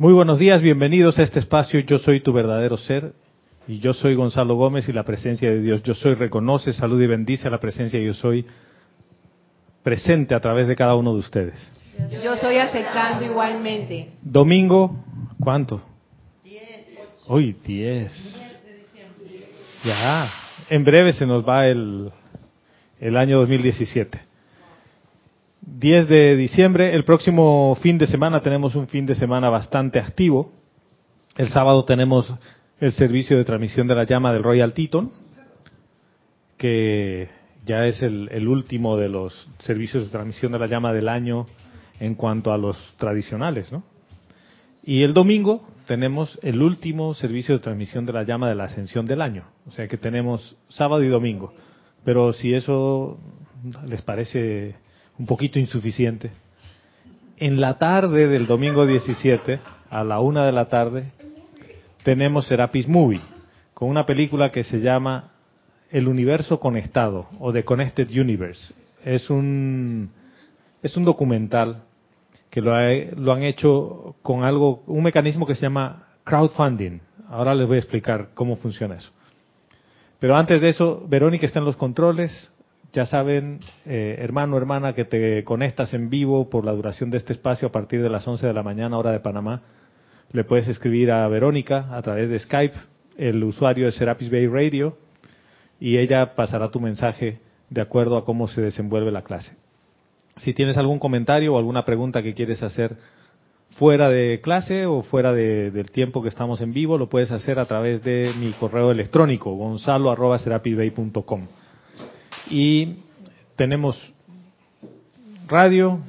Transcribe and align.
Muy 0.00 0.14
buenos 0.14 0.38
días, 0.38 0.62
bienvenidos 0.62 1.18
a 1.18 1.22
este 1.22 1.40
espacio 1.40 1.78
Yo 1.80 1.98
soy 1.98 2.20
tu 2.20 2.32
verdadero 2.32 2.78
ser 2.78 3.12
y 3.68 3.80
yo 3.80 3.92
soy 3.92 4.14
Gonzalo 4.14 4.54
Gómez 4.54 4.88
y 4.88 4.94
la 4.94 5.02
presencia 5.02 5.50
de 5.50 5.60
Dios 5.60 5.82
Yo 5.82 5.92
soy 5.92 6.14
reconoce, 6.14 6.72
salud 6.72 6.98
y 7.02 7.06
bendice 7.06 7.48
a 7.48 7.50
la 7.50 7.60
presencia 7.60 8.00
Yo 8.00 8.14
soy 8.14 8.46
presente 9.82 10.34
a 10.34 10.40
través 10.40 10.68
de 10.68 10.74
cada 10.74 10.94
uno 10.94 11.12
de 11.12 11.20
ustedes. 11.20 11.70
Yo 12.24 12.34
soy 12.38 12.56
aceptando 12.56 13.26
igualmente. 13.26 14.12
Domingo, 14.22 15.04
¿cuánto? 15.38 15.82
Hoy, 17.26 17.54
10. 17.62 18.56
Ya, 19.84 20.32
en 20.70 20.82
breve 20.82 21.12
se 21.12 21.26
nos 21.26 21.46
va 21.46 21.66
el, 21.66 22.10
el 23.00 23.16
año 23.18 23.40
2017. 23.40 24.29
10 25.78 26.08
de 26.08 26.36
diciembre, 26.36 26.94
el 26.94 27.04
próximo 27.04 27.76
fin 27.80 27.96
de 27.96 28.06
semana 28.06 28.40
tenemos 28.40 28.74
un 28.74 28.88
fin 28.88 29.06
de 29.06 29.14
semana 29.14 29.48
bastante 29.50 29.98
activo. 29.98 30.52
El 31.36 31.48
sábado 31.48 31.84
tenemos 31.84 32.34
el 32.80 32.92
servicio 32.92 33.36
de 33.36 33.44
transmisión 33.44 33.86
de 33.86 33.94
la 33.94 34.04
llama 34.04 34.32
del 34.32 34.42
Royal 34.42 34.74
Teton, 34.74 35.12
que 36.58 37.28
ya 37.64 37.86
es 37.86 38.02
el, 38.02 38.28
el, 38.32 38.48
último 38.48 38.96
de 38.96 39.08
los 39.08 39.48
servicios 39.60 40.04
de 40.04 40.10
transmisión 40.10 40.52
de 40.52 40.58
la 40.58 40.66
llama 40.66 40.92
del 40.92 41.08
año 41.08 41.46
en 42.00 42.14
cuanto 42.14 42.52
a 42.52 42.58
los 42.58 42.76
tradicionales, 42.98 43.70
¿no? 43.70 43.84
Y 44.82 45.02
el 45.02 45.14
domingo 45.14 45.68
tenemos 45.86 46.38
el 46.42 46.62
último 46.62 47.14
servicio 47.14 47.54
de 47.54 47.60
transmisión 47.60 48.06
de 48.06 48.12
la 48.12 48.24
llama 48.24 48.48
de 48.48 48.54
la 48.54 48.64
ascensión 48.64 49.06
del 49.06 49.22
año. 49.22 49.44
O 49.66 49.70
sea 49.70 49.86
que 49.88 49.98
tenemos 49.98 50.56
sábado 50.68 51.04
y 51.04 51.08
domingo. 51.08 51.54
Pero 52.04 52.32
si 52.32 52.54
eso 52.54 53.18
les 53.86 54.02
parece 54.02 54.74
un 55.20 55.26
poquito 55.26 55.58
insuficiente, 55.58 56.30
en 57.36 57.60
la 57.60 57.76
tarde 57.76 58.26
del 58.26 58.46
domingo 58.46 58.86
17, 58.86 59.60
a 59.90 60.02
la 60.02 60.18
una 60.18 60.46
de 60.46 60.52
la 60.52 60.68
tarde, 60.68 61.12
tenemos 62.02 62.46
Serapis 62.46 62.88
Movie, 62.88 63.20
con 63.74 63.90
una 63.90 64.06
película 64.06 64.50
que 64.50 64.64
se 64.64 64.80
llama 64.80 65.32
El 65.90 66.08
Universo 66.08 66.58
Conectado 66.58 67.28
o 67.38 67.52
The 67.52 67.64
Connected 67.64 68.08
Universe. 68.08 68.72
Es 69.04 69.28
un, 69.28 70.10
es 70.82 70.96
un 70.96 71.04
documental 71.04 71.82
que 72.48 72.62
lo, 72.62 72.74
ha, 72.74 72.88
lo, 73.14 73.34
han 73.34 73.42
hecho 73.42 74.16
con 74.22 74.42
algo, 74.42 74.82
un 74.86 75.02
mecanismo 75.02 75.46
que 75.46 75.54
se 75.54 75.62
llama 75.62 76.08
crowdfunding. 76.24 76.98
Ahora 77.28 77.54
les 77.54 77.68
voy 77.68 77.76
a 77.76 77.80
explicar 77.80 78.30
cómo 78.32 78.56
funciona 78.56 78.96
eso. 78.96 79.10
Pero 80.18 80.34
antes 80.34 80.62
de 80.62 80.70
eso, 80.70 81.04
Verónica 81.06 81.44
está 81.44 81.58
en 81.58 81.66
los 81.66 81.76
controles. 81.76 82.50
Ya 82.92 83.06
saben, 83.06 83.60
eh, 83.86 84.16
hermano, 84.18 84.56
hermana, 84.56 84.94
que 84.94 85.04
te 85.04 85.44
conectas 85.44 85.94
en 85.94 86.10
vivo 86.10 86.50
por 86.50 86.64
la 86.64 86.72
duración 86.72 87.10
de 87.10 87.18
este 87.18 87.32
espacio 87.32 87.68
a 87.68 87.72
partir 87.72 88.02
de 88.02 88.10
las 88.10 88.26
11 88.26 88.44
de 88.48 88.52
la 88.52 88.64
mañana, 88.64 88.98
hora 88.98 89.12
de 89.12 89.20
Panamá. 89.20 89.62
Le 90.32 90.42
puedes 90.42 90.66
escribir 90.66 91.12
a 91.12 91.28
Verónica 91.28 91.86
a 91.92 92.02
través 92.02 92.28
de 92.28 92.38
Skype. 92.40 92.74
El 93.16 93.44
usuario 93.44 93.86
es 93.86 93.94
Serapis 93.94 94.28
Bay 94.28 94.48
Radio 94.48 94.96
y 95.78 95.98
ella 95.98 96.34
pasará 96.34 96.72
tu 96.72 96.80
mensaje 96.80 97.38
de 97.68 97.80
acuerdo 97.80 98.16
a 98.16 98.24
cómo 98.24 98.48
se 98.48 98.60
desenvuelve 98.60 99.12
la 99.12 99.22
clase. 99.22 99.52
Si 100.36 100.52
tienes 100.52 100.76
algún 100.76 100.98
comentario 100.98 101.54
o 101.54 101.58
alguna 101.58 101.84
pregunta 101.84 102.24
que 102.24 102.34
quieres 102.34 102.60
hacer 102.64 102.96
fuera 103.70 104.08
de 104.08 104.40
clase 104.42 104.86
o 104.86 105.02
fuera 105.02 105.32
de, 105.32 105.70
del 105.70 105.92
tiempo 105.92 106.22
que 106.22 106.28
estamos 106.28 106.60
en 106.60 106.72
vivo, 106.72 106.98
lo 106.98 107.08
puedes 107.08 107.30
hacer 107.30 107.60
a 107.60 107.66
través 107.66 108.02
de 108.02 108.32
mi 108.36 108.50
correo 108.52 108.90
electrónico, 108.90 109.54
gonzalo.com. 109.54 111.46
Y 112.48 112.96
tenemos 113.56 113.96
radio, 115.46 116.00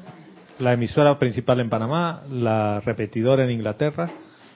la 0.60 0.74
emisora 0.74 1.18
principal 1.18 1.60
en 1.60 1.70
Panamá, 1.70 2.22
la 2.30 2.80
repetidora 2.80 3.44
en 3.44 3.52
Inglaterra 3.52 4.10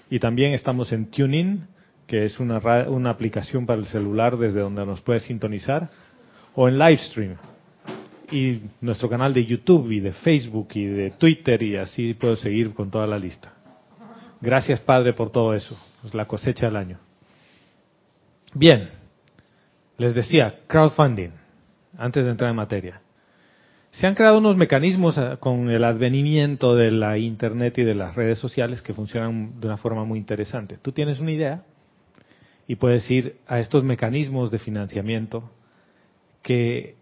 y 0.10 0.20
también 0.20 0.54
estamos 0.54 0.92
en 0.92 1.10
TuneIn, 1.10 1.68
que 2.08 2.24
es 2.24 2.40
una, 2.40 2.60
una 2.88 3.10
aplicación 3.10 3.66
para 3.66 3.80
el 3.80 3.88
celular 3.88 4.38
desde 4.38 4.60
donde 4.60 4.86
nos 4.86 5.02
puedes 5.02 5.24
sintonizar, 5.24 5.90
o 6.54 6.70
en 6.70 6.78
Livestream, 6.78 7.36
y 8.32 8.62
nuestro 8.82 9.10
canal 9.10 9.34
de 9.34 9.46
YouTube 9.46 9.92
y 9.92 10.00
de 10.00 10.14
Facebook 10.14 10.70
y 10.74 10.86
de 10.86 11.12
Twitter 11.12 11.62
y 11.62 11.76
así 11.76 12.14
puedo 12.14 12.36
seguir 12.36 12.74
con 12.74 12.90
toda 12.90 13.08
la 13.08 13.20
lista. 13.20 13.54
Gracias 14.42 14.80
Padre 14.82 15.14
por 15.14 15.32
todo 15.32 15.54
eso, 15.54 15.78
es 16.04 16.14
la 16.14 16.26
cosecha 16.26 16.68
del 16.68 16.76
año. 16.76 17.00
Bien, 18.54 18.90
les 19.98 20.16
decía, 20.16 20.60
crowdfunding, 20.68 21.32
antes 21.98 22.26
de 22.26 22.32
entrar 22.32 22.50
en 22.50 22.56
materia. 22.56 23.02
Se 23.92 24.08
han 24.08 24.16
creado 24.16 24.40
unos 24.40 24.58
mecanismos 24.58 25.18
con 25.40 25.70
el 25.70 25.84
advenimiento 25.86 26.76
de 26.76 26.92
la 26.92 27.18
Internet 27.18 27.78
y 27.78 27.84
de 27.84 27.96
las 27.96 28.16
redes 28.16 28.40
sociales 28.40 28.82
que 28.82 28.94
funcionan 28.94 29.60
de 29.60 29.68
una 29.68 29.78
forma 29.78 30.04
muy 30.04 30.20
interesante. 30.20 30.78
Tú 30.82 30.92
tienes 30.92 31.20
una 31.22 31.32
idea 31.32 31.64
y 32.68 32.76
puedes 32.76 33.10
ir 33.10 33.38
a 33.48 33.60
estos 33.60 33.84
mecanismos 33.84 34.52
de 34.52 34.60
financiamiento 34.60 35.50
que 36.42 36.96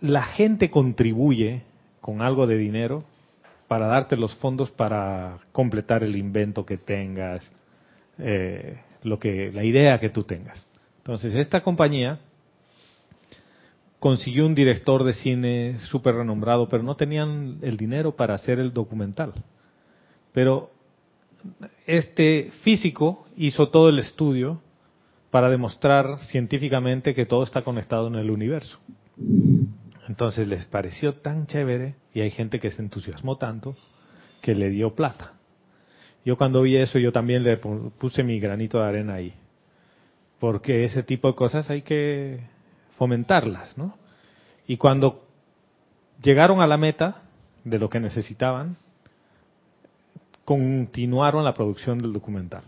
la 0.00 0.22
gente 0.22 0.70
contribuye 0.70 1.62
con 2.00 2.20
algo 2.20 2.46
de 2.46 2.58
dinero 2.58 3.04
para 3.66 3.86
darte 3.86 4.16
los 4.16 4.34
fondos 4.36 4.70
para 4.70 5.38
completar 5.52 6.04
el 6.04 6.16
invento 6.16 6.66
que 6.66 6.76
tengas, 6.76 7.48
eh, 8.18 8.80
lo 9.02 9.18
que, 9.18 9.50
la 9.50 9.64
idea 9.64 9.98
que 9.98 10.10
tú 10.10 10.24
tengas. 10.24 10.66
Entonces, 10.98 11.34
esta 11.34 11.62
compañía 11.62 12.20
consiguió 14.02 14.46
un 14.46 14.56
director 14.56 15.04
de 15.04 15.14
cine 15.14 15.78
súper 15.78 16.16
renombrado, 16.16 16.68
pero 16.68 16.82
no 16.82 16.96
tenían 16.96 17.58
el 17.62 17.76
dinero 17.76 18.16
para 18.16 18.34
hacer 18.34 18.58
el 18.58 18.72
documental. 18.72 19.32
Pero 20.32 20.72
este 21.86 22.50
físico 22.64 23.28
hizo 23.36 23.68
todo 23.68 23.88
el 23.88 24.00
estudio 24.00 24.60
para 25.30 25.48
demostrar 25.48 26.18
científicamente 26.18 27.14
que 27.14 27.26
todo 27.26 27.44
está 27.44 27.62
conectado 27.62 28.08
en 28.08 28.16
el 28.16 28.32
universo. 28.32 28.80
Entonces 30.08 30.48
les 30.48 30.64
pareció 30.64 31.14
tan 31.14 31.46
chévere 31.46 31.94
y 32.12 32.22
hay 32.22 32.30
gente 32.30 32.58
que 32.58 32.72
se 32.72 32.82
entusiasmó 32.82 33.36
tanto 33.36 33.76
que 34.40 34.56
le 34.56 34.68
dio 34.70 34.96
plata. 34.96 35.34
Yo 36.24 36.36
cuando 36.36 36.62
vi 36.62 36.74
eso 36.74 36.98
yo 36.98 37.12
también 37.12 37.44
le 37.44 37.56
puse 37.56 38.24
mi 38.24 38.40
granito 38.40 38.78
de 38.78 38.84
arena 38.84 39.14
ahí. 39.14 39.32
Porque 40.40 40.82
ese 40.82 41.04
tipo 41.04 41.28
de 41.28 41.36
cosas 41.36 41.70
hay 41.70 41.82
que 41.82 42.50
fomentarlas, 43.02 43.76
¿no? 43.76 43.96
Y 44.64 44.76
cuando 44.76 45.24
llegaron 46.22 46.60
a 46.60 46.68
la 46.68 46.76
meta 46.76 47.22
de 47.64 47.80
lo 47.80 47.88
que 47.88 47.98
necesitaban, 47.98 48.76
continuaron 50.44 51.42
la 51.42 51.52
producción 51.52 51.98
del 51.98 52.12
documental. 52.12 52.62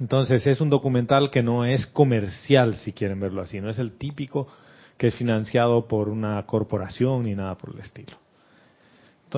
Entonces 0.00 0.44
es 0.44 0.60
un 0.60 0.70
documental 0.70 1.30
que 1.30 1.44
no 1.44 1.64
es 1.64 1.86
comercial, 1.86 2.74
si 2.74 2.92
quieren 2.92 3.20
verlo 3.20 3.42
así, 3.42 3.60
no 3.60 3.70
es 3.70 3.78
el 3.78 3.92
típico 3.92 4.48
que 4.96 5.06
es 5.06 5.14
financiado 5.14 5.86
por 5.86 6.08
una 6.08 6.44
corporación 6.44 7.22
ni 7.22 7.36
nada 7.36 7.54
por 7.54 7.72
el 7.74 7.78
estilo. 7.78 8.16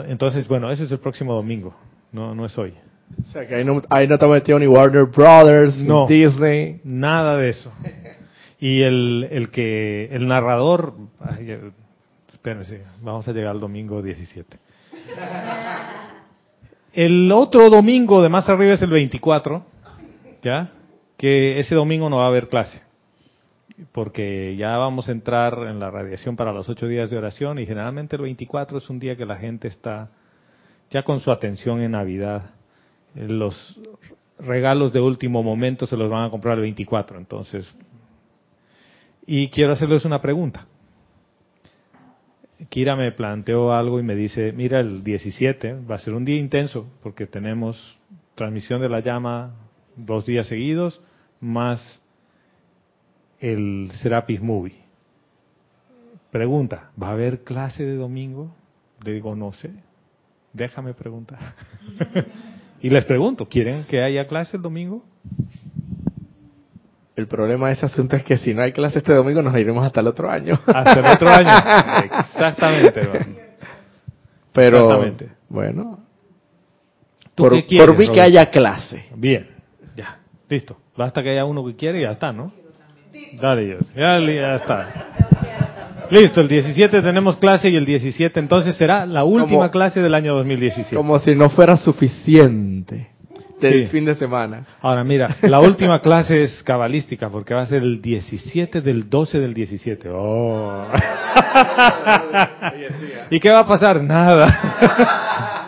Entonces, 0.07 0.49
bueno, 0.49 0.71
eso 0.71 0.85
es 0.85 0.93
el 0.93 0.99
próximo 0.99 1.35
domingo, 1.35 1.75
no, 2.11 2.35
no 2.35 2.47
es 2.47 2.57
hoy. 2.57 2.73
O 3.21 3.31
sea, 3.33 3.47
que 3.47 3.55
ahí 3.55 3.65
no, 3.67 3.83
ahí 3.91 4.09
no 4.09 4.17
te 4.17 4.27
metió 4.27 4.59
ni 4.59 4.67
Warner 4.67 5.05
Brothers, 5.05 5.77
no, 5.77 6.09
ni 6.09 6.25
Disney. 6.25 6.81
Nada 6.85 7.37
de 7.37 7.51
eso. 7.51 7.71
Y 8.61 8.83
el, 8.83 9.29
el 9.31 9.51
que, 9.51 10.09
el 10.13 10.27
narrador, 10.27 10.95
espérense, 12.33 12.83
vamos 13.01 13.27
a 13.27 13.33
llegar 13.33 13.53
al 13.53 13.61
domingo 13.61 14.03
17. 14.03 14.59
El 16.93 17.33
otro 17.33 17.71
domingo 17.71 18.23
de 18.23 18.29
más 18.29 18.49
arriba 18.49 18.75
es 18.75 18.83
el 18.83 18.91
24, 18.91 19.65
¿ya? 20.43 20.73
Que 21.17 21.59
ese 21.59 21.75
domingo 21.75 22.11
no 22.11 22.19
va 22.19 22.25
a 22.25 22.29
haber 22.29 22.49
clase 22.49 22.83
porque 23.93 24.57
ya 24.57 24.77
vamos 24.77 25.09
a 25.09 25.13
entrar 25.13 25.67
en 25.69 25.81
la 25.81 25.91
radiación 25.91 26.37
para 26.37 26.53
los 26.53 26.69
ocho 26.69 26.87
días 26.87 27.11
de 27.11 27.19
oración 27.19 27.59
y 27.59 27.67
generalmente 27.67 28.17
el 28.17 28.23
24 28.23 28.79
es 28.79 28.91
un 28.91 28.99
día 28.99 29.17
que 29.17 29.27
la 29.27 29.37
gente 29.37 29.69
está 29.69 30.11
ya 30.91 31.03
con 31.03 31.21
su 31.21 31.31
atención 31.31 31.81
en 31.81 31.93
Navidad. 31.93 32.51
Los 33.15 33.81
regalos 34.39 34.93
de 34.93 35.01
último 35.01 35.43
momento 35.43 35.87
se 35.87 35.97
los 35.97 36.11
van 36.11 36.25
a 36.25 36.31
comprar 36.31 36.57
el 36.57 36.63
24, 36.63 37.19
entonces. 37.19 37.75
Y 39.33 39.47
quiero 39.51 39.75
hacerles 39.75 40.05
una 40.05 40.21
pregunta. 40.21 40.67
Kira 42.69 42.97
me 42.97 43.13
planteó 43.13 43.73
algo 43.73 44.01
y 44.01 44.03
me 44.03 44.17
dice, 44.17 44.51
mira, 44.51 44.81
el 44.81 45.05
17 45.05 45.83
va 45.89 45.95
a 45.95 45.99
ser 45.99 46.15
un 46.15 46.25
día 46.25 46.37
intenso 46.37 46.89
porque 47.01 47.29
tenemos 47.29 47.97
transmisión 48.35 48.81
de 48.81 48.89
la 48.89 48.99
llama 48.99 49.55
dos 49.95 50.27
días 50.27 50.49
seguidos, 50.49 51.01
más 51.39 52.03
el 53.39 53.93
Serapis 54.03 54.43
Movie. 54.43 54.75
Pregunta, 56.33 56.91
¿va 57.01 57.11
a 57.11 57.13
haber 57.13 57.45
clase 57.45 57.85
de 57.85 57.95
domingo? 57.95 58.53
Le 59.05 59.13
digo, 59.13 59.37
no 59.37 59.53
sé, 59.53 59.71
déjame 60.53 60.93
preguntar. 60.93 61.39
y 62.83 62.91
les 62.91 63.05
pregunto, 63.05 63.49
¿quieren 63.49 63.85
que 63.85 64.03
haya 64.03 64.27
clase 64.27 64.57
el 64.57 64.63
domingo? 64.65 65.05
El 67.21 67.29
problema 67.29 67.67
de 67.67 67.75
ese 67.75 67.85
asunto 67.85 68.17
es 68.17 68.25
que 68.25 68.39
si 68.39 68.55
no 68.55 68.63
hay 68.63 68.73
clase 68.73 68.99
este 68.99 69.13
domingo 69.13 69.43
nos 69.43 69.55
iremos 69.55 69.85
hasta 69.85 70.01
el 70.01 70.07
otro 70.07 70.31
año. 70.31 70.59
Hasta 70.67 71.01
el 71.01 71.07
otro 71.07 71.29
año. 71.29 71.51
Exactamente. 72.33 73.09
Pero, 74.55 74.77
Exactamente. 74.79 75.29
bueno. 75.51 75.99
¿Tú 77.35 77.43
por, 77.43 77.53
qué 77.53 77.67
quieres, 77.67 77.87
por 77.89 77.99
mí 77.99 78.11
que 78.11 78.23
haya 78.23 78.47
clase. 78.47 79.05
Bien, 79.15 79.51
ya, 79.95 80.19
listo. 80.49 80.79
Basta 80.97 81.23
que 81.23 81.29
haya 81.29 81.45
uno 81.45 81.63
que 81.67 81.77
quiere 81.77 81.99
y 81.99 82.03
ya 82.03 82.13
está, 82.13 82.33
¿no? 82.33 82.53
Dale, 83.39 83.69
yo. 83.69 83.77
Ya, 83.95 84.19
ya 84.19 84.57
está. 84.57 86.09
Listo, 86.11 86.41
el 86.41 86.49
17 86.49 87.03
tenemos 87.03 87.37
clase 87.37 87.69
y 87.69 87.77
el 87.77 87.85
17 87.85 88.41
entonces 88.41 88.77
será 88.77 89.05
la 89.05 89.25
última 89.25 89.59
Como- 89.59 89.71
clase 89.71 90.01
del 90.01 90.15
año 90.15 90.35
2017. 90.37 90.97
Como 90.97 91.19
si 91.19 91.35
no 91.37 91.51
fuera 91.51 91.77
suficiente 91.77 93.11
del 93.69 93.85
Sí. 93.87 93.91
fin 93.93 94.05
de 94.05 94.15
semana. 94.15 94.65
Ahora 94.81 95.05
mira, 95.05 95.37
la 95.43 95.61
última 95.61 95.99
clase 96.03 96.43
es 96.43 96.63
cabalística 96.63 97.29
porque 97.29 97.55
va 97.55 97.63
a 97.63 97.67
ser 97.67 97.83
el 97.83 98.01
17 98.01 98.81
del 98.81 99.09
12 99.11 99.39
del 99.41 99.55
17. 99.55 100.09
Oh. 100.13 100.85
¿Y 103.31 103.39
qué 103.41 103.51
va 103.51 103.61
a 103.61 103.67
pasar? 103.67 104.03
Nada. 104.03 105.57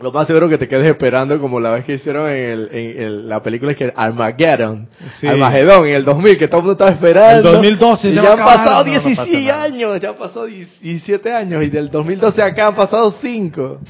Lo 0.00 0.12
más 0.12 0.28
seguro 0.28 0.48
que 0.48 0.56
te 0.56 0.68
quedes 0.68 0.88
esperando 0.90 1.40
como 1.40 1.58
la 1.58 1.70
vez 1.70 1.84
que 1.84 1.94
hicieron 1.94 2.30
en, 2.30 2.36
el- 2.50 2.68
en 2.72 3.02
el- 3.02 3.28
la 3.28 3.42
película 3.42 3.74
que 3.74 3.92
Armageddon. 3.96 4.86
Sí. 5.20 5.26
Armagedón 5.26 5.88
en 5.88 5.96
el 5.96 6.04
2000, 6.04 6.38
que 6.38 6.46
todo 6.46 6.60
el 6.60 6.66
mundo 6.66 6.72
estaba 6.84 6.90
esperando. 6.92 7.48
El 7.50 7.56
2012 7.56 8.10
y 8.10 8.14
ya 8.14 8.22
ya 8.22 8.32
han 8.34 8.38
pasado 8.38 8.84
No, 8.84 8.92
no 8.92 9.02
pasa 9.02 9.24
16 9.24 9.46
nada. 9.48 9.62
años, 9.64 10.00
ya 10.00 10.08
han 10.10 10.14
pasado 10.14 10.46
17 10.46 11.32
años 11.32 11.64
y 11.64 11.70
del 11.70 11.90
2012 11.90 12.40
acá 12.40 12.68
han 12.68 12.76
pasado 12.76 13.10
5. 13.20 13.80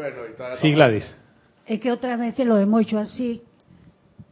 Bueno, 0.00 0.22
y 0.24 0.56
Sí, 0.62 0.72
Gladys. 0.72 1.16
Es 1.66 1.78
que 1.78 1.92
otras 1.92 2.18
veces 2.18 2.46
lo 2.46 2.58
hemos 2.58 2.80
hecho 2.80 2.98
así. 2.98 3.42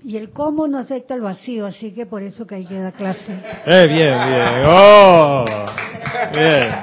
Y 0.03 0.17
el 0.17 0.31
cómo 0.31 0.67
no 0.67 0.79
acepta 0.79 1.15
el 1.15 1.21
vacío, 1.21 1.67
así 1.67 1.93
que 1.93 2.07
por 2.07 2.23
eso 2.23 2.47
que 2.47 2.55
hay 2.55 2.65
que 2.65 2.79
dar 2.79 2.95
clase. 2.95 3.39
Eh, 3.67 3.87
bien, 3.87 4.15
bien. 4.29 4.65
Oh, 4.67 5.45
bien. 6.33 6.75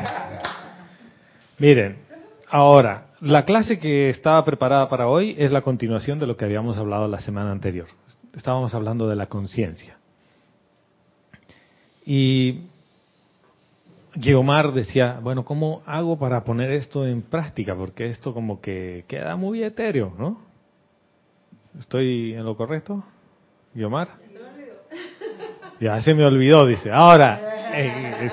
Miren, 1.58 1.98
ahora, 2.48 3.08
la 3.22 3.44
clase 3.44 3.80
que 3.80 4.10
estaba 4.10 4.46
preparada 4.46 4.88
para 4.88 5.08
hoy 5.08 5.36
es 5.40 5.52
la 5.52 5.62
continuación 5.62 6.20
de 6.20 6.28
lo 6.28 6.38
que 6.38 6.46
habíamos 6.46 6.78
hablado 6.78 7.08
la 7.08 7.22
semana 7.22 7.52
anterior. 7.52 7.88
Estábamos 8.36 8.76
hablando 8.76 9.08
de 9.08 9.16
la 9.16 9.26
conciencia. 9.26 9.98
Y 12.06 12.68
Guiomar 14.16 14.72
decía, 14.72 15.20
bueno, 15.22 15.44
¿cómo 15.44 15.84
hago 15.86 16.18
para 16.18 16.44
poner 16.44 16.72
esto 16.72 17.06
en 17.06 17.22
práctica? 17.22 17.76
Porque 17.76 18.08
esto 18.08 18.34
como 18.34 18.62
que 18.62 19.04
queda 19.08 19.36
muy 19.36 19.64
etéreo, 19.64 20.14
¿no? 20.18 20.42
¿Estoy 21.78 22.34
en 22.34 22.46
lo 22.46 22.56
correcto, 22.56 23.04
Guiomar? 23.74 24.10
Ya 25.78 26.00
se 26.00 26.14
me 26.14 26.24
olvidó, 26.24 26.66
dice. 26.66 26.90
Ahora, 26.90 27.38
eh, 27.76 27.92
eh, 28.22 28.32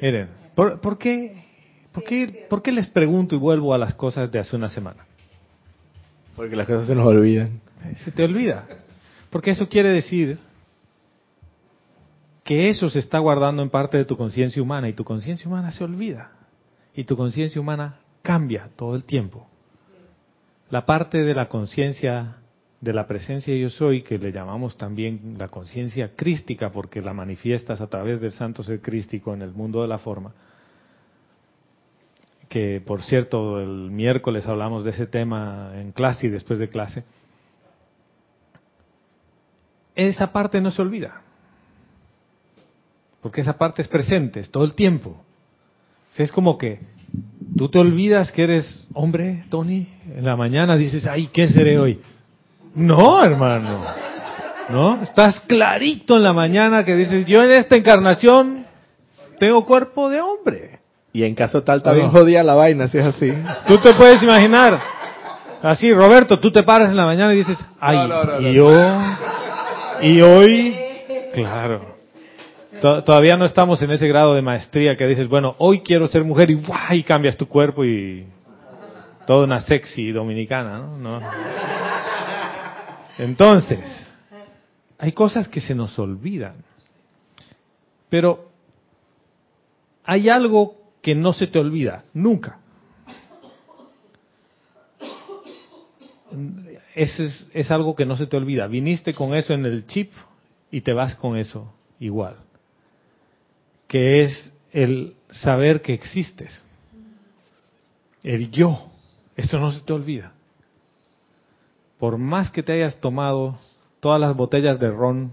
miren, 0.00 0.28
¿por, 0.54 0.80
por 0.80 0.96
qué, 0.96 1.44
por, 1.92 2.02
qué, 2.02 2.46
¿por 2.48 2.62
qué 2.62 2.72
les 2.72 2.86
pregunto 2.86 3.34
y 3.34 3.38
vuelvo 3.38 3.74
a 3.74 3.78
las 3.78 3.92
cosas 3.92 4.32
de 4.32 4.38
hace 4.38 4.56
una 4.56 4.70
semana? 4.70 5.04
Porque 6.34 6.56
las 6.56 6.66
cosas 6.66 6.86
se 6.86 6.94
nos 6.94 7.06
olvidan. 7.06 7.60
Se 8.04 8.10
te 8.10 8.24
olvida. 8.24 8.64
Porque 9.28 9.50
eso 9.50 9.68
quiere 9.68 9.90
decir 9.90 10.38
que 12.48 12.70
eso 12.70 12.88
se 12.88 13.00
está 13.00 13.18
guardando 13.18 13.62
en 13.62 13.68
parte 13.68 13.98
de 13.98 14.06
tu 14.06 14.16
conciencia 14.16 14.62
humana 14.62 14.88
y 14.88 14.94
tu 14.94 15.04
conciencia 15.04 15.46
humana 15.46 15.70
se 15.70 15.84
olvida. 15.84 16.32
Y 16.94 17.04
tu 17.04 17.14
conciencia 17.14 17.60
humana 17.60 17.98
cambia 18.22 18.70
todo 18.74 18.96
el 18.96 19.04
tiempo. 19.04 19.46
La 20.70 20.86
parte 20.86 21.24
de 21.24 21.34
la 21.34 21.50
conciencia 21.50 22.36
de 22.80 22.94
la 22.94 23.06
presencia 23.06 23.54
yo 23.54 23.68
soy, 23.68 24.00
que 24.00 24.16
le 24.16 24.32
llamamos 24.32 24.78
también 24.78 25.36
la 25.36 25.48
conciencia 25.48 26.16
crística, 26.16 26.72
porque 26.72 27.02
la 27.02 27.12
manifiestas 27.12 27.82
a 27.82 27.88
través 27.88 28.18
del 28.22 28.32
santo 28.32 28.62
ser 28.62 28.80
crístico 28.80 29.34
en 29.34 29.42
el 29.42 29.52
mundo 29.52 29.82
de 29.82 29.88
la 29.88 29.98
forma, 29.98 30.32
que 32.48 32.80
por 32.80 33.02
cierto 33.02 33.60
el 33.60 33.90
miércoles 33.90 34.46
hablamos 34.46 34.84
de 34.84 34.92
ese 34.92 35.06
tema 35.06 35.72
en 35.74 35.92
clase 35.92 36.28
y 36.28 36.30
después 36.30 36.58
de 36.58 36.70
clase, 36.70 37.04
esa 39.94 40.32
parte 40.32 40.62
no 40.62 40.70
se 40.70 40.80
olvida, 40.80 41.27
porque 43.22 43.40
esa 43.40 43.58
parte 43.58 43.82
es 43.82 43.88
presente, 43.88 44.40
es 44.40 44.50
todo 44.50 44.64
el 44.64 44.74
tiempo. 44.74 45.10
O 45.10 46.14
sea, 46.14 46.24
es 46.24 46.32
como 46.32 46.56
que 46.58 46.80
tú 47.56 47.68
te 47.68 47.78
olvidas 47.78 48.32
que 48.32 48.44
eres 48.44 48.86
hombre, 48.94 49.44
Tony, 49.50 49.88
en 50.16 50.24
la 50.24 50.36
mañana 50.36 50.76
dices, 50.76 51.06
ay, 51.06 51.28
¿qué 51.32 51.48
seré 51.48 51.78
hoy? 51.78 52.00
No, 52.74 53.22
hermano. 53.22 53.80
¿No? 54.68 55.02
Estás 55.02 55.40
clarito 55.40 56.16
en 56.16 56.22
la 56.22 56.32
mañana 56.32 56.84
que 56.84 56.94
dices, 56.94 57.24
yo 57.26 57.42
en 57.42 57.50
esta 57.52 57.76
encarnación 57.76 58.66
tengo 59.38 59.64
cuerpo 59.64 60.08
de 60.10 60.20
hombre. 60.20 60.78
Y 61.12 61.24
en 61.24 61.34
caso 61.34 61.62
tal, 61.62 61.78
está 61.78 61.90
Ah, 61.90 61.94
bien 61.94 62.10
jodida 62.10 62.42
la 62.42 62.54
vaina, 62.54 62.86
si 62.88 62.98
es 62.98 63.06
así. 63.06 63.32
Tú 63.66 63.78
te 63.78 63.94
puedes 63.94 64.22
imaginar. 64.22 64.78
Así, 65.62 65.92
Roberto, 65.92 66.38
tú 66.38 66.50
te 66.52 66.62
paras 66.62 66.90
en 66.90 66.96
la 66.96 67.06
mañana 67.06 67.32
y 67.34 67.38
dices, 67.38 67.56
ay, 67.80 67.96
No, 67.96 68.06
no, 68.08 68.40
no, 68.40 68.48
y 68.48 68.54
yo, 68.54 69.00
y 70.02 70.20
hoy, 70.20 70.76
claro. 71.34 71.97
To- 72.80 73.02
Todavía 73.04 73.36
no 73.36 73.44
estamos 73.44 73.82
en 73.82 73.90
ese 73.90 74.06
grado 74.08 74.34
de 74.34 74.42
maestría 74.42 74.96
que 74.96 75.06
dices, 75.06 75.28
bueno, 75.28 75.54
hoy 75.58 75.80
quiero 75.80 76.06
ser 76.06 76.24
mujer 76.24 76.48
y 76.50 77.02
cambias 77.02 77.36
tu 77.36 77.48
cuerpo 77.48 77.84
y 77.84 78.26
toda 79.26 79.44
una 79.44 79.60
sexy 79.60 80.12
dominicana, 80.12 80.78
¿no? 80.78 80.98
No. 80.98 81.20
Entonces, 83.18 83.80
hay 84.98 85.12
cosas 85.12 85.48
que 85.48 85.60
se 85.60 85.74
nos 85.74 85.98
olvidan. 85.98 86.54
Pero 88.08 88.48
hay 90.04 90.28
algo 90.28 90.76
que 91.02 91.14
no 91.14 91.32
se 91.32 91.46
te 91.48 91.58
olvida, 91.58 92.04
nunca. 92.14 92.58
Ese 96.94 97.26
es, 97.26 97.48
es 97.52 97.70
algo 97.70 97.94
que 97.96 98.06
no 98.06 98.16
se 98.16 98.26
te 98.26 98.36
olvida. 98.36 98.66
Viniste 98.66 99.14
con 99.14 99.34
eso 99.34 99.52
en 99.52 99.66
el 99.66 99.86
chip 99.86 100.12
y 100.70 100.80
te 100.82 100.92
vas 100.92 101.16
con 101.16 101.36
eso 101.36 101.72
igual. 102.00 102.36
Que 103.88 104.22
es 104.22 104.52
el 104.72 105.16
saber 105.30 105.82
que 105.82 105.94
existes. 105.94 106.64
El 108.22 108.50
yo. 108.50 108.90
Eso 109.36 109.58
no 109.58 109.72
se 109.72 109.80
te 109.80 109.92
olvida. 109.92 110.32
Por 111.98 112.18
más 112.18 112.50
que 112.52 112.62
te 112.62 112.72
hayas 112.72 113.00
tomado 113.00 113.58
todas 114.00 114.20
las 114.20 114.36
botellas 114.36 114.78
de 114.78 114.90
ron 114.90 115.32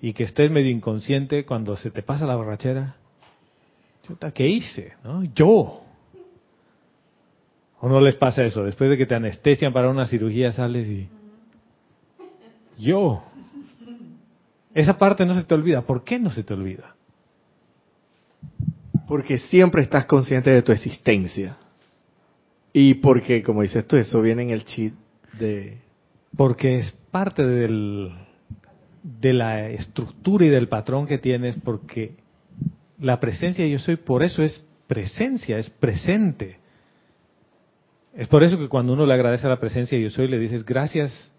y 0.00 0.12
que 0.12 0.24
estés 0.24 0.50
medio 0.50 0.70
inconsciente 0.70 1.44
cuando 1.44 1.76
se 1.76 1.90
te 1.90 2.02
pasa 2.02 2.26
la 2.26 2.36
borrachera, 2.36 2.96
¿qué 4.34 4.46
hice? 4.46 4.94
Yo. 5.34 5.82
¿O 7.80 7.88
no 7.88 8.00
les 8.00 8.16
pasa 8.16 8.44
eso? 8.44 8.64
Después 8.64 8.90
de 8.90 8.96
que 8.96 9.06
te 9.06 9.14
anestesian 9.14 9.72
para 9.72 9.88
una 9.90 10.06
cirugía 10.06 10.52
sales 10.52 10.88
y... 10.88 11.08
Yo. 12.78 13.22
Esa 14.74 14.96
parte 14.96 15.24
no 15.26 15.34
se 15.34 15.44
te 15.44 15.54
olvida. 15.54 15.82
¿Por 15.82 16.04
qué 16.04 16.18
no 16.18 16.30
se 16.30 16.42
te 16.42 16.54
olvida? 16.54 16.94
Porque 19.06 19.38
siempre 19.38 19.82
estás 19.82 20.06
consciente 20.06 20.50
de 20.50 20.62
tu 20.62 20.72
existencia. 20.72 21.56
Y 22.72 22.94
porque, 22.94 23.42
como 23.42 23.62
dices 23.62 23.86
tú, 23.86 23.96
eso 23.96 24.20
viene 24.20 24.42
en 24.42 24.50
el 24.50 24.64
cheat 24.64 24.92
de... 25.38 25.78
Porque 26.36 26.78
es 26.78 26.92
parte 27.10 27.42
de 27.44 29.32
la 29.32 29.68
estructura 29.70 30.44
y 30.44 30.48
del 30.48 30.68
patrón 30.68 31.06
que 31.06 31.18
tienes, 31.18 31.56
porque 31.56 32.16
la 33.00 33.18
presencia 33.18 33.64
de 33.64 33.70
yo 33.70 33.78
soy, 33.78 33.96
por 33.96 34.22
eso 34.22 34.42
es 34.42 34.62
presencia, 34.86 35.58
es 35.58 35.70
presente. 35.70 36.58
Es 38.14 38.28
por 38.28 38.42
eso 38.42 38.58
que 38.58 38.68
cuando 38.68 38.92
uno 38.92 39.06
le 39.06 39.14
agradece 39.14 39.46
a 39.46 39.50
la 39.50 39.60
presencia 39.60 39.96
de 39.96 40.04
yo 40.04 40.10
soy, 40.10 40.28
le 40.28 40.38
dices 40.38 40.64
gracias 40.64 41.32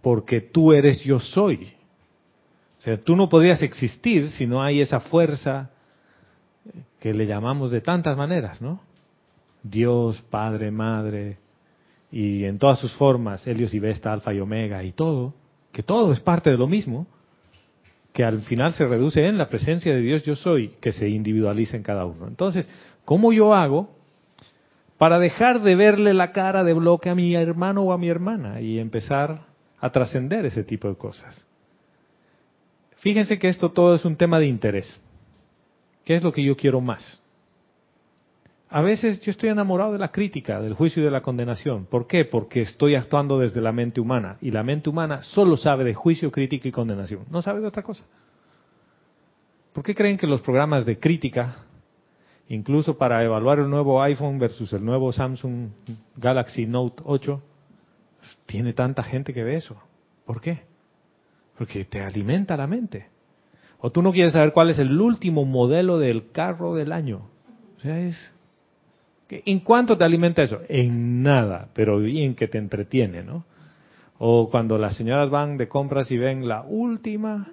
porque 0.00 0.40
tú 0.40 0.72
eres 0.72 1.02
yo 1.02 1.18
soy. 1.18 1.72
O 2.78 2.82
sea, 2.82 2.96
tú 2.96 3.16
no 3.16 3.28
podrías 3.28 3.62
existir 3.62 4.30
si 4.30 4.46
no 4.46 4.62
hay 4.62 4.80
esa 4.80 5.00
fuerza 5.00 5.70
que 7.06 7.14
le 7.14 7.24
llamamos 7.24 7.70
de 7.70 7.80
tantas 7.80 8.16
maneras, 8.16 8.60
¿no? 8.60 8.80
Dios, 9.62 10.20
Padre, 10.28 10.72
Madre, 10.72 11.38
y 12.10 12.42
en 12.42 12.58
todas 12.58 12.80
sus 12.80 12.92
formas, 12.96 13.46
Helios 13.46 13.72
y 13.74 13.78
Vesta, 13.78 14.12
Alfa 14.12 14.34
y 14.34 14.40
Omega, 14.40 14.82
y 14.82 14.90
todo, 14.90 15.32
que 15.70 15.84
todo 15.84 16.12
es 16.12 16.18
parte 16.18 16.50
de 16.50 16.58
lo 16.58 16.66
mismo, 16.66 17.06
que 18.12 18.24
al 18.24 18.42
final 18.42 18.72
se 18.72 18.88
reduce 18.88 19.24
en 19.24 19.38
la 19.38 19.48
presencia 19.48 19.94
de 19.94 20.00
Dios 20.00 20.24
yo 20.24 20.34
soy, 20.34 20.70
que 20.80 20.90
se 20.90 21.08
individualiza 21.08 21.76
en 21.76 21.84
cada 21.84 22.06
uno. 22.06 22.26
Entonces, 22.26 22.68
¿cómo 23.04 23.32
yo 23.32 23.54
hago 23.54 23.88
para 24.98 25.20
dejar 25.20 25.62
de 25.62 25.76
verle 25.76 26.12
la 26.12 26.32
cara 26.32 26.64
de 26.64 26.72
bloque 26.72 27.08
a 27.08 27.14
mi 27.14 27.36
hermano 27.36 27.82
o 27.82 27.92
a 27.92 27.98
mi 27.98 28.08
hermana 28.08 28.60
y 28.60 28.80
empezar 28.80 29.46
a 29.78 29.92
trascender 29.92 30.44
ese 30.44 30.64
tipo 30.64 30.88
de 30.88 30.96
cosas? 30.96 31.40
Fíjense 32.96 33.38
que 33.38 33.48
esto 33.48 33.70
todo 33.70 33.94
es 33.94 34.04
un 34.04 34.16
tema 34.16 34.40
de 34.40 34.48
interés. 34.48 35.00
¿Qué 36.06 36.16
es 36.16 36.22
lo 36.22 36.32
que 36.32 36.42
yo 36.42 36.56
quiero 36.56 36.80
más? 36.80 37.20
A 38.70 38.80
veces 38.80 39.20
yo 39.20 39.30
estoy 39.30 39.50
enamorado 39.50 39.92
de 39.92 39.98
la 39.98 40.10
crítica, 40.10 40.62
del 40.62 40.72
juicio 40.72 41.02
y 41.02 41.04
de 41.04 41.10
la 41.10 41.20
condenación. 41.20 41.84
¿Por 41.84 42.06
qué? 42.06 42.24
Porque 42.24 42.62
estoy 42.62 42.94
actuando 42.94 43.38
desde 43.38 43.60
la 43.60 43.72
mente 43.72 44.00
humana. 44.00 44.38
Y 44.40 44.50
la 44.50 44.62
mente 44.62 44.88
humana 44.88 45.22
solo 45.22 45.58
sabe 45.58 45.84
de 45.84 45.92
juicio, 45.92 46.30
crítica 46.30 46.66
y 46.66 46.72
condenación. 46.72 47.26
No 47.30 47.42
sabe 47.42 47.60
de 47.60 47.66
otra 47.66 47.82
cosa. 47.82 48.04
¿Por 49.74 49.84
qué 49.84 49.94
creen 49.94 50.16
que 50.16 50.26
los 50.26 50.40
programas 50.40 50.86
de 50.86 50.98
crítica 50.98 51.66
incluso 52.48 52.96
para 52.96 53.22
evaluar 53.24 53.58
el 53.58 53.68
nuevo 53.68 54.02
iPhone 54.02 54.38
versus 54.38 54.72
el 54.72 54.84
nuevo 54.84 55.12
Samsung 55.12 55.70
Galaxy 56.16 56.66
Note 56.66 57.02
8, 57.04 57.42
tiene 58.46 58.72
tanta 58.72 59.02
gente 59.02 59.32
que 59.32 59.44
ve 59.44 59.56
eso. 59.56 59.76
¿Por 60.24 60.40
qué? 60.40 60.62
Porque 61.56 61.84
te 61.84 62.00
alimenta 62.02 62.56
la 62.56 62.66
mente. 62.66 63.08
O 63.86 63.90
tú 63.92 64.02
no 64.02 64.10
quieres 64.10 64.32
saber 64.32 64.52
cuál 64.52 64.70
es 64.70 64.80
el 64.80 65.00
último 65.00 65.44
modelo 65.44 66.00
del 66.00 66.32
carro 66.32 66.74
del 66.74 66.90
año. 66.90 67.28
O 67.76 67.80
sea, 67.80 68.00
es... 68.00 68.34
¿En 69.28 69.60
cuánto 69.60 69.96
te 69.96 70.02
alimenta 70.02 70.42
eso? 70.42 70.58
En 70.68 71.22
nada, 71.22 71.68
pero 71.72 72.00
bien 72.00 72.34
que 72.34 72.48
te 72.48 72.58
entretiene, 72.58 73.22
¿no? 73.22 73.44
O 74.18 74.50
cuando 74.50 74.76
las 74.76 74.96
señoras 74.96 75.30
van 75.30 75.56
de 75.56 75.68
compras 75.68 76.10
y 76.10 76.18
ven 76.18 76.48
la 76.48 76.62
última 76.62 77.46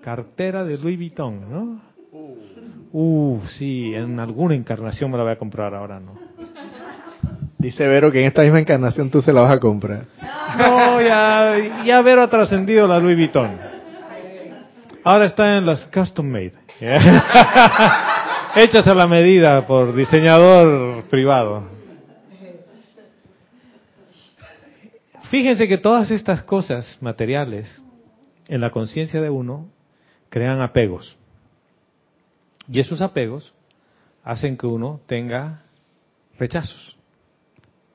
cartera 0.00 0.62
de 0.62 0.78
Louis 0.78 0.96
Vuitton, 0.96 1.50
¿no? 1.50 1.82
Uh, 2.92 3.40
sí, 3.58 3.92
en 3.96 4.20
alguna 4.20 4.54
encarnación 4.54 5.10
me 5.10 5.16
la 5.16 5.24
voy 5.24 5.32
a 5.32 5.38
comprar, 5.38 5.74
ahora 5.74 5.98
no. 5.98 6.14
Dice 7.58 7.84
Vero 7.88 8.12
que 8.12 8.20
en 8.20 8.26
esta 8.26 8.42
misma 8.42 8.60
encarnación 8.60 9.10
tú 9.10 9.20
se 9.20 9.32
la 9.32 9.42
vas 9.42 9.54
a 9.54 9.58
comprar. 9.58 10.04
No, 10.56 11.02
ya, 11.02 11.82
ya 11.84 12.00
Vero 12.02 12.22
ha 12.22 12.30
trascendido 12.30 12.86
la 12.86 13.00
Louis 13.00 13.16
Vuitton. 13.16 13.73
Ahora 15.04 15.26
está 15.26 15.58
en 15.58 15.66
las 15.66 15.84
custom 15.88 16.26
made. 16.26 16.54
Hechas 18.56 18.86
a 18.86 18.94
la 18.94 19.06
medida 19.06 19.66
por 19.66 19.94
diseñador 19.94 21.04
privado. 21.10 21.68
Fíjense 25.30 25.68
que 25.68 25.76
todas 25.76 26.10
estas 26.10 26.42
cosas 26.44 26.96
materiales 27.02 27.82
en 28.48 28.62
la 28.62 28.70
conciencia 28.70 29.20
de 29.20 29.28
uno 29.28 29.68
crean 30.30 30.62
apegos. 30.62 31.18
Y 32.66 32.80
esos 32.80 33.02
apegos 33.02 33.52
hacen 34.22 34.56
que 34.56 34.66
uno 34.66 35.02
tenga 35.06 35.64
rechazos. 36.38 36.96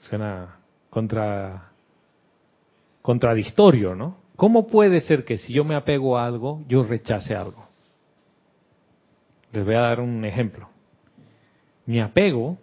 Suena 0.02 0.58
contra, 0.92 1.72
contradictorio, 3.02 3.96
¿no? 3.96 4.29
¿Cómo 4.40 4.68
puede 4.68 5.02
ser 5.02 5.26
que 5.26 5.38
si 5.38 5.52
yo 5.52 5.66
me 5.66 5.76
apego 5.76 6.18
a 6.18 6.26
algo, 6.26 6.64
yo 6.70 6.82
rechace 6.82 7.36
algo? 7.36 7.68
Les 9.52 9.66
voy 9.66 9.76
a 9.76 9.82
dar 9.82 10.00
un 10.00 10.24
ejemplo. 10.24 10.70
Mi 11.86 12.00
apego 12.00 12.58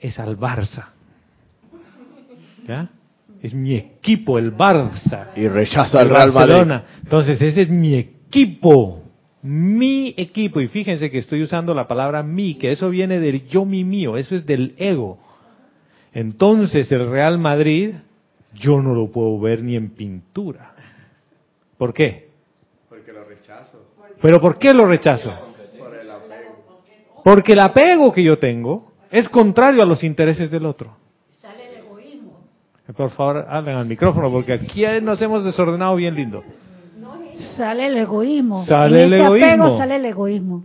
es 0.00 0.18
al 0.18 0.38
Barça. 0.38 0.86
¿Ya? 2.66 2.88
Es 3.42 3.52
mi 3.52 3.74
equipo, 3.74 4.38
el 4.38 4.54
Barça. 4.54 5.26
Y 5.36 5.46
rechaza 5.46 6.00
al 6.00 6.08
Real 6.08 6.32
Madrid. 6.32 6.80
Entonces, 7.02 7.38
ese 7.42 7.60
es 7.60 7.68
mi 7.68 7.94
equipo. 7.94 9.02
Mi 9.42 10.14
equipo. 10.16 10.58
Y 10.62 10.68
fíjense 10.68 11.10
que 11.10 11.18
estoy 11.18 11.42
usando 11.42 11.74
la 11.74 11.86
palabra 11.86 12.22
mi, 12.22 12.54
que 12.54 12.70
eso 12.70 12.88
viene 12.88 13.20
del 13.20 13.46
yo, 13.46 13.66
mi, 13.66 13.84
mío. 13.84 14.16
Eso 14.16 14.34
es 14.34 14.46
del 14.46 14.74
ego. 14.78 15.18
Entonces, 16.14 16.90
el 16.92 17.10
Real 17.10 17.38
Madrid, 17.38 17.92
yo 18.54 18.80
no 18.80 18.94
lo 18.94 19.12
puedo 19.12 19.38
ver 19.38 19.62
ni 19.62 19.76
en 19.76 19.90
pintura. 19.90 20.76
¿Por 21.78 21.94
qué? 21.94 22.28
Porque 22.88 23.12
lo 23.12 23.24
rechazo. 23.24 23.78
¿Pero 24.20 24.40
por 24.40 24.58
qué 24.58 24.74
lo 24.74 24.86
rechazo? 24.86 25.32
Porque 27.24 27.52
el 27.52 27.60
apego 27.60 28.12
que 28.12 28.22
yo 28.22 28.38
tengo 28.38 28.92
es 29.10 29.28
contrario 29.28 29.82
a 29.82 29.86
los 29.86 30.02
intereses 30.04 30.50
del 30.50 30.66
otro. 30.66 30.96
Sale 31.40 31.68
el 31.70 31.84
egoísmo. 31.84 32.40
Por 32.96 33.10
favor, 33.10 33.46
hablen 33.48 33.76
al 33.76 33.86
micrófono 33.86 34.30
porque 34.30 34.52
aquí 34.52 34.84
nos 35.02 35.20
hemos 35.22 35.44
desordenado 35.44 35.94
bien 35.96 36.14
lindo. 36.14 36.44
Sale 37.56 37.86
el 37.86 37.96
egoísmo. 37.98 38.64
Sale 38.66 39.02
En 39.02 39.12
el 39.12 39.20
apego 39.22 39.36
egoísmo. 39.36 39.78
sale 39.78 39.96
el 39.96 40.04
egoísmo. 40.04 40.64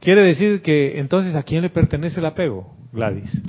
Quiere 0.00 0.22
decir 0.22 0.60
que 0.62 0.98
entonces 0.98 1.34
a 1.34 1.42
quién 1.42 1.62
le 1.62 1.70
pertenece 1.70 2.20
el 2.20 2.26
apego, 2.26 2.74
Gladys. 2.92 3.42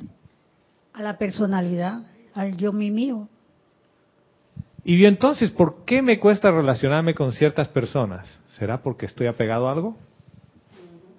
A 0.93 1.01
la 1.01 1.17
personalidad, 1.17 2.03
al 2.33 2.55
yo 2.57 2.71
mi 2.71 2.91
mío. 2.91 3.27
Y 4.83 4.95
bien, 4.95 5.13
entonces, 5.13 5.51
¿por 5.51 5.85
qué 5.85 6.01
me 6.01 6.19
cuesta 6.19 6.49
relacionarme 6.51 7.13
con 7.13 7.31
ciertas 7.33 7.67
personas? 7.67 8.41
¿Será 8.57 8.81
porque 8.81 9.05
estoy 9.05 9.27
apegado 9.27 9.69
a 9.69 9.73
algo? 9.73 9.95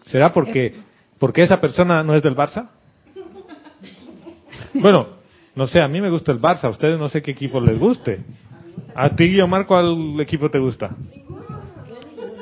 ¿Será 0.06 0.32
porque, 0.32 0.74
porque 1.18 1.42
esa 1.42 1.60
persona 1.60 2.02
no 2.02 2.14
es 2.14 2.22
del 2.22 2.36
Barça? 2.36 2.70
Bueno, 4.74 5.06
no 5.54 5.66
sé, 5.66 5.80
a 5.80 5.88
mí 5.88 6.00
me 6.00 6.10
gusta 6.10 6.32
el 6.32 6.40
Barça, 6.40 6.64
a 6.64 6.70
ustedes 6.70 6.98
no 6.98 7.08
sé 7.08 7.22
qué 7.22 7.30
equipo 7.30 7.60
les 7.60 7.78
guste. 7.78 8.20
¿A 8.94 9.10
ti, 9.10 9.24
Guillermo, 9.24 9.64
cuál 9.66 10.20
equipo 10.20 10.50
te 10.50 10.58
gusta? 10.58 10.90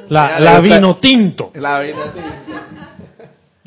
La, 0.09 0.61
vino 0.61 0.97
tinto. 0.97 1.50
La 1.55 1.81
vida 1.81 2.12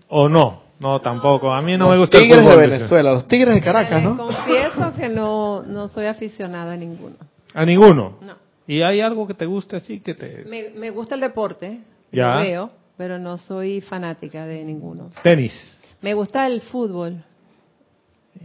¿O 0.10 0.28
no? 0.28 0.64
No, 0.80 1.00
tampoco. 1.00 1.54
A 1.54 1.62
mí 1.62 1.78
no 1.78 1.90
me 1.90 1.98
gusta 1.98 2.18
el 2.18 2.24
Tigres 2.24 2.42
de 2.42 2.52
fútbol. 2.52 2.70
Venezuela, 2.70 3.12
los 3.12 3.28
Tigres 3.28 3.56
de 3.56 3.62
Caracas, 3.62 4.04
Les 4.04 4.04
¿no? 4.04 4.18
confieso 4.18 4.94
que 4.94 5.08
no, 5.08 5.64
no 5.64 5.88
soy 5.88 6.08
aficionada 6.08 6.74
a 6.74 6.78
ninguno. 6.78 7.16
A 7.54 7.66
ninguno. 7.66 8.18
No. 8.22 8.34
¿Y 8.68 8.82
hay 8.82 9.02
algo 9.02 9.28
que 9.28 9.34
te 9.34 9.46
guste 9.46 9.76
así 9.76 10.00
que 10.00 10.14
te... 10.14 10.46
Me, 10.46 10.70
me 10.72 10.90
gusta 10.90 11.16
el 11.16 11.22
deporte, 11.22 11.80
Ya. 12.12 12.36
lo 12.36 12.40
veo, 12.42 12.72
pero 12.98 13.20
no 13.20 13.38
soy 13.38 13.82
fanática 13.82 14.46
de 14.46 14.64
ninguno. 14.64 15.10
Tenis. 15.22 15.54
Me 16.02 16.14
gusta 16.14 16.48
el 16.48 16.62
fútbol. 16.62 17.24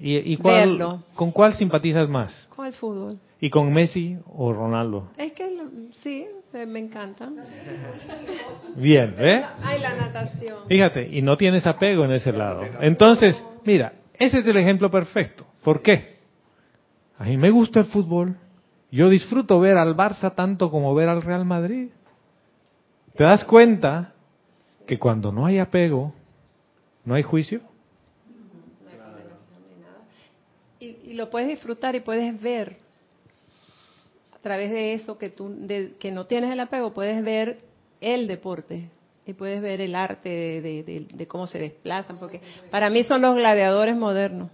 ¿Y, 0.01 0.17
y 0.33 0.37
cuál, 0.37 0.71
Verlo. 0.71 1.03
con 1.15 1.31
cuál 1.33 1.55
simpatizas 1.55 2.09
más? 2.09 2.49
¿Cuál 2.55 2.73
fútbol? 2.73 3.19
¿Y 3.41 3.51
con 3.51 3.73
Messi 3.73 4.19
o 4.35 4.53
Ronaldo? 4.53 5.11
Es 5.17 5.33
que 5.33 5.57
sí, 6.03 6.27
eh, 6.53 6.67
me 6.67 6.81
encanta. 6.81 7.29
Bien, 8.77 9.15
¿eh? 9.19 9.45
Ay, 9.63 9.81
la 9.81 9.95
natación. 9.95 10.59
Fíjate, 10.69 11.07
y 11.11 11.23
no 11.23 11.37
tienes 11.37 11.67
apego 11.67 12.05
en 12.05 12.13
ese 12.13 12.33
lado. 12.33 12.65
Entonces, 12.81 13.43
mira, 13.65 13.93
ese 14.15 14.39
es 14.41 14.47
el 14.47 14.57
ejemplo 14.57 14.91
perfecto. 14.91 15.47
¿Por 15.63 15.83
qué? 15.83 16.19
A 17.19 17.25
mí 17.25 17.37
me 17.37 17.51
gusta 17.51 17.81
el 17.81 17.87
fútbol. 17.87 18.37
Yo 18.91 19.09
disfruto 19.09 19.61
ver 19.61 19.77
al 19.77 19.95
Barça 19.97 20.35
tanto 20.35 20.71
como 20.71 20.95
ver 20.95 21.09
al 21.09 21.23
Real 21.23 21.45
Madrid. 21.45 21.89
¿Te 23.15 23.25
das 23.25 23.45
cuenta 23.45 24.15
que 24.87 24.99
cuando 24.99 25.31
no 25.33 25.45
hay 25.45 25.59
apego, 25.59 26.13
no 27.05 27.15
hay 27.15 27.23
juicio? 27.23 27.61
Y, 30.81 30.87
y 31.11 31.13
lo 31.15 31.29
puedes 31.29 31.49
disfrutar 31.49 31.95
y 31.97 32.01
puedes 32.01 32.41
ver 32.41 32.77
a 34.35 34.39
través 34.39 34.71
de 34.71 34.95
eso 34.95 35.19
que 35.19 35.29
tú 35.31 35.53
de- 35.59 35.95
que 35.99 36.13
no 36.13 36.27
tienes 36.27 36.51
el 36.53 36.61
apego, 36.61 36.95
puedes 36.95 37.23
ver 37.25 37.59
el 38.01 38.27
deporte 38.29 38.89
y 39.29 39.35
puedes 39.35 39.61
ver 39.61 39.83
el 39.83 39.95
arte 39.95 40.29
de, 40.31 40.63
de- 40.63 40.83
de- 40.83 41.07
de 41.13 41.27
cómo 41.27 41.47
se 41.47 41.59
desplazan, 41.59 42.17
porque 42.17 42.41
para 42.71 42.89
mí 42.89 43.05
son 43.05 43.21
los 43.21 43.35
gladiadores 43.37 43.95
modernos. 43.95 44.51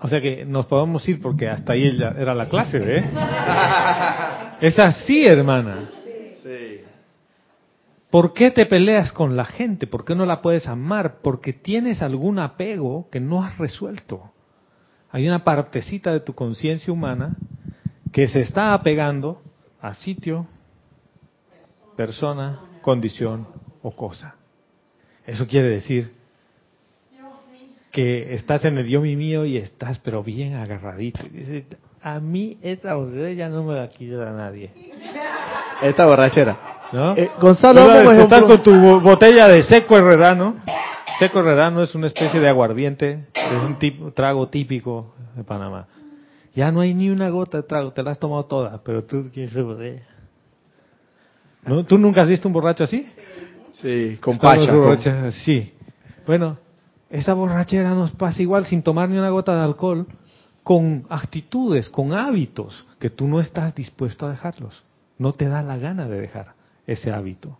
O 0.00 0.08
sea 0.08 0.20
que 0.22 0.46
nos 0.46 0.64
podemos 0.64 1.06
ir 1.06 1.20
porque 1.20 1.46
hasta 1.46 1.74
ahí 1.74 1.94
ya 1.98 2.08
era 2.16 2.34
la 2.34 2.48
clase, 2.48 2.78
¿eh? 2.82 3.04
Es 4.62 4.78
así, 4.78 5.26
hermana. 5.26 5.90
Sí. 6.42 6.80
¿Por 8.08 8.32
qué 8.32 8.50
te 8.50 8.64
peleas 8.64 9.12
con 9.12 9.36
la 9.36 9.44
gente? 9.44 9.86
¿Por 9.86 10.06
qué 10.06 10.14
no 10.14 10.24
la 10.24 10.40
puedes 10.40 10.66
amar? 10.68 11.16
Porque 11.20 11.52
tienes 11.52 12.00
algún 12.00 12.38
apego 12.38 13.08
que 13.10 13.20
no 13.20 13.44
has 13.44 13.58
resuelto. 13.58 14.32
Hay 15.10 15.28
una 15.28 15.44
partecita 15.44 16.12
de 16.12 16.20
tu 16.20 16.34
conciencia 16.34 16.90
humana 16.92 17.36
que 18.10 18.26
se 18.26 18.40
está 18.40 18.72
apegando 18.72 19.42
a 19.82 19.92
sitio, 19.92 20.46
persona, 21.94 22.60
condición 22.80 23.46
o 23.84 23.90
cosa. 23.94 24.34
Eso 25.26 25.46
quiere 25.46 25.68
decir 25.68 26.12
que 27.92 28.34
estás 28.34 28.64
en 28.64 28.78
el 28.78 28.86
yo 28.88 29.00
mi 29.00 29.14
mío 29.14 29.44
y 29.44 29.56
estás 29.58 30.00
pero 30.00 30.24
bien 30.24 30.54
agarradito. 30.56 31.20
Y 31.26 31.28
dices, 31.28 31.64
a 32.02 32.18
mí 32.18 32.58
esta 32.62 32.94
botella 32.94 33.48
no 33.48 33.62
me 33.62 33.74
la 33.74 33.88
quita 33.88 34.32
nadie. 34.32 34.70
Esta 35.82 36.06
borrachera. 36.06 36.58
¿no? 36.92 37.14
Eh, 37.16 37.30
Gonzalo, 37.40 37.86
vamos 37.86 38.12
a 38.12 38.22
estás 38.22 38.42
con 38.42 38.62
tu 38.62 38.74
bo- 38.74 39.00
botella 39.00 39.48
de 39.48 39.62
seco 39.62 39.96
herrerano. 39.96 40.56
Seco 41.18 41.40
herrerano 41.40 41.82
es 41.82 41.94
una 41.94 42.08
especie 42.08 42.40
de 42.40 42.48
aguardiente, 42.48 43.26
es 43.34 43.62
un 43.62 43.78
tipo, 43.78 44.10
trago 44.12 44.48
típico 44.48 45.14
de 45.36 45.44
Panamá. 45.44 45.86
Ya 46.54 46.72
no 46.72 46.80
hay 46.80 46.94
ni 46.94 47.10
una 47.10 47.28
gota 47.28 47.58
de 47.58 47.62
trago, 47.64 47.92
te 47.92 48.02
la 48.02 48.10
has 48.12 48.18
tomado 48.18 48.44
toda, 48.46 48.82
pero 48.82 49.04
tú 49.04 49.30
quieres 49.32 49.54
botella. 49.62 50.02
¿No? 51.66 51.84
¿Tú 51.84 51.96
nunca 51.98 52.22
has 52.22 52.28
visto 52.28 52.48
un 52.48 52.54
borracho 52.54 52.84
así? 52.84 53.08
Sí, 53.74 54.18
con 54.20 54.38
pacha. 54.38 55.30
Sí. 55.32 55.72
Bueno, 56.26 56.58
esa 57.10 57.34
borrachera 57.34 57.90
nos 57.90 58.12
pasa 58.12 58.40
igual 58.40 58.66
sin 58.66 58.82
tomar 58.82 59.08
ni 59.08 59.18
una 59.18 59.30
gota 59.30 59.54
de 59.54 59.62
alcohol, 59.62 60.06
con 60.62 61.04
actitudes, 61.10 61.88
con 61.88 62.12
hábitos 62.12 62.86
que 62.98 63.10
tú 63.10 63.26
no 63.26 63.40
estás 63.40 63.74
dispuesto 63.74 64.26
a 64.26 64.30
dejarlos. 64.30 64.82
No 65.18 65.32
te 65.32 65.48
da 65.48 65.62
la 65.62 65.76
gana 65.76 66.08
de 66.08 66.20
dejar 66.20 66.54
ese 66.86 67.12
hábito. 67.12 67.58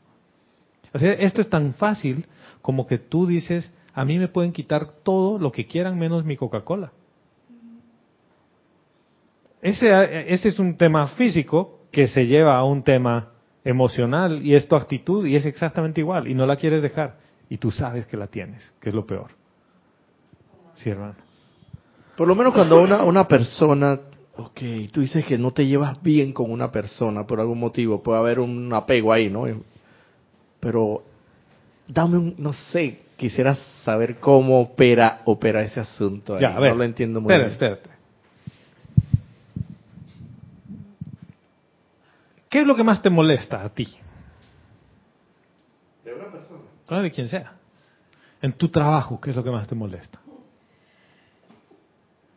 O 0.92 0.98
sea, 0.98 1.12
esto 1.12 1.40
es 1.40 1.50
tan 1.50 1.74
fácil 1.74 2.26
como 2.62 2.86
que 2.86 2.98
tú 2.98 3.26
dices, 3.26 3.72
a 3.92 4.04
mí 4.04 4.18
me 4.18 4.28
pueden 4.28 4.52
quitar 4.52 4.86
todo 5.02 5.38
lo 5.38 5.50
que 5.52 5.66
quieran 5.66 5.98
menos 5.98 6.24
mi 6.24 6.36
Coca-Cola. 6.36 6.92
Ese, 9.60 10.32
ese 10.32 10.48
es 10.48 10.58
un 10.58 10.76
tema 10.76 11.08
físico 11.08 11.80
que 11.90 12.06
se 12.06 12.26
lleva 12.26 12.56
a 12.56 12.64
un 12.64 12.82
tema 12.82 13.33
emocional 13.64 14.44
y 14.44 14.54
es 14.54 14.68
tu 14.68 14.76
actitud 14.76 15.26
y 15.26 15.36
es 15.36 15.46
exactamente 15.46 16.00
igual 16.00 16.28
y 16.28 16.34
no 16.34 16.46
la 16.46 16.56
quieres 16.56 16.82
dejar. 16.82 17.16
y 17.48 17.58
tú 17.58 17.70
sabes 17.70 18.06
que 18.06 18.16
la 18.16 18.26
tienes, 18.26 18.72
que 18.80 18.88
es 18.90 18.94
lo 18.94 19.06
peor. 19.06 19.30
Sí, 20.76 20.90
hermano. 20.90 21.14
Por 22.16 22.26
lo 22.28 22.34
menos 22.34 22.52
cuando 22.54 22.80
una, 22.82 23.04
una 23.04 23.26
persona, 23.28 23.98
ok, 24.36 24.60
tú 24.92 25.00
dices 25.00 25.24
que 25.24 25.36
no 25.38 25.50
te 25.52 25.66
llevas 25.66 26.02
bien 26.02 26.32
con 26.32 26.50
una 26.50 26.70
persona 26.72 27.26
por 27.26 27.40
algún 27.40 27.58
motivo, 27.60 28.02
puede 28.02 28.18
haber 28.18 28.40
un 28.40 28.72
apego 28.72 29.12
ahí, 29.12 29.28
¿no? 29.30 29.44
Pero 30.60 31.02
dame 31.86 32.16
un, 32.16 32.34
no 32.38 32.52
sé, 32.52 33.00
quisiera 33.16 33.56
saber 33.84 34.16
cómo 34.16 34.60
opera, 34.60 35.20
opera 35.26 35.62
ese 35.62 35.80
asunto 35.80 36.36
ahí. 36.36 36.42
Ya, 36.42 36.56
a 36.56 36.60
ver. 36.60 36.72
no 36.72 36.78
lo 36.78 36.84
entiendo 36.84 37.20
muy 37.20 37.28
Espera, 37.32 37.44
bien. 37.44 37.52
espérate. 37.52 37.90
¿Qué 42.54 42.60
es 42.60 42.66
lo 42.68 42.76
que 42.76 42.84
más 42.84 43.02
te 43.02 43.10
molesta 43.10 43.64
a 43.64 43.68
ti? 43.68 43.98
De 46.04 46.14
una 46.14 46.30
persona. 46.30 46.60
Ah, 46.86 47.00
de 47.00 47.10
quien 47.10 47.26
sea. 47.26 47.54
En 48.40 48.52
tu 48.52 48.68
trabajo, 48.68 49.20
¿qué 49.20 49.30
es 49.30 49.36
lo 49.36 49.42
que 49.42 49.50
más 49.50 49.66
te 49.66 49.74
molesta? 49.74 50.20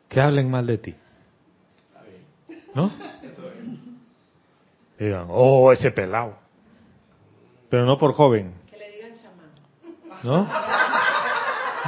Que 0.10 0.20
hablen 0.20 0.50
mal 0.50 0.66
de 0.66 0.78
ti. 0.80 0.96
¿No? 2.74 2.92
Digan, 4.98 5.28
oh, 5.30 5.72
ese 5.72 5.92
pelado. 5.92 6.36
Pero 7.70 7.86
no 7.86 8.00
por 8.00 8.14
joven. 8.14 8.56
Que 8.72 8.78
le 8.80 8.92
digan 8.94 9.12
chamán. 9.22 9.52
¿No? 10.24 10.48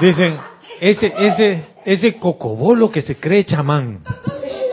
Dicen, 0.01 0.37
ese, 0.79 1.11
ese, 1.17 1.65
ese 1.83 2.19
cocobolo 2.19 2.91
que 2.91 3.01
se 3.01 3.19
cree 3.19 3.43
chamán. 3.43 4.03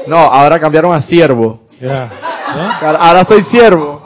No, 0.06 0.18
ahora 0.18 0.60
cambiaron 0.60 0.92
a 0.92 1.00
siervo. 1.00 1.64
Ya, 1.80 2.25
¿no? 2.56 2.96
Ahora 2.98 3.24
soy 3.28 3.42
siervo. 3.44 4.02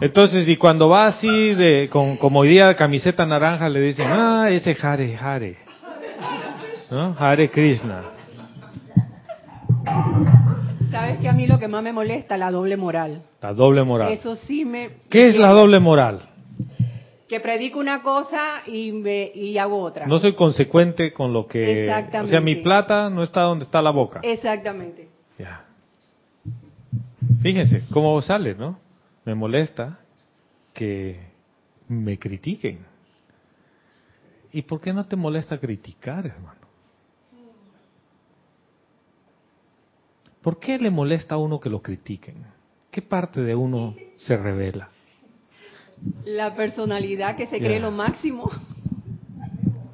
Entonces, 0.00 0.48
y 0.48 0.56
cuando 0.56 0.88
va 0.88 1.06
así, 1.06 1.54
de, 1.54 1.88
con, 1.90 2.16
como 2.16 2.40
hoy 2.40 2.48
día 2.48 2.74
camiseta 2.74 3.24
naranja, 3.24 3.68
le 3.68 3.80
dicen, 3.80 4.06
ah, 4.08 4.48
ese 4.50 4.76
Hare 4.80 5.16
Hare. 5.16 5.58
¿No? 6.90 7.14
Hare 7.18 7.48
Krishna. 7.48 8.02
¿Sabes 10.90 11.18
que 11.20 11.28
a 11.28 11.32
mí 11.32 11.46
lo 11.46 11.58
que 11.58 11.68
más 11.68 11.82
me 11.82 11.92
molesta? 11.92 12.36
La 12.36 12.50
doble 12.50 12.76
moral. 12.76 13.22
La 13.40 13.54
doble 13.54 13.82
moral. 13.82 14.12
Eso 14.12 14.34
sí 14.34 14.64
me... 14.64 14.90
¿Qué 15.08 15.28
es 15.28 15.36
la 15.36 15.48
doble 15.48 15.78
moral? 15.78 16.20
Que 17.28 17.40
predico 17.40 17.78
una 17.78 18.02
cosa 18.02 18.62
y, 18.66 18.92
me, 18.92 19.30
y 19.34 19.56
hago 19.56 19.80
otra. 19.80 20.06
No 20.06 20.18
soy 20.18 20.34
consecuente 20.34 21.12
con 21.12 21.32
lo 21.32 21.46
que... 21.46 21.84
Exactamente. 21.84 22.26
O 22.26 22.28
sea, 22.28 22.40
mi 22.40 22.56
plata 22.56 23.08
no 23.08 23.22
está 23.22 23.42
donde 23.42 23.64
está 23.64 23.80
la 23.80 23.90
boca. 23.90 24.20
Exactamente. 24.22 25.08
Ya. 25.38 25.64
Fíjense 27.42 27.82
cómo 27.92 28.22
sale, 28.22 28.54
¿no? 28.54 28.78
Me 29.24 29.34
molesta 29.34 29.98
que 30.72 31.20
me 31.88 32.18
critiquen. 32.18 32.86
¿Y 34.52 34.62
por 34.62 34.80
qué 34.80 34.92
no 34.92 35.06
te 35.06 35.16
molesta 35.16 35.58
criticar, 35.58 36.26
hermano? 36.26 36.60
¿Por 40.40 40.58
qué 40.58 40.78
le 40.78 40.90
molesta 40.90 41.34
a 41.34 41.38
uno 41.38 41.58
que 41.58 41.68
lo 41.68 41.82
critiquen? 41.82 42.44
¿Qué 42.90 43.02
parte 43.02 43.40
de 43.40 43.54
uno 43.54 43.94
se 44.18 44.36
revela? 44.36 44.90
La 46.24 46.54
personalidad 46.54 47.36
que 47.36 47.46
se 47.46 47.58
cree 47.58 47.80
lo 47.80 47.90
máximo. 47.90 48.50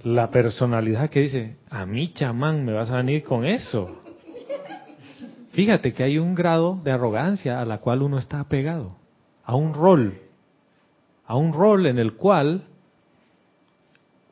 La 0.04 0.30
personalidad 0.30 1.10
que 1.10 1.20
dice, 1.20 1.56
a 1.70 1.86
mí 1.86 2.12
chamán 2.12 2.64
me 2.64 2.72
vas 2.72 2.90
a 2.90 2.96
venir 2.96 3.22
con 3.22 3.44
eso. 3.44 4.00
Fíjate 5.58 5.92
que 5.92 6.04
hay 6.04 6.18
un 6.18 6.36
grado 6.36 6.80
de 6.84 6.92
arrogancia 6.92 7.60
a 7.60 7.64
la 7.64 7.78
cual 7.78 8.02
uno 8.02 8.16
está 8.16 8.38
apegado, 8.38 8.94
a 9.42 9.56
un 9.56 9.74
rol, 9.74 10.20
a 11.26 11.34
un 11.34 11.52
rol 11.52 11.86
en 11.86 11.98
el 11.98 12.12
cual 12.12 12.68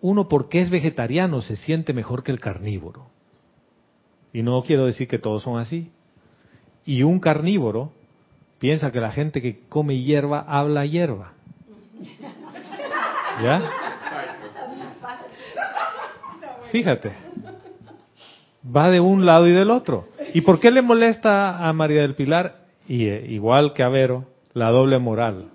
uno 0.00 0.28
porque 0.28 0.60
es 0.60 0.70
vegetariano 0.70 1.42
se 1.42 1.56
siente 1.56 1.92
mejor 1.92 2.22
que 2.22 2.30
el 2.30 2.38
carnívoro. 2.38 3.08
Y 4.32 4.44
no 4.44 4.62
quiero 4.62 4.86
decir 4.86 5.08
que 5.08 5.18
todos 5.18 5.42
son 5.42 5.58
así. 5.58 5.90
Y 6.84 7.02
un 7.02 7.18
carnívoro 7.18 7.90
piensa 8.60 8.92
que 8.92 9.00
la 9.00 9.10
gente 9.10 9.42
que 9.42 9.58
come 9.68 9.98
hierba 9.98 10.44
habla 10.46 10.86
hierba. 10.86 11.32
¿Ya? 13.42 13.60
Fíjate. 16.70 17.10
Va 18.74 18.90
de 18.90 19.00
un 19.00 19.26
lado 19.26 19.46
y 19.46 19.52
del 19.52 19.70
otro. 19.70 20.08
¿Y 20.34 20.40
por 20.40 20.58
qué 20.58 20.70
le 20.70 20.82
molesta 20.82 21.66
a 21.66 21.72
María 21.72 22.02
del 22.02 22.14
Pilar, 22.14 22.66
y, 22.88 23.06
eh, 23.06 23.24
igual 23.28 23.72
que 23.72 23.82
a 23.82 23.88
Vero, 23.88 24.24
la 24.54 24.70
doble 24.70 24.98
moral? 24.98 25.50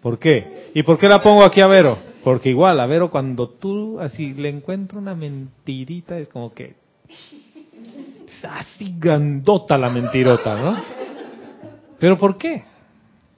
¿Por 0.00 0.18
qué? 0.18 0.70
¿Y 0.74 0.82
por 0.82 0.98
qué 0.98 1.08
la 1.08 1.22
pongo 1.22 1.44
aquí 1.44 1.60
a 1.60 1.66
Vero? 1.66 1.98
Porque 2.24 2.50
igual, 2.50 2.80
a 2.80 2.86
Vero 2.86 3.10
cuando 3.10 3.48
tú 3.48 4.00
así 4.00 4.34
le 4.34 4.48
encuentras 4.48 5.00
una 5.00 5.14
mentirita, 5.14 6.18
es 6.18 6.28
como 6.28 6.52
que... 6.52 6.74
Es 8.28 8.44
así 8.44 8.94
grandota 8.98 9.78
la 9.78 9.88
mentirota, 9.88 10.60
¿no? 10.60 10.76
¿Pero 11.98 12.18
por 12.18 12.36
qué? 12.36 12.64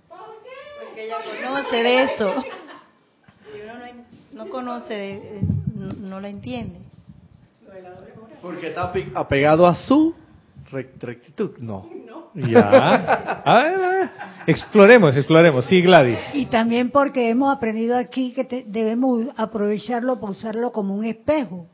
Porque 0.09 1.05
ella 1.05 1.17
conoce 1.43 1.77
de 1.77 2.03
eso. 2.05 2.35
Si 3.53 3.61
uno 3.61 3.75
no, 4.33 4.45
no 4.45 4.51
conoce, 4.51 5.13
eh, 5.15 5.41
no 5.75 6.21
la 6.21 6.29
entiende. 6.31 6.88
Porque 8.43 8.69
está 8.69 8.93
ape- 8.93 9.11
apegado 9.15 9.67
a 9.67 9.75
su 9.75 10.15
rec- 10.71 10.99
rectitud. 11.01 11.59
No. 11.59 11.87
Ya. 12.35 13.41
A 13.45 13.55
ver, 13.65 13.75
a 13.83 13.89
ver. 13.89 14.11
Exploremos, 14.47 15.17
exploremos. 15.17 15.65
Sí, 15.65 15.81
Gladys. 15.83 16.19
Y 16.35 16.47
también 16.47 16.91
porque 16.91 17.31
hemos 17.31 17.55
aprendido 17.55 17.97
aquí 17.97 18.33
que 18.33 18.45
te- 18.45 18.65
debemos 18.67 19.27
aprovecharlo 19.37 20.21
para 20.21 20.33
usarlo 20.33 20.71
como 20.71 20.95
un 20.95 21.05
espejo. 21.05 21.67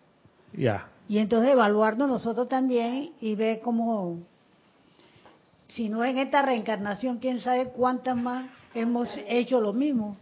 Ya. 0.56 0.86
Y 1.08 1.18
entonces 1.18 1.52
evaluarnos 1.52 2.08
nosotros 2.08 2.48
también 2.48 3.10
y 3.20 3.34
ver 3.34 3.60
cómo, 3.60 4.20
si 5.68 5.88
no 5.90 6.02
en 6.04 6.16
esta 6.16 6.40
reencarnación, 6.42 7.18
quién 7.18 7.40
sabe 7.40 7.66
cuántas 7.68 8.16
más 8.16 8.46
hemos 8.74 9.08
hecho 9.28 9.60
lo 9.60 9.72
mismo. 9.74 10.16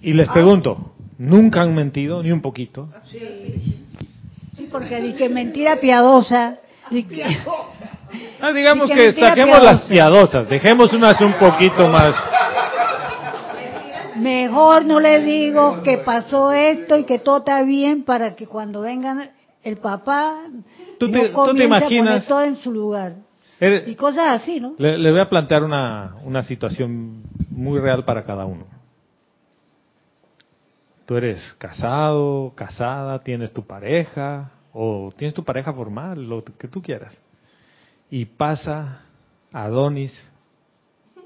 Y 0.00 0.12
les 0.12 0.28
pregunto, 0.28 0.92
¿nunca 1.18 1.62
han 1.62 1.72
mentido 1.74 2.22
ni 2.22 2.32
un 2.32 2.40
poquito? 2.40 2.88
Sí, 3.04 3.83
porque 4.74 5.00
dije 5.00 5.28
mentira 5.28 5.76
piadosa. 5.76 6.56
di 6.90 7.04
que- 7.04 7.24
Ah, 8.40 8.52
digamos 8.52 8.90
que 8.90 8.96
que 8.96 9.12
saquemos 9.12 9.58
piadosa. 9.60 9.72
las 9.72 9.80
piadosas, 9.88 10.48
dejemos 10.48 10.92
unas 10.92 11.18
un 11.20 11.32
poquito 11.34 11.88
más. 11.88 12.14
Mejor 14.16 14.84
no 14.84 15.00
le 15.00 15.20
digo 15.20 15.82
que 15.82 15.98
pasó 15.98 16.52
esto 16.52 16.96
y 16.96 17.04
que 17.04 17.18
todo 17.18 17.38
está 17.38 17.62
bien 17.62 18.04
para 18.04 18.34
que 18.36 18.46
cuando 18.46 18.80
vengan 18.82 19.30
el 19.62 19.76
papá 19.78 20.42
¿Tú 20.98 21.10
te- 21.10 21.18
no 21.18 21.24
tú 21.24 21.28
te 21.28 21.32
comience 21.32 21.62
a 21.64 21.66
imaginas- 21.66 22.04
poner 22.24 22.28
todo 22.28 22.42
en 22.44 22.56
su 22.56 22.70
lugar. 22.72 23.14
Eh, 23.60 23.84
Y 23.88 23.94
cosas 23.94 24.40
así, 24.42 24.60
¿no? 24.60 24.74
Le, 24.78 24.98
le 24.98 25.10
voy 25.10 25.20
a 25.20 25.28
plantear 25.28 25.62
una, 25.64 26.16
una 26.24 26.42
situación 26.42 27.22
muy 27.50 27.80
real 27.80 28.04
para 28.04 28.24
cada 28.24 28.44
uno. 28.44 28.66
Tú 31.06 31.16
eres 31.16 31.40
casado, 31.58 32.52
casada, 32.54 33.18
tienes 33.22 33.52
tu 33.52 33.66
pareja, 33.66 34.50
o 34.74 35.10
tienes 35.16 35.32
tu 35.34 35.42
pareja 35.44 35.72
formal, 35.72 36.28
lo 36.28 36.44
que 36.44 36.68
tú 36.68 36.82
quieras. 36.82 37.16
Y 38.10 38.24
pasa 38.26 39.02
Adonis 39.52 40.12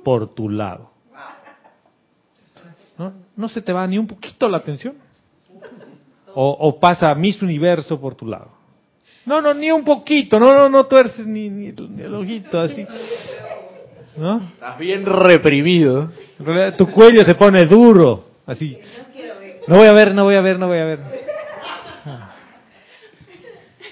por 0.04 0.34
tu 0.34 0.48
lado. 0.48 0.90
¿No? 2.98 3.12
¿No 3.36 3.48
se 3.48 3.62
te 3.62 3.72
va 3.72 3.86
ni 3.86 3.96
un 3.98 4.06
poquito 4.06 4.48
la 4.48 4.58
atención? 4.58 4.94
O, 6.34 6.50
o 6.60 6.78
pasa 6.78 7.14
Miss 7.14 7.40
Universo 7.42 7.98
por 8.00 8.14
tu 8.14 8.26
lado. 8.26 8.50
No, 9.24 9.40
no, 9.40 9.52
ni 9.54 9.70
un 9.70 9.84
poquito, 9.84 10.38
no, 10.40 10.52
no, 10.54 10.68
no 10.68 10.84
tuerces 10.86 11.26
ni, 11.26 11.48
ni, 11.50 11.66
el- 11.68 11.96
ni 11.96 12.02
el 12.02 12.14
ojito 12.14 12.60
así. 12.60 12.86
¿No? 14.16 14.38
Estás 14.54 14.78
bien 14.78 15.04
reprimido. 15.06 16.10
En 16.38 16.46
realidad, 16.46 16.76
tu 16.76 16.90
cuello 16.90 17.24
se 17.24 17.34
pone 17.34 17.64
duro, 17.66 18.24
así. 18.46 18.78
No 19.68 19.76
voy 19.76 19.86
a 19.86 19.92
ver, 19.92 20.14
no 20.14 20.24
voy 20.24 20.34
a 20.34 20.40
ver, 20.40 20.58
no 20.58 20.66
voy 20.66 20.78
a 20.78 20.84
ver. 20.84 20.98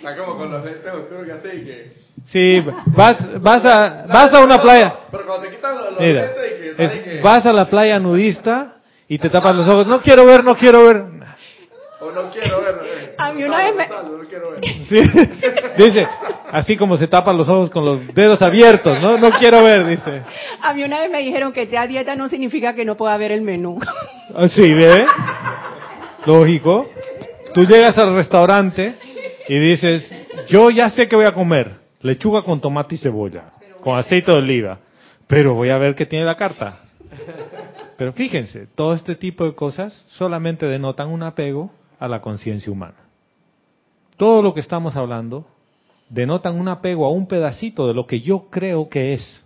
Está 0.08 0.24
como 0.24 0.38
con 0.38 0.52
los 0.52 0.64
lentes 0.64 0.92
oscuros 0.92 1.24
que 1.26 1.32
así 1.32 1.64
que... 1.64 1.92
Sí, 2.26 2.64
vas, 2.94 3.40
vas 3.42 3.64
a, 3.64 4.04
vas 4.06 4.32
a 4.32 4.44
una 4.44 4.58
playa. 4.58 4.94
Pero 5.10 5.26
cuando 5.26 5.48
te 5.48 5.56
quitan 5.56 5.76
los, 5.76 6.00
Mira, 6.00 6.30
es- 6.78 7.22
vas 7.22 7.44
a 7.44 7.52
la 7.52 7.68
playa 7.68 7.98
nudista 7.98 8.76
y 9.08 9.18
te 9.18 9.28
tapas 9.30 9.56
los 9.56 9.66
ojos. 9.68 9.88
No 9.88 10.00
quiero 10.02 10.24
ver, 10.24 10.44
no 10.44 10.54
quiero 10.56 10.84
ver. 10.86 10.96
O 12.00 12.10
no 12.12 12.30
quiero 12.30 12.60
ver. 12.60 12.78
eh. 12.84 13.14
A 13.18 13.32
mí 13.32 13.42
una 13.42 13.58
vez 13.58 13.74
me- 13.74 13.88
no 13.88 14.28
quiero 14.28 14.50
ver. 14.52 14.60
Sí, 14.88 14.96
dice, 15.76 16.06
así 16.52 16.76
como 16.76 16.96
se 16.96 17.08
tapan 17.08 17.36
los 17.36 17.48
ojos 17.48 17.70
con 17.70 17.84
los 17.84 18.06
dedos 18.14 18.40
abiertos, 18.42 19.00
no, 19.00 19.18
no 19.18 19.30
quiero 19.40 19.64
ver, 19.64 19.86
dice. 19.86 20.22
A 20.62 20.72
mí 20.72 20.84
una 20.84 21.00
vez 21.00 21.10
me 21.10 21.18
dijeron 21.18 21.52
que 21.52 21.62
esté 21.62 21.78
a 21.78 21.86
dieta 21.88 22.14
no 22.14 22.28
significa 22.28 22.74
que 22.76 22.84
no 22.84 22.96
pueda 22.96 23.16
ver 23.16 23.32
el 23.32 23.42
menú. 23.42 23.80
Así, 24.36 24.72
¿ve? 24.72 25.04
Lógico. 26.26 26.88
Tú 27.54 27.64
llegas 27.64 27.96
al 27.98 28.14
restaurante 28.14 28.94
y 29.48 29.58
dices, 29.58 30.10
yo 30.48 30.70
ya 30.70 30.88
sé 30.88 31.08
que 31.08 31.16
voy 31.16 31.26
a 31.26 31.34
comer. 31.34 31.86
Lechuga 32.00 32.42
con 32.42 32.60
tomate 32.60 32.94
y 32.94 32.98
cebolla, 32.98 33.52
con 33.80 33.98
aceite 33.98 34.30
de 34.30 34.38
oliva. 34.38 34.78
Pero 35.26 35.54
voy 35.54 35.70
a 35.70 35.78
ver 35.78 35.94
qué 35.94 36.06
tiene 36.06 36.24
la 36.24 36.36
carta. 36.36 36.80
Pero 37.96 38.12
fíjense, 38.12 38.66
todo 38.74 38.92
este 38.94 39.14
tipo 39.14 39.44
de 39.44 39.54
cosas 39.54 39.92
solamente 40.08 40.66
denotan 40.66 41.08
un 41.08 41.22
apego 41.22 41.70
a 41.98 42.08
la 42.08 42.20
conciencia 42.20 42.70
humana. 42.70 42.96
Todo 44.16 44.42
lo 44.42 44.54
que 44.54 44.60
estamos 44.60 44.96
hablando 44.96 45.46
denotan 46.08 46.58
un 46.58 46.68
apego 46.68 47.06
a 47.06 47.10
un 47.10 47.26
pedacito 47.26 47.88
de 47.88 47.94
lo 47.94 48.06
que 48.06 48.20
yo 48.20 48.48
creo 48.50 48.88
que 48.88 49.14
es, 49.14 49.44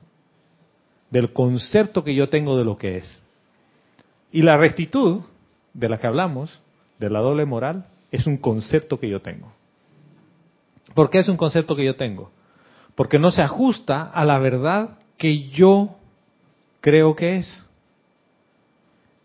del 1.11 1.33
concepto 1.33 2.05
que 2.05 2.15
yo 2.15 2.29
tengo 2.29 2.57
de 2.57 2.65
lo 2.65 2.77
que 2.77 2.99
es. 2.99 3.21
Y 4.33 4.43
la 4.43 4.57
rectitud 4.57 5.23
de 5.73 5.89
la 5.89 5.99
que 5.99 6.07
hablamos, 6.07 6.61
de 6.99 7.11
la 7.11 7.21
doble 7.21 7.47
moral, 7.47 7.87
es 8.13 8.27
un 8.27 8.37
concepto 8.37 9.01
que 9.01 9.09
yo 9.09 9.21
tengo. 9.21 9.53
¿Por 10.95 11.11
qué 11.11 11.19
es 11.19 11.29
un 11.29 11.37
concepto 11.37 11.77
que 11.77 11.85
yo 11.85 11.97
tengo? 11.97 12.31
Porque 12.95 13.19
no 13.19 13.31
se 13.31 13.43
ajusta 13.43 14.03
a 14.03 14.25
la 14.25 14.39
verdad 14.39 14.99
que 15.17 15.49
yo 15.49 15.97
creo 16.81 17.15
que 17.15 17.37
es. 17.37 17.67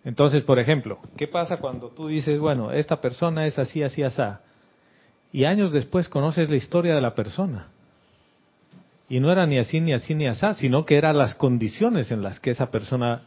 Entonces, 0.04 0.44
por 0.44 0.60
ejemplo, 0.60 1.00
¿qué 1.18 1.28
pasa 1.28 1.58
cuando 1.58 1.90
tú 1.90 2.08
dices, 2.08 2.40
bueno, 2.40 2.72
esta 2.72 3.02
persona 3.02 3.48
es 3.48 3.58
así, 3.58 3.82
así, 3.82 4.04
así? 4.04 4.22
Y 5.32 5.46
años 5.46 5.72
después 5.72 6.08
conoces 6.08 6.50
la 6.50 6.56
historia 6.58 6.94
de 6.94 7.02
la 7.02 7.16
persona. 7.16 7.70
Y 9.10 9.20
no 9.20 9.32
era 9.32 9.46
ni 9.46 9.58
así, 9.58 9.82
ni 9.82 9.94
así, 9.94 10.16
ni 10.16 10.28
así, 10.28 10.46
sino 10.58 10.86
que 10.86 10.98
eran 10.98 11.18
las 11.18 11.36
condiciones 11.36 12.12
en 12.12 12.22
las 12.22 12.40
que 12.40 12.52
esa 12.52 12.72
persona 12.72 13.24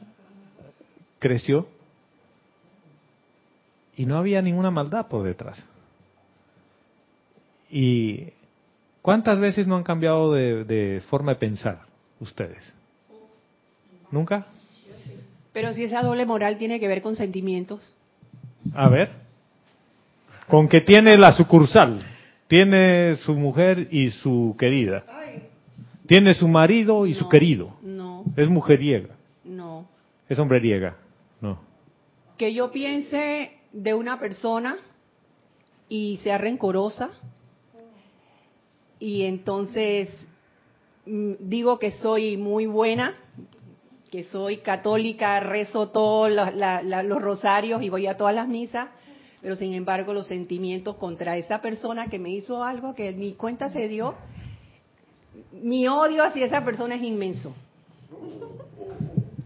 creció. 1.18 1.68
Y 3.96 4.06
no 4.06 4.16
había 4.16 4.40
ninguna 4.40 4.70
maldad 4.70 5.08
por 5.08 5.24
detrás. 5.24 5.64
¿Y 7.70 8.28
cuántas 9.02 9.38
veces 9.38 9.66
no 9.66 9.76
han 9.76 9.82
cambiado 9.84 10.32
de, 10.32 10.64
de 10.64 11.00
forma 11.08 11.32
de 11.32 11.38
pensar 11.38 11.80
ustedes? 12.20 12.62
¿Nunca? 14.10 14.46
Pero 15.52 15.72
si 15.72 15.84
esa 15.84 16.02
doble 16.02 16.24
moral 16.24 16.56
tiene 16.58 16.80
que 16.80 16.88
ver 16.88 17.02
con 17.02 17.16
sentimientos. 17.16 17.92
A 18.74 18.88
ver. 18.88 19.10
Con 20.46 20.68
que 20.68 20.80
tiene 20.80 21.16
la 21.18 21.32
sucursal. 21.32 22.02
Tiene 22.46 23.16
su 23.16 23.34
mujer 23.34 23.88
y 23.90 24.10
su 24.10 24.56
querida. 24.58 25.04
Tiene 26.06 26.32
su 26.32 26.48
marido 26.48 27.06
y 27.06 27.14
su 27.14 27.28
querido. 27.28 27.76
No, 27.82 28.24
Es 28.36 28.48
mujeriega. 28.48 29.14
no. 29.44 29.86
Es 30.28 30.38
hombreriega. 30.38 30.96
No. 31.40 31.58
Que 32.36 32.52
yo 32.52 32.70
piense 32.70 33.52
de 33.72 33.94
una 33.94 34.18
persona 34.20 34.76
y 35.88 36.20
sea 36.22 36.36
rencorosa 36.38 37.10
y 39.00 39.24
entonces 39.24 40.08
mm, 41.06 41.32
digo 41.40 41.78
que 41.78 41.92
soy 41.92 42.36
muy 42.36 42.66
buena, 42.66 43.14
que 44.10 44.24
soy 44.24 44.58
católica, 44.58 45.38
rezo 45.40 45.88
todos 45.88 46.30
la- 46.30 46.50
la- 46.50 46.82
la- 46.82 47.02
los 47.02 47.20
rosarios 47.20 47.82
y 47.82 47.88
voy 47.90 48.06
a 48.06 48.16
todas 48.16 48.34
las 48.34 48.48
misas, 48.48 48.88
pero 49.42 49.54
sin 49.56 49.74
embargo 49.74 50.12
los 50.14 50.26
sentimientos 50.26 50.96
contra 50.96 51.36
esa 51.36 51.60
persona 51.60 52.08
que 52.08 52.18
me 52.18 52.30
hizo 52.30 52.64
algo 52.64 52.94
que 52.94 53.12
ni 53.12 53.32
cuenta 53.34 53.70
se 53.70 53.86
dio, 53.88 54.14
mi 55.52 55.86
odio 55.86 56.24
hacia 56.24 56.46
esa 56.46 56.64
persona 56.64 56.94
es 56.96 57.02
inmenso. 57.02 57.54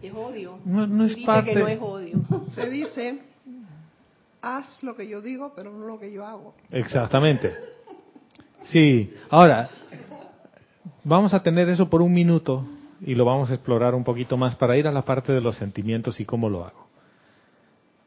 Es 0.03 0.13
odio. 0.15 0.59
No- 0.65 0.87
no 0.87 1.05
es 1.05 1.15
Dice 1.15 1.27
parte- 1.27 1.53
que 1.55 1.59
no 1.61 1.69
es 1.69 1.79
odio. 1.81 2.17
Se 2.55 2.69
dice, 2.71 3.19
haz 4.41 4.83
lo 4.83 4.97
que 4.97 5.09
yo 5.09 5.21
digo, 5.21 5.53
pero 5.55 5.71
no 5.73 5.87
lo 5.87 5.99
que 6.01 6.13
yo 6.13 6.25
hago. 6.27 6.55
Exactamente. 6.71 7.53
Sí. 8.65 9.13
Ahora, 9.31 9.69
vamos 11.05 11.35
a 11.35 11.43
tener 11.43 11.69
eso 11.69 11.89
por 11.89 12.03
un 12.03 12.13
minuto 12.13 12.67
y 13.01 13.15
lo 13.15 13.25
vamos 13.25 13.51
a 13.51 13.55
explorar 13.55 13.95
un 13.95 14.05
poquito 14.05 14.37
más 14.37 14.55
para 14.55 14.77
ir 14.77 14.87
a 14.87 14.93
la 14.93 15.03
parte 15.03 15.33
de 15.33 15.41
los 15.41 15.57
sentimientos 15.57 16.21
y 16.21 16.25
cómo 16.25 16.49
lo 16.49 16.65
hago. 16.65 16.87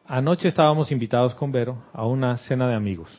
Anoche 0.08 0.48
estábamos 0.48 0.92
invitados 0.92 1.34
con 1.36 1.52
Vero 1.52 1.84
a 1.92 2.06
una 2.06 2.38
cena 2.38 2.68
de 2.68 2.76
amigos, 2.76 3.10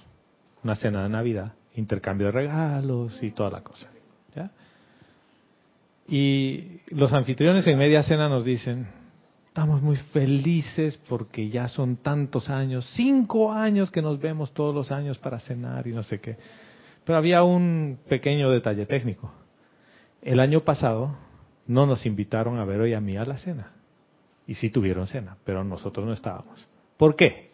una 0.62 0.76
cena 0.76 1.02
de 1.02 1.08
Navidad, 1.08 1.52
intercambio 1.74 2.28
de 2.28 2.32
regalos 2.32 3.22
y 3.22 3.32
toda 3.32 3.50
la 3.50 3.62
cosa. 3.62 3.88
Y 6.08 6.80
los 6.90 7.12
anfitriones 7.12 7.66
en 7.66 7.78
media 7.78 8.02
cena 8.04 8.28
nos 8.28 8.44
dicen, 8.44 8.86
estamos 9.46 9.82
muy 9.82 9.96
felices 9.96 11.00
porque 11.08 11.48
ya 11.48 11.66
son 11.66 11.96
tantos 11.96 12.48
años, 12.48 12.88
cinco 12.94 13.52
años 13.52 13.90
que 13.90 14.02
nos 14.02 14.20
vemos 14.20 14.52
todos 14.52 14.72
los 14.72 14.92
años 14.92 15.18
para 15.18 15.40
cenar 15.40 15.86
y 15.88 15.92
no 15.92 16.04
sé 16.04 16.20
qué. 16.20 16.36
Pero 17.06 17.18
había 17.18 17.44
un 17.44 18.00
pequeño 18.08 18.50
detalle 18.50 18.84
técnico. 18.84 19.32
El 20.22 20.40
año 20.40 20.62
pasado 20.62 21.16
no 21.68 21.86
nos 21.86 22.04
invitaron 22.04 22.58
a 22.58 22.64
Vero 22.64 22.84
y 22.84 22.94
a 22.94 23.00
mí 23.00 23.16
a 23.16 23.24
la 23.24 23.36
cena. 23.36 23.70
Y 24.44 24.54
sí 24.54 24.70
tuvieron 24.70 25.06
cena, 25.06 25.36
pero 25.44 25.62
nosotros 25.62 26.04
no 26.04 26.12
estábamos. 26.12 26.66
¿Por 26.96 27.14
qué? 27.14 27.50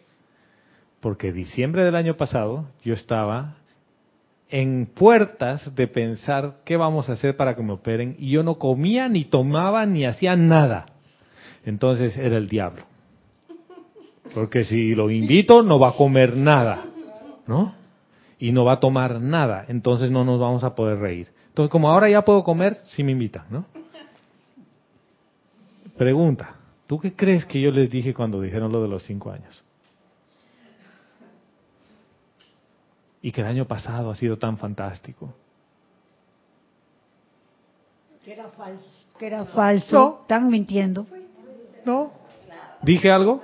Porque 0.99 1.31
diciembre 1.31 1.83
del 1.83 1.95
año 1.95 2.17
pasado 2.17 2.65
yo 2.83 2.95
estaba 2.95 3.57
en 4.49 4.87
puertas 4.87 5.75
de 5.75 5.87
pensar 5.87 6.61
qué 6.65 6.75
vamos 6.75 7.09
a 7.09 7.13
hacer 7.13 7.37
para 7.37 7.55
que 7.55 7.61
me 7.61 7.73
operen 7.73 8.15
y 8.17 8.31
yo 8.31 8.41
no 8.41 8.57
comía 8.57 9.07
ni 9.07 9.23
tomaba 9.23 9.85
ni 9.85 10.05
hacía 10.05 10.35
nada. 10.35 10.87
Entonces 11.63 12.17
era 12.17 12.37
el 12.37 12.49
diablo. 12.49 12.85
Porque 14.33 14.63
si 14.63 14.95
lo 14.95 15.11
invito 15.11 15.61
no 15.61 15.77
va 15.77 15.89
a 15.89 15.95
comer 15.95 16.35
nada, 16.35 16.85
¿no? 17.45 17.82
Y 18.39 18.51
no 18.51 18.65
va 18.65 18.73
a 18.73 18.79
tomar 18.79 19.21
nada, 19.21 19.65
entonces 19.67 20.11
no 20.11 20.23
nos 20.25 20.39
vamos 20.39 20.63
a 20.63 20.75
poder 20.75 20.99
reír. 20.99 21.31
Entonces 21.49 21.71
como 21.71 21.89
ahora 21.89 22.09
ya 22.09 22.23
puedo 22.23 22.43
comer, 22.43 22.77
sí 22.85 23.03
me 23.03 23.11
invitan, 23.11 23.45
¿no? 23.49 23.65
Pregunta, 25.97 26.55
¿tú 26.87 26.99
qué 26.99 27.15
crees 27.15 27.45
que 27.45 27.61
yo 27.61 27.71
les 27.71 27.89
dije 27.89 28.13
cuando 28.13 28.41
dijeron 28.41 28.71
lo 28.71 28.81
de 28.81 28.87
los 28.87 29.03
cinco 29.03 29.31
años? 29.31 29.63
Y 33.21 33.31
que 33.31 33.41
el 33.41 33.47
año 33.47 33.65
pasado 33.65 34.09
ha 34.11 34.15
sido 34.15 34.37
tan 34.37 34.57
fantástico. 34.57 35.33
Que 38.25 38.33
era 38.33 38.49
falso. 38.49 38.85
Que 39.17 39.27
era 39.27 39.45
falso. 39.45 40.19
Están 40.21 40.49
mintiendo. 40.49 41.05
¿No? 41.85 42.11
¿Dije 42.81 43.11
algo? 43.11 43.41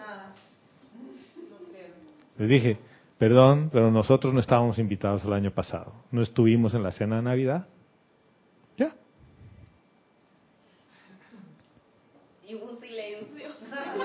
Les 2.37 2.49
dije, 2.49 2.77
perdón, 3.19 3.69
pero 3.71 3.91
nosotros 3.91 4.33
no 4.33 4.39
estábamos 4.39 4.79
invitados 4.79 5.25
el 5.25 5.33
año 5.33 5.51
pasado. 5.51 5.93
No 6.09 6.21
estuvimos 6.21 6.73
en 6.73 6.81
la 6.81 6.91
cena 6.91 7.17
de 7.17 7.21
Navidad. 7.21 7.67
Ya. 8.77 8.93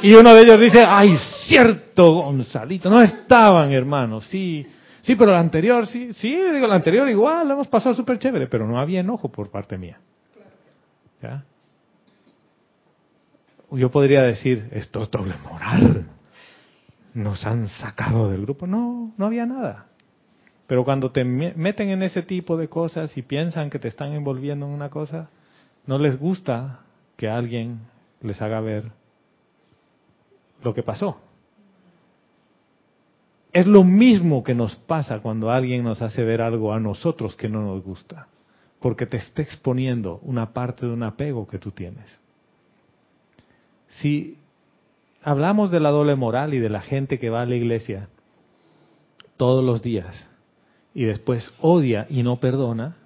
Y 0.02 0.14
uno 0.14 0.34
de 0.34 0.42
ellos 0.42 0.60
dice, 0.60 0.84
ay, 0.86 1.16
cierto, 1.46 2.12
Gonzalito, 2.12 2.90
no 2.90 3.00
estaban, 3.00 3.72
hermanos, 3.72 4.26
sí, 4.26 4.66
sí, 5.00 5.14
pero 5.14 5.30
el 5.30 5.38
anterior, 5.38 5.86
sí, 5.86 6.12
sí, 6.12 6.36
le 6.36 6.52
digo, 6.52 6.66
el 6.66 6.72
anterior 6.72 7.08
igual, 7.08 7.46
lo 7.46 7.54
hemos 7.54 7.68
pasado 7.68 7.94
súper 7.94 8.18
chévere, 8.18 8.48
pero 8.48 8.66
no 8.66 8.78
había 8.78 9.00
enojo 9.00 9.30
por 9.30 9.50
parte 9.50 9.78
mía. 9.78 10.00
¿Ya? 11.22 11.44
Yo 13.70 13.90
podría 13.90 14.22
decir, 14.22 14.68
esto 14.72 15.02
es 15.02 15.10
doble 15.10 15.36
moral, 15.50 16.06
nos 17.14 17.46
han 17.46 17.68
sacado 17.68 18.30
del 18.30 18.42
grupo, 18.42 18.66
no, 18.66 19.12
no 19.16 19.26
había 19.26 19.46
nada. 19.46 19.86
Pero 20.66 20.84
cuando 20.84 21.10
te 21.12 21.24
me- 21.24 21.54
meten 21.54 21.90
en 21.90 22.02
ese 22.02 22.22
tipo 22.22 22.56
de 22.56 22.68
cosas 22.68 23.16
y 23.16 23.22
piensan 23.22 23.70
que 23.70 23.78
te 23.78 23.88
están 23.88 24.12
envolviendo 24.12 24.66
en 24.66 24.72
una 24.72 24.90
cosa, 24.90 25.28
no 25.86 25.98
les 25.98 26.18
gusta 26.18 26.80
que 27.16 27.28
alguien 27.28 27.80
les 28.20 28.40
haga 28.42 28.60
ver 28.60 28.90
lo 30.62 30.74
que 30.74 30.82
pasó. 30.82 31.20
Es 33.52 33.66
lo 33.66 33.84
mismo 33.84 34.42
que 34.42 34.54
nos 34.54 34.74
pasa 34.74 35.20
cuando 35.20 35.50
alguien 35.50 35.84
nos 35.84 36.02
hace 36.02 36.24
ver 36.24 36.40
algo 36.42 36.72
a 36.72 36.80
nosotros 36.80 37.36
que 37.36 37.48
no 37.48 37.62
nos 37.62 37.84
gusta, 37.84 38.26
porque 38.80 39.06
te 39.06 39.18
está 39.18 39.42
exponiendo 39.42 40.18
una 40.22 40.52
parte 40.52 40.86
de 40.86 40.92
un 40.92 41.04
apego 41.04 41.46
que 41.46 41.58
tú 41.58 41.70
tienes. 41.70 42.18
Si 43.88 44.38
hablamos 45.24 45.70
de 45.70 45.80
la 45.80 45.90
doble 45.90 46.14
moral 46.14 46.54
y 46.54 46.58
de 46.58 46.68
la 46.68 46.82
gente 46.82 47.18
que 47.18 47.30
va 47.30 47.42
a 47.42 47.46
la 47.46 47.56
iglesia 47.56 48.08
todos 49.36 49.64
los 49.64 49.82
días 49.82 50.28
y 50.92 51.04
después 51.04 51.50
odia 51.60 52.06
y 52.08 52.22
no 52.22 52.36
perdona, 52.36 52.96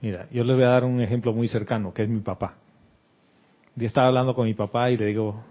mira, 0.00 0.26
yo 0.30 0.44
les 0.44 0.56
voy 0.56 0.64
a 0.64 0.70
dar 0.70 0.84
un 0.84 1.00
ejemplo 1.00 1.32
muy 1.32 1.48
cercano, 1.48 1.94
que 1.94 2.02
es 2.02 2.08
mi 2.08 2.20
papá. 2.20 2.56
Yo 3.76 3.86
estaba 3.86 4.08
hablando 4.08 4.34
con 4.34 4.46
mi 4.46 4.54
papá 4.54 4.90
y 4.90 4.96
le 4.96 5.06
digo, 5.06 5.42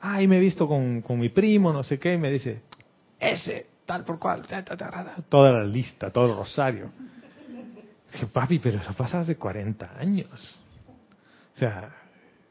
ay, 0.00 0.28
me 0.28 0.36
he 0.36 0.40
visto 0.40 0.68
con, 0.68 1.00
con 1.00 1.18
mi 1.18 1.30
primo, 1.30 1.72
no 1.72 1.82
sé 1.82 1.98
qué, 1.98 2.14
y 2.14 2.18
me 2.18 2.30
dice, 2.30 2.60
ese, 3.18 3.66
tal 3.86 4.04
por 4.04 4.18
cual, 4.18 4.42
toda 5.28 5.52
la 5.52 5.64
lista, 5.64 6.10
todo 6.10 6.30
el 6.30 6.36
rosario. 6.36 6.90
Dije, 8.12 8.26
papi, 8.26 8.58
pero 8.58 8.78
eso 8.78 8.92
pasa 8.92 9.20
hace 9.20 9.36
40 9.36 9.98
años. 9.98 10.60
O 11.54 11.58
sea, 11.58 11.90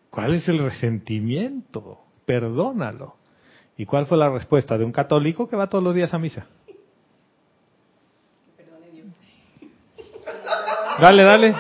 ¿cuál 0.10 0.34
es 0.34 0.48
el 0.50 0.60
resentimiento? 0.60 2.00
Perdónalo. 2.26 3.16
¿Y 3.78 3.86
cuál 3.86 4.06
fue 4.06 4.18
la 4.18 4.30
respuesta 4.30 4.78
de 4.78 4.86
un 4.86 4.92
católico 4.92 5.48
que 5.48 5.56
va 5.56 5.68
todos 5.68 5.84
los 5.84 5.96
días 5.96 6.14
a 6.14 6.20
misa? 6.20 6.46
Dale, 11.00 11.24
dale. 11.24 11.56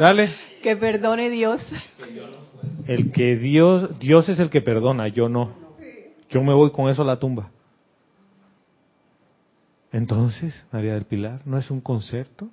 Dale. 0.00 0.34
Que 0.62 0.76
perdone 0.76 1.30
Dios. 1.30 1.64
el 2.86 3.12
que 3.12 3.36
Dios, 3.36 3.98
Dios 3.98 4.28
es 4.28 4.38
el 4.38 4.50
que 4.50 4.60
perdona, 4.60 5.08
yo 5.08 5.28
no. 5.28 5.52
Yo 6.28 6.42
me 6.42 6.54
voy 6.54 6.70
con 6.70 6.88
eso 6.88 7.02
a 7.02 7.04
la 7.04 7.18
tumba. 7.18 7.50
Entonces, 9.92 10.64
María 10.72 10.94
del 10.94 11.04
Pilar, 11.04 11.42
¿no 11.44 11.58
es 11.58 11.70
un 11.70 11.80
concepto? 11.80 12.48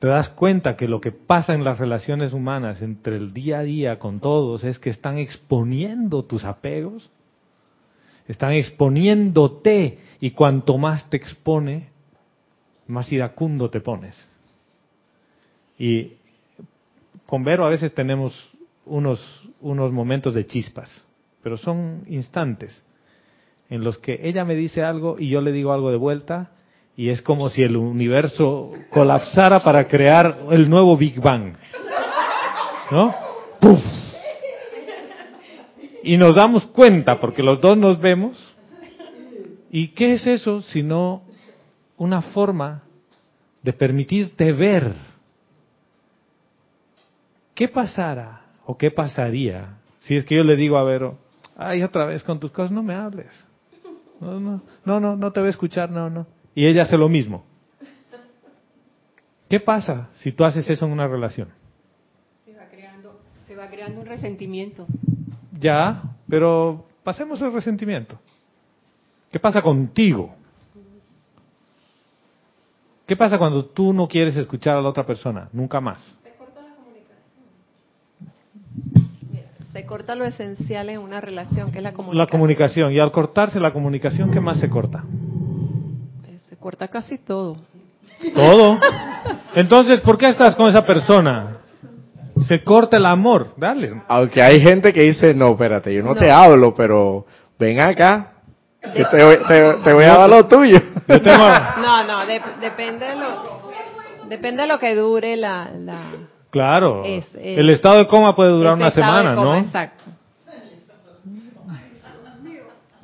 Te 0.00 0.08
das 0.08 0.30
cuenta 0.30 0.76
que 0.76 0.88
lo 0.88 0.98
que 1.02 1.12
pasa 1.12 1.52
en 1.52 1.62
las 1.62 1.78
relaciones 1.78 2.32
humanas 2.32 2.80
entre 2.80 3.16
el 3.16 3.34
día 3.34 3.58
a 3.58 3.62
día 3.62 3.98
con 3.98 4.18
todos 4.18 4.64
es 4.64 4.78
que 4.78 4.88
están 4.88 5.18
exponiendo 5.18 6.24
tus 6.24 6.44
apegos, 6.44 7.10
están 8.26 8.52
exponiéndote 8.52 9.98
y 10.18 10.30
cuanto 10.30 10.78
más 10.78 11.08
te 11.10 11.18
expone, 11.18 11.90
más 12.86 13.12
iracundo 13.12 13.68
te 13.68 13.82
pones. 13.82 14.16
Y 15.78 16.14
con 17.26 17.44
Vero 17.44 17.66
a 17.66 17.68
veces 17.68 17.94
tenemos 17.94 18.34
unos, 18.86 19.20
unos 19.60 19.92
momentos 19.92 20.34
de 20.34 20.46
chispas, 20.46 21.06
pero 21.42 21.58
son 21.58 22.04
instantes 22.06 22.82
en 23.68 23.84
los 23.84 23.98
que 23.98 24.18
ella 24.22 24.46
me 24.46 24.54
dice 24.54 24.82
algo 24.82 25.16
y 25.18 25.28
yo 25.28 25.42
le 25.42 25.52
digo 25.52 25.74
algo 25.74 25.90
de 25.90 25.98
vuelta 25.98 26.52
y 27.00 27.08
es 27.08 27.22
como 27.22 27.48
si 27.48 27.62
el 27.62 27.78
universo 27.78 28.72
colapsara 28.90 29.60
para 29.60 29.88
crear 29.88 30.36
el 30.50 30.68
nuevo 30.68 30.98
Big 30.98 31.18
Bang. 31.18 31.54
¿No? 32.90 33.14
¡Puf! 33.58 33.80
Y 36.02 36.18
nos 36.18 36.34
damos 36.34 36.66
cuenta 36.66 37.18
porque 37.18 37.42
los 37.42 37.58
dos 37.58 37.78
nos 37.78 37.98
vemos. 37.98 38.36
¿Y 39.70 39.88
qué 39.88 40.12
es 40.12 40.26
eso 40.26 40.60
sino 40.60 41.22
una 41.96 42.20
forma 42.20 42.82
de 43.62 43.72
permitirte 43.72 44.52
ver? 44.52 44.92
¿Qué 47.54 47.66
pasará 47.66 48.42
o 48.66 48.76
qué 48.76 48.90
pasaría 48.90 49.78
si 50.00 50.16
es 50.16 50.26
que 50.26 50.36
yo 50.36 50.44
le 50.44 50.54
digo 50.54 50.76
a 50.76 50.84
Vero, 50.84 51.16
ay, 51.56 51.82
otra 51.82 52.04
vez 52.04 52.22
con 52.22 52.38
tus 52.38 52.50
cosas 52.50 52.72
no 52.72 52.82
me 52.82 52.94
hables? 52.94 53.32
No, 54.20 54.38
no, 54.38 54.60
no, 54.84 55.00
no, 55.00 55.16
no 55.16 55.32
te 55.32 55.40
voy 55.40 55.46
a 55.46 55.52
escuchar, 55.52 55.90
no, 55.90 56.10
no. 56.10 56.39
Y 56.54 56.66
ella 56.66 56.82
hace 56.82 56.96
lo 56.96 57.08
mismo. 57.08 57.44
¿Qué 59.48 59.58
pasa 59.58 60.10
si 60.14 60.30
tú 60.30 60.44
haces 60.44 60.68
eso 60.70 60.86
en 60.86 60.92
una 60.92 61.08
relación? 61.08 61.48
Se 62.44 62.54
va 62.54 62.66
creando, 62.70 63.20
se 63.40 63.56
va 63.56 63.68
creando 63.68 64.00
un 64.00 64.06
resentimiento. 64.06 64.86
Ya, 65.58 66.02
pero 66.28 66.86
pasemos 67.02 67.42
el 67.42 67.52
resentimiento. 67.52 68.18
¿Qué 69.32 69.40
pasa 69.40 69.60
contigo? 69.60 70.34
¿Qué 73.06 73.16
pasa 73.16 73.38
cuando 73.38 73.64
tú 73.64 73.92
no 73.92 74.06
quieres 74.06 74.36
escuchar 74.36 74.76
a 74.76 74.80
la 74.80 74.88
otra 74.88 75.04
persona? 75.04 75.48
Nunca 75.52 75.80
más. 75.80 75.98
Se 76.22 76.30
corta 76.30 76.62
la 76.62 76.74
comunicación. 76.76 77.44
Mira, 79.32 79.48
se 79.72 79.84
corta 79.84 80.14
lo 80.14 80.24
esencial 80.24 80.90
en 80.90 81.00
una 81.00 81.20
relación, 81.20 81.72
que 81.72 81.78
es 81.78 81.82
la 81.82 81.92
comunicación. 81.92 82.18
La 82.18 82.30
comunicación. 82.30 82.92
Y 82.92 83.00
al 83.00 83.10
cortarse 83.10 83.58
la 83.58 83.72
comunicación, 83.72 84.30
¿qué 84.30 84.40
más 84.40 84.60
se 84.60 84.70
corta? 84.70 85.04
Corta 86.60 86.88
casi 86.88 87.18
todo. 87.18 87.56
Todo. 88.34 88.78
Entonces, 89.54 90.00
¿por 90.00 90.18
qué 90.18 90.28
estás 90.28 90.54
con 90.54 90.68
esa 90.68 90.84
persona? 90.84 91.56
Se 92.46 92.62
corta 92.62 92.96
el 92.98 93.06
amor. 93.06 93.54
Dale. 93.56 94.02
Aunque 94.08 94.42
hay 94.42 94.60
gente 94.60 94.92
que 94.92 95.02
dice, 95.02 95.34
no, 95.34 95.50
espérate, 95.52 95.92
yo 95.94 96.02
no, 96.02 96.14
No. 96.14 96.20
te 96.20 96.30
hablo, 96.30 96.74
pero 96.74 97.26
ven 97.58 97.80
acá, 97.80 98.32
que 98.94 99.04
te, 99.04 99.24
voy- 99.24 99.38
te- 99.48 99.74
te 99.84 99.92
voy 99.94 100.04
a 100.04 100.16
dar 100.18 100.28
lo 100.30 100.46
tuyo. 100.46 100.78
No, 101.08 102.04
no, 102.06 102.26
de- 102.26 102.40
depende 102.60 103.06
de 103.06 103.16
lo, 103.16 103.70
depende 104.28 104.62
de 104.62 104.68
lo 104.68 104.78
que 104.78 104.94
dure 104.94 105.36
la, 105.36 105.70
la 105.76 106.00
Claro. 106.50 107.02
Es, 107.04 107.24
eh, 107.36 107.56
el 107.58 107.70
estado 107.70 107.98
de 107.98 108.06
coma 108.06 108.34
puede 108.34 108.50
durar 108.50 108.74
una 108.74 108.90
semana, 108.90 109.34
coma, 109.34 109.44
¿no? 109.44 109.56
Exacto. 109.56 110.04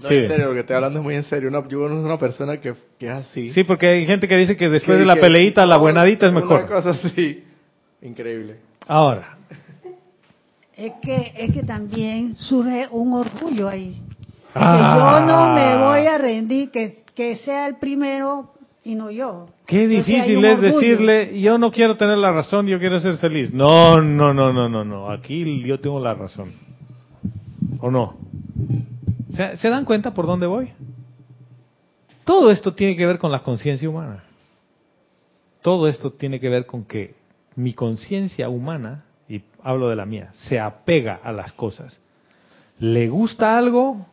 No, 0.07 0.11
Sí. 0.11 0.15
en 0.23 0.29
serio, 0.29 0.47
lo 0.47 0.55
que 0.55 0.61
estoy 0.61 0.77
hablando 0.77 0.99
es 1.01 1.05
muy 1.05 1.15
en 1.15 1.23
serio. 1.25 1.49
Una, 1.49 1.67
yo 1.69 1.79
conozco 1.81 2.05
una 2.07 2.19
persona 2.19 2.57
que, 2.61 2.75
que 2.99 3.07
es 3.07 3.13
así. 3.13 3.51
Sí, 3.51 3.65
porque 3.65 3.87
hay 3.89 4.07
gente 4.07 4.27
que 4.29 4.37
dice 4.37 4.57
que 4.57 4.69
después 4.69 4.97
Que- 4.97 5.01
de 5.01 5.07
la 5.07 5.15
que- 5.15 5.21
peleita, 5.21 5.67
la 5.67 5.77
buenadita 5.77 6.27
es 6.27 6.33
Una 6.33 6.41
mejor. 6.41 6.67
cosa 6.67 6.91
así. 6.91 7.45
Increíble. 8.03 8.57
Ahora, 8.87 9.37
Es 10.77 10.93
que, 11.03 11.33
es 11.37 11.53
que 11.53 11.63
también 11.63 12.37
surge 12.39 12.87
un 12.91 13.15
orgullo 13.15 13.67
ahí. 13.69 13.95
Que 14.53 14.61
Ah. 14.63 15.19
yo 15.21 15.27
no 15.27 15.55
me 15.55 15.77
voy 15.85 16.07
a 16.07 16.19
rendir, 16.19 16.71
que, 16.71 16.99
que 17.15 17.37
sea 17.37 17.67
el 17.67 17.77
primero 17.77 18.53
y 18.85 18.95
no 18.95 19.11
yo. 19.11 19.47
qué 19.67 19.89
difícil 19.89 20.45
es 20.45 20.59
orgullo. 20.59 20.75
decirle, 20.79 21.41
yo 21.41 21.57
no 21.59 21.71
quiero 21.73 21.97
tener 21.97 22.19
la 22.19 22.31
razón, 22.31 22.67
yo 22.67 22.79
quiero 22.79 23.01
ser 23.01 23.17
feliz. 23.17 23.53
No, 23.53 24.01
no, 24.03 24.33
no, 24.35 24.53
no, 24.53 24.69
no, 24.69 24.85
no. 24.85 25.11
Aquí 25.11 25.63
yo 25.63 25.81
tengo 25.81 25.99
la 25.99 26.13
razón. 26.15 26.53
¿O 27.81 27.91
no? 27.91 28.17
¿Se, 29.35 29.57
¿se 29.57 29.69
dan 29.69 29.85
cuenta 29.85 30.15
por 30.15 30.27
dónde 30.27 30.47
voy? 30.47 30.73
Todo 32.25 32.51
esto 32.51 32.75
tiene 32.75 32.97
que 32.97 33.07
ver 33.07 33.19
con 33.19 33.31
la 33.31 33.43
conciencia 33.43 33.89
humana. 33.89 34.25
Todo 35.63 35.89
esto 35.89 36.13
tiene 36.13 36.41
que 36.41 36.49
ver 36.49 36.67
con 36.67 36.85
que 36.85 37.15
mi 37.57 37.73
conciencia 37.73 38.49
humana, 38.49 39.05
y 39.29 39.43
hablo 39.63 39.89
de 39.89 39.97
la 39.97 40.07
mía, 40.07 40.31
se 40.33 40.61
apega 40.61 41.21
a 41.23 41.33
las 41.33 41.53
cosas. 41.53 41.99
Le 42.79 43.09
gusta 43.09 43.57
algo 43.57 44.07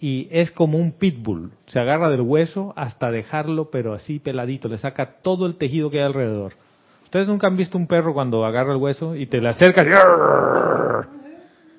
y 0.00 0.28
es 0.30 0.50
como 0.50 0.78
un 0.78 0.92
pitbull. 0.92 1.52
Se 1.66 1.78
agarra 1.78 2.10
del 2.10 2.22
hueso 2.22 2.72
hasta 2.76 3.10
dejarlo, 3.10 3.70
pero 3.70 3.92
así 3.94 4.18
peladito. 4.18 4.68
Le 4.68 4.78
saca 4.78 5.20
todo 5.22 5.46
el 5.46 5.56
tejido 5.56 5.90
que 5.90 5.98
hay 5.98 6.04
alrededor. 6.04 6.54
Ustedes 7.04 7.28
nunca 7.28 7.46
han 7.46 7.56
visto 7.56 7.76
un 7.76 7.86
perro 7.86 8.14
cuando 8.14 8.44
agarra 8.44 8.72
el 8.72 8.78
hueso 8.78 9.14
y 9.14 9.26
te 9.26 9.40
le 9.40 9.48
acercas 9.48 9.86
y... 9.86 9.90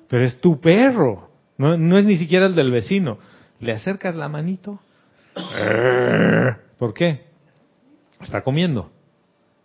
Pero 0.08 0.24
es 0.24 0.40
tu 0.40 0.60
perro. 0.60 1.28
No, 1.58 1.76
no 1.76 1.98
es 1.98 2.04
ni 2.04 2.16
siquiera 2.16 2.46
el 2.46 2.54
del 2.54 2.70
vecino. 2.70 3.18
Le 3.60 3.72
acercas 3.72 4.14
la 4.14 4.28
manito. 4.28 4.80
¿Por 6.78 6.94
qué? 6.94 7.26
Está 8.20 8.42
comiendo. 8.42 8.90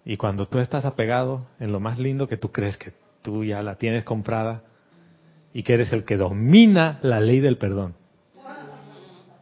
Y 0.06 0.18
cuando 0.18 0.48
tú 0.48 0.60
estás 0.60 0.86
apegado 0.86 1.48
en 1.60 1.72
lo 1.72 1.80
más 1.80 2.00
lindo 2.00 2.28
que 2.28 2.38
tú 2.38 2.52
crees 2.52 2.78
que 2.78 2.94
tú 3.22 3.44
ya 3.44 3.62
la 3.62 3.76
tienes 3.76 4.04
comprada 4.04 4.64
y 5.54 5.64
que 5.64 5.74
eres 5.74 5.92
el 5.92 6.06
que 6.06 6.18
domina 6.18 7.00
la 7.02 7.20
ley 7.20 7.40
del 7.40 7.58
perdón. 7.58 7.96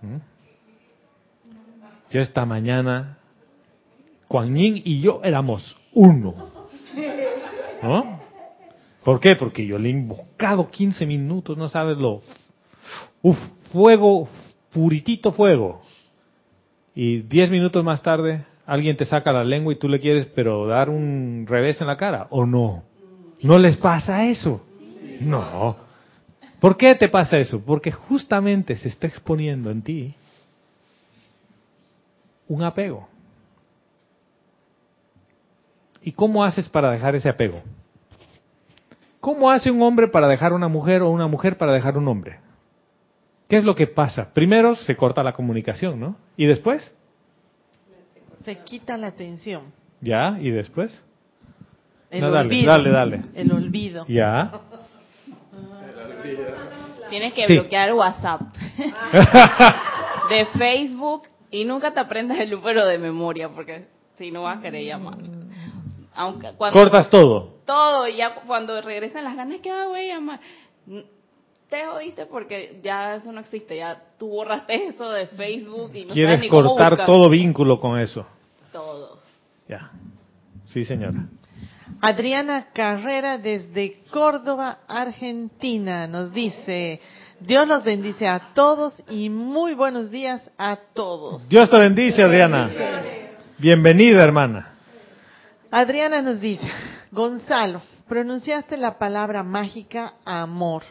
¿Mm? 0.01 0.17
Yo 2.11 2.21
esta 2.21 2.45
mañana, 2.45 3.17
Kuan 4.27 4.55
Yin 4.55 4.81
y 4.83 5.01
yo 5.01 5.21
éramos 5.23 5.77
uno. 5.93 6.33
¿No? 7.83 8.14
¿Por 9.05 9.19
qué? 9.19 9.35
Porque 9.35 9.67
yo 9.67 9.77
le 9.77 9.89
he 9.89 9.91
invocado 9.91 10.71
15 10.71 11.05
minutos, 11.05 11.55
no 11.55 11.69
sabes 11.69 11.95
lo... 11.95 12.23
Uf, 13.21 13.37
fuego, 13.71 14.27
puritito 14.73 15.31
fuego. 15.31 15.83
Y 16.95 17.21
10 17.21 17.51
minutos 17.51 17.83
más 17.83 18.01
tarde, 18.01 18.45
alguien 18.65 18.97
te 18.97 19.05
saca 19.05 19.31
la 19.31 19.43
lengua 19.43 19.71
y 19.73 19.75
tú 19.75 19.87
le 19.87 19.99
quieres, 19.99 20.25
pero 20.33 20.65
dar 20.65 20.89
un 20.89 21.45
revés 21.47 21.79
en 21.81 21.87
la 21.87 21.97
cara, 21.97 22.25
¿o 22.31 22.47
no? 22.47 22.81
¿No 23.43 23.59
les 23.59 23.77
pasa 23.77 24.25
eso? 24.25 24.65
No. 25.21 25.77
¿Por 26.59 26.75
qué 26.75 26.95
te 26.95 27.07
pasa 27.07 27.37
eso? 27.37 27.61
Porque 27.63 27.91
justamente 27.91 28.75
se 28.75 28.87
está 28.87 29.05
exponiendo 29.05 29.69
en 29.69 29.83
ti 29.83 30.15
un 32.47 32.63
apego. 32.63 33.07
¿Y 36.01 36.11
cómo 36.11 36.43
haces 36.43 36.67
para 36.69 36.89
dejar 36.89 37.13
ese 37.15 37.29
apego? 37.29 37.61
¿Cómo 39.25 39.49
hace 39.49 39.71
un 39.71 39.81
hombre 39.81 40.07
para 40.07 40.27
dejar 40.27 40.53
una 40.53 40.67
mujer 40.67 41.01
o 41.01 41.09
una 41.09 41.25
mujer 41.25 41.57
para 41.57 41.73
dejar 41.73 41.97
un 41.97 42.07
hombre? 42.07 42.41
¿Qué 43.49 43.57
es 43.57 43.63
lo 43.63 43.73
que 43.73 43.87
pasa? 43.87 44.31
Primero 44.35 44.75
se 44.75 44.95
corta 44.95 45.23
la 45.23 45.33
comunicación, 45.33 45.99
¿no? 45.99 46.15
¿Y 46.37 46.45
después? 46.45 46.93
Se 48.43 48.59
quita 48.59 48.97
la 48.97 49.07
atención. 49.07 49.73
¿Ya? 49.99 50.37
¿Y 50.39 50.51
después? 50.51 51.03
El 52.11 52.21
No, 52.21 52.29
dale, 52.29 52.49
olvido. 52.49 52.71
dale, 52.71 52.89
dale. 52.91 53.21
El 53.33 53.51
olvido. 53.51 54.05
¿Ya? 54.07 54.51
Tienes 57.09 57.33
que 57.33 57.47
Sí. 57.47 57.53
bloquear 57.53 57.93
WhatsApp 57.95 58.41
de 60.29 60.45
Facebook 60.55 61.23
y 61.49 61.65
nunca 61.65 61.91
te 61.95 61.99
aprendas 61.99 62.37
el 62.39 62.51
número 62.51 62.85
de 62.85 62.99
memoria 62.99 63.49
porque 63.49 63.87
si 64.19 64.29
no 64.29 64.43
vas 64.43 64.59
a 64.59 64.61
querer 64.61 64.83
llamar. 64.85 65.17
Aunque 66.13 66.51
cuando 66.55 66.79
Cortas 66.79 67.09
todo. 67.09 67.54
Todo 67.65 68.07
y 68.07 68.17
ya 68.17 68.35
cuando 68.35 68.79
regresan 68.81 69.23
las 69.23 69.35
ganas 69.35 69.59
que 69.61 69.69
ah, 69.71 69.85
voy 69.87 70.09
a 70.09 70.15
llamar. 70.15 70.39
Te 71.69 71.85
jodiste 71.85 72.25
porque 72.27 72.79
ya 72.83 73.15
eso 73.15 73.31
no 73.31 73.41
existe, 73.41 73.77
ya 73.77 74.01
tú 74.19 74.27
borraste 74.29 74.87
eso 74.87 75.09
de 75.11 75.27
Facebook 75.27 75.91
y 75.95 76.05
no 76.05 76.13
Quieres 76.13 76.35
sabes 76.35 76.41
ni 76.41 76.49
cómo 76.49 76.69
cortar 76.69 76.91
buscar. 76.91 77.05
todo 77.07 77.29
vínculo 77.29 77.79
con 77.79 77.99
eso. 77.99 78.25
todo. 78.71 79.19
Ya. 79.67 79.89
Sí, 80.65 80.85
señora. 80.85 81.25
Adriana 82.01 82.67
Carrera 82.73 83.37
desde 83.37 84.01
Córdoba, 84.11 84.79
Argentina, 84.87 86.07
nos 86.07 86.31
dice, 86.33 86.99
Dios 87.39 87.67
los 87.67 87.83
bendice 87.83 88.27
a 88.27 88.51
todos 88.53 88.93
y 89.09 89.29
muy 89.29 89.73
buenos 89.73 90.11
días 90.11 90.49
a 90.57 90.77
todos. 90.93 91.47
Dios 91.49 91.69
te 91.69 91.79
bendice, 91.79 92.21
Adriana. 92.21 92.69
Bienvenida, 93.57 94.23
hermana. 94.23 94.73
Adriana 95.71 96.21
nos 96.21 96.39
dice, 96.39 96.67
Gonzalo, 97.15 97.81
pronunciaste 98.09 98.75
la 98.75 98.99
palabra 98.99 99.41
mágica 99.41 100.15
amor. 100.25 100.83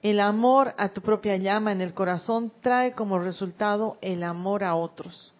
El 0.00 0.20
amor 0.20 0.72
a 0.78 0.90
tu 0.90 1.00
propia 1.00 1.36
llama 1.36 1.72
en 1.72 1.80
el 1.80 1.94
corazón 1.94 2.52
trae 2.60 2.92
como 2.92 3.18
resultado 3.18 3.98
el 4.02 4.22
amor 4.22 4.62
a 4.62 4.76
otros. 4.76 5.34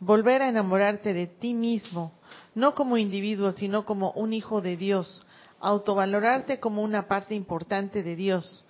Volver 0.00 0.40
a 0.40 0.48
enamorarte 0.48 1.12
de 1.12 1.26
ti 1.26 1.52
mismo, 1.52 2.12
no 2.54 2.74
como 2.74 2.96
individuo, 2.96 3.52
sino 3.52 3.84
como 3.84 4.12
un 4.12 4.32
hijo 4.32 4.62
de 4.62 4.78
Dios. 4.78 5.22
Autovalorarte 5.60 6.58
como 6.58 6.80
una 6.80 7.06
parte 7.06 7.34
importante 7.34 8.02
de 8.02 8.16
Dios. 8.16 8.64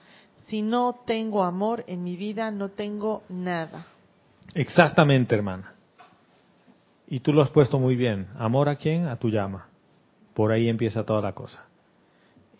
Si 0.48 0.62
no 0.62 1.02
tengo 1.06 1.44
amor 1.44 1.84
en 1.86 2.02
mi 2.02 2.16
vida, 2.16 2.50
no 2.50 2.70
tengo 2.70 3.22
nada. 3.28 3.86
Exactamente, 4.52 5.32
hermana. 5.36 5.74
Y 7.06 7.20
tú 7.20 7.32
lo 7.32 7.40
has 7.40 7.50
puesto 7.50 7.78
muy 7.78 7.94
bien. 7.94 8.26
¿Amor 8.36 8.68
a 8.68 8.74
quién? 8.74 9.06
A 9.06 9.16
tu 9.16 9.28
llama. 9.28 9.68
Por 10.34 10.52
ahí 10.52 10.68
empieza 10.68 11.04
toda 11.04 11.20
la 11.20 11.32
cosa. 11.32 11.64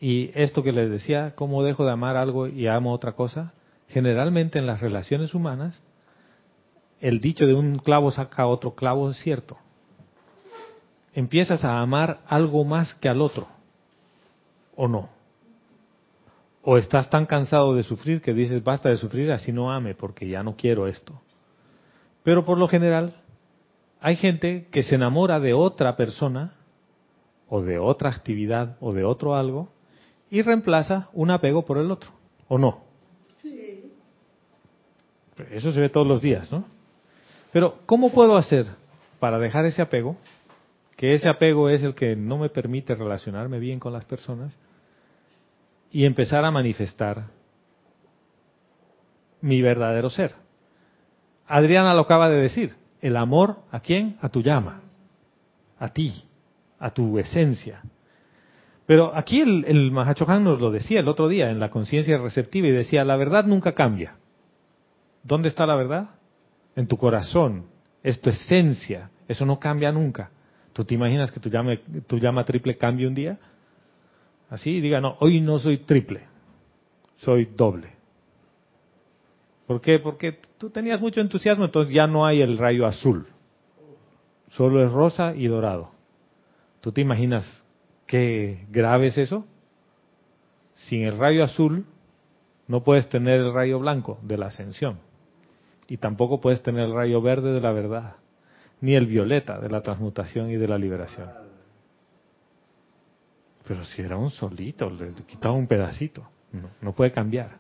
Y 0.01 0.31
esto 0.35 0.63
que 0.63 0.73
les 0.73 0.91
decía, 0.91 1.35
¿cómo 1.37 1.63
dejo 1.63 1.85
de 1.85 1.93
amar 1.93 2.17
algo 2.17 2.49
y 2.49 2.67
amo 2.67 2.93
otra 2.93 3.13
cosa? 3.13 3.53
Generalmente 3.89 4.59
en 4.59 4.67
las 4.67 4.81
relaciones 4.81 5.35
humanas, 5.35 5.81
el 7.01 7.21
dicho 7.21 7.47
de 7.47 7.55
un 7.55 7.79
clavo 7.79 8.11
saca 8.11 8.47
otro 8.47 8.75
clavo 8.75 9.11
es 9.11 9.19
cierto. 9.19 9.59
Empiezas 11.15 11.65
a 11.65 11.81
amar 11.81 12.21
algo 12.27 12.65
más 12.65 12.95
que 12.95 13.09
al 13.09 13.21
otro, 13.21 13.49
¿o 14.77 14.89
no? 14.89 15.09
O 16.63 16.79
estás 16.79 17.11
tan 17.11 17.27
cansado 17.27 17.75
de 17.75 17.83
sufrir 17.83 18.23
que 18.23 18.33
dices, 18.33 18.65
basta 18.65 18.89
de 18.89 18.97
sufrir, 18.97 19.31
así 19.31 19.53
no 19.53 19.73
ame, 19.73 19.95
porque 19.95 20.29
ya 20.29 20.43
no 20.43 20.57
quiero 20.57 20.87
esto. 20.87 21.21
Pero 22.23 22.45
por 22.45 22.57
lo 22.57 22.69
general, 22.69 23.15
hay 24.01 24.17
gente 24.17 24.69
que 24.71 24.83
se 24.83 24.95
enamora 24.95 25.39
de 25.39 25.55
otra 25.55 25.97
persona, 25.97 26.55
o 27.55 27.61
de 27.61 27.79
otra 27.79 28.09
actividad, 28.09 28.79
o 28.81 28.95
de 28.95 29.05
otro 29.05 29.35
algo, 29.35 29.69
y 30.31 30.41
reemplaza 30.41 31.11
un 31.13 31.31
apego 31.31 31.67
por 31.67 31.77
el 31.77 31.91
otro, 31.91 32.11
¿o 32.49 32.57
no? 32.57 32.81
Sí. 33.43 33.93
Eso 35.51 35.71
se 35.71 35.79
ve 35.79 35.91
todos 35.91 36.07
los 36.07 36.23
días, 36.23 36.51
¿no? 36.51 36.65
Pero, 37.53 37.81
¿cómo 37.85 38.11
puedo 38.11 38.39
hacer 38.39 38.65
para 39.21 39.39
dejar 39.39 39.67
ese 39.67 39.83
apego? 39.83 40.17
Que 40.97 41.13
ese 41.13 41.29
apego 41.29 41.69
es 41.69 41.83
el 41.83 41.95
que 41.95 42.17
no 42.17 42.39
me 42.39 42.49
permite 42.49 42.95
relacionarme 42.95 43.59
bien 43.59 43.79
con 43.79 43.93
las 43.93 44.07
personas 44.07 44.55
y 45.91 46.07
empezar 46.07 46.47
a 46.47 46.51
manifestar 46.51 47.27
mi 49.43 49.61
verdadero 49.61 50.09
ser. 50.09 50.33
Adriana 51.47 51.93
lo 51.93 52.01
acaba 52.01 52.31
de 52.31 52.41
decir, 52.41 52.77
el 53.03 53.15
amor 53.15 53.59
a 53.71 53.81
quién? 53.81 54.17
A 54.23 54.31
tu 54.31 54.41
llama, 54.41 54.81
a 55.79 55.89
ti, 55.89 56.25
a 56.83 56.91
tu 56.91 57.17
esencia. 57.19 57.81
Pero 58.87 59.15
aquí 59.15 59.41
el, 59.41 59.65
el 59.67 59.93
nos 59.93 60.61
lo 60.61 60.73
decía 60.73 60.99
el 60.99 61.09
otro 61.09 61.29
día 61.29 61.51
en 61.51 61.61
la 61.61 61.71
conciencia 61.71 62.19
receptiva 62.19 62.67
y 62.67 62.73
decía, 62.73 63.05
la 63.05 63.17
verdad 63.17 63.45
nunca 63.47 63.73
cambia. 63.73 64.17
¿Dónde 65.23 65.49
está 65.49 65.65
la 65.65 65.77
verdad? 65.77 66.11
En 66.75 66.89
tu 66.89 66.97
corazón, 66.97 67.67
es 68.03 68.21
tu 68.21 68.31
esencia, 68.31 69.11
eso 69.29 69.47
no 69.47 69.61
cambia 69.61 69.93
nunca. 69.93 70.31
¿Tú 70.73 70.85
te 70.85 70.95
imaginas 70.95 71.31
que 71.31 71.39
tu 71.39 71.49
llama, 71.49 71.75
tu 72.09 72.19
llama 72.19 72.45
triple 72.45 72.77
cambie 72.77 73.07
un 73.07 73.15
día? 73.15 73.39
Así, 74.51 74.81
diga, 74.81 75.01
no, 75.01 75.17
hoy 75.21 75.41
no 75.41 75.61
soy 75.61 75.79
triple, 75.79 76.25
soy 77.19 77.45
doble. 77.57 77.93
¿Por 79.69 79.81
qué? 79.81 80.01
Porque 80.01 80.41
tú 80.59 80.71
tenías 80.71 81.01
mucho 81.01 81.21
entusiasmo, 81.21 81.65
entonces 81.65 81.95
ya 81.95 82.09
no 82.09 82.27
hay 82.27 82.43
el 82.43 82.59
rayo 82.59 82.87
azul. 82.87 83.29
Solo 84.51 84.85
es 84.85 84.91
rosa 84.91 85.33
y 85.37 85.47
dorado. 85.47 85.93
¿Tú 86.83 86.91
te 86.91 87.01
imaginas 87.01 87.65
qué 88.07 88.67
grave 88.71 89.07
es 89.07 89.17
eso? 89.17 89.47
Sin 90.75 91.05
el 91.05 91.17
rayo 91.17 91.45
azul 91.45 91.87
no 92.67 92.83
puedes 92.83 93.09
tener 93.09 93.41
el 93.41 93.55
rayo 93.55 93.79
blanco 93.79 94.19
de 94.23 94.37
la 94.37 94.47
ascensión. 94.47 94.99
Y 95.87 95.99
tampoco 95.99 96.41
puedes 96.41 96.61
tener 96.63 96.85
el 96.87 96.93
rayo 96.93 97.23
verde 97.23 97.53
de 97.53 97.61
la 97.61 97.71
verdad. 97.71 98.17
Ni 98.81 98.95
el 98.95 99.07
violeta 99.07 99.61
de 99.61 99.71
la 99.71 99.81
transmutación 99.81 100.51
y 100.51 100.57
de 100.57 100.67
la 100.67 100.77
liberación. 100.77 101.31
Pero 103.65 103.85
si 103.85 104.03
era 104.03 104.17
un 104.17 104.31
solito, 104.31 104.91
le 104.91 105.15
quitaba 105.25 105.55
un 105.55 105.69
pedacito. 105.69 106.29
No, 106.51 106.69
no 106.81 106.93
puede 106.95 107.13
cambiar. 107.13 107.59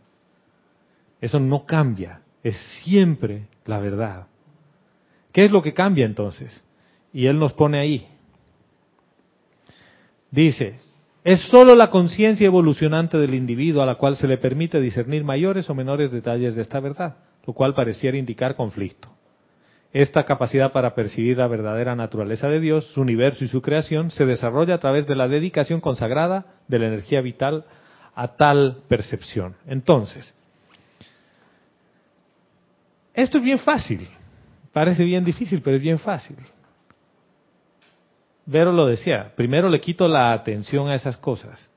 Eso 1.20 1.38
no 1.38 1.64
cambia. 1.64 2.22
Es 2.42 2.56
siempre 2.82 3.46
la 3.66 3.78
verdad. 3.78 4.26
¿Qué 5.32 5.44
es 5.44 5.52
lo 5.52 5.62
que 5.62 5.74
cambia 5.74 6.06
entonces? 6.06 6.64
Y 7.12 7.26
él 7.26 7.38
nos 7.38 7.52
pone 7.52 7.78
ahí, 7.78 8.08
Dice, 10.32 10.76
es 11.24 11.40
sólo 11.42 11.76
la 11.76 11.90
conciencia 11.90 12.46
evolucionante 12.46 13.18
del 13.18 13.34
individuo 13.34 13.82
a 13.82 13.86
la 13.86 13.96
cual 13.96 14.16
se 14.16 14.26
le 14.26 14.38
permite 14.38 14.80
discernir 14.80 15.24
mayores 15.24 15.68
o 15.68 15.74
menores 15.74 16.10
detalles 16.10 16.56
de 16.56 16.62
esta 16.62 16.80
verdad, 16.80 17.16
lo 17.46 17.52
cual 17.52 17.74
pareciera 17.74 18.16
indicar 18.16 18.56
conflicto. 18.56 19.08
Esta 19.92 20.24
capacidad 20.24 20.72
para 20.72 20.94
percibir 20.94 21.36
la 21.36 21.48
verdadera 21.48 21.94
naturaleza 21.94 22.48
de 22.48 22.60
Dios, 22.60 22.86
su 22.94 23.02
universo 23.02 23.44
y 23.44 23.48
su 23.48 23.60
creación 23.60 24.10
se 24.10 24.24
desarrolla 24.24 24.76
a 24.76 24.80
través 24.80 25.06
de 25.06 25.14
la 25.14 25.28
dedicación 25.28 25.82
consagrada 25.82 26.46
de 26.66 26.78
la 26.78 26.86
energía 26.86 27.20
vital 27.20 27.66
a 28.14 28.28
tal 28.28 28.78
percepción. 28.88 29.54
Entonces, 29.66 30.34
esto 33.12 33.36
es 33.36 33.44
bien 33.44 33.58
fácil, 33.58 34.08
parece 34.72 35.04
bien 35.04 35.24
difícil, 35.24 35.60
pero 35.60 35.76
es 35.76 35.82
bien 35.82 35.98
fácil. 35.98 36.36
Vero 38.46 38.72
lo 38.72 38.86
decía, 38.86 39.32
primero 39.36 39.68
le 39.68 39.80
quito 39.80 40.08
la 40.08 40.32
atención 40.32 40.88
a 40.88 40.94
esas 40.94 41.16
cosas. 41.16 41.68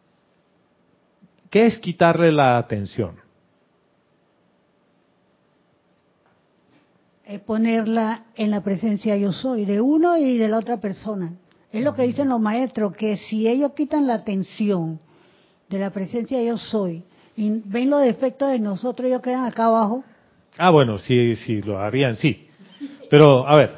¿Qué 1.49 1.65
es 1.65 1.77
quitarle 1.77 2.31
la 2.31 2.57
atención? 2.57 3.17
Es 7.25 7.39
ponerla 7.41 8.25
en 8.35 8.51
la 8.51 8.61
presencia 8.61 9.15
yo 9.17 9.31
soy, 9.31 9.65
de 9.65 9.81
uno 9.81 10.17
y 10.17 10.37
de 10.37 10.47
la 10.47 10.57
otra 10.57 10.77
persona. 10.77 11.33
Es 11.71 11.83
lo 11.83 11.93
que 11.93 12.03
dicen 12.03 12.29
los 12.29 12.39
maestros, 12.39 12.95
que 12.95 13.17
si 13.17 13.47
ellos 13.47 13.73
quitan 13.73 14.07
la 14.07 14.15
atención 14.15 14.99
de 15.69 15.79
la 15.79 15.89
presencia 15.89 16.41
yo 16.41 16.57
soy 16.57 17.03
y 17.35 17.49
ven 17.65 17.89
los 17.89 18.01
defectos 18.01 18.51
de 18.51 18.59
nosotros, 18.59 19.07
ellos 19.07 19.21
quedan 19.21 19.45
acá 19.45 19.65
abajo. 19.65 20.03
Ah, 20.57 20.69
bueno, 20.69 20.97
sí, 20.97 21.35
sí, 21.35 21.61
lo 21.61 21.79
harían, 21.79 22.15
sí. 22.15 22.47
Pero, 23.09 23.47
a 23.47 23.57
ver, 23.57 23.77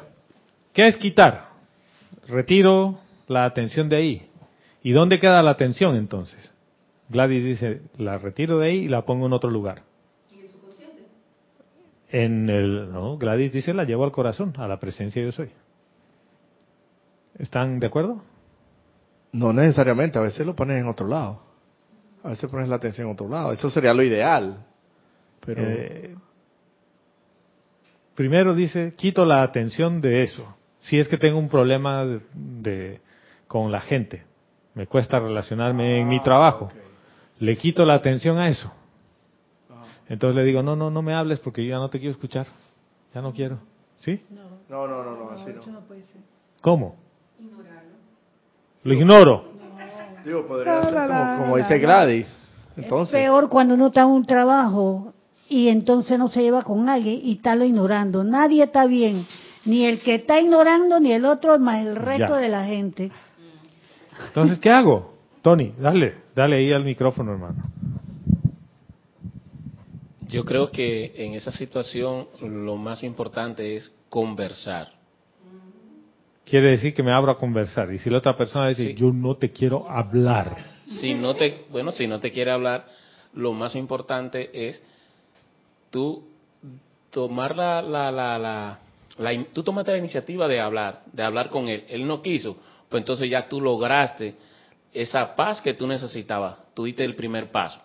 ¿qué 0.72 0.86
es 0.86 0.96
quitar? 0.96 1.47
Retiro 2.28 3.00
la 3.26 3.44
atención 3.44 3.88
de 3.88 3.96
ahí. 3.96 4.30
¿Y 4.82 4.92
dónde 4.92 5.18
queda 5.18 5.42
la 5.42 5.50
atención 5.50 5.96
entonces? 5.96 6.52
Gladys 7.08 7.44
dice, 7.44 7.82
la 7.96 8.18
retiro 8.18 8.58
de 8.58 8.68
ahí 8.68 8.76
y 8.84 8.88
la 8.88 9.04
pongo 9.04 9.26
en 9.26 9.32
otro 9.32 9.50
lugar. 9.50 9.82
¿Y 10.30 10.40
en 10.40 10.48
subconsciente? 10.48 11.02
En 12.10 12.48
el, 12.48 12.92
no, 12.92 13.16
Gladys 13.16 13.52
dice, 13.52 13.74
la 13.74 13.84
llevo 13.84 14.04
al 14.04 14.12
corazón, 14.12 14.52
a 14.58 14.68
la 14.68 14.78
presencia 14.78 15.22
yo 15.22 15.32
soy. 15.32 15.50
¿Están 17.38 17.80
de 17.80 17.86
acuerdo? 17.86 18.22
No 19.32 19.52
necesariamente, 19.52 20.18
a 20.18 20.22
veces 20.22 20.46
lo 20.46 20.54
pones 20.54 20.80
en 20.80 20.86
otro 20.86 21.06
lado. 21.06 21.42
A 22.22 22.30
veces 22.30 22.50
pones 22.50 22.68
la 22.68 22.76
atención 22.76 23.06
en 23.06 23.14
otro 23.14 23.28
lado. 23.28 23.52
Eso 23.52 23.70
sería 23.70 23.94
lo 23.94 24.02
ideal. 24.02 24.66
Pero 25.44 25.62
eh, 25.64 26.14
primero 28.14 28.54
dice, 28.54 28.94
quito 28.96 29.24
la 29.24 29.42
atención 29.42 30.00
de 30.00 30.22
eso 30.22 30.57
si 30.80 30.98
es 30.98 31.08
que 31.08 31.18
tengo 31.18 31.38
un 31.38 31.48
problema 31.48 32.04
de, 32.34 33.00
con 33.46 33.72
la 33.72 33.80
gente, 33.80 34.24
me 34.74 34.86
cuesta 34.86 35.18
relacionarme 35.18 36.00
en 36.00 36.08
mi 36.08 36.20
trabajo, 36.20 36.70
le 37.40 37.56
quito 37.56 37.84
la 37.84 37.94
atención 37.94 38.38
a 38.38 38.48
eso. 38.48 38.72
Entonces 40.08 40.36
le 40.36 40.44
digo, 40.44 40.62
no, 40.62 40.74
no, 40.74 40.90
no 40.90 41.02
me 41.02 41.14
hables 41.14 41.40
porque 41.40 41.64
yo 41.64 41.70
ya 41.70 41.78
no 41.78 41.90
te 41.90 41.98
quiero 41.98 42.12
escuchar, 42.12 42.46
ya 43.14 43.20
no 43.20 43.32
quiero. 43.32 43.58
¿Sí? 44.00 44.22
No, 44.30 44.86
no, 44.86 45.04
no, 45.04 45.16
no, 45.16 45.30
así 45.30 45.50
no. 45.52 45.62
¿Cómo? 46.62 46.96
Ignorarlo. 47.38 47.90
Lo 48.84 48.94
ignoro. 48.94 49.44
Digo, 50.24 50.46
podría 50.46 50.82
ser 50.84 50.94
como, 50.94 51.38
como 51.38 51.56
dice 51.56 51.78
Gladys. 51.78 52.34
Entonces. 52.76 53.14
Es 53.14 53.20
peor 53.20 53.48
cuando 53.48 53.74
uno 53.74 53.88
está 53.88 54.02
en 54.02 54.08
un 54.08 54.24
trabajo 54.24 55.12
y 55.48 55.68
entonces 55.68 56.18
no 56.18 56.28
se 56.28 56.42
lleva 56.42 56.62
con 56.62 56.88
alguien 56.88 57.20
y 57.22 57.32
está 57.32 57.54
lo 57.56 57.64
ignorando. 57.64 58.24
Nadie 58.24 58.64
está 58.64 58.86
bien 58.86 59.26
ni 59.64 59.86
el 59.86 60.00
que 60.00 60.16
está 60.16 60.40
ignorando, 60.40 61.00
ni 61.00 61.12
el 61.12 61.24
otro, 61.24 61.58
más 61.58 61.84
el 61.84 61.96
resto 61.96 62.34
de 62.36 62.48
la 62.48 62.64
gente. 62.64 63.10
Entonces, 64.28 64.58
¿qué 64.58 64.70
hago? 64.70 65.14
Tony, 65.42 65.72
dale, 65.78 66.14
dale 66.34 66.56
ahí 66.56 66.72
al 66.72 66.84
micrófono, 66.84 67.32
hermano. 67.32 67.62
Yo 70.28 70.44
creo 70.44 70.70
que 70.70 71.12
en 71.16 71.34
esa 71.34 71.52
situación 71.52 72.28
lo 72.42 72.76
más 72.76 73.02
importante 73.02 73.76
es 73.76 73.94
conversar. 74.10 74.92
Quiere 76.44 76.70
decir 76.70 76.94
que 76.94 77.02
me 77.02 77.12
abro 77.12 77.32
a 77.32 77.38
conversar. 77.38 77.92
Y 77.92 77.98
si 77.98 78.10
la 78.10 78.18
otra 78.18 78.36
persona 78.36 78.68
dice, 78.68 78.94
yo 78.94 79.12
no 79.12 79.36
te 79.36 79.50
quiero 79.52 79.88
hablar. 79.88 80.56
Si 80.86 81.14
no 81.14 81.34
te, 81.34 81.66
bueno, 81.70 81.92
si 81.92 82.06
no 82.06 82.20
te 82.20 82.32
quiere 82.32 82.50
hablar, 82.50 82.86
lo 83.34 83.52
más 83.52 83.74
importante 83.74 84.68
es 84.68 84.82
tú 85.90 86.24
tomar 87.10 87.56
la, 87.56 87.82
la, 87.82 88.10
la 88.10 88.78
tú 89.52 89.62
tomaste 89.62 89.92
la 89.92 89.98
iniciativa 89.98 90.46
de 90.48 90.60
hablar, 90.60 91.02
de 91.12 91.22
hablar 91.22 91.50
con 91.50 91.68
él. 91.68 91.84
Él 91.88 92.06
no 92.06 92.22
quiso, 92.22 92.56
pues 92.88 93.00
entonces 93.00 93.28
ya 93.30 93.48
tú 93.48 93.60
lograste 93.60 94.34
esa 94.92 95.34
paz 95.34 95.60
que 95.60 95.74
tú 95.74 95.86
necesitabas. 95.86 96.56
Tú 96.74 96.84
diste 96.84 97.04
el 97.04 97.14
primer 97.14 97.50
paso. 97.50 97.80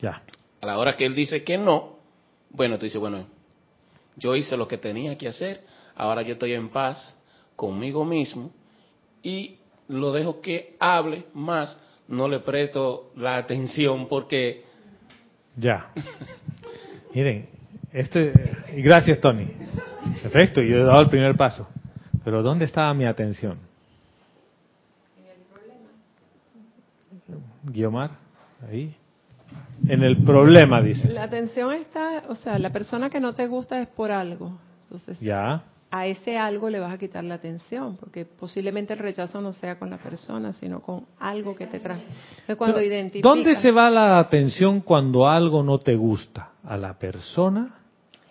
Ya. 0.00 0.22
A 0.60 0.66
la 0.66 0.78
hora 0.78 0.96
que 0.96 1.06
él 1.06 1.14
dice 1.14 1.44
que 1.44 1.56
no, 1.56 1.98
bueno, 2.50 2.78
tú 2.78 2.84
dices, 2.84 3.00
bueno, 3.00 3.26
yo 4.16 4.36
hice 4.36 4.56
lo 4.56 4.68
que 4.68 4.78
tenía 4.78 5.16
que 5.16 5.28
hacer, 5.28 5.64
ahora 5.94 6.22
yo 6.22 6.34
estoy 6.34 6.52
en 6.52 6.68
paz 6.68 7.16
conmigo 7.56 8.04
mismo 8.04 8.52
y 9.22 9.58
lo 9.88 10.12
dejo 10.12 10.40
que 10.40 10.76
hable 10.78 11.26
más, 11.34 11.78
no 12.08 12.28
le 12.28 12.40
presto 12.40 13.12
la 13.16 13.36
atención 13.38 14.08
porque 14.08 14.64
Ya. 15.56 15.92
Miren, 17.14 17.48
este, 17.92 18.32
y 18.74 18.82
gracias 18.82 19.20
Tony. 19.20 19.48
Perfecto, 20.22 20.60
yo 20.60 20.76
he 20.76 20.84
dado 20.84 21.00
el 21.00 21.08
primer 21.08 21.36
paso. 21.36 21.66
Pero 22.24 22.42
¿dónde 22.42 22.64
estaba 22.64 22.92
mi 22.94 23.04
atención? 23.04 23.58
Guiomar, 27.64 28.10
ahí. 28.68 28.94
En 29.88 30.02
el 30.02 30.22
problema, 30.24 30.80
dice. 30.80 31.08
La 31.08 31.24
atención 31.24 31.72
está, 31.72 32.24
o 32.28 32.34
sea, 32.34 32.58
la 32.58 32.70
persona 32.70 33.10
que 33.10 33.20
no 33.20 33.34
te 33.34 33.46
gusta 33.46 33.80
es 33.80 33.88
por 33.88 34.10
algo. 34.10 34.58
Entonces, 34.84 35.18
Ya. 35.20 35.62
a 35.90 36.06
ese 36.06 36.38
algo 36.38 36.70
le 36.70 36.80
vas 36.80 36.92
a 36.92 36.98
quitar 36.98 37.24
la 37.24 37.34
atención, 37.34 37.96
porque 37.96 38.24
posiblemente 38.24 38.92
el 38.92 38.98
rechazo 38.98 39.40
no 39.40 39.52
sea 39.52 39.78
con 39.78 39.90
la 39.90 39.98
persona, 39.98 40.52
sino 40.52 40.80
con 40.80 41.06
algo 41.18 41.54
que 41.54 41.66
te 41.66 41.80
trae. 41.80 42.02
Cuando 42.56 42.76
Pero, 42.76 42.86
identificas, 42.86 43.30
¿Dónde 43.30 43.56
se 43.56 43.70
va 43.70 43.90
la 43.90 44.18
atención 44.18 44.80
cuando 44.80 45.28
algo 45.28 45.62
no 45.62 45.78
te 45.78 45.96
gusta? 45.96 46.50
¿A 46.64 46.76
la 46.76 46.94
persona? 46.98 47.81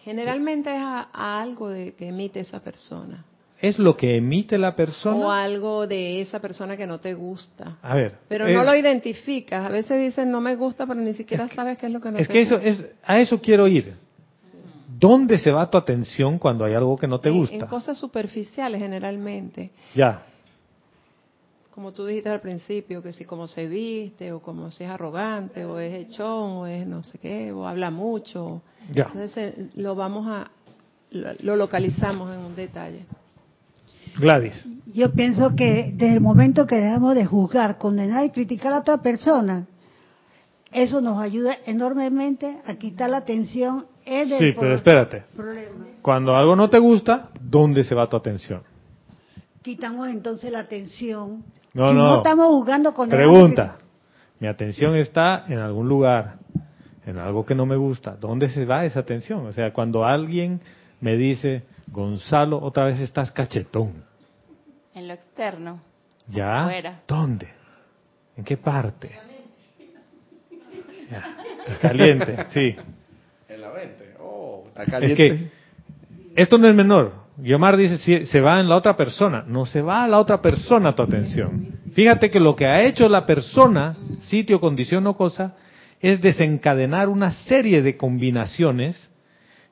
Generalmente 0.04 0.70
es 0.76 0.82
a, 0.82 1.10
a 1.14 1.42
algo 1.42 1.70
de, 1.70 1.94
que 1.94 2.08
emite 2.10 2.40
esa 2.42 2.60
persona, 2.60 3.26
¿Es 3.60 3.78
lo 3.78 3.96
que 3.96 4.16
emite 4.18 4.58
la 4.58 4.70
o 4.70 4.76
persona? 4.76 5.44
algo 5.44 5.86
de 5.86 6.20
esa 6.22 6.40
persona 6.40 6.76
que 6.76 6.88
no 6.88 7.00
te 7.00 7.14
gusta. 7.14 7.78
A 7.84 7.94
ver. 7.94 8.16
Pero 8.28 8.48
eh, 8.48 8.54
no 8.56 8.64
lo 8.64 8.76
identificas. 8.76 9.64
A 9.64 9.70
veces 9.70 10.00
dicen 10.00 10.32
no 10.32 10.42
me 10.42 10.56
gusta, 10.56 10.88
pero 10.88 11.00
ni 11.00 11.14
siquiera 11.14 11.48
sabes 11.50 11.78
qué 11.78 11.86
es 11.86 11.92
lo 11.92 12.02
que 12.02 12.10
no 12.12 12.18
Es 12.18 12.28
te 12.28 12.34
que 12.34 12.42
eso 12.42 12.56
gusta. 12.56 12.68
es 12.70 12.84
a 13.04 13.20
eso 13.20 13.40
quiero 13.40 13.68
ir. 13.68 13.94
¿Dónde 15.00 15.38
se 15.38 15.52
va 15.52 15.70
tu 15.70 15.78
atención 15.78 16.40
cuando 16.40 16.66
hay 16.66 16.74
algo 16.74 16.98
que 16.98 17.08
no 17.08 17.20
te 17.20 17.30
En- 17.30 17.38
gusta? 17.38 17.56
En 17.56 17.62
cosas 17.68 18.00
superficiales 18.00 18.82
generalmente. 18.82 19.70
Ya. 19.96 20.24
Como 21.72 21.94
tú 21.94 22.06
dijiste 22.06 22.30
al 22.30 22.42
principio, 22.42 23.02
que 23.02 23.14
si 23.14 23.24
como 23.26 23.48
se 23.48 23.66
viste, 23.68 24.34
o 24.34 24.42
como 24.42 24.72
si 24.72 24.84
es 24.84 24.90
arrogante, 24.90 25.64
o 25.66 25.80
es 25.80 25.94
echón, 25.94 26.52
o 26.52 26.68
es 26.68 26.86
no 26.86 27.04
sé 27.04 27.18
qué, 27.18 27.52
o 27.52 27.66
habla 27.66 27.90
mucho. 27.92 28.62
Ya. 28.94 29.04
Entonces 29.06 29.38
eh, 29.38 29.70
lo 29.76 29.96
vamos 29.96 30.28
a, 30.28 30.52
lo, 31.12 31.30
lo 31.40 31.56
localizamos 31.56 32.30
en 32.34 32.42
un 32.42 32.56
detalle. 32.56 33.06
Gladys. 34.20 34.66
Yo 34.94 35.14
pienso 35.14 35.56
que 35.56 35.92
desde 35.96 36.14
el 36.14 36.20
momento 36.20 36.68
que 36.68 36.76
dejamos 36.76 37.16
de 37.16 37.26
juzgar, 37.26 37.78
condenar 37.78 38.26
y 38.26 38.32
criticar 38.32 38.74
a 38.74 38.80
otra 38.80 38.98
persona, 38.98 39.66
eso 40.72 41.00
nos 41.00 41.22
ayuda 41.22 41.58
enormemente 41.66 42.60
a 42.66 42.76
quitar 42.76 43.10
la 43.10 43.18
atención. 43.18 43.86
Es 44.06 44.30
del 44.30 44.40
Sí, 44.40 44.58
pero 44.60 44.76
espérate. 44.76 45.24
problema. 45.36 45.86
Cuando 46.02 46.36
algo 46.36 46.56
no 46.56 46.70
te 46.70 46.80
gusta, 46.80 47.30
¿dónde 47.40 47.84
se 47.86 47.96
va 47.96 48.08
tu 48.08 48.18
atención? 48.18 48.64
Quitamos 49.62 50.10
entonces 50.10 50.52
la 50.52 50.60
atención. 50.60 51.44
No, 51.74 51.90
si 51.90 51.96
no, 51.96 52.04
no. 52.08 52.16
estamos 52.18 52.48
juzgando 52.48 52.94
con 52.94 53.10
Pregunta. 53.10 53.78
Mi 54.40 54.48
atención 54.48 54.96
está 54.96 55.46
en 55.48 55.60
algún 55.60 55.88
lugar, 55.88 56.36
en 57.06 57.18
algo 57.18 57.46
que 57.46 57.54
no 57.56 57.66
me 57.66 57.76
gusta. 57.76 58.16
¿Dónde 58.20 58.50
se 58.50 58.66
va 58.66 58.86
esa 58.86 59.00
atención? 59.02 59.46
O 59.46 59.54
sea, 59.54 59.72
cuando 59.72 60.04
alguien 60.04 60.60
me 61.00 61.16
dice, 61.16 61.64
Gonzalo, 61.88 62.60
otra 62.62 62.86
vez 62.86 63.00
estás 63.00 63.32
cachetón. 63.32 64.04
En 64.94 65.08
lo 65.08 65.14
externo. 65.14 65.82
¿Ya? 66.28 66.62
Afuera. 66.64 67.02
¿Dónde? 67.08 67.48
¿En 68.36 68.44
qué 68.44 68.58
parte? 68.58 69.12
Ya, 71.10 71.38
Caliente, 71.82 72.46
sí. 72.54 72.76
En 73.50 73.62
la 73.62 73.70
mente. 73.72 74.16
Oh, 74.20 74.64
está 74.68 74.84
Es 74.84 74.90
caliente. 74.90 75.16
que 75.16 75.52
esto 76.42 76.58
no 76.58 76.68
es 76.68 76.76
menor. 76.76 77.14
Guiomar 77.42 77.76
dice, 77.76 77.98
si 77.98 78.26
se 78.28 78.40
va 78.40 78.60
en 78.60 78.70
la 78.70 78.76
otra 78.76 78.96
persona. 78.96 79.44
No 79.48 79.66
se 79.66 79.82
va 79.82 80.04
a 80.04 80.08
la 80.08 80.20
otra 80.20 80.42
persona 80.42 80.94
tu 80.94 81.02
atención. 81.02 81.80
Fíjate 81.94 82.30
que 82.30 82.40
lo 82.40 82.56
que 82.56 82.68
ha 82.68 82.84
hecho 82.84 83.10
la 83.10 83.26
persona, 83.26 83.98
sitio, 84.22 84.62
condición 84.62 85.08
o 85.08 85.18
cosa, 85.18 85.56
es 86.00 86.22
desencadenar 86.22 87.10
una 87.10 87.32
serie 87.32 87.82
de 87.82 87.98
combinaciones 87.98 89.12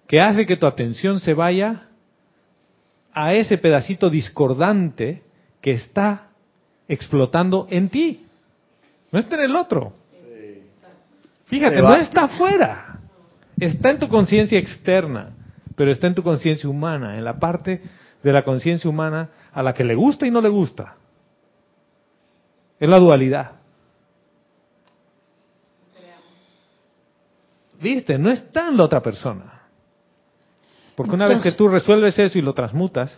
que 0.08 0.20
hace 0.20 0.48
que 0.48 0.58
tu 0.58 0.66
atención 0.66 1.20
se 1.20 1.36
vaya 1.36 1.90
a 3.14 3.34
ese 3.36 3.60
pedacito 3.60 4.10
discordante 4.10 5.22
que 5.62 5.72
está 5.72 6.30
explotando 6.88 7.68
en 7.70 7.90
ti. 7.90 8.26
No 9.12 9.20
está 9.20 9.36
en 9.36 9.44
el 9.44 9.56
otro. 9.56 9.94
Fíjate, 11.46 11.82
no 11.82 11.96
está 11.96 12.24
afuera. 12.24 13.00
Está 13.60 13.92
en 13.92 14.00
tu 14.00 14.08
conciencia 14.08 14.58
externa, 14.58 15.36
pero 15.80 15.94
está 15.94 16.08
en 16.08 16.14
tu 16.14 16.24
conciencia 16.24 16.70
humana, 16.70 17.18
en 17.18 17.24
la 17.24 17.40
parte 17.40 17.82
de 18.22 18.34
la 18.34 18.44
conciencia 18.44 18.90
humana 18.90 19.30
a 19.54 19.64
la 19.64 19.74
que 19.74 19.86
le 19.86 19.96
gusta 19.96 20.28
y 20.28 20.30
no 20.30 20.42
le 20.42 20.50
gusta. 20.50 20.98
Es 22.78 22.90
la 22.90 23.00
dualidad. 23.00 23.52
¿Viste? 27.80 28.20
No 28.20 28.30
está 28.30 28.68
en 28.68 28.76
la 28.76 28.84
otra 28.84 29.02
persona. 29.02 29.62
Porque 30.98 31.16
una 31.16 31.28
vez 31.28 31.42
que 31.42 31.54
tú 31.54 31.70
resuelves 31.70 32.20
eso 32.20 32.38
y 32.38 32.42
lo 32.42 32.54
transmutas, 32.54 33.18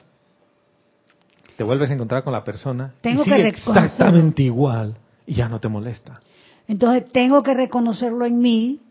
te 1.58 1.64
vuelves 1.64 1.90
a 1.90 1.96
encontrar 1.96 2.24
con 2.24 2.32
la 2.32 2.44
persona 2.44 2.94
Tengo 3.02 3.24
y 3.24 3.26
sigue 3.26 3.48
exactamente 3.48 4.44
igual 4.44 4.98
y 5.26 5.34
ya 5.34 5.50
no 5.50 5.60
te 5.60 5.68
molesta. 5.68 6.22
Entonces 6.68 7.12
tengo 7.12 7.42
que 7.42 7.56
reconocerlo 7.56 8.24
en 8.24 8.38
mí 8.38 8.82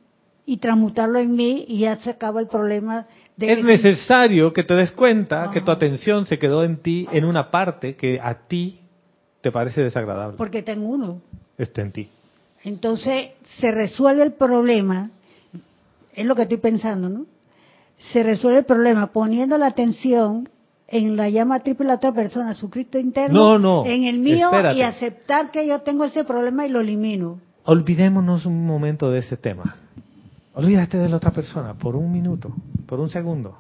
y 0.45 0.57
transmutarlo 0.57 1.21
en 1.21 1.37
mí 1.37 1.67
y 1.69 1.79
ya 1.79 1.95
se 1.99 2.11
acaba 2.11 2.41
el 2.41 2.49
problema 2.49 3.07
de 3.37 3.53
Es 3.53 3.65
necesario 3.65 4.53
que 4.53 4.65
te 4.65 4.75
des 4.75 4.91
cuenta 4.93 5.45
Ajá. 5.45 5.53
que 5.53 5.61
tu 5.61 5.71
atención 5.71 6.27
se 6.27 6.39
quedó 6.39 6.63
en 6.65 6.79
ti, 6.79 7.07
en 7.13 7.25
una 7.25 7.51
parte 7.51 7.97
que 7.97 8.21
a 8.21 8.47
ti 8.47 8.81
te 9.41 9.51
parece 9.51 9.83
desagradable. 9.83 10.37
porque 10.37 10.63
tengo 10.63 10.89
uno. 10.89 11.21
Está 11.57 11.83
en 11.83 11.93
ti. 11.93 12.09
Entonces 12.65 13.31
se 13.43 13.71
resuelve 13.71 14.23
el 14.23 14.33
problema, 14.33 15.11
es 16.15 16.27
lo 16.27 16.35
que 16.35 16.43
estoy 16.43 16.59
pensando, 16.59 17.09
¿no? 17.09 17.27
Se 18.13 18.23
resuelve 18.23 18.61
el 18.61 18.65
problema 18.65 19.09
poniendo 19.13 19.57
la 19.59 19.67
atención 19.67 20.49
en 20.89 21.17
la 21.17 21.29
llama 21.31 21.61
triple 21.61 21.87
la 21.87 21.95
otra 21.95 22.13
persona, 22.13 22.53
su 22.55 22.69
Cristo 22.69 22.99
interno, 22.99 23.59
No, 23.59 23.59
no, 23.59 23.87
en 23.87 24.05
el 24.05 24.19
mío 24.19 24.47
espérate. 24.51 24.77
y 24.79 24.83
aceptar 24.83 25.51
que 25.51 25.67
yo 25.67 25.81
tengo 25.83 26.05
ese 26.05 26.25
problema 26.25 26.67
y 26.67 26.71
lo 26.71 26.81
elimino. 26.81 27.39
Olvidémonos 27.65 28.45
un 28.45 28.67
momento 28.67 29.11
de 29.11 29.21
ese 29.21 29.37
tema. 29.37 29.77
Olvídate 30.55 30.99
de 30.99 31.09
la 31.09 31.17
otra 31.17 31.31
persona 31.31 31.75
por 31.75 31.95
un 31.95 32.11
minuto, 32.11 32.53
por 32.91 32.99
un 32.99 33.09
segundo. 33.09 33.57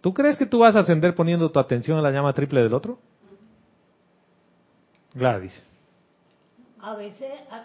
¿Tú 0.00 0.14
crees 0.14 0.36
que 0.36 0.46
tú 0.46 0.60
vas 0.60 0.76
a 0.76 0.80
ascender 0.80 1.14
poniendo 1.16 1.50
tu 1.50 1.58
atención 1.58 1.96
en 1.98 2.04
la 2.04 2.12
llama 2.12 2.32
triple 2.32 2.62
del 2.62 2.72
otro? 2.72 2.98
Gladys. 5.12 5.60
A 6.80 6.94
veces, 6.94 7.32
a, 7.50 7.64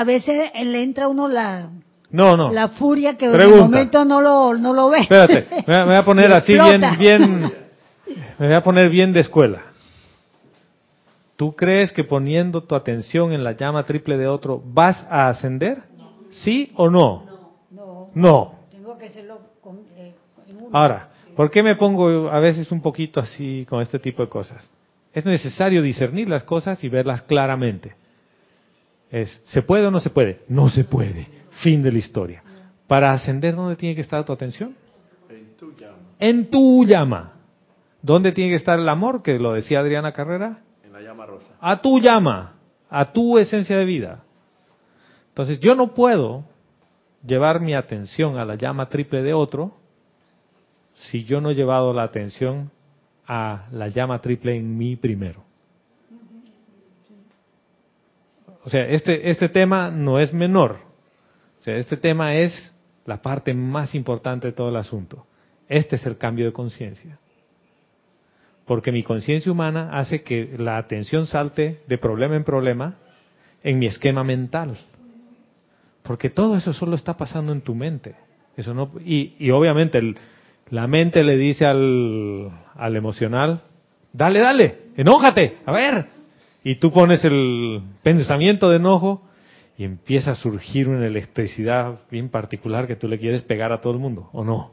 a 0.00 0.04
veces 0.04 0.50
le 0.64 0.82
entra 0.82 1.04
a 1.04 1.08
uno 1.08 1.28
la, 1.28 1.68
No, 2.10 2.36
no. 2.36 2.50
la 2.50 2.70
furia 2.70 3.16
que 3.16 3.30
Pregunta. 3.30 3.56
el 3.56 3.62
momento 3.70 4.04
no 4.04 4.20
lo, 4.20 4.54
no 4.54 4.72
lo 4.72 4.90
ve. 4.90 5.02
Espérate, 5.02 5.46
me 5.50 5.62
voy 5.66 5.74
a- 5.76 5.78
me 5.80 5.84
voy 5.86 5.94
a 5.94 6.04
poner 6.04 6.32
así 6.32 6.54
bien, 6.54 6.80
bien, 6.98 7.40
me 8.38 8.46
voy 8.48 8.56
a 8.56 8.62
poner 8.64 8.88
bien 8.88 9.12
de 9.12 9.20
escuela. 9.20 9.62
¿Tú 11.36 11.54
crees 11.54 11.92
que 11.92 12.02
poniendo 12.02 12.64
tu 12.64 12.74
atención 12.74 13.32
en 13.32 13.44
la 13.44 13.52
llama 13.52 13.84
triple 13.84 14.16
de 14.18 14.26
otro 14.26 14.60
vas 14.64 15.06
a 15.08 15.28
ascender? 15.28 15.84
¿Sí 16.30 16.72
o 16.76 16.88
no? 16.90 17.24
No, 17.70 18.10
No. 18.14 18.54
tengo 18.70 18.96
que 18.98 19.06
hacerlo 19.06 19.40
con, 19.60 19.80
eh, 19.96 20.14
en 20.48 20.56
uno. 20.56 20.68
Ahora, 20.72 21.10
¿por 21.36 21.50
qué 21.50 21.62
me 21.62 21.76
pongo 21.76 22.28
a 22.30 22.40
veces 22.40 22.70
un 22.72 22.80
poquito 22.80 23.20
así 23.20 23.66
con 23.68 23.80
este 23.80 23.98
tipo 23.98 24.22
de 24.22 24.28
cosas? 24.28 24.68
Es 25.12 25.24
necesario 25.24 25.82
discernir 25.82 26.28
las 26.28 26.44
cosas 26.44 26.82
y 26.84 26.88
verlas 26.88 27.22
claramente. 27.22 27.94
Es, 29.10 29.40
¿se 29.44 29.62
puede 29.62 29.86
o 29.86 29.90
no 29.90 29.98
se 30.00 30.10
puede? 30.10 30.42
No 30.48 30.68
se 30.68 30.84
puede. 30.84 31.26
Fin 31.62 31.82
de 31.82 31.90
la 31.92 31.98
historia. 31.98 32.42
Para 32.86 33.10
ascender, 33.12 33.54
¿dónde 33.56 33.76
tiene 33.76 33.94
que 33.94 34.00
estar 34.02 34.24
tu 34.24 34.32
atención? 34.32 34.76
En 35.28 35.56
tu 35.56 35.72
llama. 35.76 35.96
En 36.18 36.50
tu 36.50 36.84
llama. 36.84 37.32
¿Dónde 38.02 38.32
tiene 38.32 38.50
que 38.50 38.56
estar 38.56 38.78
el 38.78 38.88
amor? 38.88 39.22
Que 39.22 39.38
lo 39.38 39.52
decía 39.52 39.80
Adriana 39.80 40.12
Carrera. 40.12 40.60
En 40.84 40.92
la 40.92 41.00
llama 41.00 41.26
rosa. 41.26 41.50
A 41.60 41.82
tu 41.82 42.00
llama, 42.00 42.54
a 42.88 43.12
tu 43.12 43.36
esencia 43.38 43.76
de 43.76 43.84
vida. 43.84 44.22
Entonces 45.30 45.60
yo 45.60 45.74
no 45.74 45.94
puedo 45.94 46.44
llevar 47.24 47.60
mi 47.60 47.74
atención 47.74 48.38
a 48.38 48.44
la 48.44 48.54
llama 48.54 48.88
triple 48.88 49.22
de 49.22 49.34
otro 49.34 49.76
si 50.94 51.24
yo 51.24 51.40
no 51.40 51.50
he 51.50 51.54
llevado 51.54 51.92
la 51.92 52.02
atención 52.02 52.70
a 53.26 53.66
la 53.70 53.88
llama 53.88 54.20
triple 54.20 54.56
en 54.56 54.76
mí 54.76 54.96
primero. 54.96 55.44
O 58.64 58.70
sea, 58.70 58.86
este, 58.88 59.30
este 59.30 59.48
tema 59.48 59.90
no 59.90 60.18
es 60.18 60.34
menor. 60.34 60.78
O 61.60 61.62
sea, 61.62 61.76
este 61.76 61.96
tema 61.96 62.34
es 62.34 62.74
la 63.06 63.22
parte 63.22 63.54
más 63.54 63.94
importante 63.94 64.48
de 64.48 64.52
todo 64.52 64.68
el 64.68 64.76
asunto. 64.76 65.26
Este 65.68 65.96
es 65.96 66.04
el 66.06 66.18
cambio 66.18 66.46
de 66.46 66.52
conciencia. 66.52 67.18
porque 68.66 68.92
mi 68.92 69.02
conciencia 69.02 69.50
humana 69.50 69.90
hace 69.98 70.22
que 70.22 70.54
la 70.56 70.78
atención 70.78 71.26
salte 71.26 71.80
de 71.88 71.98
problema 71.98 72.36
en 72.36 72.44
problema 72.44 72.98
en 73.64 73.80
mi 73.80 73.86
esquema 73.86 74.22
mental. 74.22 74.76
Porque 76.02 76.30
todo 76.30 76.56
eso 76.56 76.72
solo 76.72 76.96
está 76.96 77.16
pasando 77.16 77.52
en 77.52 77.60
tu 77.60 77.74
mente. 77.74 78.14
Eso 78.56 78.74
no, 78.74 78.90
y, 79.04 79.34
y 79.38 79.50
obviamente 79.50 79.98
el- 79.98 80.16
la 80.70 80.86
mente 80.86 81.24
le 81.24 81.36
dice 81.36 81.66
al, 81.66 82.50
al 82.74 82.96
emocional, 82.96 83.62
dale, 84.12 84.40
dale, 84.40 84.78
enójate, 84.96 85.58
a 85.66 85.72
ver. 85.72 86.06
Y 86.62 86.76
tú 86.76 86.92
pones 86.92 87.24
el 87.24 87.80
pensamiento 88.02 88.70
de 88.70 88.76
enojo 88.76 89.22
y 89.78 89.84
empieza 89.84 90.32
a 90.32 90.34
surgir 90.34 90.88
una 90.88 91.06
electricidad 91.06 92.00
bien 92.10 92.28
particular 92.28 92.86
que 92.86 92.96
tú 92.96 93.08
le 93.08 93.18
quieres 93.18 93.42
pegar 93.42 93.72
a 93.72 93.80
todo 93.80 93.92
el 93.94 93.98
mundo, 93.98 94.28
¿o 94.32 94.44
no? 94.44 94.72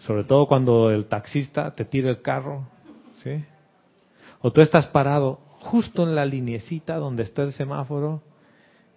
Sobre 0.00 0.24
todo 0.24 0.46
cuando 0.46 0.90
el 0.90 1.06
taxista 1.06 1.74
te 1.74 1.84
tira 1.84 2.10
el 2.10 2.20
carro, 2.22 2.66
¿sí? 3.22 3.44
O 4.40 4.52
tú 4.52 4.60
estás 4.60 4.86
parado 4.88 5.40
justo 5.60 6.02
en 6.06 6.14
la 6.14 6.24
linecita 6.24 6.96
donde 6.96 7.22
está 7.24 7.42
el 7.42 7.52
semáforo 7.52 8.22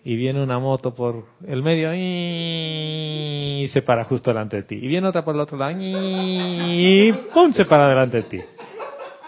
y 0.03 0.15
viene 0.15 0.41
una 0.41 0.57
moto 0.57 0.93
por 0.95 1.25
el 1.45 1.61
medio 1.61 1.93
y 1.93 3.67
se 3.67 3.81
para 3.81 4.03
justo 4.03 4.31
delante 4.31 4.57
de 4.57 4.63
ti. 4.63 4.75
Y 4.75 4.87
viene 4.87 5.07
otra 5.07 5.23
por 5.23 5.35
el 5.35 5.41
otro 5.41 5.57
lado 5.57 5.73
y 5.79 7.13
¡pum! 7.33 7.53
se 7.53 7.65
para 7.65 7.87
delante 7.89 8.17
de 8.17 8.23
ti. 8.23 8.39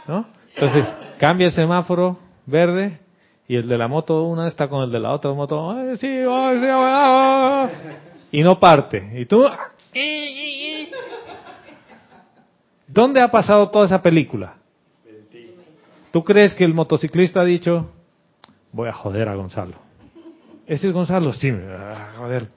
¿No? 0.07 0.25
Entonces, 0.55 0.87
cambia 1.19 1.47
el 1.47 1.53
semáforo 1.53 2.17
verde 2.45 2.99
y 3.47 3.55
el 3.55 3.67
de 3.67 3.77
la 3.77 3.87
moto 3.87 4.23
una 4.23 4.47
está 4.47 4.67
con 4.67 4.83
el 4.83 4.91
de 4.91 4.99
la 4.99 5.11
otra 5.11 5.31
moto. 5.33 5.71
"Ay, 5.71 5.97
sí, 5.97 6.07
ay, 6.07 6.59
sí, 6.59 6.65
ah, 6.69 7.69
ah", 7.69 7.69
y 8.31 8.41
no 8.41 8.59
parte. 8.59 9.11
Y 9.15 9.25
tú... 9.25 9.45
¿Dónde 12.87 13.21
ha 13.21 13.29
pasado 13.29 13.69
toda 13.69 13.85
esa 13.85 14.01
película? 14.01 14.55
¿Tú 16.11 16.23
crees 16.23 16.53
que 16.53 16.63
el 16.63 16.73
motociclista 16.73 17.41
ha 17.41 17.45
dicho, 17.45 17.89
voy 18.71 18.89
a 18.89 18.93
joder 18.93 19.29
a 19.29 19.35
Gonzalo? 19.35 19.82
¿Ese 20.65 20.87
es 20.87 20.93
Gonzalo? 20.93 21.33
Sí, 21.33 21.51
joder. 22.17 22.47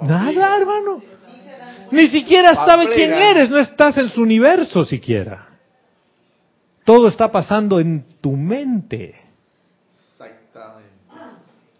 Nada, 0.00 0.56
hermano. 0.56 1.02
Ni 1.90 2.06
siquiera 2.08 2.54
sabe 2.54 2.88
quién 2.94 3.12
eres, 3.12 3.50
no 3.50 3.58
estás 3.58 3.96
en 3.98 4.08
su 4.10 4.22
universo 4.22 4.84
siquiera. 4.84 5.48
Todo 6.84 7.08
está 7.08 7.30
pasando 7.30 7.80
en 7.80 8.04
tu 8.20 8.32
mente. 8.32 9.14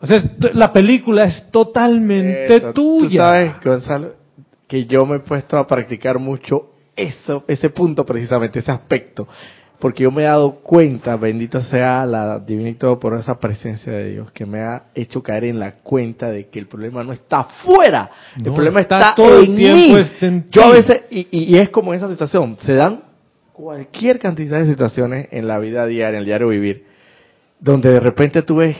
O 0.01 0.07
sea, 0.07 0.23
la 0.53 0.73
película 0.73 1.25
es 1.25 1.51
totalmente 1.51 2.57
Eso, 2.57 2.73
tuya. 2.73 3.09
Tú 3.09 3.17
sabes, 3.17 3.55
Gonzalo, 3.65 4.15
que 4.69 4.87
yo 4.87 5.05
me 5.05 5.17
he 5.17 5.21
puesto 5.21 5.59
a 5.59 5.67
practicar 5.67 6.19
mucho 6.19 6.71
eso, 6.95 7.45
ese 7.49 7.71
punto 7.71 8.05
precisamente, 8.05 8.61
ese 8.61 8.71
aspecto. 8.71 9.27
Porque 9.79 10.03
yo 10.03 10.11
me 10.11 10.23
he 10.23 10.27
dado 10.27 10.57
cuenta, 10.57 11.17
bendito 11.17 11.63
sea 11.63 12.05
la 12.05 12.41
divina 12.41 12.71
y 12.71 12.75
todo 12.75 12.99
por 12.99 13.15
esa 13.15 13.39
presencia 13.39 13.93
de 13.93 14.11
Dios, 14.11 14.33
que 14.33 14.45
me 14.45 14.61
ha 14.61 14.87
hecho 14.95 15.23
caer 15.23 15.45
en 15.45 15.61
la 15.61 15.77
cuenta 15.77 16.31
de 16.31 16.49
que 16.49 16.59
el 16.59 16.67
problema 16.67 17.05
no 17.05 17.13
está 17.13 17.45
fuera, 17.45 18.11
el 18.37 18.53
problema 18.53 18.81
está 18.81 18.99
está, 18.99 19.15
todo 19.15 19.39
el 19.39 19.45
en 19.51 19.57
tiempo 19.57 19.79
mí. 19.79 19.95
está 20.01 20.27
en 20.27 20.47
yo 20.51 20.65
a 20.65 20.71
veces, 20.73 21.03
y, 21.11 21.29
y- 21.31 21.55
y 21.55 21.59
es 21.59 21.69
como 21.71 21.95
esa 21.95 22.09
situación, 22.11 22.57
se 22.65 22.75
dan 22.75 23.03
cualquier 23.53 24.19
cantidad 24.19 24.61
de 24.65 24.71
situaciones 24.71 25.29
en 25.31 25.47
la 25.47 25.59
vida 25.61 25.87
diaria, 25.87 26.09
en 26.17 26.21
el 26.21 26.25
diario 26.25 26.49
vivir, 26.49 26.85
donde 27.61 27.91
de 27.93 28.01
repente 28.01 28.43
tú 28.43 28.57
ves, 28.57 28.77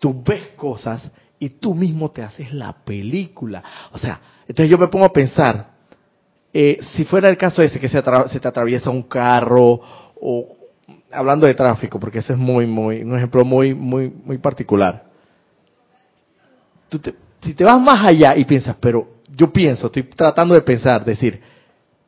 tú 0.00 0.20
ves 0.24 0.42
cosas 0.56 1.08
y 1.38 1.48
tú 1.50 1.74
mismo 1.76 2.10
te 2.10 2.22
haces 2.22 2.52
la 2.52 2.72
película. 2.84 3.62
O 3.92 3.98
sea, 3.98 4.20
entonces 4.48 4.68
yo 4.70 4.78
me 4.78 4.88
pongo 4.88 5.04
a 5.06 5.12
pensar, 5.12 5.70
eh, 6.52 6.78
si 6.80 7.04
fuera 7.04 7.28
el 7.28 7.36
caso 7.36 7.62
ese 7.62 7.78
que 7.78 7.88
se, 7.88 8.02
atra- 8.02 8.28
se 8.28 8.40
te 8.40 8.48
atraviesa 8.48 8.90
un 8.90 9.04
carro 9.04 9.80
o 10.20 10.56
hablando 11.12 11.46
de 11.46 11.54
tráfico, 11.54 11.98
porque 11.98 12.18
ese 12.18 12.34
es 12.34 12.38
muy, 12.38 12.66
muy, 12.66 13.02
un 13.02 13.16
ejemplo 13.16 13.44
muy, 13.44 13.74
muy, 13.74 14.10
muy 14.10 14.38
particular. 14.38 15.04
Tú 16.88 17.00
si 17.42 17.54
te 17.54 17.64
vas 17.64 17.80
más 17.80 18.06
allá 18.06 18.36
y 18.36 18.44
piensas, 18.44 18.76
pero 18.80 19.08
yo 19.34 19.52
pienso, 19.52 19.86
estoy 19.86 20.02
tratando 20.02 20.54
de 20.54 20.60
pensar, 20.60 21.04
decir, 21.04 21.40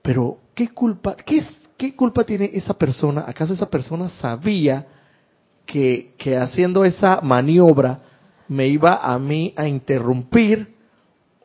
pero 0.03 0.39
¿qué 0.55 0.69
culpa, 0.69 1.17
qué, 1.17 1.43
qué 1.77 1.97
culpa 1.97 2.25
tiene 2.25 2.51
esa 2.53 2.75
persona? 2.75 3.25
¿Acaso 3.27 3.55
esa 3.55 3.71
persona 3.71 4.11
sabía 4.11 4.87
que, 5.65 6.13
que 6.19 6.37
haciendo 6.37 6.85
esa 6.85 7.21
maniobra 7.23 8.01
me 8.49 8.67
iba 8.67 8.97
a 8.97 9.19
mí 9.19 9.55
a 9.57 9.67
interrumpir 9.67 10.75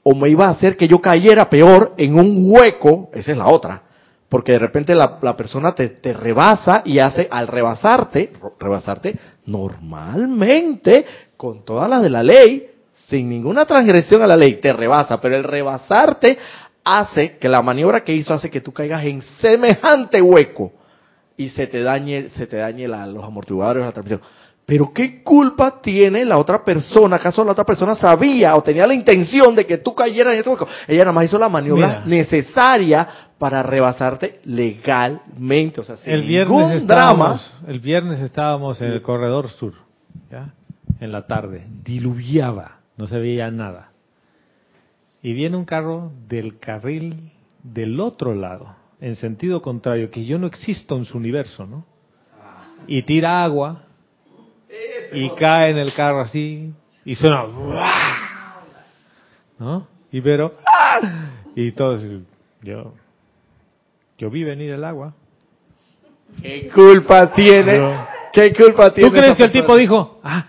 o 0.04 0.14
me 0.16 0.30
iba 0.30 0.46
a 0.48 0.50
hacer 0.50 0.76
que 0.76 0.88
yo 0.88 1.00
cayera 1.00 1.50
peor 1.50 1.94
en 1.98 2.20
un 2.20 2.44
hueco? 2.52 3.10
Esa 3.14 3.32
es 3.32 3.38
la 3.38 3.48
otra. 3.48 3.84
Porque 4.30 4.52
de 4.54 4.60
repente 4.60 4.94
la, 4.94 5.20
la 5.22 5.38
persona 5.38 5.74
te, 5.74 5.88
te 5.90 6.12
rebasa 6.14 6.82
y 6.84 7.00
hace, 7.00 7.28
al 7.32 7.48
rebasarte, 7.48 8.34
rebasarte 8.60 9.18
normalmente, 9.46 11.06
con 11.38 11.64
todas 11.64 11.90
las 11.90 12.02
de 12.04 12.10
la 12.10 12.24
ley, 12.24 12.68
sin 13.08 13.30
ninguna 13.30 13.66
transgresión 13.66 14.22
a 14.22 14.28
la 14.28 14.36
ley, 14.36 14.56
te 14.56 14.74
rebasa, 14.74 15.22
pero 15.22 15.36
el 15.36 15.44
rebasarte 15.44 16.38
hace 16.84 17.38
que 17.38 17.48
la 17.50 17.62
maniobra 17.62 18.04
que 18.04 18.14
hizo 18.14 18.34
hace 18.34 18.50
que 18.50 18.62
tú 18.62 18.72
caigas 18.74 19.04
en 19.06 19.22
semejante 19.40 20.22
hueco 20.22 20.72
y 21.38 21.50
se 21.50 21.68
te 21.68 21.82
dañe, 21.84 22.30
se 22.36 22.48
te 22.48 22.58
dañe 22.58 22.88
la- 22.88 23.06
los 23.08 23.24
amortiguadores, 23.24 23.86
la 23.86 23.92
transmisión. 23.92 24.22
Pero 24.66 24.92
¿qué 24.94 25.24
culpa 25.24 25.80
tiene 25.82 26.26
la 26.26 26.38
otra 26.38 26.66
persona? 26.66 27.16
¿Acaso 27.16 27.46
la 27.46 27.54
otra 27.54 27.64
persona 27.64 27.96
sabía 27.96 28.54
o 28.56 28.62
tenía 28.64 28.86
la 28.86 28.94
intención 28.94 29.56
de 29.56 29.66
que 29.66 29.78
tú 29.78 29.96
cayeras 29.96 30.34
en 30.34 30.42
ese 30.42 30.50
hueco? 30.50 30.68
Ella 30.88 31.00
nada 31.00 31.14
más 31.14 31.24
hizo 31.26 31.40
la 31.40 31.48
maniobra 31.48 31.88
Mira. 31.88 32.04
necesaria 32.06 33.08
para 33.38 33.64
rebasarte 33.64 34.40
legalmente. 34.46 35.82
O 35.82 35.84
sea, 35.84 35.98
sin 35.98 36.14
el 36.14 36.24
viernes 36.24 36.86
drama. 36.86 37.40
el 37.68 37.80
viernes 37.80 38.20
estábamos 38.20 38.82
en 38.82 38.92
el 38.92 39.02
corredor 39.02 39.50
sur, 39.50 39.74
¿ya? 40.32 40.54
En 41.00 41.12
la 41.12 41.28
tarde, 41.28 41.66
diluviaba, 41.84 42.80
no 42.98 43.06
se 43.06 43.20
veía 43.20 43.52
nada. 43.52 43.92
Y 45.22 45.34
viene 45.34 45.58
un 45.58 45.66
carro 45.66 46.12
del 46.28 46.58
carril 46.60 47.32
del 47.62 48.00
otro 48.00 48.34
lado, 48.34 48.76
en 49.00 49.16
sentido 49.16 49.62
contrario, 49.62 50.10
que 50.10 50.26
yo 50.26 50.40
no 50.40 50.48
existo 50.48 50.96
en 50.96 51.06
su 51.06 51.18
universo, 51.18 51.66
¿no? 51.66 51.86
Y 52.88 53.02
tira 53.04 53.44
agua 53.44 53.84
y 55.12 55.30
cae 55.32 55.72
en 55.72 55.78
el 55.78 55.94
carro 55.94 56.22
así 56.22 56.74
y 57.04 57.16
suena 57.16 57.44
¡buah! 57.44 58.64
¿no? 59.60 59.88
Y 60.12 60.22
pero 60.22 60.54
¡ah! 60.66 61.32
y 61.56 61.72
todos 61.72 62.02
yo 62.62 62.94
yo 64.18 64.30
vi 64.30 64.44
venir 64.44 64.72
el 64.74 64.84
agua. 64.84 65.14
¿Qué 66.42 66.70
culpa 66.74 67.32
tiene? 67.34 67.80
¿Qué 68.34 68.54
culpa 68.54 68.94
tiene? 68.94 69.10
¿Tú 69.10 69.16
crees 69.16 69.36
que 69.36 69.44
el 69.46 69.52
tipo 69.52 69.76
dijo, 69.76 70.20
ah, 70.24 70.48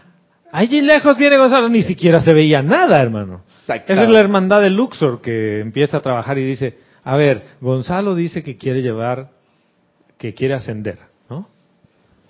allí 0.53 0.81
lejos 0.81 1.17
viene 1.17 1.37
Gonzalo? 1.37 1.69
Ni 1.69 1.83
siquiera 1.83 2.21
se 2.21 2.35
veía 2.35 2.63
nada, 2.63 3.01
hermano. 3.01 3.43
Exacto. 3.61 3.93
Esa 3.93 4.05
es 4.05 4.11
la 4.11 4.21
hermandad 4.21 4.61
de 4.61 4.71
Luxor 4.71 5.21
que 5.21 5.61
empieza 5.61 5.99
a 5.99 6.03
trabajar 6.03 6.39
y 6.39 6.45
dice, 6.45 6.79
a 7.05 7.17
ver, 7.17 7.43
Gonzalo 7.61 8.15
dice 8.15 8.43
que 8.43 8.57
quiere 8.57 8.83
llevar, 8.83 9.31
que 10.19 10.35
quiere 10.35 10.55
ascender, 10.55 10.99
¿no? 11.31 11.49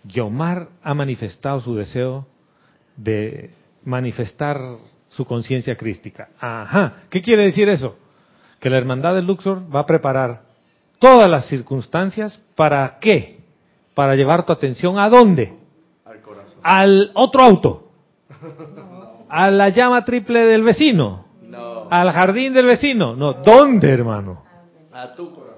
Yomar 0.05 0.68
ha 0.82 0.95
manifestado 0.95 1.61
su 1.61 1.74
deseo 1.74 2.26
de 2.97 3.51
manifestar 3.84 4.59
su 5.09 5.24
conciencia 5.24 5.76
crística. 5.76 6.28
Ajá, 6.39 7.05
¿qué 7.11 7.22
quiere 7.22 7.45
decir 7.45 7.68
eso? 7.68 7.97
Que 8.61 8.70
la 8.70 8.76
hermandad 8.76 9.14
de 9.14 9.22
Luxor 9.22 9.62
va 9.74 9.80
a 9.80 9.86
preparar 9.86 10.47
todas 10.99 11.28
las 11.28 11.46
circunstancias 11.46 12.40
para 12.55 12.99
qué? 13.01 13.40
Para 13.94 14.14
llevar 14.14 14.44
tu 14.46 14.53
atención 14.53 14.99
a 14.99 15.09
dónde? 15.09 15.57
Al 16.62 17.11
otro 17.14 17.44
auto. 17.44 17.88
A 19.28 19.51
la 19.51 19.68
llama 19.68 20.05
triple 20.05 20.46
del 20.46 20.62
vecino. 20.62 21.24
Al 21.90 22.11
jardín 22.12 22.53
del 22.53 22.66
vecino. 22.66 23.16
No, 23.16 23.32
¿dónde, 23.32 23.90
hermano? 23.90 24.44
A 24.92 25.12
tu 25.12 25.30
corazón. 25.30 25.49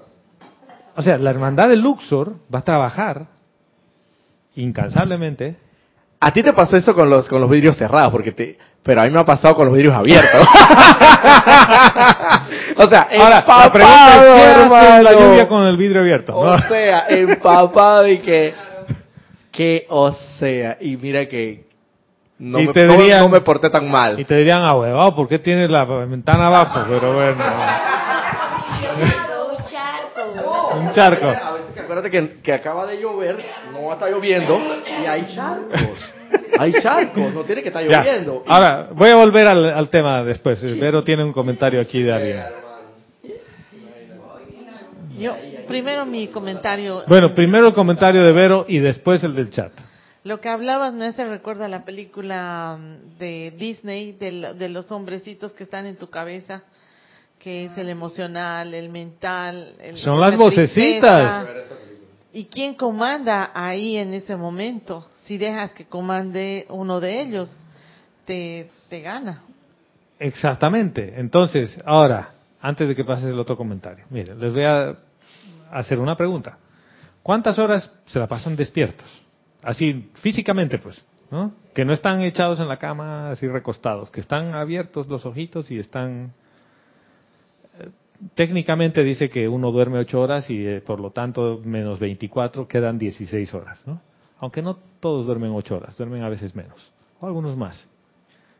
O 0.95 1.01
sea, 1.01 1.17
la 1.17 1.31
hermandad 1.31 1.67
de 1.69 1.75
Luxor 1.75 2.35
va 2.53 2.59
a 2.59 2.63
trabajar 2.63 3.27
incansablemente. 4.55 5.57
A 6.19 6.31
ti 6.31 6.43
te 6.43 6.53
pasó 6.53 6.77
eso 6.77 6.93
con 6.93 7.09
los 7.09 7.27
con 7.27 7.41
los 7.41 7.49
vidrios 7.49 7.77
cerrados, 7.77 8.11
porque 8.11 8.31
te, 8.31 8.57
pero 8.83 9.01
a 9.01 9.05
mí 9.05 9.11
me 9.11 9.19
ha 9.19 9.25
pasado 9.25 9.55
con 9.55 9.65
los 9.65 9.73
vidrios 9.73 9.95
abiertos. 9.95 10.45
o 12.77 12.89
sea, 12.89 13.07
Ahora, 13.19 13.43
la 13.47 13.71
pregunta 13.71 14.07
es, 14.07 14.19
¿qué 14.19 14.43
hace 14.43 14.63
empapado, 14.63 15.03
la 15.03 15.11
lluvia 15.13 15.47
con 15.47 15.63
el 15.65 15.77
vidrio 15.77 16.01
abierto? 16.01 16.35
O 16.35 16.45
¿no? 16.45 16.57
sea, 16.67 17.05
empapado 17.09 18.07
y 18.07 18.19
que, 18.19 18.53
que, 19.51 19.85
o 19.89 20.13
sea, 20.39 20.77
y 20.79 20.97
mira 20.97 21.27
que 21.27 21.65
no, 22.39 22.59
Y 22.59 22.67
me, 22.67 22.73
te 22.73 22.85
no- 22.85 22.93
dirían- 22.95 23.19
no 23.21 23.29
me 23.29 23.41
porté 23.41 23.69
tan 23.69 23.89
mal. 23.91 24.19
Y 24.19 24.25
te 24.25 24.35
dirían, 24.35 24.61
ah, 24.65 24.75
huevado, 24.75 25.15
¿por 25.15 25.27
qué 25.27 25.37
tienes 25.39 25.69
la 25.69 25.85
ventana 25.85 26.47
abajo? 26.47 26.85
Pero 26.89 27.13
bueno, 27.13 27.43
un 30.79 30.91
charco. 30.93 31.25
A 31.27 31.51
veces 31.53 31.73
que 31.73 31.79
acuérdate 31.81 32.09
que, 32.11 32.41
que 32.41 32.53
acaba 32.53 32.85
de 32.85 32.99
llover, 33.01 33.37
no 33.73 33.91
está 33.93 34.09
lloviendo, 34.09 34.59
y 35.01 35.05
hay 35.05 35.27
charcos. 35.35 35.79
Hay 36.59 36.73
charcos, 36.81 37.33
no 37.33 37.41
tiene 37.43 37.61
que 37.61 37.67
estar 37.69 37.83
lloviendo. 37.83 38.43
Ahora, 38.47 38.87
voy 38.93 39.09
a 39.09 39.15
volver 39.15 39.47
al, 39.47 39.65
al 39.73 39.89
tema 39.89 40.23
después. 40.23 40.59
Vero 40.79 41.03
tiene 41.03 41.23
un 41.23 41.33
comentario 41.33 41.81
aquí 41.81 42.01
de 42.01 42.13
alguien. 42.13 42.43
Yo, 45.21 45.35
primero 45.67 46.05
mi 46.05 46.27
comentario. 46.27 47.03
Bueno, 47.07 47.33
primero 47.33 47.67
el 47.67 47.73
comentario 47.73 48.23
de 48.23 48.31
Vero 48.31 48.65
y 48.67 48.79
después 48.79 49.23
el 49.23 49.35
del 49.35 49.49
chat. 49.51 49.71
Lo 50.23 50.39
que 50.39 50.49
hablabas 50.49 50.93
me 50.93 51.05
hace 51.05 51.25
recuerda 51.25 51.67
la 51.67 51.83
película 51.83 52.77
mm, 52.79 53.17
de 53.17 53.53
Disney 53.57 54.11
de, 54.13 54.53
de 54.53 54.69
los 54.69 54.91
hombrecitos 54.91 55.53
que 55.53 55.63
están 55.63 55.85
en 55.85 55.95
tu 55.95 56.09
cabeza, 56.09 56.63
que 57.39 57.65
es 57.65 57.77
el 57.77 57.89
emocional, 57.89 58.73
el 58.73 58.89
mental. 58.89 59.73
El, 59.79 59.97
Son 59.97 60.19
la 60.19 60.27
las 60.29 60.37
vocecitas. 60.37 61.45
tristeza. 61.47 61.75
¿Y 62.33 62.45
quién 62.45 62.75
comanda 62.75 63.51
ahí 63.53 63.97
en 63.97 64.13
ese 64.13 64.35
momento? 64.35 65.05
Si 65.25 65.37
dejas 65.37 65.71
que 65.73 65.85
comande 65.85 66.65
uno 66.69 66.99
de 66.99 67.21
ellos, 67.21 67.51
te, 68.25 68.69
te 68.89 69.01
gana. 69.01 69.41
Exactamente. 70.19 71.15
Entonces, 71.17 71.77
ahora, 71.83 72.29
antes 72.61 72.87
de 72.87 72.95
que 72.95 73.03
pases 73.03 73.25
el 73.31 73.39
otro 73.39 73.57
comentario, 73.57 74.05
mire, 74.11 74.35
les 74.35 74.53
voy 74.53 74.63
a 74.63 74.95
hacer 75.71 75.99
una 75.99 76.15
pregunta. 76.15 76.57
¿Cuántas 77.23 77.59
horas 77.59 77.91
se 78.07 78.19
la 78.19 78.27
pasan 78.27 78.55
despiertos? 78.55 79.07
Así, 79.63 80.09
físicamente, 80.15 80.79
pues, 80.79 81.03
¿no? 81.29 81.53
Que 81.73 81.85
no 81.85 81.93
están 81.93 82.21
echados 82.21 82.59
en 82.59 82.67
la 82.67 82.77
cama 82.77 83.31
así 83.31 83.47
recostados, 83.47 84.09
que 84.09 84.19
están 84.21 84.55
abiertos 84.55 85.07
los 85.07 85.25
ojitos 85.25 85.69
y 85.71 85.77
están... 85.79 86.33
eh, 87.79 87.89
Técnicamente 88.35 89.03
dice 89.03 89.29
que 89.29 89.47
uno 89.47 89.71
duerme 89.71 89.99
ocho 89.99 90.19
horas 90.19 90.49
y 90.49 90.65
eh, 90.65 90.81
por 90.81 90.99
lo 90.99 91.11
tanto 91.11 91.61
menos 91.63 91.99
24 91.99 92.67
quedan 92.67 92.97
16 92.97 93.53
horas, 93.53 93.81
¿no? 93.87 94.01
Aunque 94.39 94.61
no 94.63 94.77
todos 94.99 95.27
duermen 95.27 95.51
ocho 95.53 95.75
horas, 95.77 95.95
duermen 95.97 96.23
a 96.23 96.29
veces 96.29 96.55
menos, 96.55 96.91
o 97.19 97.27
algunos 97.27 97.55
más. 97.55 97.87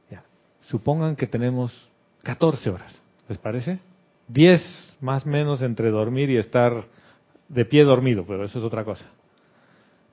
Ya. 0.09 0.24
Supongan 0.62 1.16
que 1.16 1.26
tenemos 1.26 1.89
14 2.24 2.70
horas, 2.70 3.01
¿les 3.28 3.39
parece? 3.39 3.80
10 4.28 4.97
más 5.01 5.26
menos 5.26 5.64
entre 5.64 5.89
dormir 5.89 6.30
y 6.30 6.38
estar 6.38 6.84
de 7.54 7.66
pie 7.66 7.84
dormido, 7.84 8.26
pero 8.26 8.45
eso 8.45 8.60
es 8.60 8.66
otra 8.66 8.84
cosa. 8.84 9.06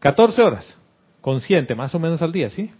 14 0.00 0.42
horas, 0.42 0.78
consciente, 1.20 1.74
más 1.74 1.94
o 1.94 1.98
menos 1.98 2.20
al 2.20 2.32
día, 2.32 2.50
¿sí? 2.50 2.70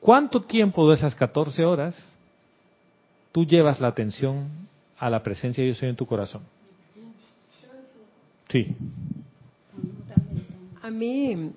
¿Cuánto 0.00 0.42
tiempo 0.42 0.88
de 0.88 0.94
esas 0.94 1.14
14 1.14 1.64
horas 1.64 1.96
tú 3.32 3.44
llevas 3.44 3.80
la 3.80 3.88
atención 3.88 4.48
a 4.98 5.10
la 5.10 5.22
presencia 5.22 5.64
de 5.64 5.74
soy 5.74 5.88
en 5.88 5.96
tu 5.96 6.06
corazón? 6.06 6.42
Sí. 8.48 8.74
A 10.82 10.90
mí, 10.90 11.32
en 11.32 11.54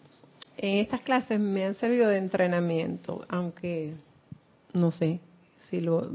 estas 0.57 1.01
clases 1.01 1.39
me 1.39 1.65
han 1.65 1.75
servido 1.75 2.09
de 2.09 2.17
entrenamiento, 2.17 3.23
aunque 3.29 3.93
no 4.73 4.91
sé 4.91 5.19
si 5.69 5.79
lo 5.79 6.09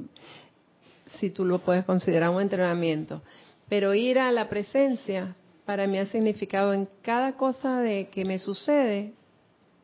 si 1.06 1.30
tú 1.30 1.44
lo 1.44 1.60
puedes 1.60 1.84
considerar 1.84 2.30
un 2.30 2.42
entrenamiento, 2.42 3.22
pero 3.68 3.94
ir 3.94 4.18
a 4.18 4.30
la 4.32 4.48
presencia 4.48 5.34
para 5.64 5.86
mí 5.86 5.98
ha 5.98 6.06
significado 6.06 6.72
en 6.72 6.88
cada 7.02 7.32
cosa 7.36 7.80
de 7.80 8.08
que 8.08 8.24
me 8.24 8.38
sucede 8.38 9.12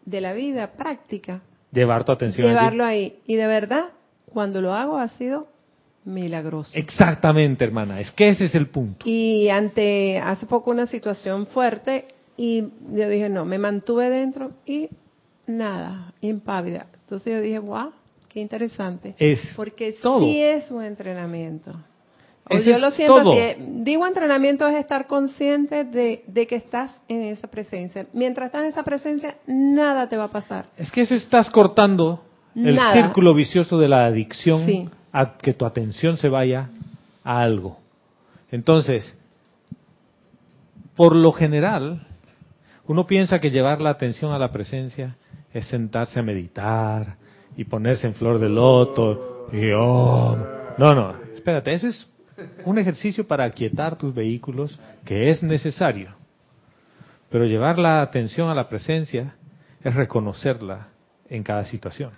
de 0.04 0.20
la 0.20 0.32
vida 0.32 0.72
práctica 0.72 1.42
Llevar 1.72 2.04
tu 2.04 2.12
atención 2.12 2.46
allí. 2.46 2.54
llevarlo 2.54 2.84
ahí 2.84 3.18
y 3.26 3.36
de 3.36 3.46
verdad 3.46 3.90
cuando 4.32 4.60
lo 4.60 4.72
hago 4.74 4.98
ha 4.98 5.08
sido 5.08 5.48
milagroso. 6.04 6.72
Exactamente, 6.74 7.64
hermana. 7.64 8.00
Es 8.00 8.10
que 8.10 8.28
ese 8.30 8.46
es 8.46 8.54
el 8.54 8.68
punto. 8.68 9.04
Y 9.08 9.48
ante 9.48 10.18
hace 10.18 10.46
poco 10.46 10.70
una 10.70 10.86
situación 10.86 11.46
fuerte 11.46 12.06
y 12.36 12.62
yo 12.92 13.08
dije, 13.08 13.28
no, 13.28 13.44
me 13.44 13.58
mantuve 13.58 14.10
dentro 14.10 14.52
y 14.66 14.88
nada, 15.46 16.12
impávida. 16.20 16.86
Entonces 17.04 17.32
yo 17.34 17.40
dije, 17.40 17.58
wow, 17.58 17.92
qué 18.28 18.40
interesante. 18.40 19.14
Es 19.18 19.40
Porque 19.54 19.92
todo. 19.92 20.20
sí 20.20 20.42
es 20.42 20.70
un 20.70 20.82
entrenamiento. 20.82 21.72
Eso 22.50 22.70
yo 22.70 22.78
lo 22.78 22.90
siento 22.90 23.14
todo. 23.22 23.32
así. 23.32 23.56
Digo 23.82 24.06
entrenamiento 24.06 24.66
es 24.66 24.74
estar 24.76 25.06
consciente 25.06 25.84
de, 25.84 26.24
de 26.26 26.46
que 26.46 26.56
estás 26.56 27.00
en 27.08 27.22
esa 27.22 27.48
presencia. 27.48 28.06
Mientras 28.12 28.46
estás 28.46 28.62
en 28.64 28.68
esa 28.70 28.82
presencia, 28.82 29.36
nada 29.46 30.08
te 30.08 30.16
va 30.16 30.24
a 30.24 30.30
pasar. 30.30 30.66
Es 30.76 30.90
que 30.90 31.02
eso 31.02 31.14
estás 31.14 31.48
cortando 31.50 32.24
el 32.54 32.74
Nada. 32.76 32.92
círculo 32.94 33.32
vicioso 33.32 33.78
de 33.78 33.88
la 33.88 34.04
adicción 34.06 34.66
Sí. 34.66 34.88
a 35.12 35.38
que 35.38 35.54
tu 35.54 35.64
atención 35.64 36.16
se 36.16 36.28
vaya 36.28 36.68
a 37.24 37.40
algo. 37.40 37.78
Entonces, 38.50 39.16
por 40.96 41.16
lo 41.16 41.32
general, 41.32 42.06
uno 42.86 43.06
piensa 43.06 43.40
que 43.40 43.50
llevar 43.50 43.80
la 43.80 43.90
atención 43.90 44.32
a 44.32 44.38
la 44.38 44.52
presencia 44.52 45.16
es 45.54 45.66
sentarse 45.68 46.20
a 46.20 46.22
meditar 46.22 47.16
y 47.56 47.64
ponerse 47.64 48.06
en 48.06 48.14
flor 48.14 48.38
de 48.38 48.48
loto 48.48 49.48
y 49.52 49.70
oh, 49.74 50.36
no, 50.78 50.90
no, 50.92 51.14
espérate, 51.34 51.72
eso 51.74 51.86
es 51.86 52.08
un 52.64 52.78
ejercicio 52.78 53.26
para 53.26 53.44
aquietar 53.44 53.96
tus 53.96 54.14
vehículos 54.14 54.78
que 55.04 55.30
es 55.30 55.42
necesario. 55.42 56.14
Pero 57.30 57.46
llevar 57.46 57.78
la 57.78 58.02
atención 58.02 58.48
a 58.48 58.54
la 58.54 58.68
presencia 58.68 59.36
es 59.82 59.94
reconocerla 59.94 60.88
en 61.28 61.42
cada 61.42 61.64
situación. 61.64 62.10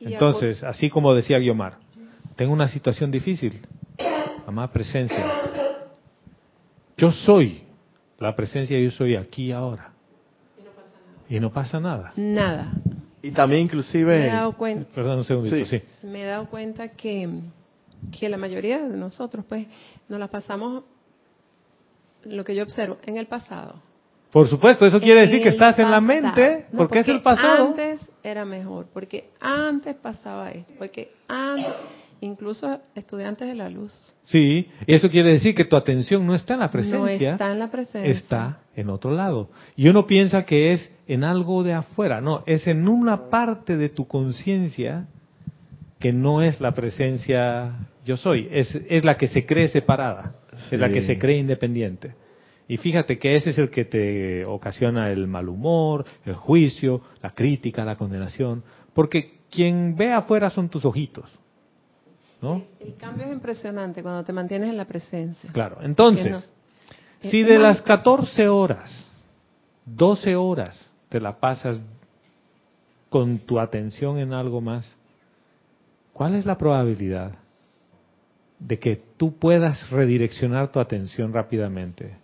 Entonces, 0.00 0.62
así 0.62 0.90
como 0.90 1.14
decía 1.14 1.38
Guiomar, 1.38 1.78
tengo 2.36 2.52
una 2.52 2.68
situación 2.68 3.10
difícil. 3.10 3.60
Mamá, 4.46 4.70
presencia. 4.70 5.24
Yo 6.96 7.10
soy 7.10 7.62
la 8.18 8.34
presencia, 8.36 8.78
yo 8.78 8.90
soy 8.90 9.16
aquí 9.16 9.46
y 9.46 9.52
ahora. 9.52 9.90
Y 11.28 11.40
no 11.40 11.52
pasa 11.52 11.80
nada. 11.80 12.12
Nada. 12.16 12.72
Y 13.22 13.32
también 13.32 13.60
Me 13.60 13.64
inclusive... 13.64 14.24
he 14.24 14.26
dado 14.26 14.52
cuenta. 14.52 14.88
Perdón 14.94 15.18
un 15.18 15.24
segundito, 15.24 15.56
sí. 15.66 15.80
Sí. 15.80 16.06
me 16.06 16.22
he 16.22 16.26
dado 16.26 16.46
cuenta 16.46 16.88
que, 16.88 17.28
que 18.18 18.28
la 18.28 18.36
mayoría 18.36 18.86
de 18.86 18.96
nosotros, 18.96 19.44
pues, 19.48 19.66
nos 20.08 20.18
la 20.18 20.28
pasamos, 20.28 20.84
lo 22.24 22.44
que 22.44 22.54
yo 22.54 22.62
observo, 22.62 22.98
en 23.04 23.16
el 23.16 23.26
pasado. 23.26 23.74
Por 24.32 24.48
supuesto, 24.48 24.84
eso 24.84 25.00
quiere 25.00 25.20
decir 25.20 25.42
que 25.42 25.48
estás 25.50 25.78
en 25.78 25.90
la 25.90 26.00
mente, 26.00 26.66
No, 26.72 26.78
porque 26.78 26.98
es 27.00 27.08
el 27.08 27.22
pasado. 27.22 27.68
Antes 27.68 28.10
era 28.22 28.44
mejor, 28.44 28.86
porque 28.92 29.30
antes 29.40 29.94
pasaba 29.96 30.50
esto, 30.50 30.74
porque 30.76 31.12
antes, 31.28 31.72
incluso 32.20 32.80
estudiantes 32.94 33.46
de 33.48 33.54
la 33.54 33.70
luz, 33.70 33.94
Sí, 34.24 34.68
y 34.86 34.94
eso 34.94 35.08
quiere 35.08 35.30
decir 35.30 35.54
que 35.54 35.64
tu 35.64 35.76
atención 35.76 36.26
no 36.26 36.34
está 36.34 36.54
en 36.54 36.60
la 36.60 36.66
no 36.66 36.72
presencia, 36.72 37.32
está 37.32 37.52
en 37.52 37.58
la 37.58 37.70
presencia. 37.70 38.10
está 38.10 38.60
en 38.74 38.90
otro 38.90 39.12
lado. 39.12 39.48
Y 39.76 39.88
uno 39.88 40.06
piensa 40.06 40.44
que 40.44 40.72
es 40.72 40.92
en 41.06 41.22
algo 41.22 41.62
de 41.62 41.74
afuera, 41.74 42.20
no, 42.20 42.42
es 42.46 42.66
en 42.66 42.88
una 42.88 43.30
parte 43.30 43.76
de 43.76 43.88
tu 43.88 44.06
conciencia 44.06 45.06
que 45.98 46.12
no 46.12 46.42
es 46.42 46.60
la 46.60 46.72
presencia 46.72 47.88
yo 48.04 48.16
soy, 48.16 48.48
es, 48.52 48.74
es 48.88 49.04
la 49.04 49.16
que 49.16 49.26
se 49.26 49.44
cree 49.44 49.68
separada, 49.68 50.36
es 50.70 50.78
la 50.78 50.88
que 50.88 51.02
se 51.02 51.18
cree 51.18 51.38
independiente. 51.38 52.14
Y 52.68 52.78
fíjate 52.78 53.18
que 53.18 53.36
ese 53.36 53.50
es 53.50 53.58
el 53.58 53.70
que 53.70 53.84
te 53.84 54.44
ocasiona 54.44 55.10
el 55.10 55.26
mal 55.26 55.48
humor, 55.48 56.04
el 56.24 56.34
juicio, 56.34 57.02
la 57.22 57.30
crítica, 57.30 57.84
la 57.84 57.96
condenación, 57.96 58.62
porque 58.92 59.40
quien 59.50 59.96
ve 59.96 60.12
afuera 60.12 60.50
son 60.50 60.68
tus 60.68 60.84
ojitos, 60.84 61.30
¿no? 62.42 62.62
El 62.80 62.96
cambio 62.96 63.26
es 63.26 63.32
impresionante 63.32 64.02
cuando 64.02 64.24
te 64.24 64.32
mantienes 64.32 64.70
en 64.70 64.76
la 64.76 64.84
presencia. 64.84 65.50
Claro, 65.52 65.78
entonces, 65.82 66.30
no. 66.30 67.30
si 67.30 67.40
Es 67.40 67.46
de 67.46 67.58
las 67.58 67.82
14 67.82 68.48
horas, 68.48 69.10
12 69.84 70.34
horas 70.34 70.92
te 71.08 71.20
la 71.20 71.38
pasas 71.38 71.80
con 73.08 73.38
tu 73.38 73.60
atención 73.60 74.18
en 74.18 74.32
algo 74.32 74.60
más, 74.60 74.95
¿cuál 76.16 76.34
es 76.34 76.46
la 76.46 76.56
probabilidad 76.56 77.32
de 78.58 78.78
que 78.78 79.02
tú 79.18 79.36
puedas 79.36 79.90
redireccionar 79.90 80.72
tu 80.72 80.80
atención 80.80 81.30
rápidamente 81.30 82.16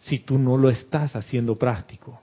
si 0.00 0.18
tú 0.18 0.40
no 0.40 0.56
lo 0.56 0.68
estás 0.68 1.14
haciendo 1.14 1.56
práctico? 1.56 2.20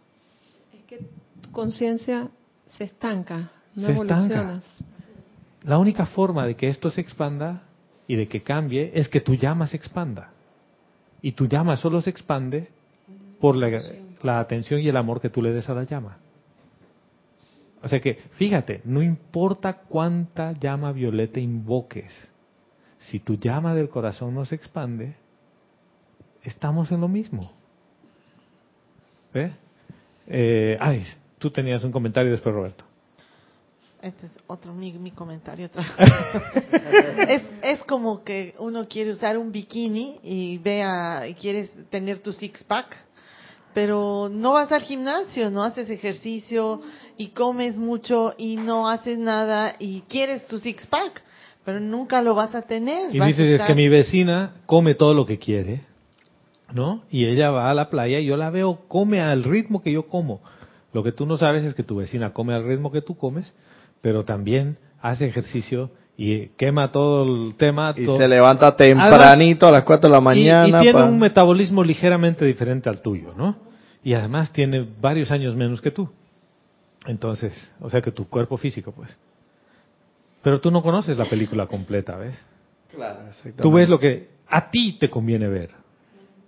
Es 0.77 0.83
que 0.83 1.05
tu 1.41 1.51
conciencia 1.51 2.27
se 2.67 2.83
estanca, 2.83 3.49
no 3.75 3.85
Se 3.87 3.93
estanca. 3.93 4.15
evolucionas. 4.17 4.63
La 5.63 5.77
única 5.77 6.05
forma 6.05 6.45
de 6.45 6.55
que 6.57 6.67
esto 6.67 6.91
se 6.91 6.99
expanda 6.99 7.61
y 8.07 8.17
de 8.17 8.27
que 8.27 8.43
cambie 8.43 8.91
es 8.93 9.07
que 9.07 9.21
tu 9.21 9.35
llama 9.35 9.67
se 9.67 9.77
expanda. 9.77 10.31
Y 11.21 11.31
tu 11.31 11.47
llama 11.47 11.77
solo 11.77 12.01
se 12.01 12.09
expande 12.09 12.67
por 13.39 13.55
la, 13.55 13.81
la 14.21 14.39
atención 14.39 14.81
y 14.81 14.89
el 14.89 14.97
amor 14.97 15.21
que 15.21 15.29
tú 15.29 15.41
le 15.41 15.53
des 15.53 15.69
a 15.69 15.73
la 15.73 15.85
llama. 15.85 16.17
O 17.85 17.87
sea 17.87 17.99
que, 18.01 18.15
fíjate, 18.31 18.81
no 18.83 19.03
importa 19.03 19.73
cuánta 19.73 20.53
llama 20.53 20.91
violeta 20.91 21.39
invoques, 21.39 22.11
si 22.97 23.19
tu 23.19 23.35
llama 23.35 23.75
del 23.75 23.89
corazón 23.89 24.33
no 24.33 24.43
se 24.43 24.55
expande, 24.55 25.13
estamos 26.43 26.91
en 26.91 27.01
lo 27.01 27.07
mismo. 27.07 27.51
¿Ve? 29.31 29.51
Eh, 30.25 30.77
ay, 30.81 31.03
tú 31.37 31.51
tenías 31.51 31.83
un 31.83 31.91
comentario 31.91 32.31
después, 32.31 32.55
Roberto. 32.55 32.83
Este 34.01 34.25
es 34.25 34.31
otro 34.47 34.73
mi, 34.73 34.91
mi 34.93 35.11
comentario. 35.11 35.67
otra- 35.67 35.85
es, 37.29 37.43
es 37.61 37.83
como 37.83 38.23
que 38.23 38.55
uno 38.57 38.87
quiere 38.87 39.11
usar 39.11 39.37
un 39.37 39.51
bikini 39.51 40.19
y 40.23 40.57
vea 40.57 41.27
y 41.27 41.35
quieres 41.35 41.71
tener 41.91 42.17
tu 42.17 42.33
six 42.33 42.63
pack, 42.63 42.97
pero 43.75 44.29
no 44.31 44.53
vas 44.53 44.71
al 44.71 44.81
gimnasio, 44.83 45.51
no 45.51 45.61
haces 45.61 45.89
ejercicio 45.89 46.81
y 47.17 47.27
comes 47.27 47.77
mucho 47.77 48.33
y 48.37 48.55
no 48.55 48.89
haces 48.89 49.19
nada 49.19 49.75
y 49.77 50.01
quieres 50.09 50.47
tu 50.47 50.57
six 50.57 50.87
pack, 50.87 51.21
pero 51.65 51.81
nunca 51.81 52.21
lo 52.21 52.33
vas 52.33 52.55
a 52.55 52.61
tener. 52.61 53.13
Y 53.13 53.19
dices, 53.19 53.59
es 53.59 53.67
que 53.67 53.75
mi 53.75 53.89
vecina 53.89 54.55
come 54.65 54.95
todo 54.95 55.13
lo 55.13 55.25
que 55.25 55.37
quiere. 55.37 55.83
¿no? 56.73 57.03
Y 57.11 57.25
ella 57.25 57.51
va 57.51 57.69
a 57.69 57.73
la 57.73 57.89
playa 57.89 58.19
y 58.19 58.25
yo 58.25 58.37
la 58.37 58.49
veo, 58.49 58.87
come 58.87 59.21
al 59.21 59.43
ritmo 59.43 59.81
que 59.81 59.91
yo 59.91 60.07
como. 60.07 60.41
Lo 60.93 61.03
que 61.03 61.11
tú 61.11 61.25
no 61.25 61.37
sabes 61.37 61.63
es 61.63 61.75
que 61.75 61.83
tu 61.83 61.97
vecina 61.97 62.33
come 62.33 62.53
al 62.53 62.65
ritmo 62.65 62.91
que 62.91 63.01
tú 63.01 63.17
comes, 63.17 63.53
pero 64.01 64.23
también 64.23 64.77
hace 65.01 65.27
ejercicio 65.27 65.91
y 66.17 66.47
quema 66.57 66.91
todo 66.91 67.23
el 67.47 67.55
tema. 67.55 67.93
Y 67.97 68.05
todo- 68.05 68.17
se 68.17 68.27
levanta 68.27 68.75
tempranito 68.75 69.67
a 69.67 69.71
las 69.71 69.83
4 69.83 70.09
de 70.09 70.13
la 70.13 70.21
mañana. 70.21 70.79
Y, 70.79 70.81
tiene 70.83 70.99
pa- 70.99 71.05
un 71.05 71.19
metabolismo 71.19 71.83
ligeramente 71.83 72.45
diferente 72.45 72.89
al 72.89 73.01
tuyo, 73.01 73.33
¿no? 73.35 73.57
Y 74.03 74.13
además 74.13 74.51
tiene 74.53 74.87
varios 75.01 75.31
años 75.31 75.55
menos 75.55 75.81
que 75.81 75.91
tú. 75.91 76.09
Entonces, 77.07 77.73
o 77.81 77.89
sea 77.89 78.01
que 78.01 78.11
tu 78.11 78.27
cuerpo 78.27 78.57
físico, 78.57 78.91
pues. 78.91 79.15
Pero 80.41 80.59
tú 80.59 80.71
no 80.71 80.81
conoces 80.83 81.17
la 81.17 81.25
película 81.25 81.65
completa, 81.67 82.15
¿ves? 82.15 82.35
Claro. 82.93 83.19
Tú 83.57 83.71
ves 83.71 83.89
lo 83.89 83.99
que 83.99 84.29
a 84.47 84.69
ti 84.69 84.93
te 84.99 85.09
conviene 85.09 85.47
ver. 85.47 85.71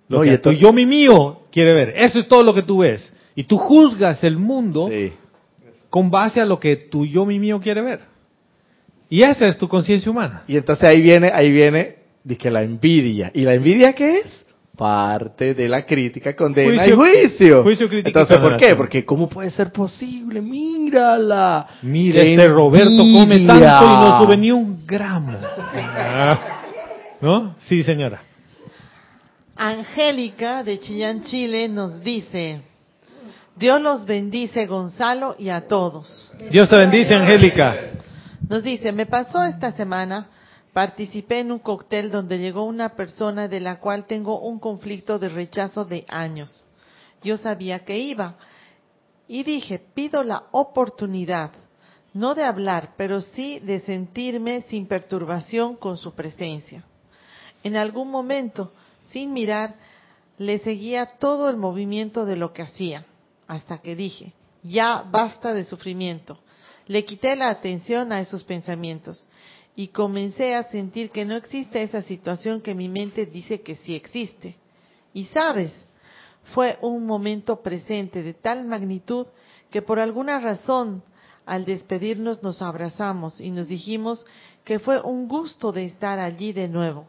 Lo 0.08 0.20
No, 0.20 0.24
que 0.24 0.34
y 0.36 0.38
tu 0.38 0.52
yo 0.52 0.72
mi 0.72 0.86
mío 0.86 1.42
quiere 1.52 1.74
ver. 1.74 1.94
Eso 1.98 2.20
es 2.20 2.28
todo 2.28 2.44
lo 2.44 2.54
que 2.54 2.62
tú 2.62 2.80
ves. 2.80 3.14
Y 3.36 3.44
tú 3.44 3.58
juzgas 3.58 4.24
el 4.24 4.38
mundo 4.38 4.88
Sí. 4.90 5.12
con 5.90 6.10
base 6.10 6.40
a 6.40 6.46
lo 6.46 6.60
que 6.60 6.76
tu 6.76 7.06
yo 7.06 7.26
mi 7.26 7.40
mío 7.40 7.60
quiere 7.60 7.82
ver. 7.82 8.00
Y 9.10 9.22
esa 9.22 9.48
es 9.48 9.58
tu 9.58 9.68
conciencia 9.68 10.12
humana. 10.12 10.44
Y 10.48 10.58
entonces 10.58 10.88
ahí 10.88 11.02
viene, 11.02 11.32
ahí 11.34 11.52
viene, 11.52 11.96
que 12.38 12.52
la 12.52 12.62
envidia. 12.62 13.32
¿Y 13.34 13.42
la 13.44 13.54
envidia 13.54 13.94
qué 13.94 14.20
es? 14.20 14.46
Parte 14.78 15.54
de 15.56 15.68
la 15.68 15.86
crítica, 15.86 16.36
condena 16.36 16.84
Juicio- 16.86 16.94
y 16.94 16.96
juicio. 16.98 17.64
juicio, 17.64 17.90
crítica 17.90 18.20
entonces, 18.20 18.38
¿por 18.38 18.58
qué? 18.58 18.76
Porque 18.76 19.04
¿cómo 19.06 19.28
puede 19.28 19.50
ser 19.50 19.72
posible? 19.72 20.40
Mírala. 20.42 21.66
Mira, 21.82 22.22
¡Qué 22.22 22.34
este 22.36 22.48
Roberto 22.48 22.92
come 22.98 23.36
envidia! 23.38 23.80
tanto 23.80 23.86
y 23.86 23.96
no 23.96 24.22
sube 24.22 24.38
ni 24.38 24.52
un 24.52 24.86
gramo. 24.86 25.36
¿No? 27.22 27.56
Sí, 27.60 27.82
señora. 27.82 28.22
Angélica 29.56 30.64
de 30.64 30.80
Chillán, 30.80 31.24
Chile 31.24 31.68
nos 31.68 32.04
dice, 32.04 32.62
Dios 33.56 33.82
los 33.82 34.06
bendice 34.06 34.68
Gonzalo 34.68 35.36
y 35.40 35.50
a 35.50 35.62
todos. 35.68 36.32
Dios 36.52 36.70
te 36.70 36.78
bendice, 36.78 37.16
Angélica. 37.16 37.76
Nos 38.50 38.64
dice, 38.64 38.94
me 38.94 39.06
pasó 39.06 39.44
esta 39.44 39.74
semana, 39.74 40.30
participé 40.72 41.42
en 41.42 41.52
un 41.52 41.60
cóctel 41.60 42.10
donde 42.12 42.40
llegó 42.40 42.64
una 42.64 42.96
persona 42.96 43.50
de 43.50 43.60
la 43.60 43.80
cual 43.82 44.06
tengo 44.06 44.40
un 44.40 44.60
conflicto 44.60 45.20
de 45.20 45.28
rechazo 45.28 45.84
de 45.84 46.06
años. 46.08 46.66
Yo 47.22 47.38
sabía 47.38 47.84
que 47.84 48.00
iba 48.00 48.36
y 49.28 49.44
dije, 49.44 49.80
pido 49.94 50.24
la 50.24 50.44
oportunidad, 50.52 51.52
no 52.14 52.36
de 52.36 52.46
hablar, 52.46 52.94
pero 52.96 53.20
sí 53.20 53.60
de 53.60 53.82
sentirme 53.82 54.62
sin 54.70 54.88
perturbación 54.88 55.76
con 55.76 55.98
su 55.98 56.14
presencia. 56.14 56.86
En 57.64 57.76
algún 57.76 58.10
momento, 58.10 58.72
sin 59.10 59.34
mirar, 59.34 59.76
le 60.38 60.60
seguía 60.60 61.18
todo 61.20 61.50
el 61.50 61.58
movimiento 61.58 62.26
de 62.26 62.38
lo 62.38 62.54
que 62.54 62.62
hacía, 62.62 63.06
hasta 63.46 63.80
que 63.80 63.98
dije, 63.98 64.32
ya 64.64 65.04
basta 65.12 65.54
de 65.54 65.66
sufrimiento. 65.66 66.38
Le 66.88 67.04
quité 67.04 67.36
la 67.36 67.50
atención 67.50 68.12
a 68.12 68.22
esos 68.22 68.44
pensamientos 68.44 69.26
y 69.76 69.90
comencé 69.90 70.56
a 70.56 70.64
sentir 70.70 71.12
que 71.12 71.26
no 71.26 71.36
existe 71.36 71.82
esa 71.82 72.02
situación 72.02 72.62
que 72.62 72.74
mi 72.74 72.90
mente 72.90 73.26
dice 73.26 73.62
que 73.62 73.76
sí 73.76 73.94
existe. 73.96 74.56
Y 75.14 75.26
sabes, 75.26 75.74
fue 76.54 76.78
un 76.82 77.06
momento 77.06 77.62
presente 77.62 78.24
de 78.24 78.34
tal 78.34 78.66
magnitud 78.66 79.28
que 79.70 79.82
por 79.82 80.00
alguna 80.00 80.40
razón 80.40 81.04
al 81.46 81.66
despedirnos 81.66 82.42
nos 82.42 82.62
abrazamos 82.62 83.40
y 83.40 83.52
nos 83.52 83.68
dijimos 83.68 84.26
que 84.64 84.80
fue 84.80 85.02
un 85.02 85.28
gusto 85.28 85.72
de 85.72 85.86
estar 85.86 86.20
allí 86.20 86.54
de 86.54 86.68
nuevo. 86.68 87.06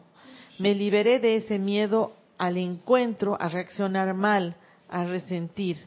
Me 0.59 0.75
liberé 0.75 1.19
de 1.19 1.37
ese 1.37 1.57
miedo 1.57 2.13
al 2.37 2.57
encuentro, 2.57 3.37
a 3.39 3.47
reaccionar 3.49 4.13
mal, 4.13 4.55
a 4.89 5.05
resentir. 5.05 5.77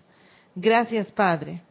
Gracias, 0.54 1.10
Padre. 1.12 1.62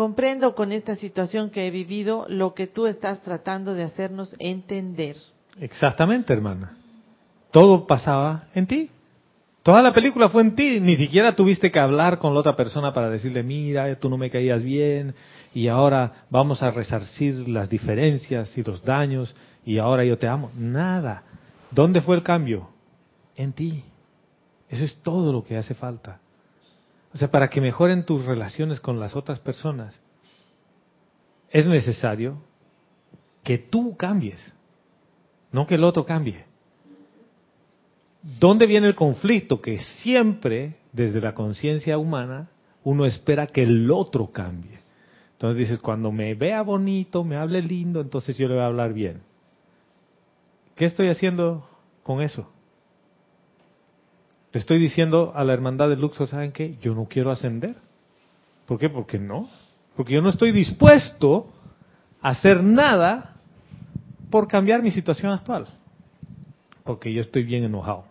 Comprendo 0.00 0.54
con 0.54 0.72
esta 0.72 0.94
situación 0.94 1.50
que 1.50 1.66
he 1.66 1.70
vivido 1.70 2.24
lo 2.26 2.54
que 2.54 2.66
tú 2.66 2.86
estás 2.86 3.20
tratando 3.20 3.74
de 3.74 3.82
hacernos 3.82 4.34
entender. 4.38 5.14
Exactamente, 5.60 6.32
hermana. 6.32 6.74
Todo 7.50 7.86
pasaba 7.86 8.44
en 8.54 8.66
ti. 8.66 8.90
Toda 9.62 9.82
la 9.82 9.92
película 9.92 10.30
fue 10.30 10.40
en 10.40 10.54
ti. 10.54 10.80
Ni 10.80 10.96
siquiera 10.96 11.36
tuviste 11.36 11.70
que 11.70 11.78
hablar 11.78 12.18
con 12.18 12.32
la 12.32 12.40
otra 12.40 12.56
persona 12.56 12.94
para 12.94 13.10
decirle, 13.10 13.42
mira, 13.42 13.94
tú 13.96 14.08
no 14.08 14.16
me 14.16 14.30
caías 14.30 14.62
bien 14.62 15.14
y 15.52 15.68
ahora 15.68 16.24
vamos 16.30 16.62
a 16.62 16.70
resarcir 16.70 17.46
las 17.46 17.68
diferencias 17.68 18.56
y 18.56 18.62
los 18.62 18.82
daños 18.82 19.36
y 19.66 19.76
ahora 19.76 20.02
yo 20.02 20.16
te 20.16 20.26
amo. 20.26 20.50
Nada. 20.56 21.24
¿Dónde 21.70 22.00
fue 22.00 22.16
el 22.16 22.22
cambio? 22.22 22.70
En 23.36 23.52
ti. 23.52 23.84
Eso 24.70 24.82
es 24.82 24.96
todo 25.02 25.30
lo 25.30 25.44
que 25.44 25.58
hace 25.58 25.74
falta. 25.74 26.20
O 27.12 27.18
sea, 27.18 27.30
para 27.30 27.48
que 27.48 27.60
mejoren 27.60 28.04
tus 28.04 28.24
relaciones 28.24 28.80
con 28.80 29.00
las 29.00 29.16
otras 29.16 29.40
personas, 29.40 30.00
es 31.50 31.66
necesario 31.66 32.38
que 33.42 33.58
tú 33.58 33.96
cambies, 33.96 34.52
no 35.50 35.66
que 35.66 35.74
el 35.74 35.84
otro 35.84 36.04
cambie. 36.04 36.44
¿Dónde 38.38 38.66
viene 38.66 38.86
el 38.86 38.94
conflicto? 38.94 39.60
Que 39.60 39.78
siempre, 40.02 40.76
desde 40.92 41.20
la 41.20 41.34
conciencia 41.34 41.98
humana, 41.98 42.50
uno 42.84 43.06
espera 43.06 43.46
que 43.46 43.62
el 43.62 43.90
otro 43.90 44.30
cambie. 44.30 44.78
Entonces 45.32 45.58
dices, 45.58 45.78
cuando 45.78 46.12
me 46.12 46.34
vea 46.34 46.62
bonito, 46.62 47.24
me 47.24 47.36
hable 47.36 47.62
lindo, 47.62 48.00
entonces 48.00 48.36
yo 48.36 48.46
le 48.46 48.54
voy 48.54 48.62
a 48.62 48.66
hablar 48.66 48.92
bien. 48.92 49.22
¿Qué 50.76 50.84
estoy 50.84 51.08
haciendo 51.08 51.66
con 52.02 52.20
eso? 52.20 52.50
Le 54.52 54.60
estoy 54.60 54.78
diciendo 54.78 55.32
a 55.34 55.44
la 55.44 55.52
hermandad 55.52 55.88
de 55.88 55.96
Luxor, 55.96 56.26
¿saben 56.26 56.52
qué? 56.52 56.76
Yo 56.80 56.94
no 56.94 57.06
quiero 57.06 57.30
ascender. 57.30 57.76
¿Por 58.66 58.78
qué? 58.78 58.88
Porque 58.88 59.18
no. 59.18 59.48
Porque 59.96 60.14
yo 60.14 60.22
no 60.22 60.30
estoy 60.30 60.50
dispuesto 60.50 61.52
a 62.20 62.30
hacer 62.30 62.62
nada 62.62 63.34
por 64.30 64.48
cambiar 64.48 64.82
mi 64.82 64.90
situación 64.90 65.32
actual. 65.32 65.66
Porque 66.84 67.12
yo 67.12 67.20
estoy 67.20 67.44
bien 67.44 67.64
enojado. 67.64 68.04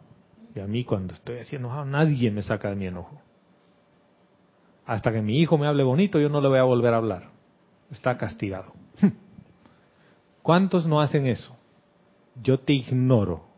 Y 0.56 0.60
a 0.60 0.68
mí 0.68 0.84
cuando 0.84 1.14
estoy 1.14 1.40
así 1.40 1.56
enojado, 1.56 1.86
nadie 1.86 2.32
me 2.32 2.42
saca 2.42 2.70
de 2.70 2.76
mi 2.76 2.88
enojo. 2.88 3.22
Hasta 4.86 5.12
que 5.12 5.22
mi 5.22 5.40
hijo 5.40 5.58
me 5.58 5.68
hable 5.68 5.84
bonito, 5.84 6.20
yo 6.20 6.30
no 6.30 6.42
le 6.42 6.48
voy 6.48 6.60
a 6.60 6.64
volver 6.64 6.94
a 6.94 6.98
hablar. 6.98 7.24
Está 7.92 8.18
castigado. 8.18 8.74
¿Cuántos 10.42 10.88
no 10.88 11.02
hacen 11.02 11.28
eso? 11.28 11.56
Yo 12.42 12.60
te 12.60 12.74
ignoro. 12.74 13.49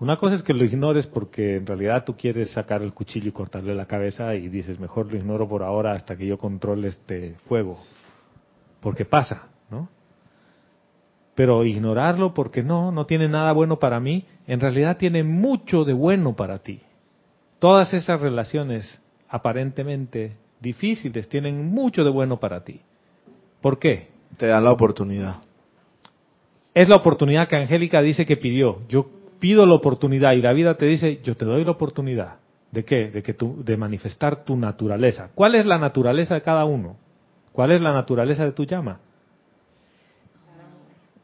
Una 0.00 0.16
cosa 0.16 0.34
es 0.34 0.42
que 0.42 0.52
lo 0.52 0.64
ignores 0.64 1.06
porque 1.06 1.56
en 1.56 1.66
realidad 1.66 2.04
tú 2.04 2.16
quieres 2.16 2.50
sacar 2.50 2.82
el 2.82 2.92
cuchillo 2.92 3.28
y 3.28 3.32
cortarle 3.32 3.74
la 3.74 3.86
cabeza 3.86 4.34
y 4.34 4.48
dices, 4.48 4.80
mejor 4.80 5.10
lo 5.10 5.16
ignoro 5.16 5.48
por 5.48 5.62
ahora 5.62 5.92
hasta 5.92 6.16
que 6.16 6.26
yo 6.26 6.36
controle 6.36 6.88
este 6.88 7.36
fuego. 7.46 7.78
Porque 8.80 9.04
pasa, 9.04 9.48
¿no? 9.70 9.88
Pero 11.36 11.64
ignorarlo 11.64 12.34
porque 12.34 12.62
no, 12.62 12.90
no 12.90 13.06
tiene 13.06 13.28
nada 13.28 13.52
bueno 13.52 13.78
para 13.78 14.00
mí, 14.00 14.26
en 14.46 14.60
realidad 14.60 14.96
tiene 14.96 15.22
mucho 15.22 15.84
de 15.84 15.92
bueno 15.92 16.34
para 16.34 16.58
ti. 16.58 16.80
Todas 17.60 17.94
esas 17.94 18.20
relaciones 18.20 19.00
aparentemente 19.28 20.36
difíciles 20.60 21.28
tienen 21.28 21.66
mucho 21.66 22.04
de 22.04 22.10
bueno 22.10 22.40
para 22.40 22.64
ti. 22.64 22.80
¿Por 23.60 23.78
qué? 23.78 24.08
Te 24.36 24.46
dan 24.46 24.64
la 24.64 24.72
oportunidad. 24.72 25.36
Es 26.74 26.88
la 26.88 26.96
oportunidad 26.96 27.48
que 27.48 27.56
Angélica 27.56 28.02
dice 28.02 28.26
que 28.26 28.36
pidió. 28.36 28.80
Yo 28.88 29.08
pido 29.40 29.66
la 29.66 29.74
oportunidad 29.74 30.32
y 30.32 30.42
la 30.42 30.52
vida 30.52 30.74
te 30.76 30.86
dice, 30.86 31.20
yo 31.22 31.36
te 31.36 31.44
doy 31.44 31.64
la 31.64 31.72
oportunidad. 31.72 32.36
¿De 32.72 32.84
qué? 32.84 33.10
De 33.10 33.22
que 33.22 33.34
tú, 33.34 33.62
de 33.64 33.76
manifestar 33.76 34.44
tu 34.44 34.56
naturaleza. 34.56 35.30
¿Cuál 35.34 35.54
es 35.54 35.64
la 35.66 35.78
naturaleza 35.78 36.34
de 36.34 36.42
cada 36.42 36.64
uno? 36.64 36.96
¿Cuál 37.52 37.70
es 37.70 37.80
la 37.80 37.92
naturaleza 37.92 38.44
de 38.44 38.52
tu 38.52 38.64
llama? 38.64 38.98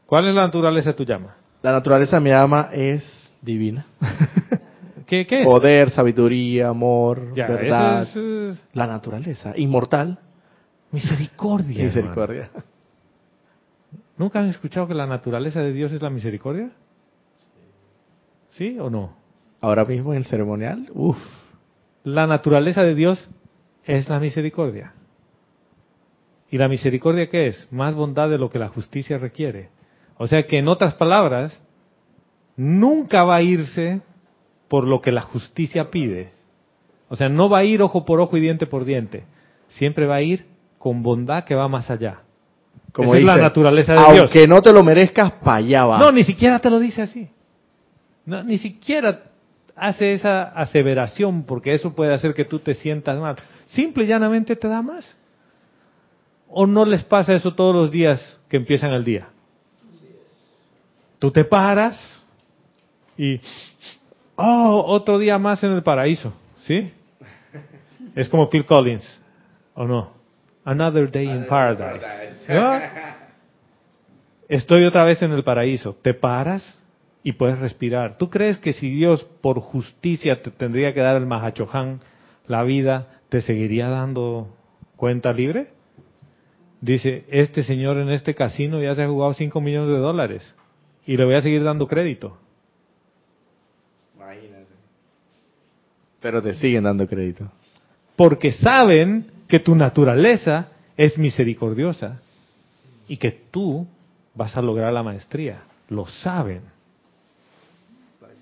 ¿Cuál 0.07 0.29
es 0.29 0.35
la 0.35 0.43
naturaleza 0.43 0.91
de 0.91 0.95
tu 0.95 1.05
llama? 1.05 1.37
La 1.63 1.73
naturaleza 1.73 2.17
de 2.17 2.23
mi 2.23 2.31
llama 2.31 2.69
es 2.73 3.35
divina. 3.43 3.87
¿Qué, 5.07 5.27
qué 5.27 5.41
es? 5.41 5.45
Poder, 5.47 5.91
sabiduría, 5.91 6.69
amor, 6.69 7.35
Ya, 7.35 7.47
verdad. 7.49 8.03
es, 8.03 8.63
La 8.73 8.87
naturaleza, 8.87 9.53
inmortal. 9.57 10.19
misericordia. 10.93 11.83
Misericordia. 11.85 12.43
hermano. 12.45 12.65
¿Nunca 14.17 14.39
han 14.41 14.49
escuchado 14.49 14.87
que 14.87 14.95
la 14.95 15.07
naturaleza 15.07 15.61
de 15.61 15.73
Dios 15.73 15.91
es 15.93 16.03
la 16.03 16.11
misericordia? 16.11 16.71
¿Sí 18.51 18.79
o 18.79 18.91
no? 18.91 19.17
Ahora 19.61 19.85
mismo 19.85 20.13
en 20.13 20.19
el 20.19 20.27
ceremonial, 20.27 20.89
uff. 20.95 21.19
La 22.03 22.27
naturaleza 22.27 22.83
de 22.83 22.95
Dios 22.95 23.29
es 23.85 24.09
la 24.09 24.19
misericordia. 24.21 24.95
¿Y 26.51 26.59
la 26.59 26.69
misericordia 26.69 27.29
qué 27.29 27.49
es? 27.49 27.69
Más 27.71 27.95
bondad 27.95 28.29
de 28.29 28.39
lo 28.39 28.51
que 28.51 28.59
la 28.59 28.69
justicia 28.69 29.19
requiere. 29.19 29.69
O 30.17 30.27
sea 30.27 30.47
que 30.47 30.59
en 30.59 30.69
otras 30.69 30.95
palabras, 30.95 31.63
nunca 32.57 33.25
va 33.25 33.37
a 33.37 33.43
irse 33.43 34.01
por 34.69 34.87
lo 34.87 35.01
que 35.01 35.13
la 35.13 35.23
justicia 35.23 35.91
pide. 35.91 36.31
O 37.09 37.17
sea, 37.17 37.29
no 37.29 37.49
va 37.49 37.59
a 37.59 37.65
ir 37.65 37.83
ojo 37.83 38.05
por 38.05 38.21
ojo 38.21 38.37
y 38.37 38.41
diente 38.41 38.67
por 38.67 38.85
diente. 38.85 39.25
Siempre 39.69 40.07
va 40.07 40.17
a 40.17 40.23
ir 40.23 40.47
con 40.79 41.03
bondad 41.03 41.45
que 41.45 41.55
va 41.55 41.69
más 41.69 41.91
allá. 41.91 42.23
Como 42.93 43.11
Esa 43.15 43.19
es 43.19 43.25
la 43.25 43.33
dice, 43.35 43.43
naturaleza 43.43 43.93
de 43.93 43.99
aunque 44.01 44.39
Dios. 44.41 44.49
no 44.49 44.63
te 44.63 44.73
lo 44.73 44.83
merezcas, 44.83 45.33
para 45.33 45.57
allá 45.57 45.85
va. 45.85 45.99
No, 45.99 46.11
ni 46.11 46.23
siquiera 46.25 46.59
te 46.59 46.71
lo 46.71 46.79
dice 46.79 47.03
así. 47.03 47.29
No, 48.27 48.43
ni 48.43 48.59
siquiera 48.59 49.23
hace 49.77 50.13
esa 50.13 50.43
aseveración 50.43 51.45
porque 51.45 51.75
eso 51.75 51.95
puede 51.95 52.13
hacer 52.13 52.35
que 52.35 52.45
tú 52.45 52.59
te 52.59 52.75
sientas 52.75 53.19
mal. 53.19 53.37
Simple 53.67 54.05
y 54.05 54.07
llanamente 54.07 54.57
te 54.57 54.69
da 54.69 54.83
más. 54.83 55.17
¿O 56.49 56.67
no 56.67 56.85
les 56.85 57.05
pasa 57.05 57.35
eso 57.35 57.55
todos 57.55 57.75
los 57.75 57.91
días 57.91 58.41
que 58.49 58.57
empiezan 58.57 58.93
el 58.93 59.05
día? 59.05 59.29
Tú 61.19 61.31
te 61.31 61.45
paras 61.45 61.97
y, 63.17 63.41
oh, 64.37 64.85
otro 64.87 65.19
día 65.19 65.39
más 65.39 65.63
en 65.63 65.73
el 65.73 65.83
paraíso, 65.83 66.33
¿sí? 66.63 66.93
Es 68.15 68.29
como 68.29 68.49
Phil 68.49 68.65
Collins, 68.65 69.21
¿o 69.75 69.85
no? 69.85 70.13
Another 70.65 71.11
day 71.11 71.27
in 71.27 71.47
paradise. 71.47 72.05
Estoy 74.49 74.85
otra 74.85 75.05
vez 75.05 75.23
en 75.23 75.33
el 75.33 75.45
paraíso. 75.45 75.97
Te 76.03 76.13
paras 76.15 76.81
y 77.23 77.33
puedes 77.33 77.59
respirar. 77.59 78.17
¿Tú 78.19 78.31
crees 78.31 78.59
que 78.59 78.73
si 78.73 78.91
Dios 78.91 79.25
por 79.41 79.61
justicia 79.61 80.43
te 80.43 80.51
tendría 80.51 80.95
que 80.95 81.01
dar 81.01 81.17
el 81.17 81.27
Mahachohan, 81.27 82.01
la 82.47 82.63
vida, 82.63 83.21
te 83.29 83.43
seguiría 83.43 83.89
dando 83.89 84.49
cuenta 84.97 85.33
libre? 85.33 85.69
Dice, 86.81 87.25
este 87.29 87.63
señor 87.63 87.99
en 87.99 88.11
este 88.11 88.35
casino 88.35 88.81
ya 88.81 88.95
se 88.95 89.03
ha 89.03 89.09
jugado 89.09 89.35
5 89.35 89.61
millones 89.61 89.91
de 89.91 89.99
dólares 89.99 90.55
y 91.07 91.17
le 91.17 91.25
voy 91.25 91.35
a 91.35 91.43
seguir 91.43 91.63
dando 91.63 91.87
crédito. 91.87 92.39
Pero 96.21 96.43
te 96.43 96.55
siguen 96.55 96.85
dando 96.85 97.07
crédito. 97.07 97.51
Porque 98.17 98.53
saben 98.53 99.27
que 99.49 99.59
tu 99.59 99.75
naturaleza 99.75 100.69
es 100.97 101.19
misericordiosa 101.19 102.21
y 103.09 103.17
que 103.17 103.31
tú 103.31 103.87
vas 104.35 104.57
a 104.57 104.63
lograr 104.63 104.93
la 104.93 105.03
maestría. 105.03 105.63
Lo 105.89 106.07
saben. 106.07 106.63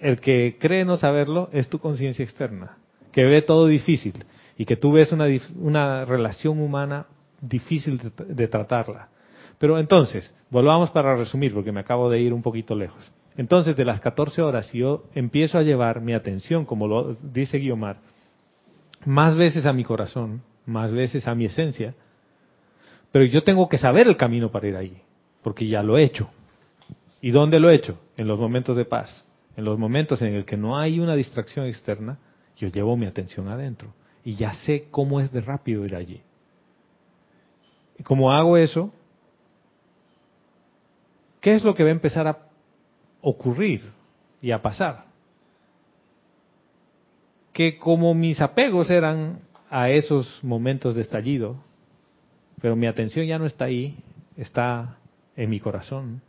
El 0.01 0.20
que 0.20 0.57
cree 0.59 0.84
no 0.84 0.96
saberlo 0.96 1.49
es 1.53 1.68
tu 1.68 1.78
conciencia 1.78 2.24
externa, 2.24 2.78
que 3.12 3.24
ve 3.24 3.42
todo 3.42 3.66
difícil 3.66 4.24
y 4.57 4.64
que 4.64 4.76
tú 4.76 4.92
ves 4.92 5.12
una, 5.12 6.05
relación 6.05 6.61
humana 6.61 7.07
difícil 7.40 7.99
de, 7.99 8.11
de 8.26 8.49
tratarla. 8.49 9.09
Pero 9.59 9.78
entonces, 9.78 10.32
volvamos 10.51 10.90
para 10.90 11.16
resumir, 11.16 11.53
porque 11.53 11.72
me 11.72 11.80
acabo 11.80 12.09
de 12.11 12.20
ir 12.20 12.32
un 12.32 12.42
poquito 12.42 12.74
lejos. 12.74 13.11
Entonces, 13.36 13.76
de 13.76 13.84
las 13.84 14.01
14 14.01 14.42
horas, 14.42 14.66
si 14.66 14.78
yo 14.78 15.05
empiezo 15.14 15.59
a 15.59 15.62
llevar 15.62 16.01
mi 16.01 16.12
atención, 16.12 16.64
como 16.64 16.88
lo 16.88 17.14
dice 17.14 17.59
Guiomar, 17.59 17.99
más 19.05 19.36
veces 19.36 19.66
a 19.66 19.72
mi 19.72 19.84
corazón, 19.84 20.42
más 20.66 20.92
veces 20.92 21.26
a 21.26 21.34
mi 21.34 21.44
esencia, 21.44 21.94
pero 23.12 23.24
yo 23.24 23.42
tengo 23.42 23.68
que 23.68 23.78
saber 23.78 24.07
el 24.07 24.16
camino 24.16 24.51
para 24.51 24.68
ir 24.68 24.76
allí, 24.76 24.99
porque 25.42 25.66
ya 25.66 25.82
lo 25.82 25.96
he 25.96 26.03
hecho. 26.03 26.28
¿Y 27.20 27.30
dónde 27.30 27.59
lo 27.59 27.70
he 27.70 27.74
hecho? 27.74 27.99
En 28.16 28.28
los 28.28 28.38
momentos 28.38 28.76
de 28.76 28.84
paz, 28.84 29.24
en 29.59 29.64
los 29.64 29.76
momentos 29.76 30.22
en 30.22 30.34
el 30.34 30.44
que 30.44 30.56
no 30.56 30.78
hay 30.78 31.00
una 31.00 31.16
distracción 31.16 31.66
externa, 31.66 32.20
yo 32.56 32.68
llevo 32.68 32.96
mi 32.96 33.06
atención 33.06 33.48
adentro 33.48 33.92
y 34.22 34.36
ya 34.36 34.54
sé 34.54 34.86
cómo 34.88 35.20
es 35.20 35.32
de 35.32 35.40
rápido 35.40 35.84
ir 35.84 35.96
allí. 35.96 36.22
Y 37.98 38.04
como 38.04 38.30
hago 38.30 38.56
eso, 38.56 38.92
¿qué 41.40 41.56
es 41.56 41.64
lo 41.64 41.74
que 41.74 41.82
va 41.82 41.88
a 41.88 41.92
empezar 41.92 42.28
a 42.28 42.38
ocurrir 43.20 43.82
y 44.40 44.52
a 44.52 44.62
pasar? 44.62 45.06
Que 47.52 47.78
como 47.78 48.14
mis 48.14 48.40
apegos 48.40 48.88
eran 48.90 49.40
a 49.70 49.90
esos 49.90 50.38
momentos 50.44 50.94
de 50.94 51.00
estallido, 51.00 51.56
pero 52.61 52.76
mi 52.76 52.86
atención 52.86 53.26
ya 53.26 53.40
no 53.40 53.46
está 53.46 53.64
ahí, 53.64 53.98
está 54.36 54.98
en 55.34 55.50
mi 55.50 55.59
corazón, 55.59 56.22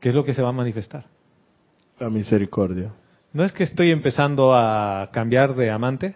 ¿qué 0.00 0.08
es 0.08 0.14
lo 0.16 0.24
que 0.24 0.34
se 0.34 0.42
va 0.42 0.48
a 0.48 0.52
manifestar? 0.52 1.15
La 1.98 2.10
misericordia. 2.10 2.90
¿No 3.32 3.44
es 3.44 3.52
que 3.52 3.64
estoy 3.64 3.90
empezando 3.90 4.54
a 4.54 5.08
cambiar 5.12 5.54
de 5.54 5.70
amante? 5.70 6.14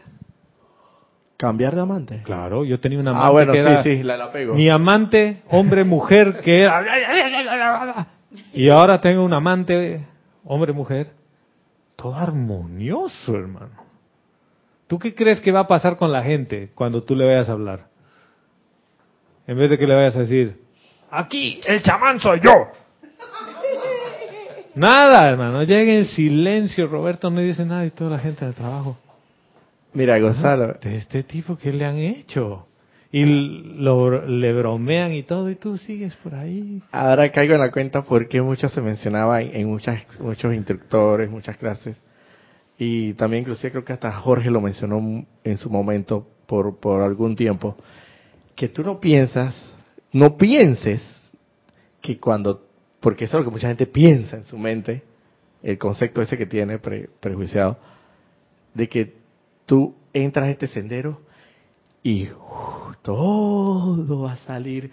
¿Cambiar 1.36 1.74
de 1.74 1.80
amante? 1.80 2.20
Claro, 2.24 2.64
yo 2.64 2.78
tenía 2.80 2.98
una 2.98 3.10
amante 3.12 3.26
Ah, 3.28 3.30
bueno, 3.30 3.52
que 3.52 3.62
sí, 3.62 3.66
era 3.68 3.82
sí, 3.82 4.02
la, 4.02 4.16
la 4.16 4.30
pego. 4.32 4.54
mi 4.54 4.68
amante, 4.68 5.42
hombre, 5.48 5.84
mujer, 5.84 6.40
que 6.42 6.62
era... 6.62 8.06
Y 8.52 8.68
ahora 8.68 9.00
tengo 9.00 9.24
un 9.24 9.32
amante, 9.32 10.06
hombre, 10.44 10.72
mujer, 10.72 11.12
todo 11.96 12.14
armonioso, 12.14 13.34
hermano. 13.34 13.72
¿Tú 14.86 14.98
qué 14.98 15.14
crees 15.14 15.40
que 15.40 15.50
va 15.52 15.60
a 15.60 15.66
pasar 15.66 15.96
con 15.96 16.12
la 16.12 16.22
gente 16.22 16.70
cuando 16.74 17.02
tú 17.02 17.14
le 17.14 17.24
vayas 17.24 17.48
a 17.48 17.52
hablar? 17.52 17.86
En 19.46 19.56
vez 19.58 19.70
de 19.70 19.78
que 19.78 19.86
le 19.86 19.94
vayas 19.94 20.16
a 20.16 20.20
decir, 20.20 20.60
aquí 21.10 21.60
el 21.66 21.82
chamán 21.82 22.20
soy 22.20 22.40
yo. 22.44 22.68
Nada, 24.74 25.28
hermano, 25.28 25.62
llega 25.64 25.92
en 25.92 26.04
silencio, 26.06 26.86
Roberto 26.86 27.30
no 27.30 27.40
dice 27.40 27.64
nada 27.64 27.84
y 27.84 27.90
toda 27.90 28.10
la 28.10 28.18
gente 28.18 28.44
del 28.44 28.54
trabajo. 28.54 28.96
Mira, 29.92 30.18
Gonzalo, 30.20 30.74
De 30.80 30.96
este 30.96 31.24
tipo, 31.24 31.56
¿qué 31.56 31.72
le 31.72 31.84
han 31.84 31.96
hecho? 31.96 32.66
Y 33.12 33.24
lo, 33.24 34.24
le 34.24 34.52
bromean 34.52 35.12
y 35.12 35.24
todo, 35.24 35.50
y 35.50 35.56
tú 35.56 35.76
sigues 35.78 36.14
por 36.16 36.34
ahí. 36.34 36.80
ahora 36.92 37.32
caigo 37.32 37.54
en 37.54 37.60
la 37.60 37.72
cuenta 37.72 38.02
porque 38.02 38.40
mucho 38.40 38.68
se 38.68 38.80
mencionaba 38.80 39.42
en, 39.42 39.56
en 39.56 39.68
muchas, 39.68 40.06
muchos 40.20 40.54
instructores, 40.54 41.28
muchas 41.28 41.56
clases. 41.56 41.96
Y 42.78 43.14
también 43.14 43.42
inclusive 43.42 43.72
creo 43.72 43.84
que 43.84 43.92
hasta 43.92 44.12
Jorge 44.12 44.48
lo 44.48 44.60
mencionó 44.60 45.26
en 45.42 45.58
su 45.58 45.68
momento 45.68 46.26
por, 46.46 46.78
por 46.78 47.02
algún 47.02 47.34
tiempo. 47.34 47.76
Que 48.54 48.68
tú 48.68 48.84
no 48.84 49.00
piensas, 49.00 49.56
no 50.12 50.36
pienses 50.36 51.02
que 52.00 52.18
cuando, 52.18 52.69
porque 53.00 53.24
eso 53.24 53.38
es 53.38 53.44
lo 53.44 53.50
que 53.50 53.54
mucha 53.54 53.68
gente 53.68 53.86
piensa 53.86 54.36
en 54.36 54.44
su 54.44 54.58
mente, 54.58 55.02
el 55.62 55.78
concepto 55.78 56.22
ese 56.22 56.36
que 56.38 56.46
tiene 56.46 56.78
pre- 56.78 57.08
prejuiciado, 57.20 57.76
de 58.74 58.88
que 58.88 59.14
tú 59.66 59.94
entras 60.12 60.46
a 60.46 60.50
este 60.50 60.66
sendero 60.66 61.20
y 62.02 62.28
uf, 62.30 62.96
todo 63.02 64.22
va 64.22 64.32
a 64.32 64.36
salir, 64.38 64.90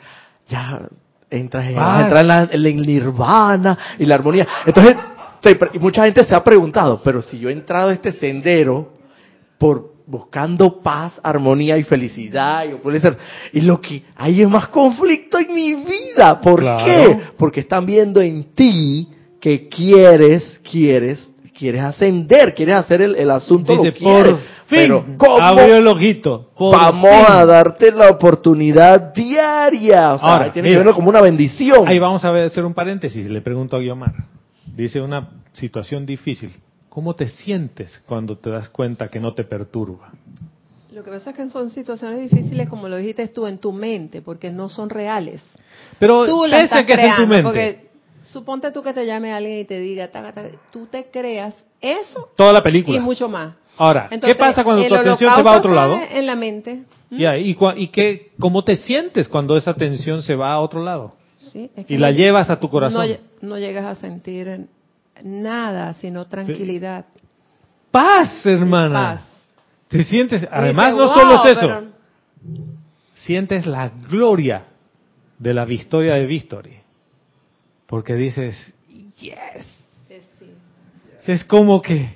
ya 0.50 0.88
entras 1.30 1.66
en, 1.70 1.76
vas 1.76 1.90
a 1.90 1.94
Paz. 1.94 2.04
entrar 2.04 2.22
en, 2.22 2.28
la, 2.28 2.44
en 2.44 2.66
el 2.66 2.82
nirvana 2.82 3.78
y 4.00 4.06
la 4.06 4.16
armonía. 4.16 4.48
Entonces, 4.66 4.96
te 5.42 5.58
mucha 5.80 6.04
gente 6.04 6.26
se 6.26 6.36
ha 6.36 6.44
preguntado, 6.44 7.02
pero 7.04 7.22
si 7.22 7.38
yo 7.40 7.50
he 7.50 7.54
entrado 7.54 7.90
a 7.90 7.94
este 7.94 8.12
sendero 8.14 8.94
por 9.58 9.94
buscando 10.08 10.82
paz, 10.82 11.20
armonía 11.22 11.78
y 11.78 11.84
felicidad 11.84 12.66
y 12.66 12.74
opulencia, 12.74 13.16
y 13.54 13.62
lo 13.62 13.80
que 13.82 14.04
hay 14.16 14.42
es 14.42 14.50
más 14.50 14.70
conflicto 14.70 15.38
en 15.38 15.54
mi 15.54 15.74
vida. 15.74 16.40
¿Por 16.42 16.62
Claro. 16.62 16.86
qué? 16.86 17.20
Porque 17.38 17.60
están 17.60 17.86
viendo 17.86 18.22
en 18.22 18.54
ti 18.54 19.10
que 19.40 19.68
quieres, 19.68 20.60
quieres, 20.70 21.32
quieres 21.58 21.82
ascender, 21.84 22.56
quieres 22.56 22.76
hacer 22.78 23.02
el, 23.02 23.16
el 23.16 23.30
asunto 23.32 23.74
Dice, 23.74 23.86
lo 23.88 23.94
quieres. 23.94 24.32
por 24.34 24.38
fin, 24.40 24.48
Pero 24.70 25.06
¿cómo 25.18 25.38
abrió 25.44 25.78
el 25.78 25.88
ojito. 25.88 26.52
por 26.58 26.76
vamos 26.76 27.10
fin. 27.10 27.26
a 27.36 27.46
darte 27.46 27.92
la 27.92 28.10
oportunidad 28.10 29.14
diaria? 29.14 30.14
O 30.14 30.20
sea, 30.20 30.28
Ahora, 30.34 30.52
tiene 30.54 30.70
que 30.70 30.78
verlo 30.78 30.94
como 30.94 31.10
una 31.10 31.22
bendición. 31.22 31.88
Ahí 31.88 32.00
vamos 32.00 32.24
a 32.24 32.30
hacer 32.46 32.64
un 32.66 32.74
paréntesis. 32.74 33.30
Le 33.30 33.42
pregunto 33.42 33.76
a 33.76 33.80
Guiomar. 33.80 34.14
Dice 34.76 35.02
una 35.02 35.30
situación 35.54 36.06
difícil. 36.06 36.52
¿Cómo 36.90 37.16
te 37.16 37.28
sientes 37.28 38.02
cuando 38.08 38.38
te 38.38 38.50
das 38.50 38.70
cuenta 38.70 39.08
que 39.10 39.20
no 39.20 39.34
te 39.34 39.44
perturba? 39.44 40.12
Lo 40.92 41.04
que 41.04 41.12
pasa 41.12 41.30
es 41.32 41.36
que 41.36 41.50
son 41.50 41.70
situaciones 41.70 42.32
difíciles, 42.32 42.68
como 42.70 42.90
lo 42.90 42.98
dijiste 42.98 43.28
tú, 43.28 43.46
en 43.46 43.60
tu 43.60 43.72
mente, 43.72 44.22
porque 44.22 44.50
no 44.50 44.68
son 44.70 44.90
reales. 44.90 45.42
Pero 46.00 46.26
Tú 46.26 46.46
las 46.48 46.64
estás 46.64 46.86
que 46.86 46.94
es 46.94 47.00
en 47.00 47.04
tu 47.04 47.04
creando, 47.04 47.28
mente. 47.28 47.44
porque 47.44 47.90
suponte 48.24 48.72
tú 48.72 48.82
que 48.82 48.94
te 48.94 49.06
llame 49.06 49.32
alguien 49.32 49.60
y 49.60 49.66
te 49.66 49.80
diga, 49.80 50.08
taca, 50.08 50.32
taca, 50.34 50.50
tú 50.72 50.88
te 50.88 51.06
creas 51.12 51.54
eso 51.80 52.30
Toda 52.36 52.52
la 52.54 52.64
película. 52.64 52.98
y 52.98 53.00
mucho 53.00 53.30
más. 53.30 53.54
Ahora, 53.78 54.08
Entonces, 54.10 54.36
¿qué 54.36 54.40
pasa 54.44 54.64
cuando 54.64 54.88
tu 54.88 54.96
atención 54.96 55.32
se 55.36 55.44
va 55.44 55.54
a 55.54 55.58
otro 55.58 55.74
lado? 55.74 56.00
En 56.10 56.26
la 56.26 56.36
mente. 56.36 56.82
¿Mm? 57.12 57.18
Ya, 57.20 57.38
¿Y, 57.38 57.56
y 57.76 57.88
qué, 57.90 58.32
cómo 58.40 58.64
te 58.64 58.76
sientes 58.78 59.28
cuando 59.28 59.56
esa 59.56 59.72
atención 59.72 60.24
se 60.24 60.36
va 60.36 60.52
a 60.54 60.60
otro 60.60 60.84
lado? 60.84 61.14
Sí, 61.38 61.70
es 61.76 61.86
que 61.86 61.94
Y 61.94 61.98
la 62.00 62.10
llevas 62.10 62.50
a 62.50 62.60
tu 62.60 62.70
corazón. 62.70 63.08
No, 63.42 63.50
no 63.50 63.58
llegas 63.60 63.86
a 63.86 63.94
sentir 64.02 64.66
nada, 65.24 65.94
sino 65.94 66.26
tranquilidad. 66.28 67.06
Paz, 67.92 68.46
hermana. 68.46 68.94
Paz. 69.16 69.44
Te 69.88 70.04
sientes, 70.04 70.46
además 70.52 70.96
no 70.96 71.08
solo 71.14 71.38
"Wow, 71.38 71.46
es 71.46 71.52
eso, 71.52 71.62
pero- 71.62 71.88
sientes 73.16 73.66
la 73.66 73.90
gloria 73.90 74.66
de 75.40 75.54
la 75.54 75.66
victoria 75.66 76.16
de 76.16 76.26
Victory. 76.26 76.78
Porque 77.86 78.16
dices, 78.16 78.74
yes. 79.20 79.78
Es 81.26 81.44
como 81.44 81.82
que 81.82 82.16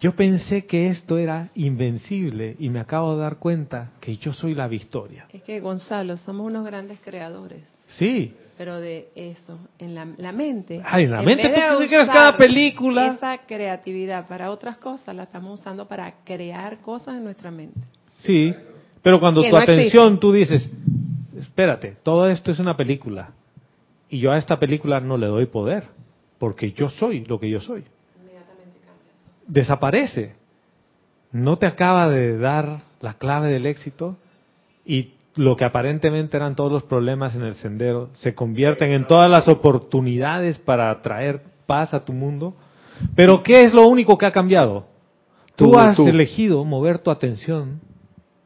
yo 0.00 0.16
pensé 0.16 0.64
que 0.66 0.88
esto 0.88 1.18
era 1.18 1.50
invencible 1.54 2.56
y 2.58 2.70
me 2.70 2.80
acabo 2.80 3.14
de 3.14 3.22
dar 3.22 3.36
cuenta 3.36 3.92
que 4.00 4.16
yo 4.16 4.32
soy 4.32 4.54
la 4.54 4.68
victoria. 4.68 5.26
Es 5.32 5.42
que 5.42 5.60
Gonzalo, 5.60 6.16
somos 6.16 6.46
unos 6.46 6.64
grandes 6.64 6.98
creadores. 7.00 7.62
Sí, 7.86 8.34
Pero 8.58 8.80
de 8.80 9.08
eso, 9.14 9.58
en 9.78 9.94
la, 9.94 10.06
la 10.18 10.30
mente. 10.32 10.80
Ay, 10.84 11.04
en 11.04 11.10
la 11.12 11.20
en 11.20 11.24
mente, 11.24 11.48
¿tú 11.48 11.78
crees? 11.78 12.02
usar 12.02 12.14
Cada 12.14 12.36
película. 12.36 13.14
Esa 13.14 13.38
creatividad 13.38 14.28
para 14.28 14.50
otras 14.50 14.76
cosas 14.78 15.14
la 15.16 15.24
estamos 15.24 15.58
usando 15.60 15.86
para 15.88 16.12
crear 16.24 16.78
cosas 16.80 17.16
en 17.16 17.24
nuestra 17.24 17.50
mente. 17.50 17.80
sí. 18.18 18.54
Pero 19.02 19.18
cuando 19.18 19.42
Que 19.42 19.50
tu 19.50 19.56
no 19.56 19.62
atención, 19.62 19.84
existen. 20.04 20.20
tú 20.20 20.32
dices, 20.32 20.70
espérate, 21.36 21.96
todo 22.04 22.28
esto 22.30 22.52
es 22.52 22.60
una 22.60 22.76
película. 22.76 23.30
Y 24.08 24.20
yo 24.20 24.30
a 24.30 24.38
esta 24.38 24.60
película 24.60 25.00
no 25.00 25.16
le 25.16 25.26
doy 25.26 25.46
poder, 25.46 25.84
porque 26.38 26.70
yo 26.70 26.88
soy 26.88 27.24
lo 27.24 27.40
que 27.40 27.50
yo 27.50 27.58
soy. 27.60 27.82
desaparece. 29.46 30.34
No 31.32 31.56
te 31.58 31.66
acaba 31.66 32.08
de 32.08 32.38
dar 32.38 32.82
la 33.00 33.14
clave 33.14 33.48
del 33.50 33.66
éxito 33.66 34.16
y 34.84 35.14
lo 35.36 35.56
que 35.56 35.64
aparentemente 35.64 36.36
eran 36.36 36.54
todos 36.56 36.70
los 36.70 36.82
problemas 36.82 37.34
en 37.34 37.42
el 37.42 37.54
sendero 37.54 38.10
se 38.14 38.34
convierten 38.34 38.90
en 38.90 39.06
todas 39.06 39.30
las 39.30 39.48
oportunidades 39.48 40.58
para 40.58 41.00
traer 41.02 41.42
paz 41.66 41.94
a 41.94 42.04
tu 42.04 42.12
mundo. 42.12 42.54
Pero 43.14 43.42
¿qué 43.42 43.64
es 43.64 43.72
lo 43.72 43.86
único 43.86 44.18
que 44.18 44.26
ha 44.26 44.32
cambiado? 44.32 44.86
Tú, 45.56 45.72
Tú, 45.72 45.78
has 45.78 45.96
tú. 45.96 46.06
elegido 46.06 46.64
mover 46.64 46.98
tu 46.98 47.10
atención 47.10 47.80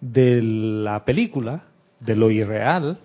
de 0.01 0.41
la 0.43 1.05
película, 1.05 1.65
de 2.01 2.17
lo 2.17 2.31
irreal, 2.31 2.99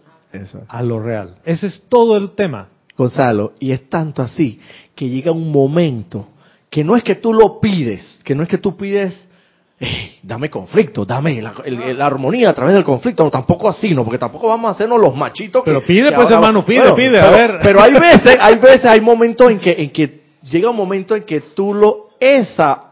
a 0.68 0.84
lo 0.84 1.00
real. 1.00 1.36
Ese 1.44 1.68
es 1.68 1.84
todo 1.90 2.18
el 2.18 2.32
tema. 2.32 2.70
Gonzalo, 2.98 3.54
y 3.60 3.72
es 3.72 3.90
tanto 3.90 4.22
así 4.22 4.60
que 4.96 5.10
llega 5.10 5.32
un 5.32 5.52
momento 5.52 6.28
que 6.70 6.84
no 6.84 6.96
es 6.96 7.04
que 7.04 7.16
tú 7.16 7.34
lo 7.34 7.60
pides, 7.60 8.20
que 8.24 8.36
no 8.36 8.44
es 8.44 8.50
que 8.50 8.58
tú 8.58 8.78
pides, 8.78 9.28
"Eh, 9.82 10.20
dame 10.22 10.50
conflicto, 10.50 11.04
dame 11.06 11.42
la, 11.42 11.54
el- 11.66 11.98
la 11.98 12.06
armonía 12.06 12.52
a 12.52 12.54
través 12.54 12.76
del 12.76 12.84
conflicto, 12.84 13.24
no, 13.24 13.32
tampoco 13.32 13.68
así, 13.68 13.94
no, 13.96 14.04
porque 14.04 14.20
tampoco 14.20 14.48
vamos 14.48 14.70
a 14.70 14.72
hacernos 14.74 15.00
los 15.02 15.16
machitos. 15.16 15.64
que- 15.64 15.72
Pero 15.72 15.82
pide, 15.82 16.10
que 16.10 16.16
pues, 16.16 16.26
ahora- 16.26 16.36
hermano, 16.36 16.64
pide, 16.66 16.94
pide, 16.94 17.20
a 17.20 17.30
ver. 17.32 17.60
Pero 17.64 17.82
hay 17.82 17.92
veces, 17.94 18.38
hay 18.40 18.56
veces, 18.60 18.86
hay 18.86 19.02
momentos 19.02 19.50
en 19.50 19.60
que, 19.60 19.72
en 19.78 19.90
que 19.90 20.22
llega 20.44 20.70
un 20.70 20.78
momento 20.78 21.16
en 21.16 21.24
que 21.24 21.42
tú 21.42 21.74
lo, 21.74 22.10
esa, 22.20 22.90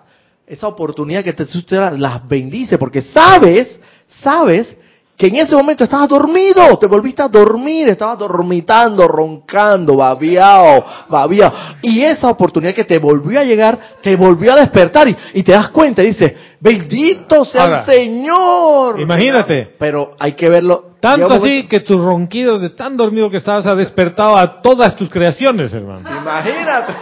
esa 0.48 0.68
oportunidad 0.68 1.24
que 1.24 1.34
te 1.34 1.46
suceda, 1.46 1.92
las 1.92 2.28
bendice, 2.28 2.78
porque 2.80 3.04
sabes, 3.04 3.80
sabes 4.08 4.76
que 5.20 5.28
en 5.28 5.36
ese 5.36 5.54
momento 5.54 5.84
estabas 5.84 6.08
dormido, 6.08 6.78
te 6.80 6.88
volviste 6.88 7.22
a 7.22 7.28
dormir, 7.28 7.90
estabas 7.90 8.20
dormitando, 8.20 9.06
roncando, 9.06 9.98
babiado, 9.98 10.86
babiado. 11.10 11.54
Y 11.82 12.02
esa 12.04 12.30
oportunidad 12.30 12.74
que 12.74 12.86
te 12.86 13.00
volvió 13.00 13.42
a 13.42 13.44
llegar, 13.44 13.98
te 14.02 14.16
volvió 14.16 14.54
a 14.54 14.56
despertar 14.56 15.10
y, 15.10 15.18
y 15.34 15.44
te 15.44 15.52
das 15.52 15.72
cuenta 15.72 16.02
y 16.02 16.08
dices, 16.08 16.34
bendito 16.62 17.44
sea 17.44 17.64
Ahora, 17.64 17.84
el 17.86 17.94
Señor. 17.94 19.02
imagínate. 19.02 19.76
Pero 19.78 20.12
hay 20.18 20.36
que 20.36 20.48
verlo. 20.48 20.92
Tanto 21.02 21.34
así 21.34 21.68
que 21.68 21.82
tus 21.82 22.02
ronquidos 22.02 22.62
de 22.62 22.70
tan 22.70 22.96
dormido 22.96 23.30
que 23.30 23.38
estabas 23.38 23.66
ha 23.66 23.76
despertado 23.76 24.38
a 24.38 24.62
todas 24.62 24.96
tus 24.96 25.10
creaciones, 25.10 25.74
hermano. 25.74 26.10
Imagínate. 26.10 26.94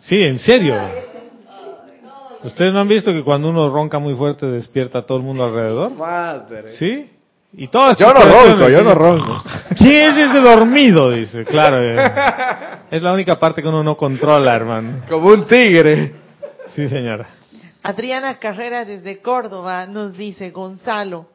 Sí, 0.00 0.20
en 0.20 0.40
serio. 0.40 0.74
¿Ustedes 2.44 2.72
no 2.72 2.80
han 2.80 2.88
visto 2.88 3.12
que 3.12 3.22
cuando 3.22 3.48
uno 3.48 3.68
ronca 3.68 3.98
muy 3.98 4.14
fuerte 4.14 4.46
despierta 4.46 4.98
a 4.98 5.02
todo 5.02 5.18
el 5.18 5.24
mundo 5.24 5.44
alrededor? 5.44 5.92
Madre. 5.92 6.76
¿Sí? 6.76 7.10
Y 7.54 7.68
todas 7.68 7.96
Yo 7.98 8.12
no 8.12 8.22
ronco, 8.22 8.68
yo 8.68 8.82
no 8.82 8.94
ronco. 8.94 9.42
¿Quién 9.76 10.08
es 10.08 10.28
ese 10.28 10.40
dormido? 10.40 11.10
Dice, 11.10 11.44
claro. 11.44 11.78
eh. 11.80 12.02
Es 12.90 13.02
la 13.02 13.12
única 13.12 13.38
parte 13.38 13.62
que 13.62 13.68
uno 13.68 13.84
no 13.84 13.96
controla, 13.96 14.54
hermano. 14.54 15.02
Como 15.08 15.28
un 15.28 15.46
tigre. 15.46 16.14
Sí, 16.74 16.88
señora. 16.88 17.28
Adriana 17.82 18.38
Carrera 18.38 18.84
desde 18.84 19.20
Córdoba 19.20 19.86
nos 19.86 20.16
dice, 20.16 20.50
Gonzalo, 20.50 21.26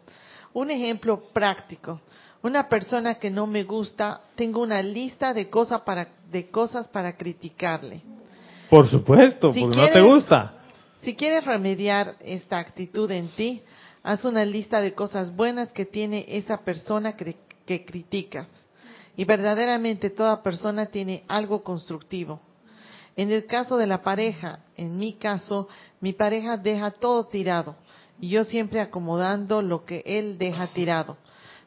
un 0.53 0.71
ejemplo 0.71 1.23
práctico. 1.33 2.01
Una 2.41 2.67
persona 2.67 3.15
que 3.15 3.29
no 3.29 3.45
me 3.45 3.63
gusta, 3.63 4.21
tengo 4.35 4.61
una 4.61 4.81
lista 4.81 5.33
de, 5.33 5.49
cosas 5.49 5.81
para, 5.81 6.07
de 6.31 6.49
cosas 6.49 6.87
para 6.87 7.15
criticarle. 7.15 8.01
Por 8.69 8.87
supuesto, 8.87 9.53
Si 9.53 9.61
porque 9.61 9.77
no 9.77 9.89
te 9.89 10.01
gusta. 10.01 10.53
Si 11.01 11.15
quieres 11.15 11.45
remediar 11.45 12.15
esta 12.19 12.57
actitud 12.57 13.09
en 13.11 13.29
ti, 13.29 13.61
haz 14.03 14.25
una 14.25 14.45
lista 14.45 14.81
de 14.81 14.93
cosas 14.93 15.35
buenas 15.35 15.71
que 15.71 15.85
tiene 15.85 16.25
esa 16.27 16.57
persona 16.57 17.15
que, 17.15 17.35
criticas. 17.65 18.47
Y 19.15 19.25
verdaderamente 19.25 20.09
toda 20.09 20.41
persona 20.41 20.85
tiene 20.87 21.23
algo 21.27 21.63
constructivo. 21.63 22.39
En 23.15 23.31
el 23.31 23.45
caso 23.45 23.77
de 23.77 23.87
la 23.87 24.01
pareja, 24.01 24.59
en 24.75 24.95
mi 24.95 25.13
caso, 25.13 25.67
mi 26.01 26.13
pareja 26.13 26.55
deja 26.55 26.91
todo 26.91 27.25
tirado 27.25 27.75
y 28.19 28.29
yo 28.29 28.43
siempre 28.43 28.79
acomodando 28.79 29.61
lo 29.61 29.85
que 29.85 30.03
él 30.05 30.37
deja 30.37 30.67
tirado. 30.67 31.17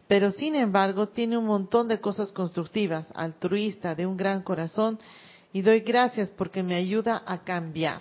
Pero 0.07 0.31
sin 0.31 0.55
embargo, 0.55 1.09
tiene 1.09 1.39
un 1.39 1.47
montón 1.47 1.89
de 1.89 2.01
cosas 2.01 2.33
constructivas, 2.33 3.07
altruista, 3.15 3.95
de 3.95 4.07
un 4.07 4.17
gran 4.17 4.43
corazón 4.43 4.99
y 5.53 5.63
doy 5.63 5.81
gracias 5.81 6.31
porque 6.31 6.63
me 6.63 6.77
ayuda 6.77 7.23
a 7.27 7.39
cambiar. 7.39 8.01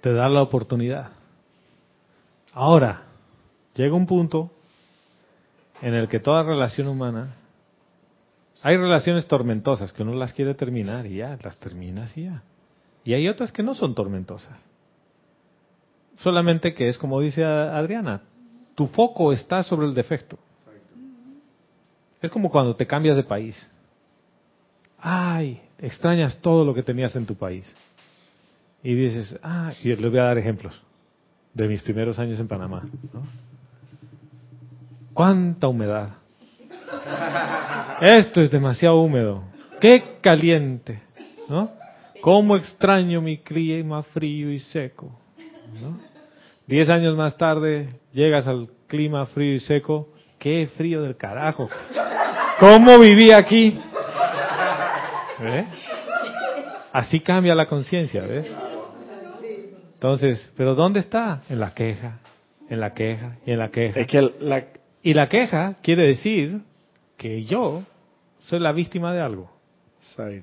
Te 0.00 0.12
da 0.12 0.28
la 0.28 0.42
oportunidad. 0.42 1.10
Ahora, 2.52 3.02
llega 3.74 3.94
un 3.94 4.06
punto 4.06 4.50
en 5.82 5.94
el 5.94 6.08
que 6.08 6.20
toda 6.20 6.42
relación 6.42 6.88
humana, 6.88 7.34
hay 8.62 8.76
relaciones 8.76 9.26
tormentosas 9.26 9.92
que 9.92 10.02
uno 10.02 10.14
las 10.14 10.32
quiere 10.32 10.54
terminar 10.54 11.06
y 11.06 11.16
ya, 11.16 11.38
las 11.42 11.56
terminas 11.58 12.16
y 12.16 12.24
ya. 12.24 12.42
Y 13.04 13.14
hay 13.14 13.28
otras 13.28 13.52
que 13.52 13.62
no 13.62 13.74
son 13.74 13.94
tormentosas. 13.94 14.58
Solamente 16.18 16.74
que 16.74 16.88
es 16.88 16.98
como 16.98 17.20
dice 17.20 17.44
Adriana, 17.44 18.22
tu 18.74 18.88
foco 18.88 19.32
está 19.32 19.62
sobre 19.62 19.86
el 19.86 19.94
defecto. 19.94 20.38
Es 22.20 22.30
como 22.30 22.50
cuando 22.50 22.74
te 22.74 22.86
cambias 22.86 23.16
de 23.16 23.22
país. 23.22 23.70
Ay, 24.98 25.62
extrañas 25.78 26.38
todo 26.40 26.64
lo 26.64 26.74
que 26.74 26.82
tenías 26.82 27.14
en 27.14 27.26
tu 27.26 27.36
país. 27.36 27.72
Y 28.82 28.94
dices, 28.94 29.38
ah, 29.42 29.72
y 29.82 29.88
les 29.88 30.00
voy 30.00 30.18
a 30.18 30.24
dar 30.24 30.38
ejemplos 30.38 30.80
de 31.52 31.66
mis 31.66 31.82
primeros 31.82 32.18
años 32.18 32.38
en 32.38 32.46
Panamá. 32.46 32.82
¿Cuánta 35.12 35.66
humedad? 35.66 36.10
Esto 38.00 38.40
es 38.40 38.50
demasiado 38.50 39.00
húmedo. 39.00 39.42
¡Qué 39.80 40.18
caliente! 40.20 41.02
¿No? 41.48 41.70
¿Cómo 42.20 42.56
extraño 42.56 43.20
mi 43.20 43.38
clima 43.38 44.02
frío 44.02 44.52
y 44.52 44.60
seco? 44.60 45.18
Diez 46.66 46.88
años 46.88 47.16
más 47.16 47.36
tarde 47.36 47.88
llegas 48.12 48.46
al 48.46 48.68
clima 48.86 49.26
frío 49.26 49.54
y 49.54 49.60
seco. 49.60 50.10
¡Qué 50.38 50.68
frío 50.76 51.02
del 51.02 51.16
carajo! 51.16 51.68
¿Cómo 52.60 52.98
viví 52.98 53.32
aquí? 53.32 53.80
¿Eh? 55.40 55.66
Así 56.92 57.20
cambia 57.20 57.54
la 57.54 57.66
conciencia, 57.66 58.22
¿ves? 58.22 58.46
Entonces, 59.98 60.52
¿pero 60.56 60.76
dónde 60.76 61.00
está? 61.00 61.42
En 61.48 61.58
la 61.58 61.74
queja, 61.74 62.20
en 62.68 62.78
la 62.78 62.94
queja 62.94 63.36
y 63.44 63.50
en 63.50 63.58
la 63.58 63.70
queja. 63.70 63.98
Es 63.98 64.06
que 64.06 64.22
la, 64.40 64.64
Y 65.02 65.12
la 65.12 65.28
queja 65.28 65.74
quiere 65.82 66.06
decir 66.06 66.60
que 67.16 67.42
yo 67.42 67.82
soy 68.46 68.60
la 68.60 68.70
víctima 68.70 69.12
de 69.12 69.20
algo. 69.20 69.50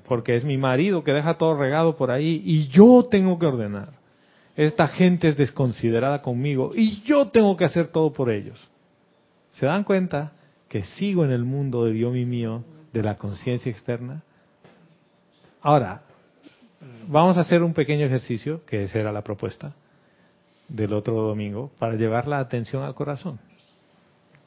Porque 0.06 0.36
es 0.36 0.44
mi 0.44 0.58
marido 0.58 1.02
que 1.02 1.12
deja 1.12 1.38
todo 1.38 1.56
regado 1.56 1.96
por 1.96 2.10
ahí 2.10 2.42
y 2.44 2.68
yo 2.68 3.06
tengo 3.10 3.38
que 3.38 3.46
ordenar. 3.46 3.94
Esta 4.56 4.88
gente 4.88 5.28
es 5.28 5.38
desconsiderada 5.38 6.20
conmigo 6.20 6.72
y 6.74 7.02
yo 7.02 7.28
tengo 7.28 7.56
que 7.56 7.64
hacer 7.64 7.88
todo 7.88 8.12
por 8.12 8.30
ellos. 8.30 8.58
¿Se 9.52 9.64
dan 9.64 9.84
cuenta 9.84 10.32
que 10.68 10.84
sigo 10.84 11.24
en 11.24 11.30
el 11.30 11.44
mundo 11.44 11.86
de 11.86 11.92
Dios 11.92 12.12
mío, 12.12 12.62
de 12.92 13.02
la 13.02 13.16
conciencia 13.16 13.70
externa? 13.72 14.22
Ahora, 15.62 16.02
vamos 17.08 17.36
a 17.36 17.40
hacer 17.40 17.62
un 17.62 17.74
pequeño 17.74 18.06
ejercicio, 18.06 18.64
que 18.66 18.82
esa 18.82 18.98
era 18.98 19.12
la 19.12 19.22
propuesta 19.22 19.74
del 20.68 20.92
otro 20.92 21.14
domingo, 21.14 21.70
para 21.78 21.94
llevar 21.94 22.26
la 22.26 22.38
atención 22.38 22.82
al 22.82 22.94
corazón. 22.94 23.38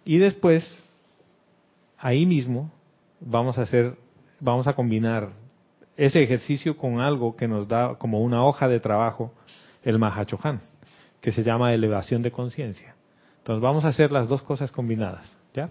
Y 0.05 0.17
después, 0.17 0.83
ahí 1.97 2.25
mismo, 2.25 2.71
vamos 3.19 3.57
a 3.57 3.61
hacer, 3.61 3.95
vamos 4.39 4.67
a 4.67 4.73
combinar 4.73 5.29
ese 5.97 6.23
ejercicio 6.23 6.77
con 6.77 6.99
algo 6.99 7.35
que 7.35 7.47
nos 7.47 7.67
da 7.67 7.95
como 7.95 8.21
una 8.21 8.45
hoja 8.45 8.67
de 8.67 8.79
trabajo 8.79 9.33
el 9.83 9.99
Mahachohan, 9.99 10.61
que 11.21 11.31
se 11.31 11.43
llama 11.43 11.73
elevación 11.73 12.21
de 12.21 12.31
conciencia. 12.31 12.95
Entonces 13.39 13.61
vamos 13.61 13.85
a 13.85 13.89
hacer 13.89 14.11
las 14.11 14.27
dos 14.27 14.41
cosas 14.41 14.71
combinadas, 14.71 15.37
¿ya? 15.53 15.69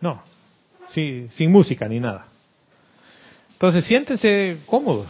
No, 0.00 0.22
sí, 0.90 1.28
sin 1.32 1.50
música 1.50 1.88
ni 1.88 1.98
nada. 2.00 2.26
Entonces 3.58 3.86
siéntense 3.86 4.56
cómodos, 4.66 5.08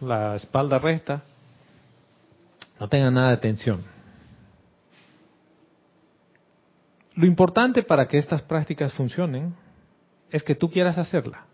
la 0.00 0.34
espalda 0.34 0.80
recta, 0.80 1.22
no 2.80 2.88
tengan 2.88 3.14
nada 3.14 3.30
de 3.30 3.36
tensión. 3.36 3.84
Lo 7.14 7.26
importante 7.26 7.84
para 7.84 8.08
que 8.08 8.18
estas 8.18 8.42
prácticas 8.42 8.92
funcionen 8.94 9.54
es 10.30 10.42
que 10.42 10.56
tú 10.56 10.68
quieras 10.68 10.98
hacerla. 10.98 11.44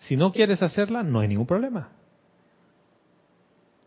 Si 0.00 0.14
no 0.14 0.30
quieres 0.30 0.62
hacerla, 0.62 1.02
no 1.02 1.20
hay 1.20 1.28
ningún 1.28 1.46
problema. 1.46 1.88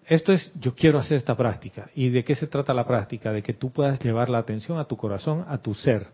Esto 0.08 0.34
es, 0.34 0.52
yo 0.56 0.74
quiero 0.74 0.98
hacer 0.98 1.18
esta 1.18 1.38
práctica. 1.38 1.92
¿Y 1.94 2.10
de 2.10 2.24
qué 2.24 2.36
se 2.36 2.48
trata 2.48 2.74
la 2.74 2.88
práctica? 2.88 3.32
De 3.32 3.44
que 3.44 3.54
tú 3.54 3.72
puedas 3.72 4.00
llevar 4.00 4.32
la 4.32 4.40
atención 4.40 4.80
a 4.80 4.86
tu 4.86 4.98
corazón, 4.98 5.46
a 5.48 5.60
tu 5.60 5.76
ser, 5.76 6.08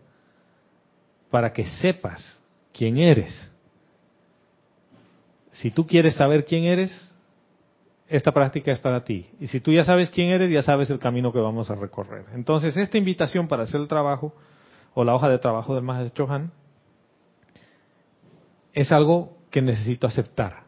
para 1.30 1.50
que 1.50 1.64
sepas 1.64 2.42
quién 2.74 2.98
eres. 2.98 3.51
Si 5.52 5.70
tú 5.70 5.86
quieres 5.86 6.14
saber 6.14 6.44
quién 6.44 6.64
eres, 6.64 7.12
esta 8.08 8.32
práctica 8.32 8.72
es 8.72 8.78
para 8.78 9.04
ti. 9.04 9.30
Y 9.40 9.46
si 9.46 9.60
tú 9.60 9.72
ya 9.72 9.84
sabes 9.84 10.10
quién 10.10 10.30
eres, 10.30 10.50
ya 10.50 10.62
sabes 10.62 10.90
el 10.90 10.98
camino 10.98 11.32
que 11.32 11.38
vamos 11.38 11.70
a 11.70 11.74
recorrer. 11.74 12.26
Entonces, 12.34 12.76
esta 12.76 12.98
invitación 12.98 13.48
para 13.48 13.62
hacer 13.62 13.80
el 13.80 13.88
trabajo, 13.88 14.34
o 14.94 15.04
la 15.04 15.14
hoja 15.14 15.28
de 15.28 15.38
trabajo 15.38 15.74
del 15.74 15.84
Maestro 15.84 16.26
Chohan, 16.26 16.52
es 18.74 18.92
algo 18.92 19.36
que 19.50 19.62
necesito 19.62 20.06
aceptar, 20.06 20.64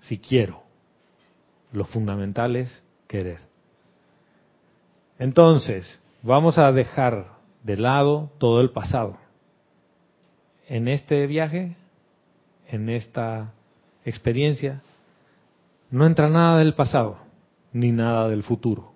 si 0.00 0.18
quiero. 0.18 0.62
Lo 1.72 1.84
fundamental 1.84 2.56
es 2.56 2.84
querer. 3.06 3.38
Entonces, 5.18 6.02
vamos 6.22 6.58
a 6.58 6.72
dejar 6.72 7.26
de 7.62 7.76
lado 7.76 8.30
todo 8.38 8.60
el 8.60 8.70
pasado. 8.70 9.18
En 10.68 10.88
este 10.88 11.26
viaje, 11.26 11.76
en 12.68 12.88
esta 12.88 13.52
experiencia, 14.04 14.82
no 15.90 16.06
entra 16.06 16.28
nada 16.28 16.58
del 16.58 16.74
pasado 16.74 17.18
ni 17.72 17.92
nada 17.92 18.28
del 18.28 18.42
futuro. 18.42 18.92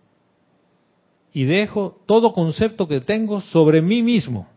Y 1.33 1.45
dejo 1.45 2.01
todo 2.07 2.33
concepto 2.33 2.89
que 2.89 3.01
tengo 3.01 3.41
sobre 3.41 3.83
mí 3.83 4.03
mismo, 4.03 4.49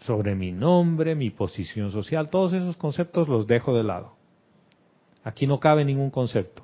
sobre 0.00 0.34
mi 0.34 0.52
nombre, 0.52 1.14
mi 1.14 1.30
posición 1.30 1.90
social, 1.90 2.30
todos 2.30 2.52
esos 2.52 2.76
conceptos 2.76 3.28
los 3.28 3.46
dejo 3.46 3.74
de 3.74 3.84
lado. 3.84 4.12
Aquí 5.24 5.46
no 5.46 5.60
cabe 5.60 5.84
ningún 5.84 6.10
concepto. 6.10 6.62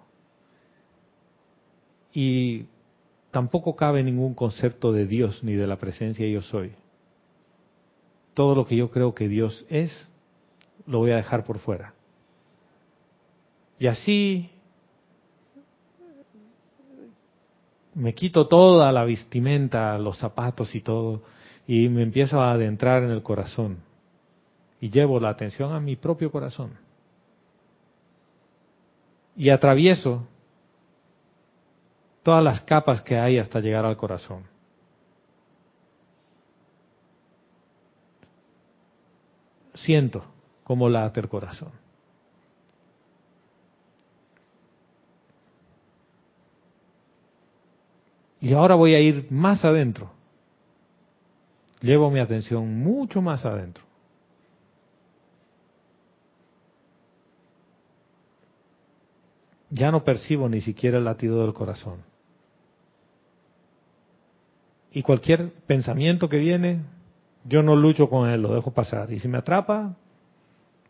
Y 2.13 2.67
tampoco 3.31 3.75
cabe 3.75 4.03
ningún 4.03 4.35
concepto 4.35 4.93
de 4.93 5.07
Dios 5.07 5.43
ni 5.43 5.55
de 5.55 5.67
la 5.67 5.77
presencia 5.77 6.29
yo 6.29 6.41
soy. 6.41 6.73
Todo 8.35 8.55
lo 8.55 8.67
que 8.67 8.77
yo 8.77 8.91
creo 8.91 9.15
que 9.15 9.29
Dios 9.29 9.67
es, 9.69 10.13
lo 10.87 10.99
voy 10.99 11.11
a 11.11 11.17
dejar 11.17 11.45
por 11.45 11.59
fuera. 11.59 11.95
Y 13.79 13.87
así 13.87 14.51
me 17.95 18.15
quito 18.15 18.49
toda 18.49 18.91
la 18.93 19.05
vestimenta, 19.05 19.97
los 19.99 20.19
zapatos 20.19 20.75
y 20.75 20.81
todo, 20.81 21.23
y 21.67 21.89
me 21.89 22.03
empiezo 22.03 22.41
a 22.41 22.53
adentrar 22.53 23.03
en 23.03 23.11
el 23.11 23.23
corazón. 23.23 23.79
Y 24.81 24.91
llevo 24.91 25.19
la 25.21 25.31
atención 25.31 25.73
a 25.73 25.81
mi 25.81 25.97
propio 25.97 26.31
corazón. 26.31 26.73
Y 29.37 29.51
atravieso 29.51 30.27
todas 32.23 32.45
las 32.45 32.61
capas 32.63 33.03
que 33.03 33.17
hay 33.17 33.39
hasta 33.39 33.61
llegar 33.61 33.85
al 33.85 33.97
corazón. 33.97 34.45
Siento 39.75 40.34
cómo 40.65 40.89
late 40.89 41.21
el 41.21 41.29
corazón. 41.29 41.71
Y 48.41 48.53
ahora 48.53 48.75
voy 48.75 48.95
a 48.95 49.01
ir 49.01 49.27
más 49.31 49.65
adentro. 49.65 50.11
Llevo 51.81 52.11
mi 52.11 52.21
atención 52.21 52.83
mucho 52.83 53.23
más 53.23 53.47
adentro. 53.47 53.85
Ya 59.71 59.91
no 59.91 60.05
percibo 60.05 60.49
ni 60.49 60.61
siquiera 60.61 60.99
el 60.99 61.05
latido 61.05 61.43
del 61.43 61.55
corazón. 61.55 62.03
Y 64.93 65.03
cualquier 65.03 65.51
pensamiento 65.67 66.29
que 66.29 66.39
viene, 66.39 66.83
yo 67.45 67.63
no 67.63 67.75
lucho 67.75 68.09
con 68.09 68.29
él, 68.29 68.43
lo 68.43 68.55
dejo 68.55 68.73
pasar. 68.73 69.11
Y 69.11 69.21
si 69.21 69.27
me 69.27 69.39
atrapa, 69.39 69.97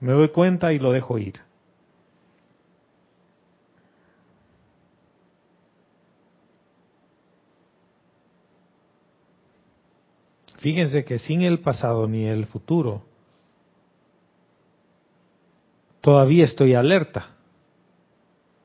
me 0.05 0.12
doy 0.12 0.28
cuenta 0.28 0.70
y 0.70 0.78
lo 0.78 0.92
dejo 0.92 1.16
ir. 1.16 1.40
Fíjense 10.59 11.07
que 11.07 11.18
sin 11.18 11.40
el 11.40 11.61
pasado 11.61 12.07
ni 12.07 12.26
el 12.26 12.44
futuro, 12.44 13.02
todavía 16.02 16.44
estoy 16.44 16.74
alerta, 16.74 17.30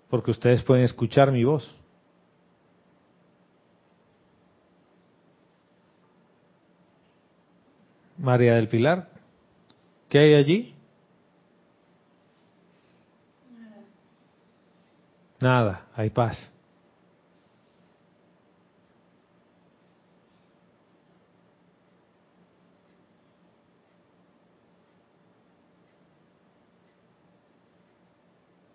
porque 0.10 0.32
ustedes 0.32 0.62
pueden 0.64 0.84
escuchar 0.84 1.32
mi 1.32 1.46
voz. 1.46 1.74
María 8.18 8.56
del 8.56 8.68
Pilar, 8.68 9.10
¿qué 10.10 10.20
hay 10.20 10.34
allí? 10.34 10.79
Nada, 15.40 15.88
hay 15.96 16.10
paz. 16.10 16.52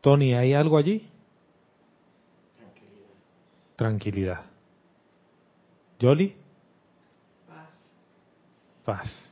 Tony, 0.01 0.35
¿hay 0.35 0.53
algo 0.53 0.77
allí? 0.77 1.09
Tranquilidad. 2.57 3.09
Tranquilidad. 3.77 4.45
¿Yoli? 5.99 6.37
Paz. 7.49 7.69
Paz. 8.85 9.25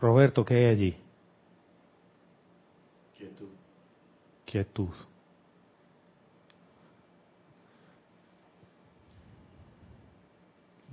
Roberto, 0.00 0.44
¿qué 0.44 0.54
hay 0.54 0.64
allí? 0.64 0.96
Quietud. 3.16 3.48
Quietud. 4.44 5.13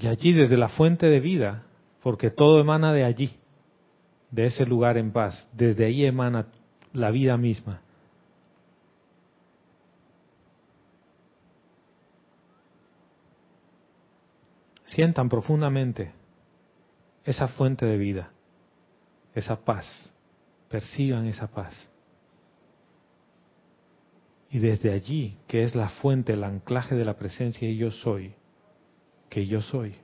Y 0.01 0.07
allí 0.07 0.33
desde 0.33 0.57
la 0.57 0.69
fuente 0.69 1.05
de 1.05 1.19
vida, 1.19 1.63
porque 2.01 2.31
todo 2.31 2.59
emana 2.59 2.91
de 2.91 3.03
allí, 3.03 3.37
de 4.31 4.47
ese 4.47 4.65
lugar 4.65 4.97
en 4.97 5.11
paz, 5.11 5.47
desde 5.53 5.85
ahí 5.85 6.05
emana 6.05 6.47
la 6.91 7.11
vida 7.11 7.37
misma. 7.37 7.81
Sientan 14.85 15.29
profundamente 15.29 16.11
esa 17.23 17.47
fuente 17.49 17.85
de 17.85 17.97
vida, 17.97 18.31
esa 19.35 19.63
paz, 19.63 19.85
perciban 20.67 21.27
esa 21.27 21.45
paz. 21.45 21.91
Y 24.49 24.57
desde 24.57 24.91
allí, 24.91 25.37
que 25.47 25.61
es 25.61 25.75
la 25.75 25.89
fuente, 25.89 26.33
el 26.33 26.43
anclaje 26.43 26.95
de 26.95 27.05
la 27.05 27.17
presencia 27.17 27.69
y 27.69 27.77
yo 27.77 27.91
soy, 27.91 28.33
que 29.31 29.47
yo 29.47 29.61
soy, 29.61 29.95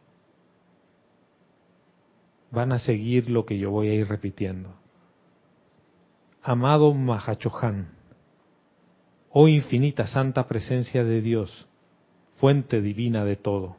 van 2.49 2.71
a 2.71 2.80
seguir 2.80 3.30
lo 3.30 3.45
que 3.45 3.59
yo 3.59 3.69
voy 3.69 3.89
a 3.89 3.93
ir 3.93 4.07
repitiendo. 4.07 4.73
Amado 6.41 6.93
Mahachohan, 6.93 7.89
oh 9.30 9.49
infinita 9.49 10.07
santa 10.07 10.47
presencia 10.47 11.03
de 11.03 11.19
Dios, 11.19 11.68
fuente 12.38 12.81
divina 12.81 13.26
de 13.26 13.35
todo, 13.35 13.76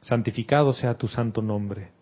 santificado 0.00 0.72
sea 0.72 0.98
tu 0.98 1.06
santo 1.06 1.40
nombre. 1.40 1.92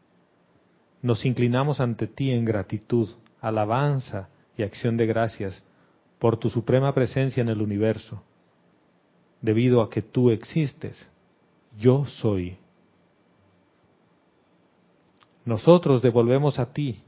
Nos 1.02 1.26
inclinamos 1.26 1.80
ante 1.80 2.06
ti 2.06 2.30
en 2.30 2.46
gratitud, 2.46 3.10
alabanza 3.42 4.30
y 4.56 4.62
acción 4.62 4.96
de 4.96 5.04
gracias 5.04 5.62
por 6.18 6.38
tu 6.38 6.48
suprema 6.48 6.94
presencia 6.94 7.42
en 7.42 7.50
el 7.50 7.60
universo. 7.60 8.22
Debido 9.42 9.82
a 9.82 9.90
que 9.90 10.00
tú 10.00 10.30
existes, 10.30 11.10
yo 11.78 12.06
soy. 12.06 12.56
Nosotros 15.44 16.02
devolvemos 16.02 16.58
a 16.58 16.72
ti, 16.72 17.02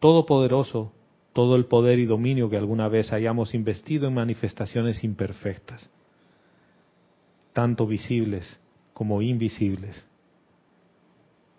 Todopoderoso, 0.00 0.92
todo 1.32 1.56
el 1.56 1.64
poder 1.64 1.98
y 1.98 2.04
dominio 2.04 2.50
que 2.50 2.58
alguna 2.58 2.88
vez 2.88 3.12
hayamos 3.12 3.54
investido 3.54 4.06
en 4.06 4.14
manifestaciones 4.14 5.02
imperfectas, 5.02 5.90
tanto 7.52 7.86
visibles 7.86 8.60
como 8.92 9.22
invisibles, 9.22 10.06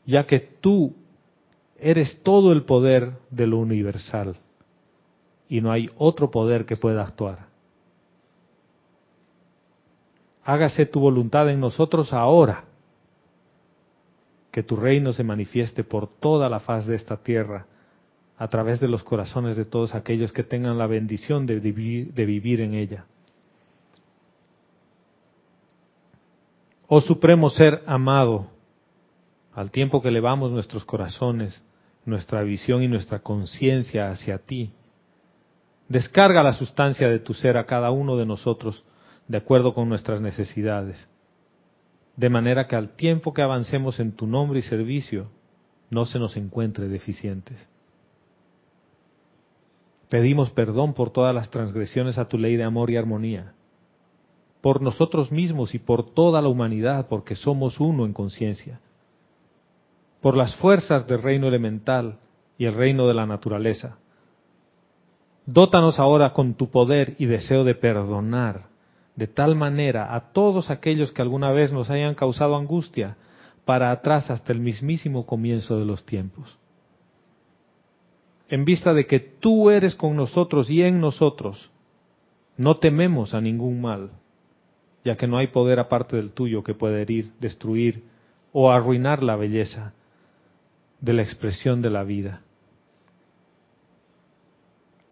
ya 0.06 0.28
que 0.28 0.40
tú 0.40 0.96
eres 1.80 2.22
todo 2.24 2.54
el 2.54 2.64
poder 2.64 3.18
de 3.32 3.48
lo 3.48 3.58
universal 3.58 4.36
y 5.50 5.62
no 5.62 5.72
hay 5.72 5.90
otro 5.98 6.30
poder 6.30 6.66
que 6.66 6.78
pueda 6.78 7.04
actuar. 7.04 7.55
Hágase 10.46 10.86
tu 10.86 11.00
voluntad 11.00 11.50
en 11.50 11.60
nosotros 11.60 12.14
ahora, 12.14 12.66
que 14.52 14.62
tu 14.62 14.76
reino 14.76 15.12
se 15.12 15.24
manifieste 15.24 15.84
por 15.84 16.08
toda 16.08 16.48
la 16.48 16.60
faz 16.60 16.86
de 16.86 16.96
esta 16.96 17.18
tierra 17.18 17.66
a 18.38 18.48
través 18.48 18.80
de 18.80 18.88
los 18.88 19.04
corazones 19.04 19.58
de 19.58 19.66
todos 19.66 19.96
aquellos 19.96 20.32
que 20.32 20.44
tengan 20.44 20.78
la 20.78 20.86
bendición 20.88 21.48
de 21.48 21.60
vivir, 21.60 22.14
de 22.14 22.26
vivir 22.26 22.62
en 22.62 22.76
ella. 22.76 23.06
Oh 26.88 27.02
Supremo 27.02 27.50
Ser 27.50 27.82
amado, 27.88 28.46
al 29.56 29.72
tiempo 29.72 30.02
que 30.02 30.10
elevamos 30.10 30.52
nuestros 30.52 30.86
corazones, 30.86 31.64
nuestra 32.06 32.44
visión 32.44 32.84
y 32.84 32.88
nuestra 32.88 33.20
conciencia 33.20 34.12
hacia 34.12 34.38
ti, 34.38 34.72
descarga 35.90 36.44
la 36.44 36.54
sustancia 36.54 37.10
de 37.10 37.18
tu 37.18 37.34
ser 37.34 37.58
a 37.58 37.66
cada 37.66 37.90
uno 37.90 38.16
de 38.16 38.28
nosotros 38.28 38.84
de 39.28 39.38
acuerdo 39.38 39.74
con 39.74 39.90
nuestras 39.90 40.22
necesidades, 40.22 41.08
de 42.16 42.30
manera 42.30 42.68
que 42.68 42.76
al 42.76 42.96
tiempo 42.96 43.34
que 43.34 43.42
avancemos 43.42 44.00
en 44.00 44.14
tu 44.14 44.28
nombre 44.28 44.60
y 44.60 44.62
servicio, 44.62 45.30
no 45.90 46.06
se 46.06 46.20
nos 46.20 46.38
encuentre 46.38 46.88
deficientes. 46.88 47.68
Pedimos 50.10 50.52
perdón 50.52 50.94
por 50.94 51.12
todas 51.12 51.34
las 51.34 51.50
transgresiones 51.50 52.18
a 52.18 52.28
tu 52.28 52.38
ley 52.38 52.56
de 52.56 52.64
amor 52.64 52.92
y 52.92 52.98
armonía, 52.98 53.54
por 54.62 54.82
nosotros 54.82 55.32
mismos 55.32 55.76
y 55.76 55.80
por 55.80 56.14
toda 56.14 56.42
la 56.42 56.48
humanidad, 56.48 57.08
porque 57.08 57.36
somos 57.36 57.80
uno 57.80 58.06
en 58.06 58.14
conciencia, 58.14 58.80
por 60.22 60.38
las 60.38 60.56
fuerzas 60.56 61.06
del 61.08 61.22
reino 61.22 61.48
elemental 61.48 62.20
y 62.58 62.66
el 62.66 62.74
reino 62.74 63.08
de 63.08 63.14
la 63.14 63.26
naturaleza. 63.26 63.98
Dótanos 65.46 66.00
ahora 66.00 66.34
con 66.34 66.56
tu 66.56 66.70
poder 66.70 67.16
y 67.20 67.26
deseo 67.26 67.64
de 67.64 67.76
perdonar 67.76 68.75
de 69.16 69.28
tal 69.28 69.56
manera 69.56 70.14
a 70.14 70.32
todos 70.32 70.70
aquellos 70.70 71.12
que 71.12 71.22
alguna 71.22 71.52
vez 71.52 71.72
nos 71.72 71.90
hayan 71.90 72.16
causado 72.16 72.56
angustia, 72.56 73.18
para 73.66 73.92
atrás 73.92 74.30
hasta 74.30 74.54
el 74.54 74.60
mismísimo 74.60 75.26
comienzo 75.26 75.80
de 75.80 75.86
los 75.86 76.06
tiempos. 76.06 76.58
En 78.48 78.64
vista 78.64 78.94
de 78.94 79.08
que 79.08 79.20
tú 79.20 79.72
eres 79.72 79.96
con 79.96 80.16
nosotros 80.16 80.70
y 80.70 80.84
en 80.84 81.02
nosotros, 81.02 81.72
no 82.58 82.78
tememos 82.78 83.34
a 83.34 83.42
ningún 83.42 83.82
mal, 83.82 84.12
ya 85.04 85.18
que 85.18 85.28
no 85.28 85.38
hay 85.38 85.48
poder 85.48 85.80
aparte 85.80 86.16
del 86.16 86.32
tuyo 86.32 86.64
que 86.64 86.76
pueda 86.76 87.00
herir, 87.00 87.32
destruir 87.40 88.04
o 88.54 88.72
arruinar 88.72 89.24
la 89.24 89.36
belleza 89.36 89.94
de 91.02 91.14
la 91.14 91.24
expresión 91.24 91.82
de 91.82 91.90
la 91.90 92.04
vida. 92.04 92.45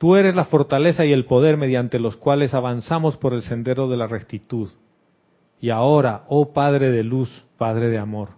Tú 0.03 0.17
eres 0.17 0.35
la 0.35 0.43
fortaleza 0.43 1.05
y 1.05 1.13
el 1.13 1.23
poder 1.23 1.55
mediante 1.55 1.97
los 1.97 2.17
cuales 2.17 2.53
avanzamos 2.53 3.15
por 3.15 3.34
el 3.34 3.41
sendero 3.41 3.88
de 3.88 3.95
la 3.95 4.05
rectitud. 4.05 4.69
Y 5.61 5.69
ahora, 5.69 6.25
oh 6.27 6.51
Padre 6.51 6.91
de 6.91 7.05
luz, 7.05 7.45
Padre 7.57 7.88
de 7.88 7.97
amor, 7.97 8.31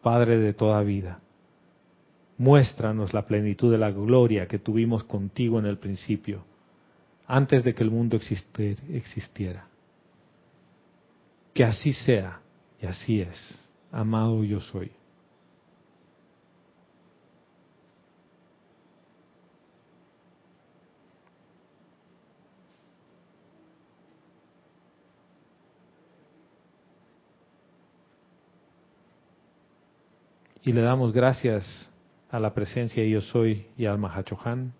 Padre 0.00 0.38
de 0.38 0.52
toda 0.52 0.80
vida, 0.84 1.18
muéstranos 2.38 3.12
la 3.12 3.26
plenitud 3.26 3.72
de 3.72 3.78
la 3.78 3.90
gloria 3.90 4.46
que 4.46 4.60
tuvimos 4.60 5.02
contigo 5.02 5.58
en 5.58 5.66
el 5.66 5.78
principio, 5.78 6.44
antes 7.26 7.64
de 7.64 7.74
que 7.74 7.82
el 7.82 7.90
mundo 7.90 8.16
existiera. 8.88 9.66
Que 11.52 11.64
así 11.64 11.94
sea, 11.94 12.42
y 12.80 12.86
así 12.86 13.20
es, 13.20 13.68
amado 13.90 14.44
yo 14.44 14.60
soy. 14.60 14.92
Y 30.64 30.72
le 30.72 30.80
damos 30.80 31.12
gracias 31.12 31.90
a 32.30 32.38
la 32.38 32.54
presencia 32.54 33.04
Yo 33.04 33.20
Soy 33.20 33.66
y 33.76 33.86
al 33.86 33.98
Mahachohan 33.98 34.72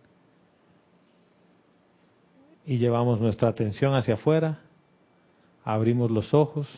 y 2.64 2.78
llevamos 2.78 3.20
nuestra 3.20 3.48
atención 3.48 3.94
hacia 3.94 4.14
afuera, 4.14 4.60
abrimos 5.64 6.10
los 6.10 6.32
ojos, 6.32 6.68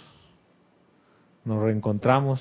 nos 1.44 1.62
reencontramos. 1.62 2.40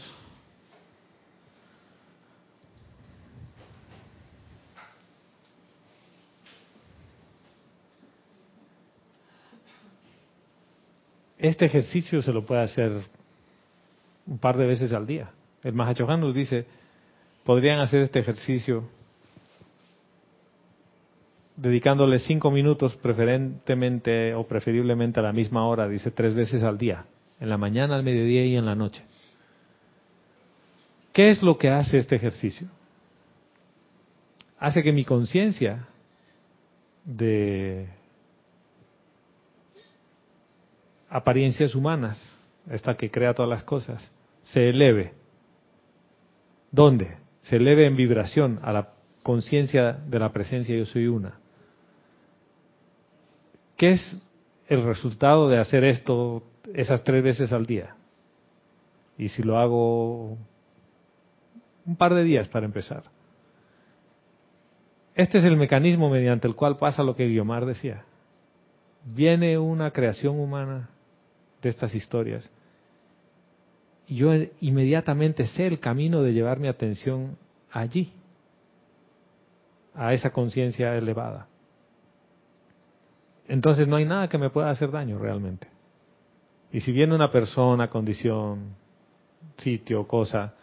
Este 11.37 11.65
ejercicio 11.65 12.21
se 12.21 12.31
lo 12.31 12.45
puede 12.45 12.61
hacer 12.61 13.01
un 14.25 14.37
par 14.37 14.55
de 14.55 14.65
veces 14.65 14.93
al 14.93 15.05
día. 15.05 15.29
El 15.63 15.73
Mahachohan 15.73 16.19
nos 16.19 16.35
dice, 16.35 16.65
podrían 17.43 17.79
hacer 17.79 18.01
este 18.01 18.19
ejercicio 18.19 18.83
dedicándole 21.55 22.19
cinco 22.19 22.51
minutos 22.51 22.95
preferentemente 22.97 24.33
o 24.33 24.45
preferiblemente 24.45 25.19
a 25.19 25.23
la 25.23 25.33
misma 25.33 25.65
hora, 25.67 25.87
dice 25.87 26.11
tres 26.11 26.33
veces 26.33 26.63
al 26.63 26.77
día, 26.77 27.05
en 27.39 27.49
la 27.49 27.57
mañana, 27.57 27.95
al 27.95 28.03
mediodía 28.03 28.45
y 28.45 28.57
en 28.57 28.65
la 28.65 28.75
noche. 28.75 29.03
¿Qué 31.13 31.29
es 31.29 31.43
lo 31.43 31.57
que 31.57 31.69
hace 31.69 31.99
este 31.99 32.15
ejercicio? 32.15 32.67
Hace 34.59 34.81
que 34.81 34.91
mi 34.91 35.05
conciencia 35.05 35.87
de 37.05 37.87
apariencias 41.09 41.75
humanas, 41.75 42.41
esta 42.69 42.95
que 42.95 43.11
crea 43.11 43.33
todas 43.33 43.49
las 43.49 43.63
cosas, 43.63 44.11
se 44.41 44.69
eleve 44.69 45.13
¿Dónde? 46.73 47.17
Se 47.43 47.57
eleve 47.57 47.85
en 47.85 47.95
vibración 47.95 48.59
a 48.63 48.73
la 48.73 48.93
conciencia 49.21 49.93
de 49.93 50.19
la 50.19 50.33
presencia 50.33 50.75
yo 50.75 50.85
soy 50.87 51.05
una. 51.05 51.39
¿Qué 53.77 53.91
es 53.91 54.21
el 54.67 54.83
resultado 54.83 55.49
de 55.49 55.59
hacer 55.59 55.83
esto 55.83 56.43
esas 56.73 57.03
tres 57.03 57.23
veces 57.23 57.53
al 57.53 57.67
día? 57.67 57.95
Y 59.19 59.29
si 59.29 59.43
lo 59.43 59.59
hago 59.59 60.35
un 61.85 61.95
par 61.95 62.15
de 62.15 62.23
días 62.23 62.47
para 62.47 62.65
empezar. 62.65 63.03
Este 65.13 65.37
es 65.37 65.43
el 65.43 65.57
mecanismo 65.57 66.09
mediante 66.09 66.47
el 66.47 66.55
cual 66.55 66.77
pasa 66.77 67.03
lo 67.03 67.15
que 67.15 67.27
Guiomar 67.27 67.67
decía. 67.67 68.03
Viene 69.05 69.59
una 69.59 69.91
creación 69.91 70.39
humana 70.39 70.89
de 71.61 71.69
estas 71.69 71.93
historias 71.93 72.49
y 74.07 74.15
yo 74.15 74.31
inmediatamente 74.59 75.47
sé 75.47 75.67
el 75.67 75.79
camino 75.79 76.21
de 76.21 76.33
llevar 76.33 76.59
mi 76.59 76.67
atención 76.67 77.37
allí, 77.71 78.11
a 79.95 80.13
esa 80.13 80.31
conciencia 80.31 80.93
elevada. 80.93 81.47
Entonces 83.47 83.87
no 83.87 83.95
hay 83.95 84.05
nada 84.05 84.27
que 84.27 84.37
me 84.37 84.49
pueda 84.49 84.69
hacer 84.69 84.91
daño 84.91 85.19
realmente. 85.19 85.67
Y 86.71 86.79
si 86.81 86.91
viene 86.91 87.13
una 87.13 87.31
persona, 87.31 87.89
condición, 87.89 88.75
sitio, 89.57 90.07
cosa, 90.07 90.55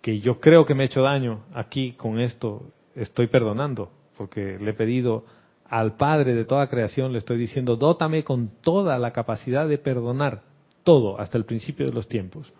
que 0.00 0.20
yo 0.20 0.40
creo 0.40 0.64
que 0.64 0.74
me 0.74 0.84
ha 0.84 0.86
hecho 0.86 1.02
daño, 1.02 1.44
aquí 1.52 1.92
con 1.92 2.18
esto 2.18 2.70
estoy 2.94 3.26
perdonando, 3.26 3.90
porque 4.16 4.58
le 4.58 4.70
he 4.70 4.74
pedido 4.74 5.24
al 5.68 5.96
Padre 5.96 6.34
de 6.34 6.44
toda 6.44 6.68
creación, 6.68 7.12
le 7.12 7.18
estoy 7.18 7.36
diciendo, 7.36 7.76
dótame 7.76 8.24
con 8.24 8.48
toda 8.62 8.98
la 8.98 9.12
capacidad 9.12 9.68
de 9.68 9.78
perdonar 9.78 10.42
todo 10.86 11.20
hasta 11.20 11.36
el 11.36 11.44
principio 11.44 11.84
de 11.84 11.92
los 11.92 12.06
tiempos. 12.06 12.52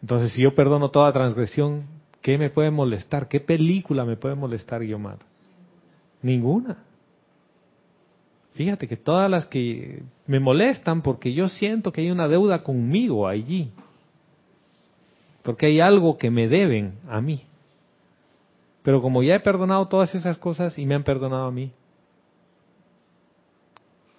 Entonces, 0.00 0.32
si 0.32 0.42
yo 0.42 0.54
perdono 0.54 0.90
toda 0.90 1.12
transgresión, 1.12 1.84
¿qué 2.22 2.38
me 2.38 2.48
puede 2.48 2.70
molestar? 2.70 3.26
¿Qué 3.26 3.40
película 3.40 4.04
me 4.04 4.16
puede 4.16 4.36
molestar, 4.36 4.80
Guiomar? 4.80 5.18
Ninguna. 6.22 6.78
Fíjate 8.54 8.86
que 8.86 8.96
todas 8.96 9.28
las 9.28 9.46
que 9.46 10.04
me 10.28 10.38
molestan 10.38 11.02
porque 11.02 11.34
yo 11.34 11.48
siento 11.48 11.90
que 11.90 12.02
hay 12.02 12.10
una 12.12 12.28
deuda 12.28 12.62
conmigo 12.62 13.26
allí. 13.26 13.72
Porque 15.42 15.66
hay 15.66 15.80
algo 15.80 16.18
que 16.18 16.30
me 16.30 16.46
deben 16.46 17.00
a 17.08 17.20
mí. 17.20 17.42
Pero 18.84 19.02
como 19.02 19.24
ya 19.24 19.34
he 19.34 19.40
perdonado 19.40 19.88
todas 19.88 20.14
esas 20.14 20.38
cosas 20.38 20.78
y 20.78 20.86
me 20.86 20.94
han 20.94 21.02
perdonado 21.02 21.46
a 21.46 21.50
mí, 21.50 21.72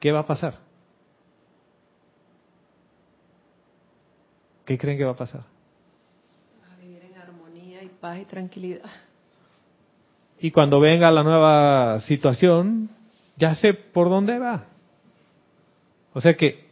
¿qué 0.02 0.12
va 0.12 0.20
a 0.20 0.26
pasar? 0.26 0.71
¿Qué 4.72 4.78
creen 4.78 4.98
que 4.98 5.04
va 5.04 5.12
a 5.12 5.18
pasar? 5.18 5.42
A 6.72 6.82
vivir 6.82 7.04
en 7.04 7.18
armonía 7.18 7.84
y 7.84 7.90
paz 7.90 8.20
y 8.20 8.24
tranquilidad. 8.24 8.90
Y 10.40 10.50
cuando 10.52 10.80
venga 10.80 11.12
la 11.12 11.24
nueva 11.24 12.00
situación, 12.00 12.90
ya 13.36 13.54
sé 13.54 13.74
por 13.74 14.08
dónde 14.08 14.40
va. 14.40 14.64
O 16.14 16.22
sea 16.22 16.38
que, 16.38 16.70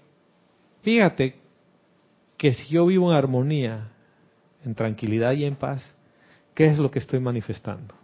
fíjate 0.81 1.35
que 2.37 2.53
si 2.53 2.69
yo 2.69 2.85
vivo 2.85 3.11
en 3.11 3.17
armonía, 3.17 3.89
en 4.63 4.75
tranquilidad 4.75 5.33
y 5.33 5.43
en 5.43 5.57
paz, 5.57 5.83
¿qué 6.53 6.67
es 6.67 6.77
lo 6.77 6.89
que 6.91 6.99
estoy 6.99 7.19
manifestando? 7.19 7.95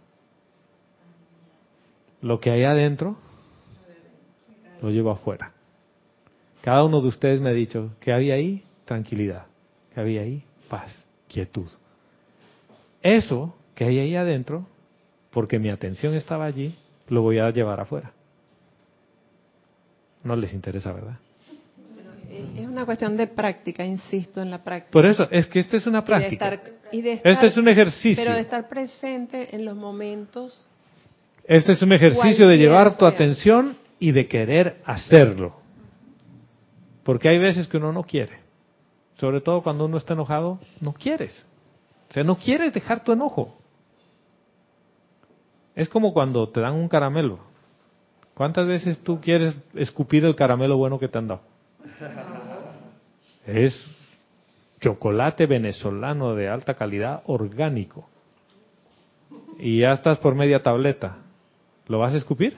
Lo 2.20 2.38
que 2.38 2.50
hay 2.50 2.64
adentro, 2.64 3.16
lo 4.82 4.90
llevo 4.90 5.10
afuera. 5.10 5.54
Cada 6.60 6.84
uno 6.84 7.00
de 7.00 7.08
ustedes 7.08 7.40
me 7.40 7.48
ha 7.48 7.54
dicho 7.54 7.92
que 7.98 8.12
había 8.12 8.34
ahí 8.34 8.62
tranquilidad 8.84 9.46
que 9.96 10.00
había 10.02 10.20
ahí? 10.20 10.42
Paz, 10.68 11.08
quietud. 11.26 11.70
Eso 13.02 13.56
que 13.74 13.86
hay 13.86 13.98
ahí 13.98 14.14
adentro, 14.14 14.66
porque 15.30 15.58
mi 15.58 15.70
atención 15.70 16.14
estaba 16.14 16.44
allí, 16.44 16.74
lo 17.08 17.22
voy 17.22 17.38
a 17.38 17.48
llevar 17.48 17.80
afuera. 17.80 18.12
No 20.22 20.36
les 20.36 20.52
interesa, 20.52 20.92
¿verdad? 20.92 21.16
Es 22.28 22.68
una 22.68 22.84
cuestión 22.84 23.16
de 23.16 23.26
práctica, 23.26 23.86
insisto 23.86 24.42
en 24.42 24.50
la 24.50 24.62
práctica. 24.62 24.92
Por 24.92 25.06
eso, 25.06 25.28
es 25.30 25.46
que 25.46 25.60
esta 25.60 25.78
es 25.78 25.86
una 25.86 26.04
práctica. 26.04 26.60
Y 26.92 27.00
de 27.00 27.12
estar, 27.12 27.32
este 27.32 27.46
es 27.46 27.56
un 27.56 27.68
ejercicio. 27.68 28.22
Pero 28.22 28.34
de 28.34 28.42
estar 28.42 28.68
presente 28.68 29.56
en 29.56 29.64
los 29.64 29.76
momentos. 29.76 30.68
Este 31.44 31.72
es 31.72 31.80
un 31.80 31.92
ejercicio 31.94 32.46
de 32.46 32.58
llevar 32.58 32.98
tu 32.98 33.06
atención 33.06 33.78
y 33.98 34.12
de 34.12 34.28
querer 34.28 34.82
hacerlo. 34.84 35.56
Porque 37.02 37.30
hay 37.30 37.38
veces 37.38 37.66
que 37.66 37.78
uno 37.78 37.92
no 37.92 38.02
quiere. 38.02 38.45
Sobre 39.18 39.40
todo 39.40 39.62
cuando 39.62 39.86
uno 39.86 39.96
está 39.96 40.14
enojado, 40.14 40.58
no 40.80 40.92
quieres. 40.92 41.46
O 42.10 42.12
sea, 42.12 42.22
no 42.22 42.36
quieres 42.36 42.72
dejar 42.72 43.02
tu 43.02 43.12
enojo. 43.12 43.56
Es 45.74 45.88
como 45.88 46.12
cuando 46.12 46.48
te 46.48 46.60
dan 46.60 46.74
un 46.74 46.88
caramelo. 46.88 47.38
¿Cuántas 48.34 48.66
veces 48.66 48.98
tú 49.02 49.20
quieres 49.20 49.54
escupir 49.74 50.24
el 50.24 50.36
caramelo 50.36 50.76
bueno 50.76 50.98
que 50.98 51.08
te 51.08 51.18
han 51.18 51.28
dado? 51.28 51.40
Es 53.46 53.74
chocolate 54.80 55.46
venezolano 55.46 56.34
de 56.34 56.48
alta 56.48 56.74
calidad 56.74 57.22
orgánico. 57.26 58.08
Y 59.58 59.80
ya 59.80 59.92
estás 59.92 60.18
por 60.18 60.34
media 60.34 60.62
tableta. 60.62 61.18
¿Lo 61.88 61.98
vas 61.98 62.12
a 62.12 62.18
escupir? 62.18 62.56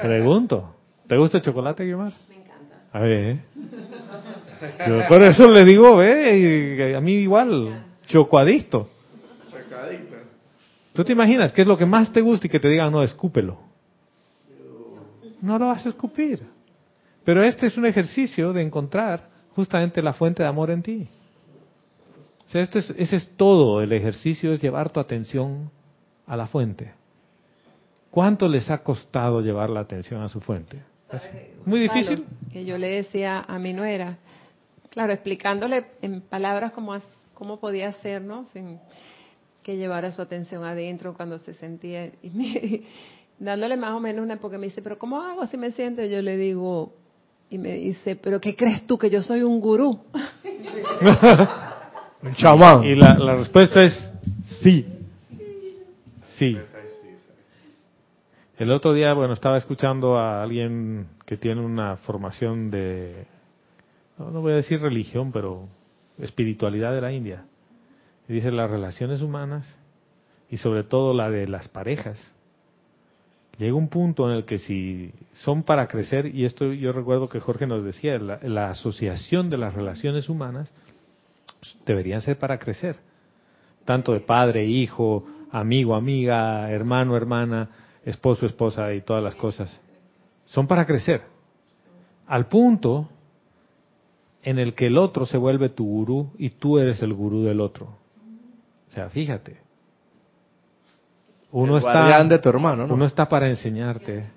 Pregunto. 0.00 0.74
¿Te 1.08 1.16
gusta 1.16 1.38
el 1.38 1.42
chocolate, 1.42 1.84
Guimar? 1.84 2.12
A 2.92 3.00
ver, 3.00 3.12
¿eh? 3.12 3.40
Yo 4.88 5.08
por 5.08 5.22
eso 5.22 5.48
le 5.48 5.64
digo, 5.64 5.96
ve, 5.96 6.94
a 6.96 7.00
mí 7.00 7.12
igual, 7.12 7.84
chocoadicto. 8.06 8.88
¿Tú 10.92 11.04
te 11.04 11.12
imaginas 11.12 11.52
qué 11.52 11.62
es 11.62 11.68
lo 11.68 11.78
que 11.78 11.86
más 11.86 12.12
te 12.12 12.20
gusta 12.20 12.46
y 12.46 12.50
que 12.50 12.58
te 12.58 12.68
digan, 12.68 12.90
no, 12.92 13.02
escúpelo? 13.02 13.58
No 15.40 15.58
lo 15.58 15.68
vas 15.68 15.86
a 15.86 15.90
escupir. 15.90 16.42
Pero 17.24 17.44
este 17.44 17.66
es 17.66 17.76
un 17.76 17.86
ejercicio 17.86 18.52
de 18.52 18.62
encontrar 18.62 19.28
justamente 19.54 20.02
la 20.02 20.12
fuente 20.12 20.42
de 20.42 20.48
amor 20.48 20.70
en 20.70 20.82
ti. 20.82 21.08
O 22.46 22.50
sea, 22.50 22.62
este 22.62 22.80
es, 22.80 22.90
ese 22.96 23.16
es 23.16 23.30
todo 23.36 23.80
el 23.80 23.92
ejercicio, 23.92 24.52
es 24.52 24.60
llevar 24.60 24.90
tu 24.90 24.98
atención 24.98 25.70
a 26.26 26.36
la 26.36 26.48
fuente. 26.48 26.92
¿Cuánto 28.10 28.48
les 28.48 28.68
ha 28.70 28.78
costado 28.78 29.40
llevar 29.40 29.70
la 29.70 29.80
atención 29.80 30.20
a 30.22 30.28
su 30.28 30.40
fuente? 30.40 30.82
¿Es 31.12 31.66
muy 31.66 31.80
difícil. 31.80 32.26
Que 32.52 32.64
yo 32.64 32.78
le 32.78 32.88
decía 32.88 33.44
a 33.46 33.58
mi 33.58 33.72
nuera, 33.72 34.18
claro, 34.90 35.12
explicándole 35.12 35.86
en 36.02 36.20
palabras 36.20 36.72
cómo, 36.72 36.96
cómo 37.34 37.58
podía 37.58 37.88
hacer, 37.88 38.22
¿no? 38.22 38.46
Sin 38.52 38.78
que 39.62 39.76
llevara 39.76 40.12
su 40.12 40.22
atención 40.22 40.64
adentro 40.64 41.14
cuando 41.14 41.38
se 41.38 41.54
sentía. 41.54 42.10
Y 42.22 42.30
me, 42.30 42.82
dándole 43.38 43.76
más 43.76 43.92
o 43.92 44.00
menos 44.00 44.24
una, 44.24 44.36
porque 44.36 44.58
me 44.58 44.66
dice, 44.66 44.82
pero 44.82 44.98
¿cómo 44.98 45.20
hago 45.20 45.46
si 45.46 45.56
me 45.56 45.72
siento? 45.72 46.02
Y 46.02 46.10
yo 46.10 46.22
le 46.22 46.36
digo, 46.36 46.92
y 47.50 47.58
me 47.58 47.74
dice, 47.74 48.16
¿pero 48.16 48.40
qué 48.40 48.54
crees 48.54 48.86
tú 48.86 48.96
que 48.96 49.10
yo 49.10 49.22
soy 49.22 49.42
un 49.42 49.60
gurú? 49.60 50.00
un 52.22 52.34
chamán. 52.34 52.84
Y 52.84 52.94
la, 52.94 53.16
la 53.18 53.34
respuesta 53.34 53.84
es 53.84 54.10
sí. 54.62 54.86
Sí. 56.38 56.56
El 58.60 58.72
otro 58.72 58.92
día, 58.92 59.14
bueno, 59.14 59.32
estaba 59.32 59.56
escuchando 59.56 60.18
a 60.18 60.42
alguien 60.42 61.06
que 61.24 61.38
tiene 61.38 61.62
una 61.62 61.96
formación 61.96 62.70
de, 62.70 63.24
no, 64.18 64.30
no 64.30 64.42
voy 64.42 64.52
a 64.52 64.56
decir 64.56 64.82
religión, 64.82 65.32
pero 65.32 65.66
espiritualidad 66.18 66.92
de 66.92 67.00
la 67.00 67.10
India. 67.10 67.46
Y 68.28 68.34
dice 68.34 68.52
las 68.52 68.70
relaciones 68.70 69.22
humanas 69.22 69.74
y 70.50 70.58
sobre 70.58 70.84
todo 70.84 71.14
la 71.14 71.30
de 71.30 71.48
las 71.48 71.68
parejas. 71.68 72.20
Llega 73.56 73.72
un 73.72 73.88
punto 73.88 74.30
en 74.30 74.36
el 74.36 74.44
que 74.44 74.58
si 74.58 75.10
son 75.32 75.62
para 75.62 75.88
crecer, 75.88 76.26
y 76.26 76.44
esto 76.44 76.70
yo 76.70 76.92
recuerdo 76.92 77.30
que 77.30 77.40
Jorge 77.40 77.66
nos 77.66 77.82
decía, 77.82 78.18
la, 78.18 78.40
la 78.42 78.68
asociación 78.68 79.48
de 79.48 79.56
las 79.56 79.72
relaciones 79.72 80.28
humanas 80.28 80.70
pues, 81.60 81.78
deberían 81.86 82.20
ser 82.20 82.38
para 82.38 82.58
crecer. 82.58 82.96
Tanto 83.86 84.12
de 84.12 84.20
padre, 84.20 84.66
hijo, 84.66 85.24
amigo, 85.50 85.94
amiga, 85.94 86.70
hermano, 86.70 87.16
hermana 87.16 87.70
esposo, 88.10 88.46
esposa 88.46 88.92
y 88.92 89.02
todas 89.02 89.22
las 89.22 89.34
cosas, 89.34 89.80
son 90.46 90.66
para 90.66 90.86
crecer. 90.86 91.22
Al 92.26 92.46
punto 92.46 93.08
en 94.42 94.58
el 94.58 94.74
que 94.74 94.86
el 94.86 94.98
otro 94.98 95.26
se 95.26 95.38
vuelve 95.38 95.68
tu 95.68 95.84
gurú 95.84 96.30
y 96.38 96.50
tú 96.50 96.78
eres 96.78 97.02
el 97.02 97.12
gurú 97.12 97.42
del 97.42 97.60
otro. 97.60 97.86
O 98.88 98.92
sea, 98.92 99.08
fíjate. 99.08 99.58
Uno 101.52 101.78
está, 101.78 102.22
de 102.24 102.38
tu 102.38 102.48
hermano, 102.48 102.86
uno 102.88 103.04
está 103.04 103.28
para 103.28 103.48
enseñarte 103.48 104.30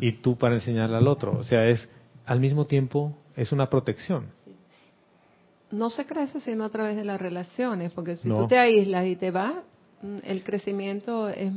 y 0.00 0.12
tú 0.12 0.36
para 0.36 0.56
enseñarle 0.56 0.96
al 0.96 1.08
otro. 1.08 1.38
O 1.38 1.42
sea, 1.42 1.66
es 1.66 1.88
al 2.26 2.40
mismo 2.40 2.66
tiempo 2.66 3.16
es 3.36 3.52
una 3.52 3.70
protección. 3.70 4.26
No 5.70 5.88
se 5.90 6.06
crece 6.06 6.40
sino 6.40 6.64
a 6.64 6.68
través 6.70 6.96
de 6.96 7.04
las 7.04 7.20
relaciones, 7.20 7.90
porque 7.92 8.16
si 8.16 8.28
tú 8.28 8.46
te 8.46 8.58
aíslas 8.58 9.06
y 9.06 9.16
te 9.16 9.30
vas, 9.30 9.54
el 10.22 10.44
crecimiento 10.44 11.28
es, 11.28 11.52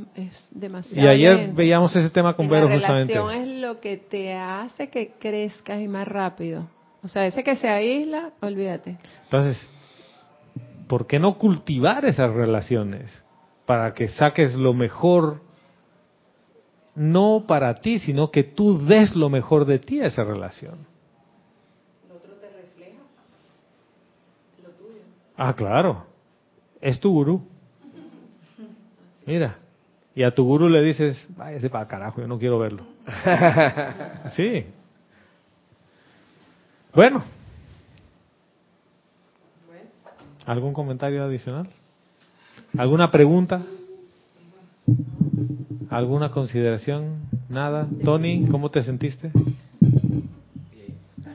demasiado. 0.50 1.08
Y 1.08 1.14
ayer 1.14 1.52
veíamos 1.54 1.96
ese 1.96 2.10
tema 2.10 2.36
con 2.36 2.50
Vero 2.50 2.68
justamente. 2.70 3.14
La 3.14 3.22
relación 3.22 3.50
es 3.50 3.62
lo 3.62 3.80
que 3.80 3.98
te 3.98 4.34
hace 4.34 4.90
que 4.90 5.14
crezcas 5.20 5.80
y 5.82 5.88
más 5.88 6.08
rápido. 6.08 6.68
O 7.04 7.08
sea, 7.08 7.26
ese 7.28 7.44
que 7.44 7.56
se 7.56 7.68
aísla, 7.68 8.32
olvídate. 8.42 8.98
Entonces, 9.26 9.58
¿por 10.88 11.08
qué 11.08 11.20
no 11.20 11.38
cultivar 11.38 12.06
esas 12.06 12.32
relaciones 12.32 13.24
para 13.66 13.94
que 13.94 14.08
saques 14.08 14.56
lo 14.56 14.74
mejor? 14.74 15.42
No 16.94 17.46
para 17.48 17.76
ti, 17.76 18.00
sino 18.00 18.32
que 18.32 18.44
tú 18.44 18.86
des 18.86 19.16
lo 19.16 19.30
mejor 19.30 19.66
de 19.66 19.80
ti 19.80 20.02
a 20.02 20.08
esa 20.08 20.24
relación. 20.24 20.86
Lo 22.10 22.16
otro 22.16 22.34
te 22.34 22.50
refleja 22.50 23.00
lo 24.62 24.70
tuyo. 24.72 25.00
Ah, 25.38 25.54
claro. 25.56 26.06
Es 26.82 27.00
tu 27.00 27.12
gurú. 27.12 27.48
Mira, 29.32 29.60
y 30.14 30.24
a 30.24 30.36
tu 30.36 30.44
gurú 30.44 30.68
le 30.68 30.82
dices, 30.84 31.26
váyase 31.38 31.70
para 31.70 31.88
carajo, 31.88 32.20
yo 32.20 32.28
no 32.28 32.38
quiero 32.38 32.60
verlo. 32.60 32.84
sí. 34.36 34.66
Bueno. 36.94 37.24
¿Algún 40.46 40.74
comentario 40.74 41.24
adicional? 41.24 41.70
¿Alguna 42.78 43.10
pregunta? 43.10 43.62
¿Alguna 45.90 46.30
consideración? 46.32 47.22
Nada. 47.48 47.88
Tony, 48.04 48.50
¿cómo 48.52 48.70
te 48.70 48.84
sentiste? 48.84 49.32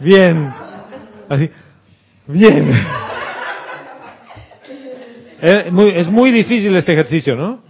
Bien. 0.00 0.52
Así. 1.30 1.48
Bien. 2.26 2.72
Es 5.40 5.72
muy, 5.72 5.88
es 5.92 6.08
muy 6.08 6.30
difícil 6.30 6.76
este 6.76 6.92
ejercicio, 6.92 7.34
¿no? 7.34 7.64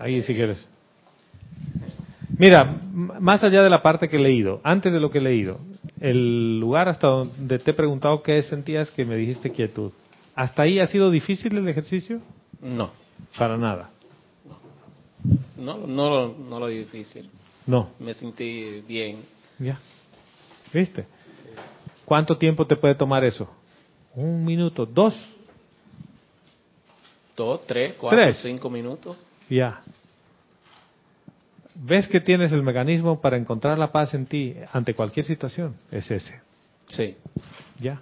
Ahí 0.00 0.22
si 0.22 0.34
quieres. 0.34 0.66
Mira, 2.38 2.64
más 2.92 3.42
allá 3.42 3.62
de 3.62 3.70
la 3.70 3.82
parte 3.82 4.08
que 4.08 4.16
he 4.16 4.20
leído, 4.20 4.60
antes 4.62 4.92
de 4.92 5.00
lo 5.00 5.10
que 5.10 5.18
he 5.18 5.20
leído, 5.20 5.58
el 6.00 6.60
lugar 6.60 6.88
hasta 6.88 7.08
donde 7.08 7.58
te 7.58 7.72
he 7.72 7.74
preguntado 7.74 8.22
qué 8.22 8.42
sentías 8.42 8.90
que 8.90 9.04
me 9.04 9.16
dijiste 9.16 9.50
quietud. 9.50 9.92
¿Hasta 10.34 10.62
ahí 10.62 10.78
ha 10.78 10.86
sido 10.86 11.10
difícil 11.10 11.56
el 11.58 11.68
ejercicio? 11.68 12.20
No. 12.60 12.90
Para 13.36 13.56
nada. 13.56 13.90
No, 15.56 15.78
no, 15.78 16.28
no 16.28 16.60
lo 16.60 16.68
difícil. 16.68 17.28
No. 17.66 17.90
Me 17.98 18.14
sentí 18.14 18.82
bien. 18.86 19.18
Ya. 19.58 19.80
¿Viste? 20.72 21.06
¿Cuánto 22.04 22.38
tiempo 22.38 22.66
te 22.66 22.76
puede 22.76 22.94
tomar 22.94 23.24
eso? 23.24 23.48
Un 24.14 24.44
minuto, 24.44 24.86
dos. 24.86 25.14
Dos, 27.36 27.66
tres, 27.66 27.94
cuatro, 27.98 28.32
cinco 28.34 28.70
minutos. 28.70 29.16
Ya. 29.48 29.80
¿Ves 31.74 32.08
que 32.08 32.20
tienes 32.20 32.52
el 32.52 32.62
mecanismo 32.62 33.20
para 33.20 33.36
encontrar 33.36 33.78
la 33.78 33.92
paz 33.92 34.14
en 34.14 34.26
ti 34.26 34.56
ante 34.72 34.94
cualquier 34.94 35.24
situación? 35.24 35.76
Es 35.90 36.10
ese. 36.10 36.40
Sí. 36.88 37.16
Ya. 37.78 38.00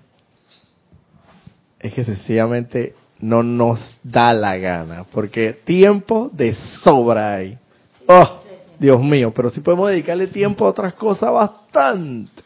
Es 1.78 1.92
que 1.92 2.04
sencillamente 2.04 2.94
no 3.20 3.42
nos 3.42 3.98
da 4.02 4.32
la 4.32 4.56
gana, 4.56 5.04
porque 5.04 5.52
tiempo 5.52 6.30
de 6.32 6.54
sobra 6.82 7.34
hay. 7.34 7.58
Oh, 8.06 8.42
Dios 8.78 9.00
mío, 9.02 9.32
pero 9.34 9.50
si 9.50 9.60
podemos 9.60 9.90
dedicarle 9.90 10.26
tiempo 10.26 10.64
a 10.66 10.70
otras 10.70 10.94
cosas 10.94 11.32
bastante 11.32 12.45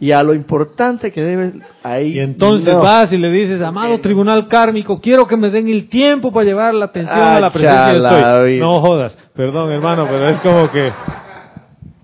y 0.00 0.12
a 0.12 0.22
lo 0.22 0.34
importante 0.34 1.10
que 1.10 1.22
debe 1.22 1.52
ahí. 1.82 2.16
Y 2.16 2.20
entonces 2.20 2.74
vas 2.74 3.12
y 3.12 3.16
le 3.16 3.30
dices, 3.30 3.60
amado 3.62 3.98
tribunal 4.00 4.48
kármico, 4.48 5.00
quiero 5.00 5.26
que 5.26 5.36
me 5.36 5.50
den 5.50 5.68
el 5.68 5.88
tiempo 5.88 6.32
para 6.32 6.44
llevar 6.44 6.74
la 6.74 6.86
atención 6.86 7.18
a 7.18 7.40
la 7.40 7.50
presencia 7.50 7.92
de 7.92 8.30
soy. 8.30 8.60
No 8.60 8.80
jodas, 8.80 9.16
perdón 9.34 9.72
hermano, 9.72 10.06
pero 10.08 10.26
es 10.26 10.40
como 10.40 10.70
que 10.70 10.92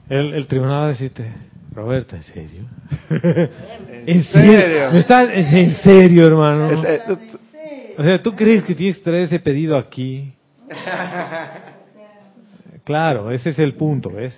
el, 0.09 0.35
el 0.35 0.47
tribunal 0.47 0.81
va 0.81 0.85
a 0.85 0.89
decirte, 0.89 1.31
Roberto, 1.75 2.17
¿en 2.17 2.23
serio? 2.23 2.65
¿En 4.07 4.25
serio? 4.25 4.91
¿En 4.91 5.71
serio, 5.83 6.27
hermano? 6.27 6.83
O 7.99 8.03
sea, 8.03 8.23
¿tú 8.23 8.33
crees 8.33 8.63
que 8.65 8.75
tienes 8.75 8.99
que 8.99 9.05
traer 9.05 9.23
ese 9.23 9.39
pedido 9.39 9.77
aquí? 9.77 10.33
Claro, 12.85 13.31
ese 13.31 13.51
es 13.51 13.61
el 13.61 13.75
punto, 13.75 14.11
¿ves? 14.11 14.37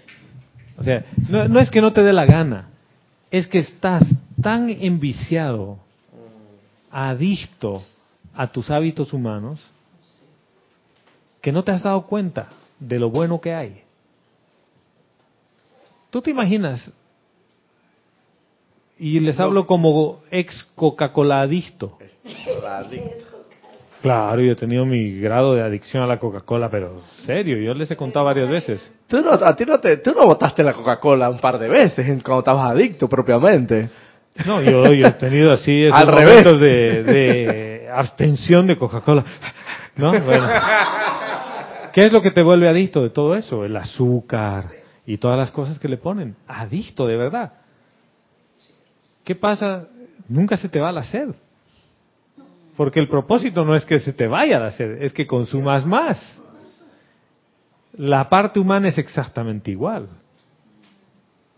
O 0.77 0.85
sea, 0.85 1.03
no, 1.31 1.49
no 1.49 1.61
es 1.61 1.71
que 1.71 1.81
no 1.81 1.95
te 1.95 2.03
dé 2.03 2.13
la 2.13 2.27
gana, 2.27 2.69
es 3.35 3.49
que 3.49 3.59
estás 3.59 4.05
tan 4.41 4.71
enviciado, 4.71 5.79
adicto 6.89 7.83
a 8.33 8.47
tus 8.47 8.71
hábitos 8.71 9.13
humanos, 9.13 9.59
que 11.41 11.51
no 11.51 11.65
te 11.65 11.73
has 11.73 11.83
dado 11.83 12.07
cuenta 12.07 12.51
de 12.79 12.97
lo 13.01 13.11
bueno 13.11 13.41
que 13.41 13.53
hay. 13.53 13.83
¿Tú 16.11 16.23
te 16.23 16.31
imaginas? 16.31 16.93
Y 19.01 19.19
les 19.19 19.41
hablo 19.41 19.67
como 19.67 20.23
ex 20.31 20.63
Coca-Cola 20.77 21.41
adicto. 21.41 21.99
Claro, 24.05 24.43
yo 24.43 24.53
he 24.53 24.57
tenido 24.57 24.85
mi 24.85 25.19
grado 25.19 25.55
de 25.55 25.63
adicción 25.63 26.03
a 26.03 26.07
la 26.07 26.19
Coca-Cola, 26.19 26.69
pero 26.71 27.01
serio, 27.25 27.57
yo 27.57 27.73
les 27.73 27.91
he 27.91 27.97
contado 27.97 28.27
varias 28.27 28.51
veces. 28.51 28.93
Tú 29.09 29.23
no, 29.23 29.31
a 29.31 29.57
ti 29.57 29.65
no 29.65 29.81
te, 29.81 29.97
tú 29.97 30.13
no 30.15 30.27
botaste 30.27 30.63
la 30.63 30.75
Coca-Cola 30.75 31.31
un 31.31 31.39
par 31.39 31.59
de 31.59 31.71
veces 31.71 32.05
cuando 32.23 32.41
estabas 32.41 32.71
adicto 32.71 33.09
propiamente. 33.09 33.89
No, 34.45 34.61
yo, 34.61 34.93
yo 34.93 35.07
he 35.07 35.13
tenido 35.13 35.53
así 35.53 35.85
esos 35.87 35.99
Al 35.99 36.09
revés. 36.09 36.27
momentos 36.45 36.61
de, 36.61 37.03
de 37.03 37.89
abstención 37.91 38.67
de 38.67 38.77
Coca-Cola. 38.77 39.25
¿No? 39.97 40.13
Bueno. 40.21 40.49
¿Qué 41.95 42.03
es 42.05 42.13
lo 42.13 42.21
que 42.21 42.31
te 42.31 42.43
vuelve 42.43 42.69
adicto 42.69 43.03
de 43.03 43.09
todo 43.09 43.35
eso? 43.35 43.65
El 43.65 43.75
azúcar 43.75 44.67
y 45.07 45.17
todas 45.17 45.39
las 45.39 45.51
cosas 45.51 45.79
que 45.79 45.89
le 45.89 45.97
ponen. 45.97 46.37
Adicto, 46.47 47.07
de 47.07 47.17
verdad. 47.17 47.55
¿Qué 49.25 49.35
pasa? 49.35 49.87
Nunca 50.29 50.59
se 50.59 50.69
te 50.69 50.79
va 50.79 50.93
la 50.93 51.05
sed. 51.05 51.31
Porque 52.77 53.01
el 53.01 53.09
propósito 53.09 53.65
no 53.65 53.75
es 53.77 53.85
que 53.85 54.01
se 54.01 54.13
te 54.13 54.27
vaya 54.27 54.59
la 54.59 54.73
sed, 54.73 55.03
es 55.03 55.13
que 55.13 55.27
consumas 55.27 55.87
más. 55.87 56.43
La 57.97 58.29
parte 58.29 58.59
humana 58.59 58.89
es 58.89 58.99
exactamente 58.99 59.71
igual. 59.71 60.09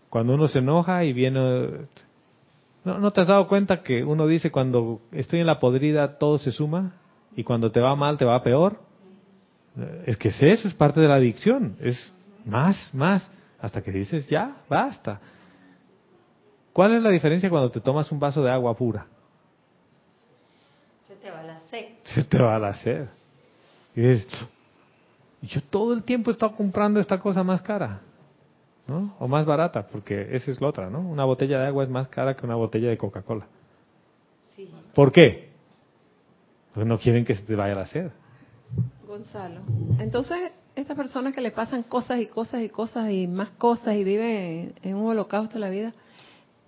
Cuando 0.09 0.35
uno 0.35 0.47
se 0.47 0.59
enoja 0.59 1.03
y 1.03 1.13
viene... 1.13 1.69
¿No, 2.85 2.99
¿No 2.99 3.11
te 3.11 3.21
has 3.21 3.27
dado 3.27 3.47
cuenta 3.47 3.81
que 3.81 4.03
uno 4.03 4.27
dice 4.27 4.51
cuando 4.51 5.01
estoy 5.11 5.39
en 5.39 5.47
la 5.47 5.59
podrida 5.59 6.17
todo 6.17 6.37
se 6.37 6.51
suma 6.51 6.93
y 7.35 7.43
cuando 7.43 7.71
te 7.71 7.81
va 7.81 7.95
mal 7.95 8.17
te 8.17 8.23
va 8.23 8.41
peor? 8.43 8.79
Es 10.05 10.17
que 10.17 10.29
es 10.29 10.41
eso, 10.41 10.67
es 10.67 10.73
parte 10.73 11.01
de 11.01 11.07
la 11.07 11.15
adicción. 11.15 11.75
Es 11.81 12.11
más, 12.45 12.93
más, 12.93 13.29
hasta 13.59 13.81
que 13.81 13.91
dices 13.91 14.27
ya, 14.29 14.57
basta. 14.69 15.19
¿Cuál 16.73 16.93
es 16.93 17.01
la 17.01 17.09
diferencia 17.09 17.49
cuando 17.49 17.71
te 17.71 17.81
tomas 17.81 18.11
un 18.11 18.19
vaso 18.19 18.43
de 18.43 18.51
agua 18.51 18.75
pura? 18.75 19.07
Se 21.69 21.77
te 21.79 21.81
va 21.81 21.87
la 21.89 21.93
sed. 22.03 22.13
Se 22.13 22.23
te 22.23 22.37
va 22.41 22.59
la 22.59 22.73
sed. 22.73 23.07
Y 23.95 24.01
dices, 24.01 24.27
"Y 25.41 25.47
yo 25.47 25.61
todo 25.69 25.93
el 25.93 26.03
tiempo 26.03 26.29
he 26.29 26.33
estado 26.33 26.55
comprando 26.55 26.99
esta 26.99 27.19
cosa 27.19 27.43
más 27.43 27.61
cara, 27.61 28.01
¿no? 28.87 29.15
O 29.19 29.27
más 29.27 29.45
barata, 29.45 29.87
porque 29.87 30.35
esa 30.35 30.51
es 30.51 30.61
la 30.61 30.67
otra, 30.67 30.89
¿no? 30.89 30.99
Una 30.99 31.25
botella 31.25 31.59
de 31.59 31.67
agua 31.67 31.83
es 31.83 31.89
más 31.89 32.07
cara 32.07 32.35
que 32.35 32.45
una 32.45 32.55
botella 32.55 32.89
de 32.89 32.97
Coca-Cola. 32.97 33.45
Sí. 34.55 34.69
¿Por 34.93 35.11
qué? 35.11 35.49
Porque 36.73 36.87
no 36.87 36.97
quieren 36.97 37.25
que 37.25 37.35
se 37.35 37.41
te 37.41 37.55
vaya 37.55 37.75
la 37.75 37.85
sed. 37.85 38.11
Gonzalo. 39.07 39.61
Entonces, 39.99 40.51
estas 40.75 40.95
personas 40.95 41.33
que 41.33 41.41
le 41.41 41.51
pasan 41.51 41.83
cosas 41.83 42.19
y 42.19 42.27
cosas 42.27 42.61
y 42.61 42.69
cosas 42.69 43.09
y 43.09 43.27
más 43.27 43.49
cosas 43.51 43.95
y 43.95 44.03
viven 44.03 44.75
en 44.83 44.95
un 44.95 45.07
holocausto 45.07 45.55
de 45.55 45.59
la 45.59 45.69
vida, 45.69 45.93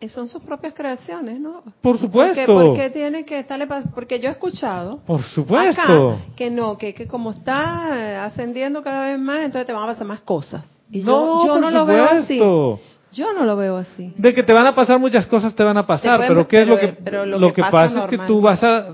son 0.08 0.30
sus 0.30 0.42
propias 0.42 0.74
creaciones, 0.74 1.40
¿no? 1.42 1.62
Por 1.82 1.98
supuesto. 1.98 2.46
Porque, 2.46 2.68
porque 2.68 2.90
tiene 2.92 3.26
que 3.26 3.40
estarle 3.40 3.68
porque 3.94 4.20
yo 4.22 4.30
he 4.30 4.32
escuchado 4.32 5.00
Por 5.06 5.22
supuesto. 5.24 5.82
acá 6.12 6.22
que 6.38 6.50
no, 6.50 6.78
que, 6.78 6.94
que 6.94 7.06
como 7.08 7.32
está 7.32 7.90
eh, 7.98 8.16
ascendiendo 8.16 8.82
cada 8.82 9.10
vez 9.10 9.20
más, 9.20 9.40
entonces 9.40 9.68
te 9.68 9.74
van 9.74 9.84
a 9.84 9.88
pasar 9.88 10.08
más 10.08 10.22
cosas. 10.22 10.64
Y 10.90 11.00
No, 11.00 11.46
yo, 11.46 11.60
no 11.60 11.70
lo 11.70 11.86
veo 11.86 12.06
así. 12.06 12.40
Yo 13.12 13.34
no 13.34 13.44
lo 13.44 13.56
veo 13.58 13.78
así. 13.78 14.14
De 14.18 14.34
que 14.34 14.44
te 14.44 14.54
van 14.54 14.68
a 14.68 14.76
pasar 14.76 15.00
muchas 15.00 15.26
cosas, 15.26 15.54
te 15.54 15.64
van 15.64 15.78
a 15.78 15.86
pasar, 15.86 16.18
pueden- 16.18 16.28
pero 16.30 16.48
¿qué 16.48 16.62
es 16.62 16.68
lo 16.68 16.78
que, 16.80 16.88
pero 16.90 17.26
lo 17.26 17.40
lo 17.40 17.54
que, 17.54 17.62
pasa 17.62 17.72
pasa 17.72 18.04
es 18.04 18.10
que 18.10 18.18
tú 18.20 18.40
vas 18.40 18.64
a 18.64 18.90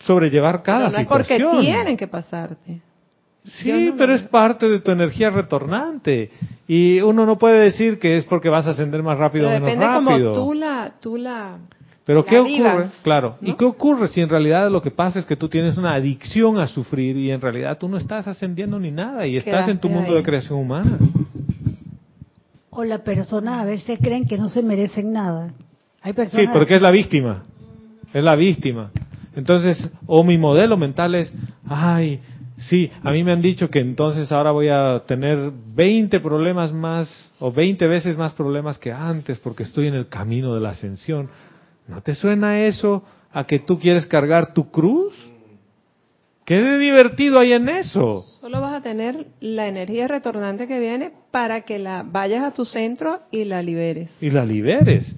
sobrellevar 0.00 0.62
cada 0.62 0.86
Pero 0.86 0.92
no 0.92 0.98
es 0.98 1.06
porque 1.08 1.38
tienen 1.60 1.96
que 1.96 2.06
pasarte. 2.06 2.80
Sí, 3.62 3.72
no 3.90 3.96
pero 3.96 4.14
es 4.14 4.22
parte 4.22 4.68
de 4.68 4.80
tu 4.80 4.90
energía 4.90 5.30
retornante. 5.30 6.30
Y 6.66 7.00
uno 7.00 7.26
no 7.26 7.36
puede 7.38 7.60
decir 7.60 7.98
que 7.98 8.16
es 8.16 8.24
porque 8.24 8.48
vas 8.48 8.66
a 8.66 8.70
ascender 8.70 9.02
más 9.02 9.18
rápido 9.18 9.46
Pero 9.48 9.58
o 9.58 9.60
menos 9.66 9.78
depende 9.78 9.86
rápido. 9.86 10.32
como 10.32 10.46
tú 10.46 10.54
la, 10.54 10.92
tú 11.00 11.16
la, 11.18 11.58
Pero 12.06 12.20
la 12.20 12.26
¿qué 12.26 12.38
ocurre? 12.38 12.86
Claro. 13.02 13.36
¿Y 13.42 13.52
qué 13.52 13.64
ocurre 13.66 14.08
si 14.08 14.20
en 14.22 14.28
realidad 14.30 14.70
lo 14.70 14.80
que 14.80 14.90
pasa 14.90 15.18
es 15.18 15.26
que 15.26 15.36
tú 15.36 15.48
tienes 15.48 15.76
una 15.76 15.92
adicción 15.94 16.58
a 16.58 16.66
sufrir 16.66 17.16
y 17.18 17.30
en 17.30 17.40
realidad 17.42 17.76
tú 17.78 17.86
no 17.88 17.98
estás 17.98 18.26
ascendiendo 18.26 18.78
ni 18.78 18.90
nada 18.90 19.26
y 19.26 19.36
estás 19.36 19.68
en 19.68 19.78
tu 19.78 19.88
mundo 19.90 20.10
ahí. 20.10 20.16
de 20.16 20.22
creación 20.22 20.58
humana? 20.58 20.98
O 22.70 22.82
las 22.82 23.00
personas 23.02 23.60
a 23.60 23.64
veces 23.64 23.98
creen 24.02 24.26
que 24.26 24.36
no 24.38 24.48
se 24.48 24.62
merecen 24.62 25.12
nada. 25.12 25.52
Hay 26.02 26.12
Sí, 26.12 26.16
personas 26.16 26.50
porque 26.52 26.74
es 26.74 26.82
la 26.82 26.90
víctima. 26.90 27.44
Es 28.12 28.24
la 28.24 28.34
víctima. 28.36 28.90
Entonces, 29.36 29.88
o 30.06 30.22
mi 30.24 30.38
modelo 30.38 30.76
mental 30.76 31.14
es, 31.14 31.32
ay, 31.68 32.20
sí, 32.58 32.90
a 33.02 33.10
mí 33.10 33.24
me 33.24 33.32
han 33.32 33.42
dicho 33.42 33.68
que 33.70 33.80
entonces 33.80 34.30
ahora 34.32 34.50
voy 34.50 34.68
a 34.68 35.02
tener 35.06 35.52
20 35.74 36.20
problemas 36.20 36.72
más 36.72 37.32
o 37.38 37.52
20 37.52 37.86
veces 37.86 38.16
más 38.16 38.32
problemas 38.32 38.78
que 38.78 38.92
antes 38.92 39.38
porque 39.38 39.64
estoy 39.64 39.88
en 39.88 39.94
el 39.94 40.08
camino 40.08 40.54
de 40.54 40.60
la 40.60 40.70
ascensión. 40.70 41.28
¿No 41.88 42.00
te 42.00 42.14
suena 42.14 42.60
eso 42.64 43.02
a 43.32 43.44
que 43.44 43.58
tú 43.58 43.78
quieres 43.78 44.06
cargar 44.06 44.54
tu 44.54 44.70
cruz? 44.70 45.12
¿Qué 46.44 46.60
de 46.60 46.78
divertido 46.78 47.40
hay 47.40 47.52
en 47.52 47.68
eso? 47.68 48.20
Solo 48.20 48.60
vas 48.60 48.74
a 48.74 48.82
tener 48.82 49.28
la 49.40 49.66
energía 49.66 50.08
retornante 50.08 50.68
que 50.68 50.78
viene 50.78 51.12
para 51.30 51.62
que 51.62 51.78
la 51.78 52.02
vayas 52.02 52.44
a 52.44 52.52
tu 52.52 52.66
centro 52.66 53.20
y 53.30 53.44
la 53.44 53.62
liberes. 53.62 54.10
y 54.20 54.30
la 54.30 54.44
liberes. 54.44 55.14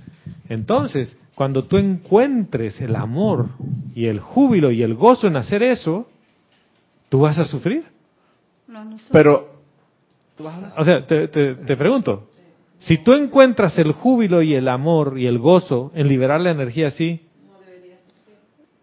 Entonces, 0.49 1.19
cuando 1.35 1.65
tú 1.65 1.79
encuentres 1.79 2.81
el 2.81 2.95
amor 2.95 3.49
y 3.95 4.07
el 4.07 4.21
júbilo 4.21 4.71
y 4.71 4.83
el 4.83 4.95
gozo 4.95 5.27
en 5.27 5.37
hacer 5.37 5.63
eso, 5.63 6.09
tú 7.09 7.21
vas 7.21 7.39
a 7.39 7.45
sufrir. 7.45 7.85
No, 8.67 8.85
no 8.85 8.99
soy. 8.99 9.09
Pero, 9.13 9.49
O 10.77 10.85
sea, 10.85 11.07
te, 11.07 11.29
te- 11.29 11.55
te 11.55 11.77
pregunto, 11.77 12.29
si 12.81 12.99
tú 12.99 13.13
encuentras 13.15 13.79
el 13.79 13.93
júbilo 13.93 14.43
y 14.43 14.55
el 14.55 14.69
amor 14.69 15.19
y 15.19 15.27
el 15.27 15.39
gozo 15.39 15.91
en 15.95 16.09
liberar 16.09 16.41
la 16.41 16.51
energía 16.51 16.89
así, 16.89 17.23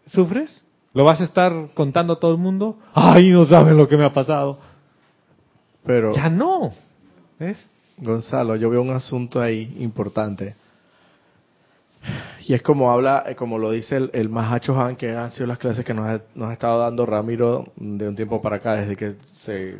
¿sufres? 0.08 0.62
¿Lo 0.94 1.04
vas 1.04 1.22
a 1.22 1.24
estar 1.24 1.70
contando 1.74 2.14
a 2.14 2.20
todo 2.20 2.32
el 2.32 2.38
mundo? 2.38 2.78
¡Ay, 2.94 3.30
no 3.30 3.46
saben 3.46 3.78
lo 3.78 3.88
que 3.88 3.98
me 3.98 4.06
ha 4.06 4.14
pasado! 4.14 4.60
pero, 5.86 6.16
Ya 6.16 6.30
no. 6.30 6.72
¿Ves? 7.40 7.70
Gonzalo, 7.98 8.56
yo 8.56 8.70
veo 8.70 8.82
un 8.82 8.92
asunto 8.92 9.42
ahí 9.42 9.76
importante. 9.80 10.56
Y 12.48 12.54
es 12.54 12.62
como 12.62 12.92
habla, 12.92 13.24
eh, 13.28 13.36
como 13.36 13.58
lo 13.58 13.72
dice 13.72 13.96
el, 13.98 14.10
el 14.14 14.30
Mahacho 14.30 14.80
Han, 14.80 14.96
que 14.96 15.16
han 15.16 15.32
sido 15.32 15.48
las 15.48 15.58
clases 15.58 15.86
que 15.86 15.94
nos 15.94 16.08
ha, 16.08 16.22
nos 16.36 16.50
ha 16.50 16.54
estado 16.54 16.80
dando 16.80 17.06
Ramiro 17.06 17.72
de 17.78 18.08
un 18.08 18.16
tiempo 18.16 18.42
para 18.42 18.58
acá, 18.58 18.76
desde 18.76 18.96
que 18.98 19.14
se, 19.46 19.78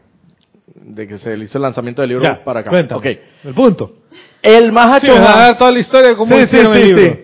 de 0.76 1.08
que 1.08 1.18
se 1.20 1.36
hizo 1.38 1.58
el 1.58 1.62
lanzamiento 1.62 2.02
del 2.02 2.10
libro 2.12 2.24
Ya, 2.24 2.44
para 2.44 2.62
acá. 2.62 2.70
cuéntame. 2.70 3.20
El 3.44 3.54
punto. 3.54 3.98
El 4.42 4.72
Mahacho 4.72 5.14
a 5.14 5.18
Han, 5.18 5.24
dar 5.24 5.58
toda 5.58 5.72
la 5.72 5.80
historia 5.80 6.10
de 6.12 6.16
cómo 6.16 6.34
Sí, 6.36 6.40
sí, 6.42 6.46
hicieron 6.48 6.74
el 6.74 6.96
libro. 6.96 7.18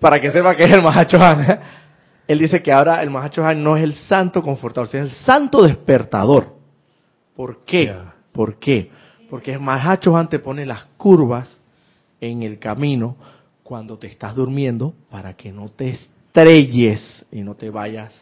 Para 0.00 0.20
que 0.20 0.30
sepa 0.30 0.54
que 0.56 0.64
es 0.64 0.72
el 0.74 0.82
Mahacho 0.82 1.20
Han. 1.20 1.60
Él 2.28 2.38
dice 2.38 2.62
que 2.62 2.72
ahora 2.72 3.02
el 3.02 3.10
Mahacho 3.10 3.44
Han 3.44 3.62
no 3.62 3.76
es 3.76 3.82
el 3.82 3.94
santo 3.94 4.42
confortador, 4.42 4.88
sino 4.88 5.04
es 5.04 5.10
el 5.12 5.18
santo 5.24 5.62
despertador. 5.62 6.54
¿Por 7.34 7.64
qué? 7.64 7.92
¿Por 8.32 8.58
qué? 8.58 8.90
Porque 9.28 9.52
el 9.54 9.60
Mahacho 9.60 10.16
Han 10.16 10.28
te 10.28 10.38
pone 10.38 10.64
las 10.66 10.84
curvas 10.96 11.58
en 12.20 12.42
el 12.44 12.58
camino 12.60 13.16
cuando 13.72 13.98
te 13.98 14.06
estás 14.06 14.36
durmiendo 14.36 14.92
para 15.10 15.32
que 15.32 15.50
no 15.50 15.70
te 15.70 15.88
estrelles 15.88 17.24
y 17.32 17.40
no 17.40 17.54
te 17.54 17.70
vayas 17.70 18.12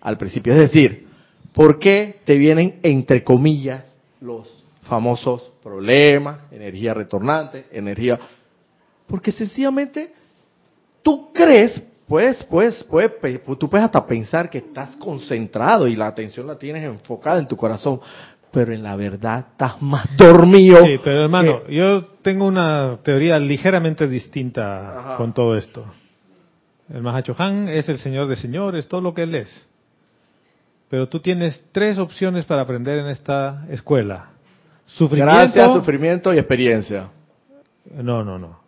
al 0.00 0.16
principio. 0.16 0.52
Es 0.52 0.60
decir, 0.60 1.08
¿por 1.52 1.80
qué 1.80 2.20
te 2.24 2.38
vienen, 2.38 2.78
entre 2.84 3.24
comillas, 3.24 3.84
los 4.20 4.46
famosos 4.82 5.50
problemas, 5.64 6.42
energía 6.52 6.94
retornante, 6.94 7.66
energía... 7.72 8.20
Porque 9.08 9.32
sencillamente 9.32 10.12
tú 11.02 11.32
crees, 11.32 11.82
pues, 12.06 12.44
pues, 12.44 12.84
pues, 12.88 13.10
pe- 13.20 13.42
tú 13.58 13.68
puedes 13.68 13.86
hasta 13.86 14.06
pensar 14.06 14.48
que 14.48 14.58
estás 14.58 14.94
concentrado 14.94 15.88
y 15.88 15.96
la 15.96 16.06
atención 16.06 16.46
la 16.46 16.56
tienes 16.56 16.84
enfocada 16.84 17.40
en 17.40 17.48
tu 17.48 17.56
corazón, 17.56 18.00
pero 18.52 18.74
en 18.74 18.82
la 18.82 18.96
verdad 18.96 19.46
estás 19.52 19.80
más 19.80 20.06
dormido. 20.16 20.82
Sí, 20.84 21.00
pero 21.02 21.24
hermano, 21.24 21.66
yo 21.68 22.04
tengo 22.22 22.46
una 22.46 22.98
teoría 23.02 23.38
ligeramente 23.38 24.06
distinta 24.06 24.98
Ajá. 24.98 25.16
con 25.16 25.32
todo 25.32 25.56
esto. 25.56 25.84
El 26.92 27.02
Mahacho 27.02 27.34
Han 27.38 27.68
es 27.68 27.88
el 27.88 27.98
señor 27.98 28.26
de 28.26 28.36
señores, 28.36 28.88
todo 28.88 29.00
lo 29.00 29.14
que 29.14 29.22
él 29.22 29.34
es. 29.34 29.68
Pero 30.88 31.08
tú 31.08 31.20
tienes 31.20 31.62
tres 31.70 31.98
opciones 31.98 32.44
para 32.44 32.62
aprender 32.62 32.98
en 32.98 33.06
esta 33.06 33.64
escuela. 33.70 34.30
Sufrimiento. 34.86 35.32
Gracias, 35.32 35.72
sufrimiento 35.72 36.34
y 36.34 36.38
experiencia. 36.38 37.10
No, 37.94 38.24
no, 38.24 38.38
no. 38.38 38.58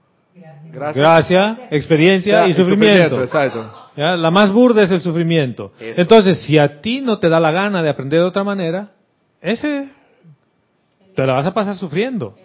Gracias. 0.73 0.97
Gracia, 0.97 1.69
experiencia 1.71 2.47
y 2.47 2.55
sufrimiento. 2.55 3.23
Exacto. 3.23 3.91
¿Ya? 3.97 4.17
La 4.17 4.31
más 4.31 4.51
burda 4.53 4.85
es 4.85 4.91
el 4.91 5.01
sufrimiento. 5.01 5.73
Eso. 5.79 6.01
Entonces, 6.01 6.39
si 6.45 6.59
a 6.59 6.81
ti 6.81 7.01
no 7.01 7.19
te 7.19 7.29
da 7.29 7.41
la 7.41 7.51
gana 7.51 7.83
de 7.83 7.91
aprender 7.91 8.21
de 8.21 8.27
otra 8.27 8.43
manera, 8.45 8.93
ese 9.43 9.89
te 11.15 11.27
la 11.27 11.35
vas 11.35 11.47
a 11.47 11.53
pasar 11.53 11.77
sufriendo. 11.77 12.37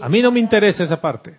A 0.00 0.08
mí 0.08 0.22
no 0.22 0.30
me 0.30 0.40
interesa 0.40 0.82
esa 0.82 1.00
parte. 1.00 1.36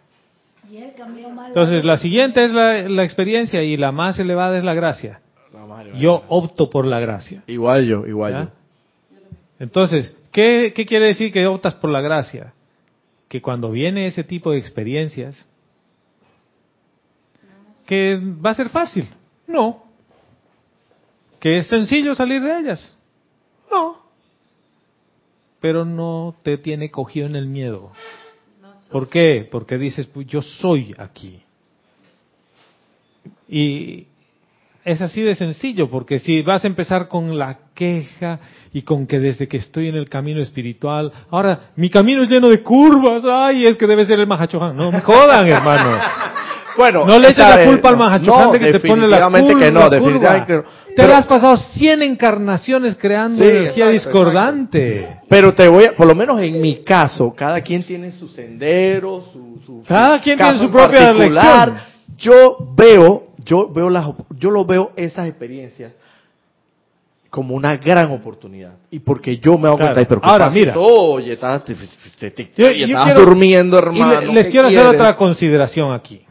Entonces, 1.48 1.84
la 1.84 1.98
siguiente 1.98 2.45
es 2.45 2.52
la, 2.52 2.88
la 2.88 3.03
experiencia 3.03 3.64
y 3.64 3.76
la 3.76 3.91
más 3.91 4.19
elevada 4.19 4.57
es 4.57 4.64
la 4.64 4.73
gracia. 4.73 5.22
Yo 5.98 6.23
opto 6.27 6.69
por 6.69 6.86
la 6.86 6.99
gracia. 6.99 7.44
Igual 7.48 7.86
yo, 7.86 8.06
igual 8.06 8.34
¿ya? 8.34 8.44
yo. 8.44 8.49
Entonces, 9.60 10.15
¿qué, 10.31 10.73
¿qué 10.76 10.86
quiere 10.86 11.07
decir 11.07 11.34
que 11.34 11.48
optas 11.48 11.76
por 11.76 11.90
la 11.90 12.02
gracia? 12.02 12.53
Que 13.27 13.41
cuando 13.41 13.72
viene 13.72 14.07
ese 14.07 14.23
tipo 14.23 14.52
de 14.52 14.60
experiencias, 14.60 15.45
que 17.86 18.19
va 18.45 18.52
a 18.52 18.56
ser 18.56 18.69
fácil. 18.69 19.10
No. 19.48 19.84
que 21.40 21.57
es 21.57 21.68
sencillo 21.68 22.14
salir 22.14 22.41
de 22.41 22.60
ellas. 22.60 22.95
No. 23.72 23.98
Pero 25.61 25.86
no 25.86 26.36
te 26.44 26.57
tiene 26.57 26.90
cogido 26.90 27.27
en 27.27 27.36
el 27.36 27.48
miedo. 27.48 27.91
¿Por 28.91 29.10
qué? 29.10 29.48
Porque 29.49 29.77
dices, 29.77 30.07
pues 30.07 30.26
yo 30.27 30.41
soy 30.41 30.95
aquí. 30.98 31.41
Y 33.48 34.07
es 34.86 35.02
así 35.02 35.22
de 35.22 35.36
sencillo, 35.36 35.90
porque 35.90 36.19
si 36.19 36.41
vas 36.41 36.64
a 36.64 36.68
empezar 36.68 37.07
con 37.07 37.38
la 37.38 37.57
queja 37.76 38.40
y 38.73 38.84
con 38.84 39.06
que 39.06 39.19
desde 39.19 39.48
que 39.48 39.57
estoy 39.57 39.90
en 39.90 39.95
el 39.95 40.10
camino 40.10 40.41
espiritual, 40.41 41.11
ahora 41.30 41.72
mi 41.76 41.90
camino 41.90 42.23
es 42.23 42.30
lleno 42.30 42.49
de 42.49 42.64
curvas, 42.64 43.23
ay, 43.26 43.65
es 43.65 43.76
que 43.76 43.88
debe 43.88 44.06
ser 44.06 44.19
el 44.19 44.27
Mahachohan. 44.27 44.76
No 44.76 44.91
me 44.91 45.02
jodan, 45.02 45.48
hermano. 45.49 45.99
Bueno, 46.77 47.06
No 47.06 47.19
le 47.19 47.30
eches 47.30 47.45
la 47.48 47.65
culpa 47.65 47.90
al 47.90 47.98
Mahachohan 47.98 48.45
no, 48.48 48.52
de 48.53 48.60
que 48.60 48.80
te 48.80 48.88
pone 48.88 49.07
la 49.07 49.18
definitivamente 49.18 49.65
que 49.65 49.72
no, 49.72 49.90
definitivamente 49.90 50.48
que 50.48 50.53
no. 50.53 50.64
Te 50.95 51.03
Pero- 51.03 51.15
has 51.15 51.25
pasado 51.27 51.55
100 51.55 52.01
encarnaciones 52.01 52.95
creando 52.95 53.43
Sí, 53.43 53.49
energía 53.49 53.91
exacto, 53.91 53.91
discordante. 54.19 55.19
Pero 55.29 55.53
te 55.53 55.67
voy 55.67 55.85
a, 55.85 55.95
por 55.95 56.07
lo 56.07 56.15
menos 56.15 56.41
en 56.41 56.59
mi 56.59 56.83
caso, 56.83 57.33
cada 57.35 57.61
quien 57.61 57.83
tiene 57.83 58.11
su 58.11 58.27
sendero, 58.27 59.23
su, 59.31 59.61
su 59.65 59.83
Cada 59.87 60.17
su 60.17 60.23
quien 60.23 60.37
caso 60.37 60.51
tiene 60.53 60.65
su 60.65 60.71
propia 60.71 61.13
lección. 61.13 61.77
Yo 62.17 62.57
veo, 62.75 63.27
yo 63.45 63.69
veo 63.71 63.89
las, 63.89 64.07
op- 64.07 64.25
yo 64.37 64.51
lo 64.51 64.65
veo 64.65 64.91
esas 64.97 65.27
experiencias 65.27 65.93
como 67.29 67.53
una 67.55 67.77
gran 67.77 68.11
oportunidad 68.11 68.73
y 68.89 68.99
porque 68.99 69.37
yo 69.37 69.57
me 69.57 69.67
hago 69.67 69.77
Claro. 69.77 69.93
cuenta, 69.93 69.99
"Ay, 69.99 70.05
pero 70.09 70.19
¿qué 70.21 70.29
Ahora, 70.29 70.49
mira. 70.49 70.73
oye, 70.77 71.33
estás, 71.33 71.63
te, 71.63 71.75
te- 72.19 72.31
te- 72.31 72.51
Yo- 72.57 72.67
oye, 72.67 72.79
yo 72.79 72.85
estás 72.87 73.03
quiero- 73.05 73.21
durmiendo, 73.21 73.77
y 73.77 73.79
hermano. 73.79 74.21
le- 74.21 74.33
les 74.33 74.45
¿qué 74.45 74.51
quiero 74.51 74.67
hacer 74.67 74.87
otra 74.87 75.15
consideración 75.15 75.93
aquí. 75.93 76.23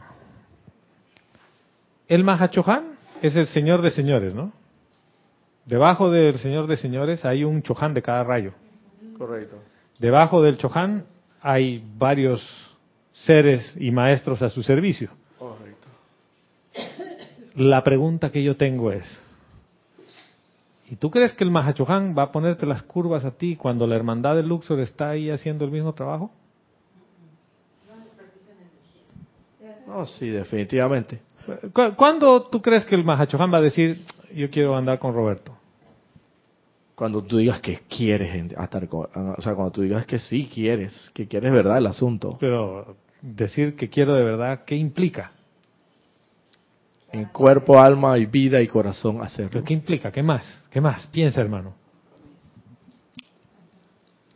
El 2.07 2.23
Mahachohan 2.23 2.98
es 3.21 3.35
el 3.35 3.47
señor 3.47 3.81
de 3.81 3.91
señores, 3.91 4.33
¿no? 4.33 4.51
Debajo 5.65 6.09
del 6.09 6.37
señor 6.39 6.67
de 6.67 6.77
señores 6.77 7.25
hay 7.25 7.43
un 7.43 7.61
Chohan 7.61 7.93
de 7.93 8.01
cada 8.01 8.23
rayo. 8.23 8.53
Correcto. 9.17 9.57
Debajo 9.99 10.41
del 10.41 10.57
Chohan 10.57 11.05
hay 11.41 11.83
varios 11.97 12.41
seres 13.11 13.75
y 13.79 13.91
maestros 13.91 14.41
a 14.41 14.49
su 14.49 14.63
servicio. 14.63 15.09
Correcto. 15.37 15.87
La 17.55 17.83
pregunta 17.83 18.31
que 18.31 18.41
yo 18.41 18.55
tengo 18.55 18.91
es, 18.91 19.05
¿y 20.89 20.95
tú 20.95 21.11
crees 21.11 21.33
que 21.33 21.43
el 21.43 21.51
Mahachohan 21.51 22.15
va 22.17 22.23
a 22.23 22.31
ponerte 22.31 22.65
las 22.65 22.81
curvas 22.83 23.25
a 23.25 23.31
ti 23.31 23.55
cuando 23.55 23.85
la 23.85 23.95
hermandad 23.95 24.35
de 24.35 24.43
Luxor 24.43 24.79
está 24.79 25.09
ahí 25.09 25.29
haciendo 25.29 25.65
el 25.65 25.71
mismo 25.71 25.93
trabajo? 25.93 26.31
No, 29.85 30.05
sí, 30.05 30.29
definitivamente. 30.29 31.19
¿Cu- 31.73 31.95
¿Cuándo 31.95 32.43
tú 32.43 32.61
crees 32.61 32.85
que 32.85 32.95
el 32.95 33.03
Mahachohan 33.03 33.51
va 33.51 33.57
a 33.57 33.61
decir, 33.61 34.01
yo 34.35 34.49
quiero 34.49 34.75
andar 34.75 34.99
con 34.99 35.13
Roberto? 35.13 35.55
Cuando 36.95 37.23
tú 37.23 37.37
digas 37.37 37.61
que 37.61 37.79
quieres 37.87 38.35
en- 38.35 38.51
estar 38.61 38.87
con, 38.87 39.07
o 39.13 39.41
sea, 39.41 39.55
cuando 39.55 39.71
tú 39.71 39.81
digas 39.81 40.05
que 40.05 40.19
sí 40.19 40.49
quieres, 40.53 41.09
que 41.13 41.27
quieres 41.27 41.51
verdad 41.53 41.77
el 41.77 41.87
asunto. 41.87 42.37
Pero 42.39 42.97
decir 43.21 43.75
que 43.75 43.89
quiero 43.89 44.13
de 44.15 44.23
verdad, 44.23 44.63
¿qué 44.65 44.75
implica? 44.75 45.31
En 47.11 47.25
cuerpo, 47.25 47.79
alma 47.79 48.17
y 48.17 48.25
vida 48.27 48.61
y 48.61 48.67
corazón 48.67 49.21
hacerlo. 49.21 49.49
¿Pero 49.53 49.63
¿Qué 49.65 49.73
implica? 49.73 50.11
¿Qué 50.11 50.21
más? 50.21 50.45
¿Qué 50.69 50.79
más? 50.81 51.07
Piensa, 51.07 51.41
hermano. 51.41 51.73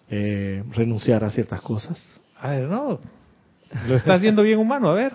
Eh, 0.09 0.63
renunciar 0.71 1.23
a 1.23 1.30
ciertas 1.30 1.61
cosas. 1.61 2.19
A 2.39 2.49
ver, 2.51 2.67
no. 2.69 2.99
Lo 3.88 3.95
estás 3.95 4.21
viendo 4.21 4.43
bien 4.43 4.59
humano, 4.59 4.89
a 4.89 4.93
ver. 4.93 5.13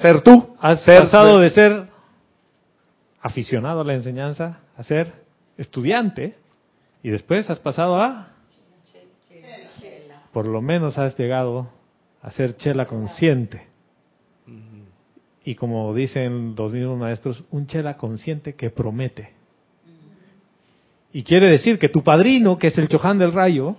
Ser 0.00 0.20
tú. 0.22 0.54
Has 0.60 0.82
Ser- 0.82 1.00
pasado 1.02 1.38
de 1.38 1.50
ser 1.50 1.88
aficionado 3.20 3.80
a 3.80 3.84
la 3.84 3.94
enseñanza 3.94 4.60
a 4.76 4.82
ser 4.84 5.12
estudiante 5.56 6.36
y 7.02 7.10
después 7.10 7.48
has 7.50 7.58
pasado 7.58 8.00
a... 8.00 8.28
Por 10.32 10.46
lo 10.46 10.60
menos 10.60 10.98
has 10.98 11.16
llegado 11.18 11.70
a 12.22 12.30
ser 12.30 12.56
chela 12.56 12.86
consciente. 12.86 13.66
Y 15.44 15.54
como 15.54 15.94
dicen 15.94 16.54
los 16.56 16.72
mismos 16.72 16.98
maestros, 16.98 17.44
un 17.50 17.66
chela 17.66 17.96
consciente 17.96 18.54
que 18.54 18.70
promete. 18.70 19.32
Y 21.12 21.22
quiere 21.22 21.48
decir 21.50 21.78
que 21.78 21.88
tu 21.88 22.04
padrino, 22.04 22.58
que 22.58 22.66
es 22.66 22.76
el 22.78 22.88
Chohan 22.88 23.18
del 23.18 23.32
Rayo, 23.32 23.76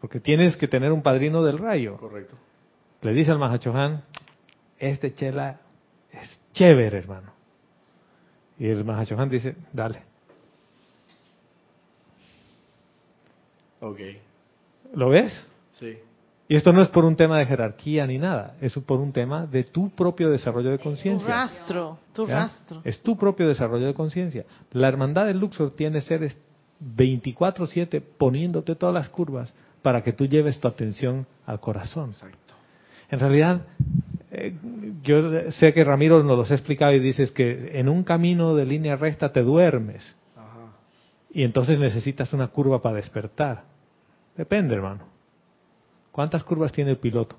porque 0.00 0.20
tienes 0.20 0.56
que 0.56 0.68
tener 0.68 0.92
un 0.92 1.02
padrino 1.02 1.42
del 1.42 1.58
Rayo, 1.58 1.96
Correcto. 1.96 2.36
le 3.00 3.12
dice 3.14 3.30
al 3.32 3.38
Mahachohan, 3.38 4.02
este 4.80 5.14
chela 5.14 5.60
es 6.12 6.40
chévere, 6.52 6.98
hermano. 6.98 7.32
Y 8.58 8.66
el 8.66 8.84
Mahachohan 8.84 9.28
dice, 9.28 9.54
dale. 9.72 10.02
Ok. 13.80 13.98
¿Lo 14.94 15.08
ves? 15.10 15.46
Sí. 15.78 15.96
Y 16.48 16.56
esto 16.56 16.72
no 16.72 16.82
es 16.82 16.88
por 16.88 17.04
un 17.04 17.14
tema 17.14 17.38
de 17.38 17.46
jerarquía 17.46 18.06
ni 18.06 18.18
nada, 18.18 18.56
es 18.60 18.72
por 18.74 18.98
un 18.98 19.12
tema 19.12 19.46
de 19.46 19.62
tu 19.64 19.90
propio 19.90 20.28
desarrollo 20.30 20.70
de 20.70 20.78
Tu 20.78 20.84
conciencia. 20.84 21.28
rastro, 21.28 21.98
tu 22.12 22.26
¿ya? 22.26 22.34
rastro. 22.34 22.82
Es 22.84 23.00
tu 23.02 23.16
propio 23.16 23.46
desarrollo 23.46 23.86
de 23.86 23.94
conciencia. 23.94 24.44
La 24.72 24.88
hermandad 24.88 25.26
del 25.26 25.38
Luxor 25.38 25.70
tiene 25.72 26.00
seres 26.00 26.36
24/7 26.80 28.00
poniéndote 28.00 28.74
todas 28.74 28.94
las 28.94 29.08
curvas 29.10 29.54
para 29.80 30.02
que 30.02 30.12
tú 30.12 30.26
lleves 30.26 30.58
tu 30.58 30.66
atención 30.66 31.24
al 31.46 31.60
corazón. 31.60 32.10
Exacto. 32.10 32.54
En 33.10 33.20
realidad, 33.20 33.62
eh, 34.32 34.54
yo 35.02 35.50
sé 35.52 35.72
que 35.72 35.82
Ramiro 35.84 36.22
nos 36.22 36.38
los 36.38 36.50
ha 36.50 36.54
explicado 36.54 36.92
y 36.92 37.00
dices 37.00 37.32
que 37.32 37.78
en 37.78 37.88
un 37.88 38.04
camino 38.04 38.54
de 38.54 38.64
línea 38.66 38.96
recta 38.96 39.32
te 39.32 39.42
duermes 39.42 40.16
Ajá. 40.36 40.72
y 41.32 41.42
entonces 41.42 41.78
necesitas 41.78 42.32
una 42.32 42.48
curva 42.48 42.80
para 42.82 42.96
despertar. 42.96 43.64
Depende, 44.36 44.74
hermano. 44.74 45.04
¿Cuántas 46.12 46.44
curvas 46.44 46.72
tiene 46.72 46.92
el 46.92 46.98
piloto? 46.98 47.36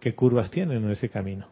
¿Qué 0.00 0.14
curvas 0.14 0.50
tiene 0.50 0.76
en 0.76 0.90
ese 0.90 1.08
camino? 1.08 1.46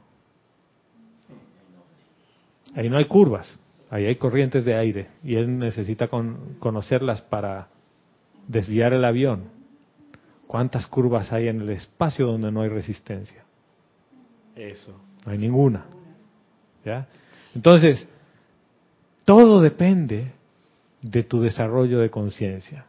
Ahí 2.76 2.88
no 2.88 2.96
hay 2.96 3.04
curvas, 3.04 3.58
ahí 3.90 4.06
hay 4.06 4.16
corrientes 4.16 4.64
de 4.64 4.74
aire 4.74 5.08
y 5.22 5.36
él 5.36 5.58
necesita 5.58 6.08
con- 6.08 6.56
conocerlas 6.58 7.20
para 7.22 7.68
desviar 8.48 8.92
el 8.92 9.04
avión. 9.04 9.53
¿Cuántas 10.46 10.86
curvas 10.86 11.32
hay 11.32 11.48
en 11.48 11.60
el 11.62 11.70
espacio 11.70 12.26
donde 12.26 12.50
no 12.52 12.62
hay 12.62 12.68
resistencia? 12.68 13.42
Eso. 14.54 14.94
No 15.24 15.32
hay 15.32 15.38
ninguna. 15.38 15.84
¿Ya? 16.84 17.06
Entonces, 17.54 18.06
todo 19.24 19.60
depende 19.60 20.32
de 21.02 21.22
tu 21.22 21.40
desarrollo 21.40 21.98
de 21.98 22.10
conciencia. 22.10 22.84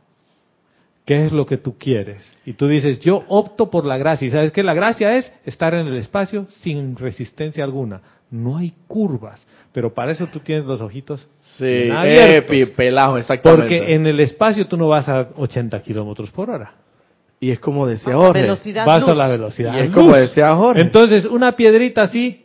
¿Qué 1.06 1.26
es 1.26 1.32
lo 1.32 1.46
que 1.46 1.58
tú 1.58 1.78
quieres? 1.78 2.30
Y 2.46 2.54
tú 2.54 2.68
dices, 2.68 3.00
yo 3.00 3.24
opto 3.28 3.70
por 3.70 3.86
la 3.86 3.98
gracia. 3.98 4.28
¿Y 4.28 4.32
sabes 4.32 4.52
qué? 4.52 4.64
La 4.64 4.74
gracia 4.74 5.16
es 5.18 5.32
estar 5.46 5.74
en 5.76 5.86
el 5.88 5.98
espacio 5.98 6.48
sin 6.50 6.96
resistencia 6.96 7.64
alguna. 7.64 8.02
No 8.32 8.58
hay 8.58 8.74
curvas. 8.88 9.46
Pero 9.72 9.94
para 9.94 10.12
eso 10.14 10.26
tú 10.28 10.40
tienes 10.40 10.66
los 10.66 10.82
ojitos 10.82 11.28
Sí, 11.58 11.64
eh, 11.66 11.92
abiertos. 11.92 12.50
pi- 12.50 12.66
pelajo, 12.66 13.18
exactamente. 13.20 13.78
Porque 13.80 13.94
en 13.94 14.08
el 14.08 14.20
espacio 14.20 14.66
tú 14.68 14.78
no 14.78 14.88
vas 14.88 15.08
a 15.08 15.30
80 15.38 15.80
kilómetros 15.84 16.32
por 16.32 16.50
hora. 16.50 16.72
Y 17.46 17.52
es 17.52 17.60
como 17.60 17.86
decía 17.86 18.16
Jorge. 18.16 18.42
Velocidad 18.42 18.88
Vas 18.88 19.02
luz. 19.02 19.10
a 19.10 19.14
la 19.14 19.28
velocidad. 19.28 19.76
Y 19.76 19.80
es 19.82 19.86
luz. 19.88 19.94
como 19.96 20.16
decía 20.16 20.56
Jorge. 20.56 20.82
Entonces, 20.82 21.26
una 21.26 21.56
piedrita 21.56 22.02
así, 22.02 22.44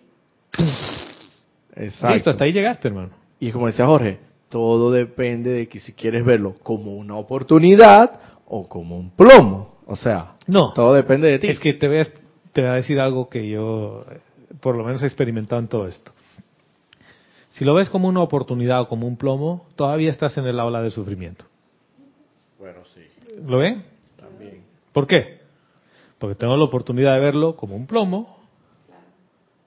Exacto. 1.74 2.14
listo, 2.14 2.30
hasta 2.30 2.44
ahí 2.44 2.52
llegaste, 2.52 2.88
hermano. 2.88 3.10
Y 3.38 3.46
es 3.48 3.52
como 3.54 3.66
decía 3.66 3.86
Jorge, 3.86 4.18
todo 4.50 4.90
depende 4.92 5.50
de 5.52 5.68
que 5.68 5.80
si 5.80 5.94
quieres 5.94 6.22
verlo 6.22 6.54
como 6.62 6.94
una 6.96 7.16
oportunidad 7.16 8.20
o 8.46 8.68
como 8.68 8.98
un 8.98 9.10
plomo. 9.10 9.76
O 9.86 9.96
sea, 9.96 10.34
No, 10.46 10.74
todo 10.74 10.92
depende 10.92 11.28
de 11.28 11.38
ti. 11.38 11.46
es 11.48 11.58
que 11.58 11.72
te 11.72 11.88
voy, 11.88 11.98
a, 12.00 12.04
te 12.52 12.60
voy 12.60 12.70
a 12.70 12.74
decir 12.74 13.00
algo 13.00 13.30
que 13.30 13.48
yo, 13.48 14.04
por 14.60 14.76
lo 14.76 14.84
menos, 14.84 15.02
he 15.02 15.06
experimentado 15.06 15.62
en 15.62 15.68
todo 15.68 15.86
esto. 15.86 16.12
Si 17.48 17.64
lo 17.64 17.72
ves 17.74 17.88
como 17.88 18.06
una 18.06 18.20
oportunidad 18.20 18.82
o 18.82 18.88
como 18.88 19.06
un 19.06 19.16
plomo, 19.16 19.66
todavía 19.76 20.10
estás 20.10 20.36
en 20.36 20.44
el 20.46 20.60
aula 20.60 20.82
del 20.82 20.92
sufrimiento. 20.92 21.46
Bueno, 22.58 22.80
sí, 22.94 23.00
¿Lo 23.46 23.56
ven? 23.58 23.84
¿Por 24.92 25.06
qué? 25.06 25.40
Porque 26.18 26.34
tengo 26.34 26.56
la 26.56 26.64
oportunidad 26.64 27.14
de 27.14 27.20
verlo 27.20 27.56
como 27.56 27.76
un 27.76 27.86
plomo 27.86 28.38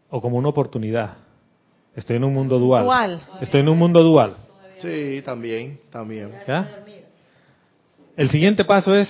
o 0.10 0.22
como 0.22 0.38
una 0.38 0.50
oportunidad. 0.50 1.18
Estoy 1.96 2.18
en 2.18 2.24
un 2.24 2.34
mundo 2.34 2.60
dual. 2.60 2.84
Dual. 2.84 3.22
Estoy 3.42 3.62
en 3.62 3.70
un 3.70 3.78
mundo 3.78 4.04
dual. 4.04 4.36
Sí, 4.78 5.22
también, 5.24 5.80
también. 5.90 6.32
¿Ya? 6.48 6.84
El 8.16 8.30
siguiente 8.30 8.66
paso 8.66 8.96
es, 8.96 9.08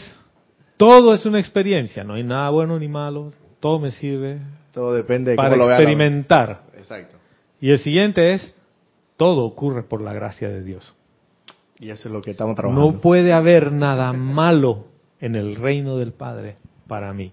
todo 0.78 1.14
es 1.14 1.26
una 1.26 1.40
experiencia, 1.40 2.04
no 2.04 2.14
hay 2.14 2.24
nada 2.24 2.50
bueno 2.52 2.80
ni 2.80 2.88
malo, 2.88 3.34
todo 3.60 3.80
me 3.80 3.92
sirve 3.92 4.40
Todo 4.72 4.94
depende 4.94 5.32
de 5.32 5.38
para 5.38 5.52
cómo 5.52 5.66
lo 5.66 5.72
experimentar. 5.72 6.64
Exacto. 6.78 7.18
Y 7.60 7.72
el 7.72 7.80
siguiente 7.80 8.34
es, 8.34 8.54
todo 9.18 9.46
ocurre 9.46 9.84
por 9.84 10.02
la 10.02 10.14
gracia 10.14 10.50
de 10.50 10.64
Dios. 10.64 10.94
Y 11.80 11.90
eso 11.90 12.08
es 12.08 12.14
lo 12.14 12.22
que 12.22 12.32
estamos 12.32 12.56
trabajando. 12.56 12.92
No 12.92 13.00
puede 13.00 13.34
haber 13.34 13.72
nada 13.72 14.14
malo 14.14 14.86
en 15.24 15.36
el 15.36 15.56
reino 15.56 15.98
del 15.98 16.12
Padre 16.14 16.56
para 16.88 17.14
mí. 17.14 17.32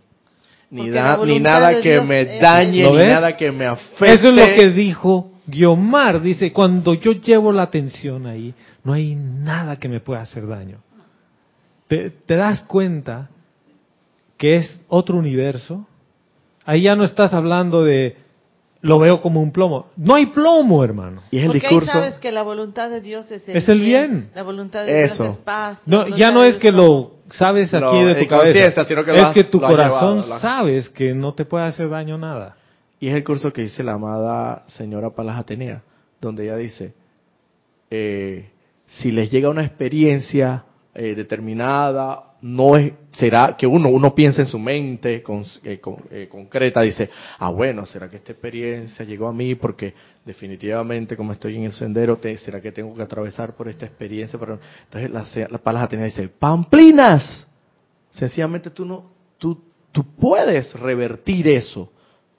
Ni, 0.70 0.88
da- 0.90 1.18
ni 1.24 1.40
nada 1.40 1.80
que 1.82 1.90
Dios 1.94 2.06
me 2.06 2.38
dañe, 2.38 2.84
¿Lo 2.84 2.90
ni 2.92 2.96
ves? 2.98 3.06
nada 3.08 3.36
que 3.36 3.50
me 3.50 3.66
afecte. 3.66 4.04
Eso 4.12 4.28
es 4.28 4.32
lo 4.32 4.44
que 4.56 4.70
dijo 4.70 5.32
Guiomar. 5.46 6.22
Dice, 6.22 6.52
cuando 6.52 6.94
yo 6.94 7.10
llevo 7.12 7.50
la 7.50 7.64
atención 7.64 8.26
ahí, 8.28 8.54
no 8.84 8.92
hay 8.92 9.16
nada 9.16 9.76
que 9.76 9.88
me 9.88 9.98
pueda 10.00 10.20
hacer 10.22 10.46
daño. 10.46 10.78
¿Te, 11.88 12.10
te 12.10 12.36
das 12.36 12.60
cuenta 12.62 13.30
que 14.38 14.56
es 14.56 14.80
otro 14.88 15.16
universo? 15.18 15.86
Ahí 16.64 16.82
ya 16.82 16.94
no 16.94 17.02
estás 17.04 17.34
hablando 17.34 17.82
de, 17.82 18.16
lo 18.80 19.00
veo 19.00 19.20
como 19.20 19.40
un 19.42 19.50
plomo. 19.50 19.88
No 19.96 20.14
hay 20.14 20.26
plomo, 20.26 20.84
hermano. 20.84 21.20
Y 21.32 21.38
es 21.38 21.42
el 21.44 21.48
Porque 21.50 21.66
discurso. 21.66 21.90
ahí 21.92 21.98
sabes 22.04 22.18
que 22.20 22.30
la 22.30 22.42
voluntad 22.42 22.90
de 22.90 23.00
Dios 23.00 23.28
es 23.32 23.48
el, 23.48 23.56
Es 23.56 23.68
el 23.68 23.80
bien. 23.80 24.30
La 24.36 24.44
voluntad 24.44 24.86
de 24.86 25.04
Eso. 25.04 25.24
Dios 25.24 25.36
es 25.38 25.42
paz. 25.42 25.80
No, 25.86 26.06
ya 26.16 26.30
no 26.30 26.44
es 26.44 26.58
que 26.58 26.70
lo 26.70 27.14
sabes 27.32 27.72
aquí 27.74 27.80
Lo- 28.00 28.06
de 28.06 28.14
tu 28.16 28.26
cabeza. 28.28 28.84
sino 28.84 29.04
que 29.04 29.10
lo 29.12 29.16
es 29.18 29.24
has- 29.24 29.34
que 29.34 29.44
tu 29.44 29.60
corazón 29.60 30.16
llevado, 30.16 30.28
lo 30.28 30.34
has- 30.34 30.40
sabes 30.40 30.88
que 30.90 31.14
no 31.14 31.34
te 31.34 31.44
puede 31.44 31.64
hacer 31.66 31.88
daño 31.88 32.18
nada. 32.18 32.56
Y 32.98 33.08
es 33.08 33.14
el 33.14 33.24
curso 33.24 33.52
que 33.52 33.62
dice 33.62 33.82
la 33.82 33.92
amada 33.94 34.64
señora 34.66 35.10
Palas 35.10 35.38
Atenea, 35.38 35.82
donde 36.20 36.44
ella 36.44 36.56
dice, 36.56 36.92
eh, 37.90 38.50
si 38.86 39.10
les 39.10 39.30
llega 39.30 39.48
una 39.50 39.64
experiencia 39.64 40.64
eh, 40.94 41.14
determinada, 41.14 42.24
no 42.42 42.76
es, 42.76 42.92
será 43.12 43.56
que 43.56 43.66
uno, 43.66 43.88
uno 43.90 44.14
piensa 44.14 44.40
en 44.42 44.48
su 44.48 44.58
mente 44.58 45.22
con- 45.22 45.44
eh, 45.64 45.78
con- 45.78 46.02
eh, 46.10 46.26
concreta, 46.30 46.80
dice, 46.80 47.10
ah 47.38 47.50
bueno, 47.50 47.84
será 47.86 48.08
que 48.08 48.16
esta 48.16 48.32
experiencia 48.32 49.04
llegó 49.04 49.28
a 49.28 49.32
mí 49.32 49.54
porque 49.54 49.94
definitivamente 50.24 51.16
como 51.16 51.32
estoy 51.32 51.56
en 51.56 51.64
el 51.64 51.72
sendero, 51.72 52.16
te- 52.16 52.38
será 52.38 52.60
que 52.60 52.72
tengo 52.72 52.94
que 52.94 53.02
atravesar 53.02 53.54
por 53.54 53.68
esta 53.68 53.86
experiencia. 53.86 54.38
Pero, 54.38 54.58
entonces 54.84 55.10
la, 55.10 55.48
la 55.50 55.58
Palas 55.58 55.82
Atenea 55.84 56.06
dice, 56.06 56.28
pamplinas, 56.28 57.46
sencillamente 58.10 58.70
tú 58.70 58.84
no, 58.84 59.10
tú, 59.38 59.62
tú 59.92 60.04
puedes 60.16 60.72
revertir 60.74 61.48
eso 61.48 61.90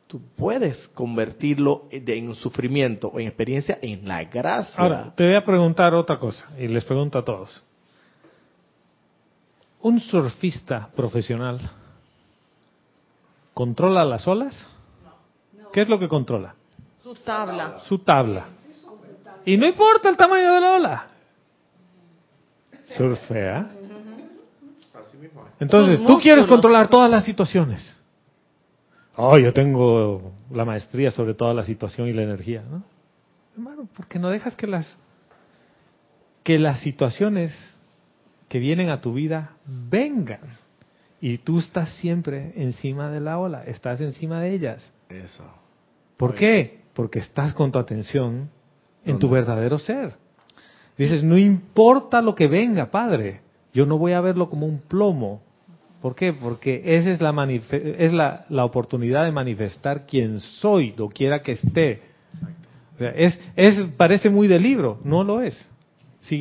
tú 0.08 0.22
puedes 0.36 0.90
convertirlo 0.90 1.88
de- 1.90 2.18
en 2.18 2.36
sufrimiento 2.36 3.08
o 3.08 3.18
en 3.22 3.28
experiencia 3.28 3.80
en 3.82 4.06
la 4.06 4.26
gracia. 4.26 4.76
Ahora, 4.78 5.14
te 5.16 5.26
voy 5.26 5.36
a 5.36 5.46
preguntar 5.46 5.94
otra 5.96 6.20
cosa, 6.20 6.50
y 6.60 6.68
les 6.68 6.84
pregunto 6.84 7.18
a 7.18 7.24
todos. 7.24 7.64
¿Un 9.82 10.00
surfista 10.00 10.90
profesional 10.96 11.60
controla 13.54 14.06
las 14.06 14.28
olas? 14.28 14.68
¿Qué 15.74 15.82
es 15.82 15.90
lo 15.90 16.00
que 16.00 16.08
controla? 16.08 16.56
Su 17.02 17.16
tabla. 17.16 17.80
Su 17.86 18.00
tabla. 18.00 18.46
Y 19.46 19.58
no 19.58 19.66
importa 19.66 20.10
el 20.10 20.18
tamaño 20.18 20.54
de 20.54 20.62
la 20.62 20.74
ola. 20.74 21.08
Surfea. 22.98 23.72
Entonces, 25.60 26.06
tú 26.06 26.20
quieres 26.20 26.46
controlar 26.46 26.88
todas 26.88 27.10
las 27.10 27.24
situaciones. 27.24 27.96
Oh, 29.16 29.38
yo 29.38 29.54
tengo 29.54 30.34
la 30.52 30.66
maestría 30.66 31.12
sobre 31.12 31.34
toda 31.34 31.54
la 31.54 31.64
situación 31.64 32.08
y 32.08 32.14
la 32.14 32.24
energía, 32.24 32.64
¿no? 32.70 32.84
Hermano, 33.54 33.88
¿por 33.96 34.08
qué 34.08 34.18
no 34.18 34.30
dejas 34.30 34.56
que 34.56 34.68
las 34.68 34.98
que 36.44 36.58
las 36.58 36.80
situaciones 36.80 37.54
que 38.52 38.60
vienen 38.60 38.90
a 38.90 39.00
tu 39.00 39.14
vida 39.14 39.54
vengan? 39.66 40.42
Y 41.22 41.38
tú 41.38 41.60
estás 41.60 41.90
siempre 42.00 42.52
encima 42.58 43.10
de 43.10 43.22
la 43.22 43.40
ola, 43.40 43.64
estás 43.64 44.02
encima 44.02 44.42
de 44.42 44.54
ellas. 44.54 44.92
Eso. 45.08 45.46
¿Por 46.18 46.36
qué? 46.36 46.82
Porque 46.94 47.20
estás 47.20 47.54
con 47.54 47.72
tu 47.72 47.80
atención 47.80 48.50
en 49.06 49.20
tu 49.20 49.30
verdadero 49.30 49.80
ser. 49.80 50.16
Dices, 50.98 51.24
no 51.24 51.38
importa 51.38 52.22
lo 52.22 52.36
que 52.36 52.50
venga, 52.50 52.88
Padre, 52.88 53.40
yo 53.74 53.86
no 53.86 53.98
voy 53.98 54.12
a 54.12 54.20
verlo 54.20 54.50
como 54.50 54.66
un 54.66 54.80
plomo. 54.80 55.42
¿Por 56.02 56.14
qué? 56.14 56.34
Porque 56.34 56.82
esa 56.98 57.10
es 57.10 57.22
la, 57.22 57.32
es 57.50 58.12
la, 58.12 58.46
la 58.50 58.66
oportunidad 58.66 59.24
de 59.24 59.32
manifestar 59.32 60.06
quién 60.06 60.42
soy, 60.42 60.92
doquiera 60.92 61.42
que 61.42 61.54
esté. 61.54 62.02
O 62.96 62.98
sea, 62.98 63.12
es, 63.12 63.40
es, 63.56 63.88
parece 63.96 64.30
muy 64.30 64.50
de 64.50 64.60
libro, 64.60 65.00
no 65.06 65.24
lo 65.24 65.42
es. 65.42 65.71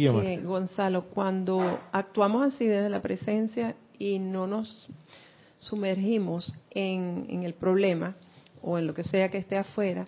Omar. 0.09 0.25
que, 0.25 0.37
Gonzalo, 0.39 1.05
cuando 1.07 1.79
actuamos 1.93 2.53
así 2.55 2.67
desde 2.67 2.89
la 2.91 3.01
presencia 3.03 3.75
y 3.99 4.19
no 4.19 4.47
nos 4.47 4.89
sumergimos 5.59 6.55
en, 6.71 7.27
en 7.29 7.43
el 7.43 7.55
problema 7.55 8.15
o 8.63 8.79
en 8.79 8.87
lo 8.87 8.95
que 8.95 9.05
sea 9.05 9.31
que 9.31 9.39
esté 9.39 9.57
afuera, 9.57 10.07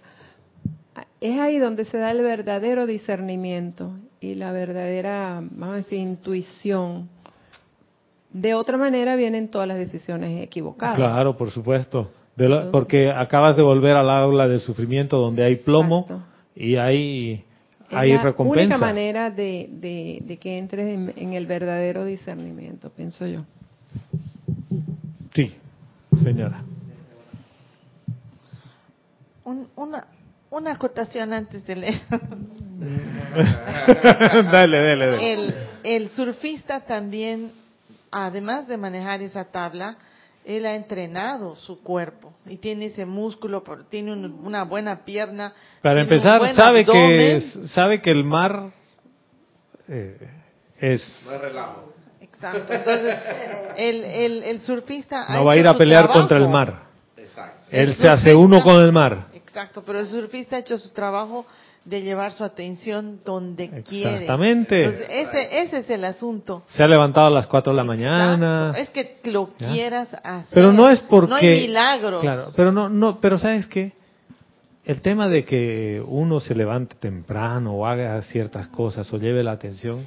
es 1.21 1.39
ahí 1.41 1.59
donde 1.59 1.85
se 1.85 1.99
da 1.99 2.11
el 2.11 2.23
verdadero 2.23 2.87
discernimiento 2.87 3.93
y 4.21 4.35
la 4.35 4.53
verdadera, 4.53 5.43
vamos 5.43 5.75
a 5.75 5.77
decir, 5.77 5.99
intuición. 5.99 7.09
De 8.31 8.55
otra 8.55 8.77
manera 8.79 9.15
vienen 9.17 9.49
todas 9.51 9.69
las 9.69 9.79
decisiones 9.79 10.43
equivocadas. 10.43 10.97
Claro, 10.97 11.37
por 11.37 11.51
supuesto. 11.51 12.11
De 12.37 12.49
lo- 12.49 12.57
Entonces- 12.57 12.73
porque 12.73 13.11
acabas 13.11 13.57
de 13.57 13.63
volver 13.63 13.97
al 13.97 14.09
aula 14.11 14.49
del 14.49 14.61
sufrimiento 14.61 15.19
donde 15.19 15.45
hay 15.45 15.57
plomo 15.57 16.01
Exacto. 16.09 16.25
y 16.57 16.77
hay, 16.77 17.45
hay 17.97 18.13
la 18.15 18.23
recompensa. 18.23 18.61
única 18.75 18.79
manera 18.79 19.31
de, 19.31 19.69
de- 19.71 20.19
de 20.25 20.37
que 20.39 20.59
entres 20.59 20.87
en, 20.89 21.13
en 21.17 21.33
el 21.35 21.47
verdadero 21.47 22.05
discernimiento, 22.05 22.91
pienso 22.91 23.27
yo. 23.27 23.45
Sí, 25.35 25.55
señora. 26.25 26.63
Un- 29.45 29.69
una, 29.77 30.07
una 30.51 30.73
acotación 30.73 31.33
antes 31.33 31.65
de 31.67 31.77
leer. 31.77 32.01
dale, 34.53 34.79
dale, 34.83 35.07
dale. 35.07 35.33
El, 35.33 35.55
el 35.83 36.09
surfista 36.11 36.81
también, 36.81 37.51
además 38.11 38.69
de 38.69 38.77
manejar 38.77 39.23
esa 39.23 39.45
tabla, 39.45 39.97
él 40.45 40.67
ha 40.67 40.75
entrenado 40.75 41.55
su 41.57 41.83
cuerpo 41.83 42.33
y 42.47 42.57
tiene 42.57 42.87
ese 42.87 43.07
músculo, 43.07 43.63
por- 43.63 43.85
tiene 43.89 44.13
un- 44.13 44.41
una 44.45 44.65
buena 44.65 45.05
pierna. 45.05 45.53
Para 45.83 46.01
empezar, 46.01 46.41
sabe 46.55 46.85
que, 46.85 46.91
abdomen. 46.91 47.21
es- 47.37 47.71
sabe 47.73 48.01
que 48.03 48.11
el 48.11 48.25
mar 48.25 48.71
eh, 49.89 50.17
es... 50.81 51.03
Exacto. 52.21 52.73
Entonces, 52.73 53.17
el, 53.77 54.05
el, 54.05 54.43
el 54.43 54.61
surfista 54.63 55.25
ha 55.29 55.37
No 55.37 55.45
va 55.45 55.53
a 55.53 55.57
ir 55.57 55.67
a 55.69 55.77
pelear 55.77 56.05
trabajo. 56.05 56.21
contra 56.21 56.39
el 56.39 56.49
mar. 56.49 56.83
El 57.71 57.89
Él 57.89 57.95
se 57.95 58.09
hace 58.09 58.35
uno 58.35 58.63
con 58.63 58.81
el 58.83 58.93
mar. 58.93 59.29
Exacto, 59.35 59.83
pero 59.87 60.01
el 60.01 60.07
surfista 60.07 60.57
ha 60.57 60.59
hecho 60.61 60.77
su 60.79 60.91
trabajo 60.91 61.47
de 61.85 62.03
llevar 62.03 62.33
su 62.33 62.45
atención 62.45 63.21
donde 63.25 63.83
quiere. 63.83 64.23
Exactamente. 64.23 64.85
Entonces, 64.85 65.09
ese, 65.11 65.63
ese 65.63 65.79
es 65.79 65.91
el 65.91 66.05
asunto. 66.05 66.63
Se 66.69 66.83
ha 66.83 66.89
levantado 66.89 67.27
a 67.27 67.31
las 67.31 67.47
4 67.47 67.73
de 67.73 67.77
la 67.77 67.85
mañana. 67.85 68.73
Exacto. 68.77 68.79
Es 68.79 68.91
que 68.91 69.31
lo 69.31 69.51
¿Ya? 69.59 69.73
quieras 69.73 70.09
hacer. 70.23 70.55
Pero 70.55 70.73
no 70.73 70.89
es 70.89 71.01
porque... 71.01 71.29
No 71.29 71.37
hay 71.37 71.49
milagros. 71.49 72.21
Claro, 72.21 72.45
pero 72.57 72.71
no, 72.71 72.89
no, 72.89 73.21
pero 73.21 73.39
¿sabes 73.39 73.67
qué? 73.67 73.93
El 74.85 75.01
tema 75.01 75.29
de 75.29 75.45
que 75.45 76.03
uno 76.07 76.41
se 76.41 76.55
levante 76.55 76.97
temprano 76.97 77.75
o 77.75 77.87
haga 77.87 78.21
ciertas 78.23 78.67
cosas 78.69 79.13
o 79.13 79.17
lleve 79.17 79.43
la 79.43 79.53
atención, 79.53 80.07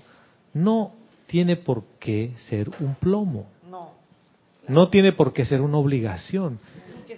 no 0.53 0.93
tiene 1.27 1.55
por 1.55 1.83
qué 1.99 2.33
ser 2.49 2.69
un 2.79 2.95
plomo. 2.95 3.47
No. 3.69 3.91
No 4.67 4.89
tiene 4.89 5.13
por 5.13 5.33
qué 5.33 5.45
ser 5.45 5.61
una 5.61 5.77
obligación. 5.77 6.59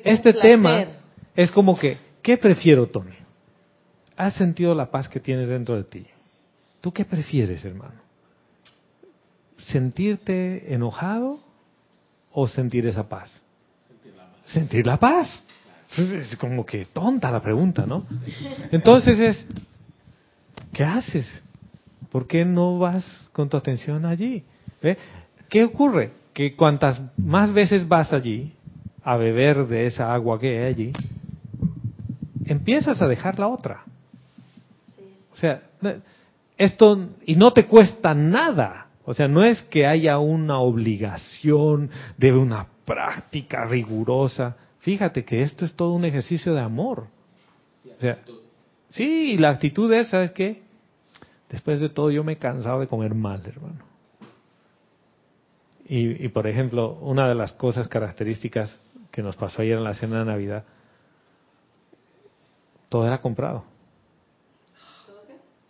Este 0.03 0.33
tema 0.33 0.85
es 1.35 1.51
como 1.51 1.77
que, 1.77 1.97
¿qué 2.21 2.37
prefiero, 2.37 2.87
Tony? 2.87 3.26
¿Has 4.17 4.33
sentido 4.33 4.73
la 4.73 4.89
paz 4.89 5.07
que 5.07 5.19
tienes 5.19 5.47
dentro 5.47 5.75
de 5.75 5.83
ti? 5.83 6.05
¿Tú 6.81 6.91
qué 6.91 7.05
prefieres, 7.05 7.63
hermano? 7.63 8.01
¿Sentirte 9.67 10.73
enojado 10.73 11.39
o 12.31 12.47
sentir 12.47 12.87
esa 12.87 13.07
paz? 13.07 13.29
Sentir 14.47 14.87
la 14.87 14.97
paz. 14.97 15.43
Es 15.95 16.35
como 16.37 16.65
que 16.65 16.85
tonta 16.85 17.29
la 17.29 17.41
pregunta, 17.41 17.85
¿no? 17.85 18.05
Entonces 18.71 19.19
es, 19.19 19.45
¿qué 20.73 20.83
haces? 20.83 21.27
¿Por 22.11 22.27
qué 22.27 22.43
no 22.43 22.79
vas 22.79 23.29
con 23.33 23.49
tu 23.49 23.55
atención 23.55 24.05
allí? 24.05 24.43
¿Ve? 24.81 24.97
¿Qué 25.47 25.63
ocurre? 25.63 26.11
Que 26.33 26.55
cuantas 26.55 27.01
más 27.17 27.53
veces 27.53 27.87
vas 27.87 28.11
allí 28.13 28.53
a 29.03 29.15
beber 29.15 29.67
de 29.67 29.85
esa 29.85 30.13
agua 30.13 30.39
que 30.39 30.59
hay 30.59 30.65
allí, 30.65 30.93
empiezas 32.45 33.01
a 33.01 33.07
dejar 33.07 33.37
la 33.37 33.47
otra. 33.47 33.83
O 35.37 35.39
sea, 35.39 35.61
esto, 36.57 37.09
y 37.25 37.35
no 37.35 37.53
te 37.53 37.67
cuesta 37.67 38.15
nada. 38.15 38.87
O 39.05 39.13
sea, 39.13 39.27
no 39.27 39.43
es 39.43 39.61
que 39.63 39.85
haya 39.85 40.17
una 40.17 40.59
obligación 40.59 41.91
de 42.17 42.33
una 42.33 42.67
práctica 42.85 43.65
rigurosa. 43.65 44.57
Fíjate 44.79 45.23
que 45.23 45.43
esto 45.43 45.63
es 45.63 45.73
todo 45.73 45.93
un 45.93 46.05
ejercicio 46.05 46.55
de 46.55 46.61
amor. 46.61 47.07
O 47.85 48.01
sea, 48.01 48.19
sí, 48.89 49.33
y 49.33 49.37
la 49.37 49.49
actitud 49.49 49.93
es, 49.93 50.09
¿sabes 50.09 50.31
qué? 50.31 50.63
Después 51.49 51.79
de 51.79 51.89
todo 51.89 52.09
yo 52.09 52.23
me 52.23 52.33
he 52.33 52.37
cansado 52.37 52.79
de 52.79 52.87
comer 52.87 53.13
mal, 53.13 53.43
hermano. 53.45 53.85
Y, 55.87 56.25
y, 56.25 56.27
por 56.29 56.47
ejemplo, 56.47 56.95
una 56.95 57.29
de 57.29 57.35
las 57.35 57.53
cosas 57.53 57.87
características 57.87 58.81
que 59.11 59.21
nos 59.21 59.35
pasó 59.37 59.61
ayer 59.61 59.77
en 59.77 59.83
la 59.83 59.93
cena 59.93 60.19
de 60.19 60.25
Navidad, 60.25 60.65
todo 62.89 63.05
era 63.05 63.21
comprado. 63.21 63.76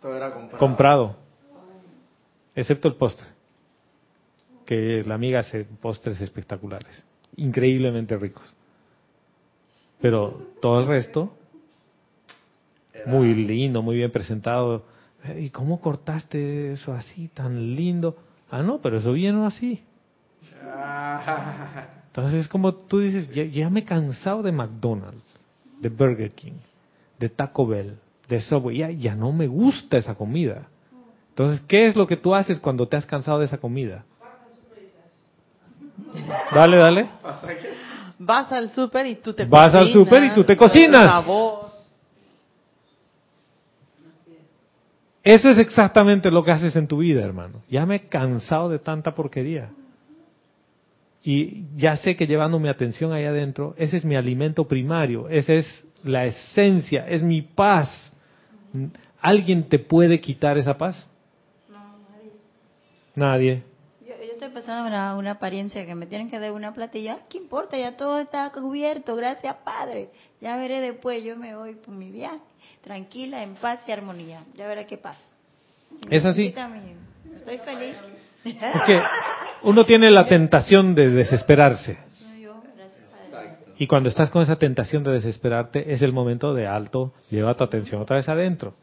Todo 0.00 0.16
era 0.16 0.32
comprado. 0.32 0.58
Comprado. 0.58 1.16
Excepto 2.54 2.88
el 2.88 2.94
postre. 2.94 3.26
Que 4.64 5.02
la 5.04 5.14
amiga 5.14 5.40
hace 5.40 5.64
postres 5.64 6.20
espectaculares. 6.20 7.04
Increíblemente 7.36 8.16
ricos. 8.16 8.54
Pero 10.00 10.52
todo 10.60 10.80
el 10.80 10.86
resto, 10.86 11.32
muy 13.06 13.34
lindo, 13.34 13.82
muy 13.82 13.96
bien 13.96 14.10
presentado. 14.10 14.84
Eh, 15.24 15.42
¿Y 15.42 15.50
cómo 15.50 15.80
cortaste 15.80 16.72
eso 16.72 16.92
así, 16.92 17.28
tan 17.28 17.74
lindo? 17.74 18.16
Ah, 18.50 18.62
no, 18.62 18.80
pero 18.80 18.98
eso 18.98 19.12
vino 19.12 19.46
así. 19.46 19.82
Entonces 22.06 22.40
es 22.40 22.48
como 22.48 22.74
tú 22.74 23.00
dices, 23.00 23.28
ya, 23.30 23.44
ya 23.44 23.70
me 23.70 23.80
he 23.80 23.84
cansado 23.84 24.42
de 24.42 24.52
McDonald's, 24.52 25.38
de 25.80 25.88
Burger 25.88 26.32
King, 26.32 26.58
de 27.18 27.28
Taco 27.28 27.66
Bell, 27.66 27.98
de 28.28 28.40
Subway, 28.40 28.78
ya, 28.78 28.90
ya 28.90 29.14
no 29.14 29.32
me 29.32 29.46
gusta 29.46 29.96
esa 29.96 30.14
comida. 30.14 30.68
Entonces, 31.30 31.62
¿qué 31.68 31.86
es 31.86 31.96
lo 31.96 32.06
que 32.06 32.16
tú 32.16 32.34
haces 32.34 32.58
cuando 32.58 32.86
te 32.88 32.96
has 32.96 33.06
cansado 33.06 33.38
de 33.38 33.46
esa 33.46 33.58
comida? 33.58 34.04
Dale, 36.52 36.76
dale. 36.76 37.08
Vas 38.18 38.50
al 38.52 38.70
súper 38.70 39.06
y 39.06 39.14
tú 39.16 39.32
te 39.32 39.44
Vas 39.44 39.74
al 39.74 39.92
súper 39.92 40.24
y 40.24 40.34
tú 40.34 40.44
te 40.44 40.56
cocinas. 40.56 41.24
Eso 45.22 45.50
es 45.50 45.58
exactamente 45.58 46.30
lo 46.30 46.42
que 46.42 46.50
haces 46.50 46.74
en 46.74 46.86
tu 46.86 46.98
vida, 46.98 47.22
hermano. 47.22 47.62
Ya 47.68 47.84
me 47.84 47.96
he 47.96 48.00
cansado 48.08 48.68
de 48.68 48.78
tanta 48.78 49.14
porquería. 49.14 49.70
Y 51.22 51.66
ya 51.76 51.96
sé 51.96 52.16
que 52.16 52.26
llevando 52.26 52.58
mi 52.58 52.68
atención 52.68 53.12
ahí 53.12 53.24
adentro, 53.24 53.74
ese 53.76 53.98
es 53.98 54.04
mi 54.04 54.16
alimento 54.16 54.66
primario, 54.66 55.28
esa 55.28 55.52
es 55.52 55.84
la 56.02 56.24
esencia, 56.24 57.06
es 57.08 57.22
mi 57.22 57.42
paz. 57.42 58.12
¿Alguien 59.20 59.68
te 59.68 59.78
puede 59.78 60.20
quitar 60.20 60.58
esa 60.58 60.76
paz? 60.76 61.06
Nadie. 63.14 63.62
Yo, 64.06 64.14
yo 64.16 64.32
estoy 64.32 64.48
pasando 64.50 64.86
una, 64.88 65.16
una 65.16 65.32
apariencia 65.32 65.84
que 65.84 65.94
me 65.94 66.06
tienen 66.06 66.30
que 66.30 66.38
dar 66.38 66.52
una 66.52 66.72
plata 66.72 66.96
y 66.98 67.04
ya, 67.04 67.18
¿qué 67.28 67.38
importa? 67.38 67.76
Ya 67.76 67.96
todo 67.96 68.20
está 68.20 68.50
cubierto, 68.50 69.16
gracias 69.16 69.56
Padre. 69.64 70.10
Ya 70.40 70.56
veré 70.56 70.80
después, 70.80 71.22
yo 71.24 71.36
me 71.36 71.54
voy 71.56 71.74
por 71.74 71.94
mi 71.94 72.10
viaje, 72.10 72.38
tranquila, 72.82 73.42
en 73.42 73.54
paz 73.56 73.80
y 73.86 73.92
armonía. 73.92 74.44
Ya 74.56 74.66
veré 74.68 74.86
qué 74.86 74.98
pasa. 74.98 75.20
Es 76.10 76.24
así. 76.24 76.54
Me- 76.54 77.36
Estoy 77.38 77.58
feliz. 77.58 77.96
Es 78.44 78.82
que 78.86 79.00
uno 79.62 79.84
tiene 79.84 80.10
la 80.10 80.24
tentación 80.26 80.94
de 80.94 81.10
desesperarse. 81.10 81.98
Y 83.78 83.86
cuando 83.86 84.08
estás 84.08 84.30
con 84.30 84.42
esa 84.42 84.56
tentación 84.56 85.04
de 85.04 85.12
desesperarte, 85.12 85.92
es 85.92 86.02
el 86.02 86.12
momento 86.12 86.52
de 86.52 86.66
alto, 86.66 87.12
lleva 87.30 87.54
tu 87.54 87.62
atención 87.62 88.02
otra 88.02 88.16
vez 88.16 88.28
adentro. 88.28 88.74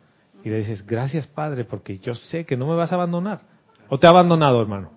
Y 0.43 0.49
le 0.49 0.57
dices, 0.57 0.85
gracias 0.85 1.27
Padre, 1.27 1.65
porque 1.65 1.99
yo 1.99 2.15
sé 2.15 2.45
que 2.45 2.55
no 2.55 2.65
me 2.65 2.75
vas 2.75 2.91
a 2.91 2.95
abandonar. 2.95 3.41
¿O 3.89 3.97
te 3.97 4.07
ha 4.07 4.11
abandonado, 4.11 4.61
hermano? 4.61 4.91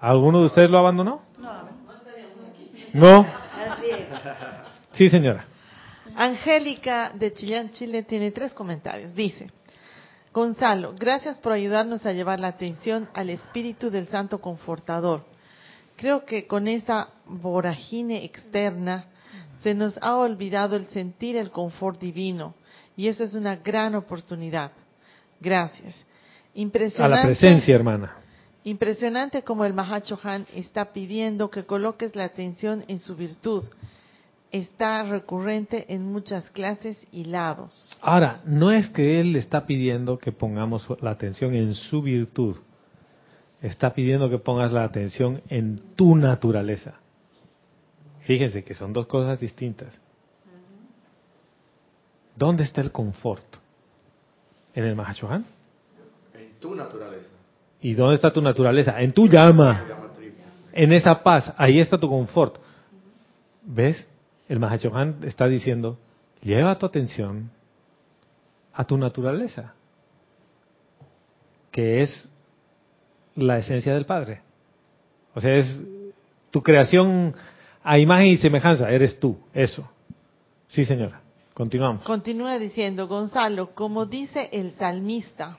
¿Alguno 0.00 0.40
de 0.40 0.46
ustedes 0.46 0.68
lo 0.68 0.78
abandonó? 0.78 1.22
No. 2.92 3.20
Así 3.20 3.90
es. 3.90 4.06
Sí, 4.92 5.08
señora. 5.08 5.46
Angélica 6.16 7.12
de 7.14 7.32
Chillán, 7.32 7.70
Chile, 7.70 8.02
tiene 8.02 8.30
tres 8.30 8.52
comentarios. 8.52 9.14
Dice, 9.14 9.48
Gonzalo, 10.32 10.94
gracias 10.98 11.38
por 11.38 11.52
ayudarnos 11.52 12.04
a 12.06 12.12
llevar 12.12 12.40
la 12.40 12.48
atención 12.48 13.08
al 13.14 13.30
espíritu 13.30 13.90
del 13.90 14.08
Santo 14.08 14.40
Confortador. 14.40 15.24
Creo 15.96 16.24
que 16.24 16.46
con 16.46 16.68
esta 16.68 17.08
voragine 17.26 18.24
externa 18.24 19.06
se 19.62 19.74
nos 19.74 19.98
ha 20.02 20.16
olvidado 20.16 20.76
el 20.76 20.86
sentir 20.86 21.36
el 21.36 21.50
confort 21.50 22.00
divino 22.00 22.54
y 22.96 23.08
eso 23.08 23.24
es 23.24 23.34
una 23.34 23.56
gran 23.56 23.94
oportunidad. 23.94 24.72
Gracias. 25.40 25.94
A 25.96 26.58
Impresionante. 26.58 27.16
la 27.16 27.24
presencia, 27.24 27.74
hermana. 27.74 28.16
Impresionante 28.64 29.42
como 29.42 29.64
el 29.64 29.74
Mahacho 29.74 30.18
Han 30.22 30.46
está 30.54 30.92
pidiendo 30.92 31.50
que 31.50 31.64
coloques 31.64 32.16
la 32.16 32.24
atención 32.24 32.84
en 32.88 32.98
su 32.98 33.14
virtud. 33.14 33.64
Está 34.50 35.02
recurrente 35.02 35.92
en 35.92 36.04
muchas 36.04 36.48
clases 36.50 36.96
y 37.10 37.24
lados. 37.24 37.96
Ahora, 38.00 38.40
no 38.46 38.70
es 38.70 38.88
que 38.88 39.20
Él 39.20 39.34
está 39.36 39.66
pidiendo 39.66 40.18
que 40.18 40.32
pongamos 40.32 40.86
la 41.02 41.10
atención 41.10 41.54
en 41.54 41.74
su 41.74 42.02
virtud. 42.02 42.56
Está 43.64 43.94
pidiendo 43.94 44.28
que 44.28 44.36
pongas 44.36 44.72
la 44.72 44.84
atención 44.84 45.40
en 45.48 45.80
tu 45.96 46.16
naturaleza. 46.16 46.96
Fíjense 48.20 48.62
que 48.62 48.74
son 48.74 48.92
dos 48.92 49.06
cosas 49.06 49.40
distintas. 49.40 49.98
¿Dónde 52.36 52.64
está 52.64 52.82
el 52.82 52.92
confort? 52.92 53.42
¿En 54.74 54.84
el 54.84 54.94
Mahachohan? 54.94 55.46
En 56.34 56.60
tu 56.60 56.74
naturaleza. 56.74 57.30
¿Y 57.80 57.94
dónde 57.94 58.16
está 58.16 58.30
tu 58.34 58.42
naturaleza? 58.42 59.00
En 59.00 59.14
tu 59.14 59.26
llama. 59.26 59.82
En 60.74 60.92
esa 60.92 61.22
paz. 61.22 61.54
Ahí 61.56 61.80
está 61.80 61.96
tu 61.96 62.10
confort. 62.10 62.56
¿Ves? 63.62 64.06
El 64.46 64.60
Mahachohan 64.60 65.20
está 65.22 65.46
diciendo, 65.46 65.96
lleva 66.42 66.78
tu 66.78 66.84
atención 66.84 67.50
a 68.74 68.84
tu 68.84 68.98
naturaleza, 68.98 69.72
que 71.70 72.02
es 72.02 72.30
la 73.36 73.58
esencia 73.58 73.94
del 73.94 74.06
Padre. 74.06 74.40
O 75.34 75.40
sea, 75.40 75.54
es 75.54 75.78
tu 76.50 76.62
creación 76.62 77.34
a 77.82 77.98
imagen 77.98 78.28
y 78.28 78.36
semejanza, 78.36 78.88
eres 78.90 79.18
tú, 79.18 79.36
eso. 79.52 79.88
Sí, 80.68 80.84
señora. 80.84 81.20
Continuamos. 81.52 82.04
Continúa 82.04 82.58
diciendo, 82.58 83.06
Gonzalo, 83.06 83.74
como 83.74 84.06
dice 84.06 84.48
el 84.52 84.72
salmista, 84.72 85.58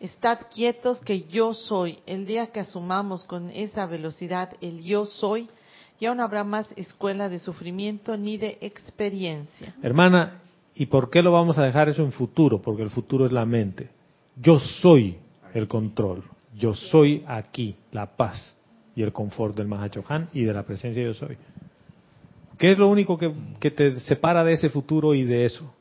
estad 0.00 0.38
quietos 0.52 0.98
que 1.00 1.22
yo 1.22 1.54
soy. 1.54 1.98
El 2.06 2.26
día 2.26 2.48
que 2.48 2.60
asumamos 2.60 3.24
con 3.24 3.50
esa 3.50 3.86
velocidad 3.86 4.50
el 4.60 4.82
yo 4.82 5.06
soy, 5.06 5.48
ya 6.00 6.14
no 6.14 6.24
habrá 6.24 6.42
más 6.42 6.66
escuela 6.76 7.28
de 7.28 7.38
sufrimiento 7.38 8.16
ni 8.16 8.36
de 8.36 8.58
experiencia. 8.62 9.74
Hermana, 9.82 10.40
¿y 10.74 10.86
por 10.86 11.10
qué 11.10 11.22
lo 11.22 11.30
vamos 11.30 11.58
a 11.58 11.62
dejar 11.62 11.88
eso 11.88 12.02
en 12.02 12.10
futuro? 12.10 12.60
Porque 12.60 12.82
el 12.82 12.90
futuro 12.90 13.26
es 13.26 13.32
la 13.32 13.44
mente. 13.44 13.90
Yo 14.36 14.58
soy 14.58 15.18
el 15.54 15.68
control. 15.68 16.24
Yo 16.60 16.74
soy 16.74 17.24
aquí, 17.26 17.74
la 17.90 18.06
paz 18.16 18.56
y 18.94 19.02
el 19.02 19.12
confort 19.12 19.56
del 19.56 19.66
Mahachohan 19.66 20.28
y 20.32 20.44
de 20.44 20.52
la 20.52 20.62
presencia 20.62 21.02
yo 21.02 21.14
soy. 21.14 21.36
¿Qué 22.58 22.72
es 22.72 22.78
lo 22.78 22.88
único 22.88 23.16
que, 23.16 23.32
que 23.58 23.70
te 23.70 23.98
separa 24.00 24.44
de 24.44 24.52
ese 24.52 24.68
futuro 24.68 25.14
y 25.14 25.24
de 25.24 25.46
eso? 25.46 25.72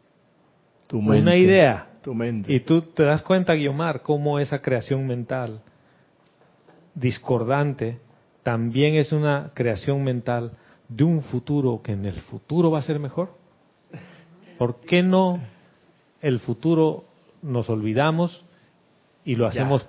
Tu 0.88 0.98
Una 0.98 1.36
idea. 1.36 1.90
Tu 2.02 2.16
mente. 2.16 2.52
Y 2.52 2.62
tú 2.62 2.82
te 2.82 3.04
das 3.04 3.22
cuenta, 3.22 3.54
Guiomar, 3.54 4.02
cómo 4.02 4.40
esa 4.40 4.62
creación 4.62 5.06
mental 5.06 5.62
discordante 6.96 8.00
también 8.44 8.96
es 8.96 9.12
una 9.12 9.52
creación 9.54 10.04
mental 10.04 10.54
de 10.88 11.04
un 11.04 11.22
futuro 11.22 11.82
que 11.84 11.92
en 11.92 12.06
el 12.06 12.22
futuro 12.22 12.72
va 12.72 12.80
a 12.80 12.84
ser 12.84 13.00
mejor. 13.00 13.34
¿Por 14.58 14.80
qué 14.82 15.04
no 15.04 15.40
el 16.22 16.40
futuro 16.40 17.04
nos 17.42 17.70
olvidamos 17.70 18.46
y 19.24 19.36
lo 19.36 19.46
Ya. 19.46 19.50
hacemos 19.50 19.84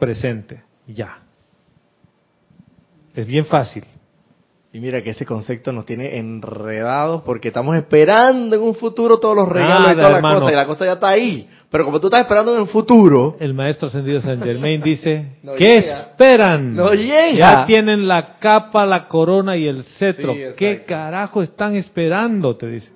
Ya. 0.94 1.18
Es 3.14 3.26
bien 3.26 3.44
fácil. 3.46 3.84
Y 4.72 4.78
mira 4.78 5.02
que 5.02 5.10
ese 5.10 5.26
concepto 5.26 5.72
nos 5.72 5.84
tiene 5.84 6.16
enredados 6.18 7.22
porque 7.22 7.48
estamos 7.48 7.76
esperando 7.76 8.54
en 8.54 8.62
un 8.62 8.76
futuro 8.76 9.18
todos 9.18 9.34
los 9.34 9.48
regalos 9.48 9.80
Nada, 9.80 9.92
y 9.92 9.96
todas 9.96 10.12
las 10.22 10.32
cosas 10.34 10.52
y 10.52 10.54
la 10.54 10.66
cosa 10.66 10.84
ya 10.84 10.92
está 10.92 11.08
ahí. 11.08 11.48
Pero 11.70 11.84
como 11.84 11.98
tú 11.98 12.06
estás 12.06 12.20
esperando 12.20 12.54
en 12.54 12.60
el 12.62 12.66
futuro, 12.68 13.36
El 13.40 13.52
maestro 13.52 13.88
ascendido 13.88 14.20
San 14.20 14.40
Germain 14.40 14.80
dice, 14.84 15.38
No 15.42 15.54
¿qué 15.54 15.80
llega. 15.80 16.00
esperan? 16.02 16.74
No 16.76 16.92
llega. 16.92 17.32
Ya 17.32 17.66
tienen 17.66 18.06
la 18.06 18.38
capa, 18.38 18.86
la 18.86 19.08
corona 19.08 19.56
y 19.56 19.66
el 19.66 19.82
cetro. 19.82 20.34
Sí. 20.34 20.40
¿Qué 20.56 20.84
carajo 20.84 21.42
están 21.42 21.74
esperando? 21.74 22.56
Te 22.56 22.68
dice. 22.68 22.92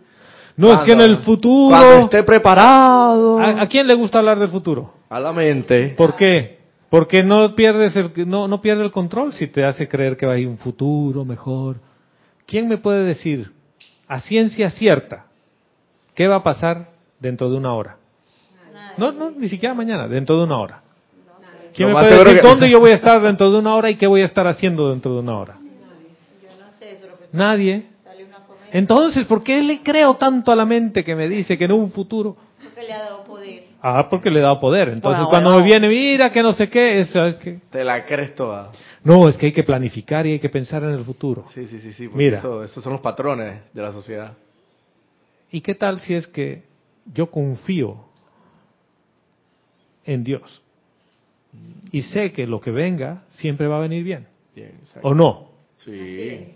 No, 0.57 0.73
es 0.73 0.79
que 0.83 0.93
en 0.93 1.01
el 1.01 1.17
futuro... 1.19 1.77
cuando 1.77 2.05
esté 2.05 2.23
preparado, 2.23 3.41
¿A, 3.41 3.63
a 3.63 3.69
quién 3.69 3.89
le 3.89 3.95
gusta 3.95 4.21
hablar 4.21 4.39
del 4.39 4.51
futuro? 4.51 4.95
a 5.11 5.19
la 5.19 5.33
mente, 5.33 5.95
¿Por 5.97 6.15
qué? 6.15 6.59
Porque 6.91 7.23
no 7.23 7.55
pierdes 7.55 7.97
el, 7.97 8.13
no, 8.29 8.47
no 8.47 8.61
pierde 8.61 8.85
el 8.85 8.91
control 8.93 9.33
si 9.35 9.47
te 9.49 9.65
hace 9.65 9.89
creer 9.89 10.17
que 10.17 10.27
va 10.27 10.35
a 10.35 10.39
ir 10.39 10.47
un 10.47 10.59
futuro 10.59 11.25
mejor. 11.25 11.77
¿Quién 12.47 12.69
me 12.69 12.79
puede 12.79 13.05
decir 13.05 13.53
a 14.07 14.21
ciencia 14.21 14.71
cierta 14.71 15.27
qué 16.15 16.29
va 16.29 16.37
a 16.37 16.43
pasar 16.43 16.91
dentro 17.19 17.51
de 17.51 17.57
una 17.57 17.75
hora? 17.75 17.97
No, 18.97 19.11
no, 19.13 19.31
ni 19.31 19.49
siquiera 19.49 19.75
mañana, 19.75 20.07
dentro 20.07 20.37
de 20.39 20.45
una 20.45 20.59
hora. 20.59 20.83
¿Quién 21.75 21.89
me 21.89 21.95
puede 21.95 22.11
decir 22.25 22.41
que- 22.41 22.47
dónde 22.49 22.71
yo 22.71 22.79
voy 22.79 22.93
a 22.93 22.95
estar 22.95 23.21
dentro 23.21 23.51
de 23.51 23.59
una 23.59 23.75
hora 23.75 23.91
y 23.91 23.97
qué 23.97 24.07
voy 24.07 24.21
a 24.21 24.27
estar 24.27 24.47
haciendo 24.47 24.91
dentro 24.91 25.15
de 25.15 25.21
una 25.21 25.37
hora? 25.39 25.57
Nadie. 27.33 27.87
Entonces, 28.73 29.27
¿por 29.27 29.43
qué 29.43 29.61
le 29.63 29.83
creo 29.83 30.15
tanto 30.17 30.53
a 30.53 30.57
la 30.57 30.65
mente 30.65 31.03
que 31.05 31.15
me 31.17 31.29
dice 31.29 31.59
que 31.59 31.65
en 31.65 31.73
un 31.73 31.91
futuro? 31.91 32.37
Porque 32.63 32.83
le 32.85 32.93
ha 32.93 33.01
dado 33.03 33.25
poder. 33.25 33.65
Ah, 33.87 34.09
porque 34.09 34.31
le 34.31 34.39
he 34.41 34.43
dado 34.43 34.59
poder. 34.61 34.89
Entonces, 34.89 35.19
Bueno, 35.19 35.29
cuando 35.29 35.51
bueno. 35.51 35.63
me 35.63 35.69
viene, 35.71 35.89
mira 35.89 36.33
que 36.33 36.43
no 36.43 36.55
sé 36.55 36.71
qué, 36.71 37.01
es, 37.01 37.15
es 37.15 37.35
que 37.35 37.59
te 37.71 37.85
la 37.85 38.07
crees 38.07 38.35
toda. 38.35 38.73
no, 39.03 39.29
es 39.29 39.37
que 39.37 39.45
hay 39.47 39.53
que 39.53 39.63
planificar 39.63 40.27
y 40.27 40.33
hay 40.33 40.39
que 40.39 40.49
pensar 40.49 40.83
en 40.85 40.91
el 40.93 41.05
futuro. 41.05 41.45
Sí, 41.53 41.67
sí, 41.67 41.79
sí, 41.81 41.93
sí. 41.93 42.09
Mira. 42.11 42.39
Eso, 42.39 42.65
esos 42.65 42.83
son 42.83 42.95
los 42.95 43.03
patrones 43.03 43.61
de 43.75 43.83
la 43.83 43.93
sociedad. 43.93 44.33
¿Y 45.51 45.61
qué 45.61 45.75
tal 45.75 46.01
si 46.01 46.15
es 46.15 46.27
que 46.27 46.63
yo 47.13 47.31
confío 47.31 48.07
en 50.07 50.25
Dios 50.25 50.63
y 51.93 52.01
sé 52.05 52.33
que 52.33 52.47
lo 52.47 52.63
que 52.63 52.71
venga 52.71 53.25
siempre 53.33 53.67
va 53.67 53.77
a 53.77 53.81
venir 53.81 54.03
bien? 54.03 54.27
Bien. 54.57 54.73
¿O 55.03 55.15
no? 55.15 55.51
Sí. 55.77 56.55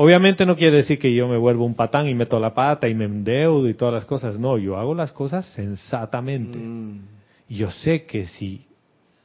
Obviamente 0.00 0.46
no 0.46 0.56
quiere 0.56 0.76
decir 0.76 1.00
que 1.00 1.12
yo 1.12 1.26
me 1.26 1.36
vuelvo 1.36 1.64
un 1.64 1.74
patán 1.74 2.06
y 2.06 2.14
meto 2.14 2.38
la 2.38 2.54
pata 2.54 2.86
y 2.86 2.94
me 2.94 3.06
endeudo 3.06 3.68
y 3.68 3.74
todas 3.74 3.92
las 3.92 4.04
cosas. 4.04 4.38
No, 4.38 4.56
yo 4.56 4.76
hago 4.76 4.94
las 4.94 5.10
cosas 5.10 5.44
sensatamente. 5.46 6.56
Mm. 6.56 7.00
Y 7.48 7.56
yo 7.56 7.72
sé 7.72 8.06
que 8.06 8.26
si 8.26 8.64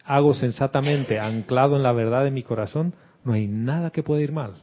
hago 0.04 0.34
sensatamente, 0.34 1.20
anclado 1.20 1.76
en 1.76 1.84
la 1.84 1.92
verdad 1.92 2.24
de 2.24 2.32
mi 2.32 2.42
corazón, 2.42 2.96
no 3.24 3.34
hay 3.34 3.46
nada 3.46 3.92
que 3.92 4.02
pueda 4.02 4.24
ir 4.24 4.32
mal. 4.32 4.56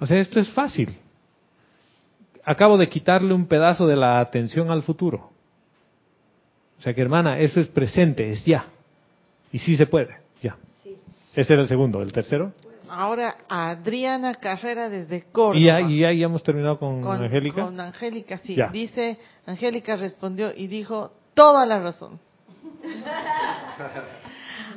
O 0.00 0.04
sea, 0.04 0.18
esto 0.18 0.38
es 0.38 0.50
fácil. 0.50 0.94
Acabo 2.44 2.76
de 2.76 2.90
quitarle 2.90 3.32
un 3.32 3.46
pedazo 3.46 3.86
de 3.86 3.96
la 3.96 4.20
atención 4.20 4.70
al 4.70 4.82
futuro. 4.82 5.30
O 6.78 6.82
sea 6.82 6.92
que, 6.92 7.00
hermana, 7.00 7.38
eso 7.38 7.58
es 7.58 7.68
presente, 7.68 8.28
es 8.28 8.44
ya. 8.44 8.66
Y 9.50 9.60
sí 9.60 9.78
se 9.78 9.86
puede, 9.86 10.18
ya. 10.42 10.58
Ese 11.34 11.54
era 11.54 11.62
el 11.62 11.68
segundo. 11.68 12.02
¿El 12.02 12.12
tercero? 12.12 12.52
Ahora, 12.90 13.36
Adriana 13.48 14.34
Carrera 14.34 14.88
desde 14.88 15.22
Córdoba. 15.30 15.58
Y 15.58 15.64
ya, 15.64 15.80
y 15.80 15.98
ya, 16.00 16.12
ya 16.12 16.24
hemos 16.26 16.42
terminado 16.42 16.78
con, 16.78 17.00
con 17.02 17.22
Angélica. 17.22 17.64
Con 17.64 17.78
Angélica, 17.80 18.38
sí. 18.38 18.54
Ya. 18.54 18.68
Dice, 18.68 19.18
Angélica 19.46 19.96
respondió 19.96 20.52
y 20.54 20.66
dijo 20.66 21.12
toda 21.34 21.64
la 21.66 21.78
razón. 21.80 22.18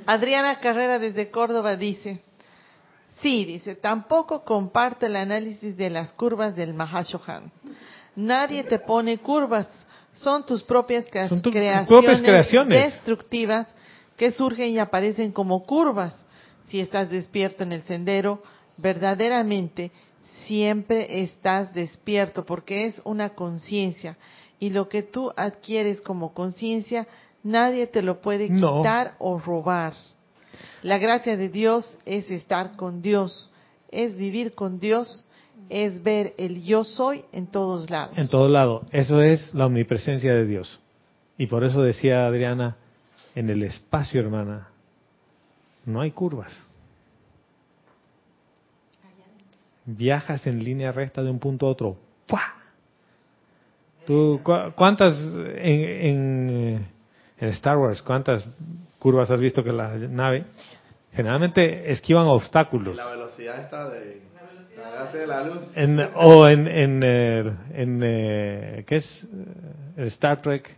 Adriana 0.05 0.59
Carrera 0.59 0.99
desde 0.99 1.29
Córdoba 1.29 1.75
dice, 1.75 2.21
sí, 3.21 3.45
dice, 3.45 3.75
tampoco 3.75 4.43
comparto 4.43 5.05
el 5.05 5.15
análisis 5.15 5.77
de 5.77 5.89
las 5.89 6.11
curvas 6.13 6.55
del 6.55 6.73
Mahashohan. 6.73 7.51
Nadie 8.15 8.63
te 8.63 8.79
pone 8.79 9.19
curvas, 9.19 9.67
son 10.13 10.45
tus 10.45 10.63
propias, 10.63 11.05
crea- 11.09 11.29
Son 11.29 11.41
tus 11.41 11.53
creaciones, 11.53 11.87
propias 11.87 12.21
creaciones. 12.21 12.83
destructivas 12.93 13.67
que 14.17 14.31
surgen 14.31 14.71
y 14.71 14.79
aparecen 14.79 15.31
como 15.31 15.63
curvas. 15.63 16.25
Si 16.71 16.79
estás 16.79 17.09
despierto 17.09 17.63
en 17.63 17.73
el 17.73 17.81
sendero, 17.83 18.41
verdaderamente 18.77 19.91
siempre 20.45 21.21
estás 21.21 21.73
despierto 21.73 22.45
porque 22.45 22.85
es 22.85 23.01
una 23.03 23.31
conciencia 23.31 24.15
y 24.57 24.69
lo 24.69 24.87
que 24.87 25.03
tú 25.03 25.33
adquieres 25.35 25.99
como 25.99 26.33
conciencia 26.33 27.07
nadie 27.43 27.87
te 27.87 28.01
lo 28.01 28.21
puede 28.21 28.47
No. 28.49 28.77
quitar 28.77 29.15
o 29.19 29.37
robar. 29.37 29.93
La 30.81 30.97
gracia 30.97 31.35
de 31.35 31.49
Dios 31.49 31.97
es 32.05 32.31
estar 32.31 32.77
con 32.77 33.01
Dios, 33.01 33.51
es 33.91 34.15
vivir 34.15 34.53
con 34.55 34.79
Dios, 34.79 35.27
es 35.67 36.01
ver 36.01 36.33
el 36.37 36.63
yo 36.63 36.85
soy 36.85 37.25
en 37.33 37.47
todos 37.47 37.89
lados. 37.89 38.17
En 38.17 38.29
todo 38.29 38.47
lado. 38.47 38.85
Eso 38.91 39.21
es 39.21 39.53
la 39.53 39.65
omnipresencia 39.65 40.33
de 40.33 40.45
Dios. 40.45 40.79
Y 41.37 41.47
por 41.47 41.65
eso 41.65 41.81
decía 41.81 42.25
Adriana, 42.25 42.77
en 43.35 43.49
el 43.49 43.61
espacio, 43.63 44.21
hermana, 44.21 44.70
no 45.85 46.01
hay 46.01 46.11
curvas. 46.11 46.57
Viajas 49.85 50.45
en 50.47 50.63
línea 50.63 50.91
recta 50.91 51.23
de 51.23 51.29
un 51.31 51.39
punto 51.39 51.65
a 51.65 51.69
otro. 51.69 51.97
¡Fua! 52.27 52.41
¿Tú, 54.05 54.39
cu- 54.43 54.71
¿Cuántas 54.75 55.17
en, 55.17 55.83
en, 56.05 56.87
en 57.39 57.49
Star 57.49 57.77
Wars, 57.77 58.01
cuántas 58.01 58.47
curvas 58.99 59.29
has 59.31 59.39
visto 59.39 59.63
que 59.63 59.71
la 59.71 59.95
nave? 59.95 60.45
Generalmente 61.13 61.91
esquivan 61.91 62.27
obstáculos. 62.27 62.95
La 62.95 63.07
velocidad 63.07 63.59
está 63.59 63.89
de 63.89 64.21
la 64.77 65.11
de 65.11 65.27
la 65.27 65.43
luz. 65.43 65.63
En, 65.75 65.99
o 66.15 66.47
en, 66.47 66.67
en, 66.67 67.01
eh, 67.03 67.53
en, 67.73 68.01
eh, 68.03 68.83
¿qué 68.87 68.97
es? 68.97 69.27
Eh, 69.97 70.05
Star 70.07 70.41
Trek. 70.41 70.77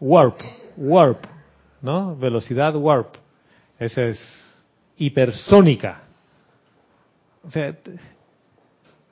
Warp. 0.00 0.40
Warp. 0.76 1.24
¿No? 1.80 2.16
Velocidad 2.16 2.74
warp. 2.76 3.16
Esa 3.82 4.04
es 4.04 4.18
hipersónica. 4.96 6.02
O 7.42 7.50
sea, 7.50 7.76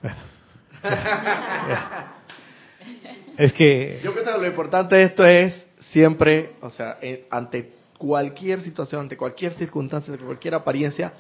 es 3.37 3.53
que 3.53 4.01
Yo 4.05 4.13
creo 4.13 4.25
que 4.25 4.31
lo 4.31 4.47
importante 4.47 4.95
de 4.95 5.03
esto 5.03 5.27
es 5.27 5.67
siempre, 5.81 6.53
o 6.61 6.71
sea, 6.71 6.99
ante 7.31 7.73
cualquier 7.99 8.63
situación, 8.63 9.03
ante 9.03 9.17
cualquier 9.17 9.55
circunstancia, 9.55 10.13
ante 10.13 10.25
cualquier 10.25 10.55
apariencia, 10.55 11.15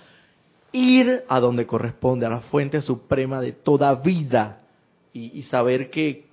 ir 0.70 1.24
a 1.28 1.40
donde 1.40 1.66
corresponde, 1.66 2.26
a 2.26 2.30
la 2.30 2.40
fuente 2.40 2.80
suprema 2.80 3.40
de 3.40 3.50
toda 3.50 3.92
vida 3.96 4.60
y, 5.12 5.36
y 5.36 5.42
saber 5.42 5.90
que 5.90 6.26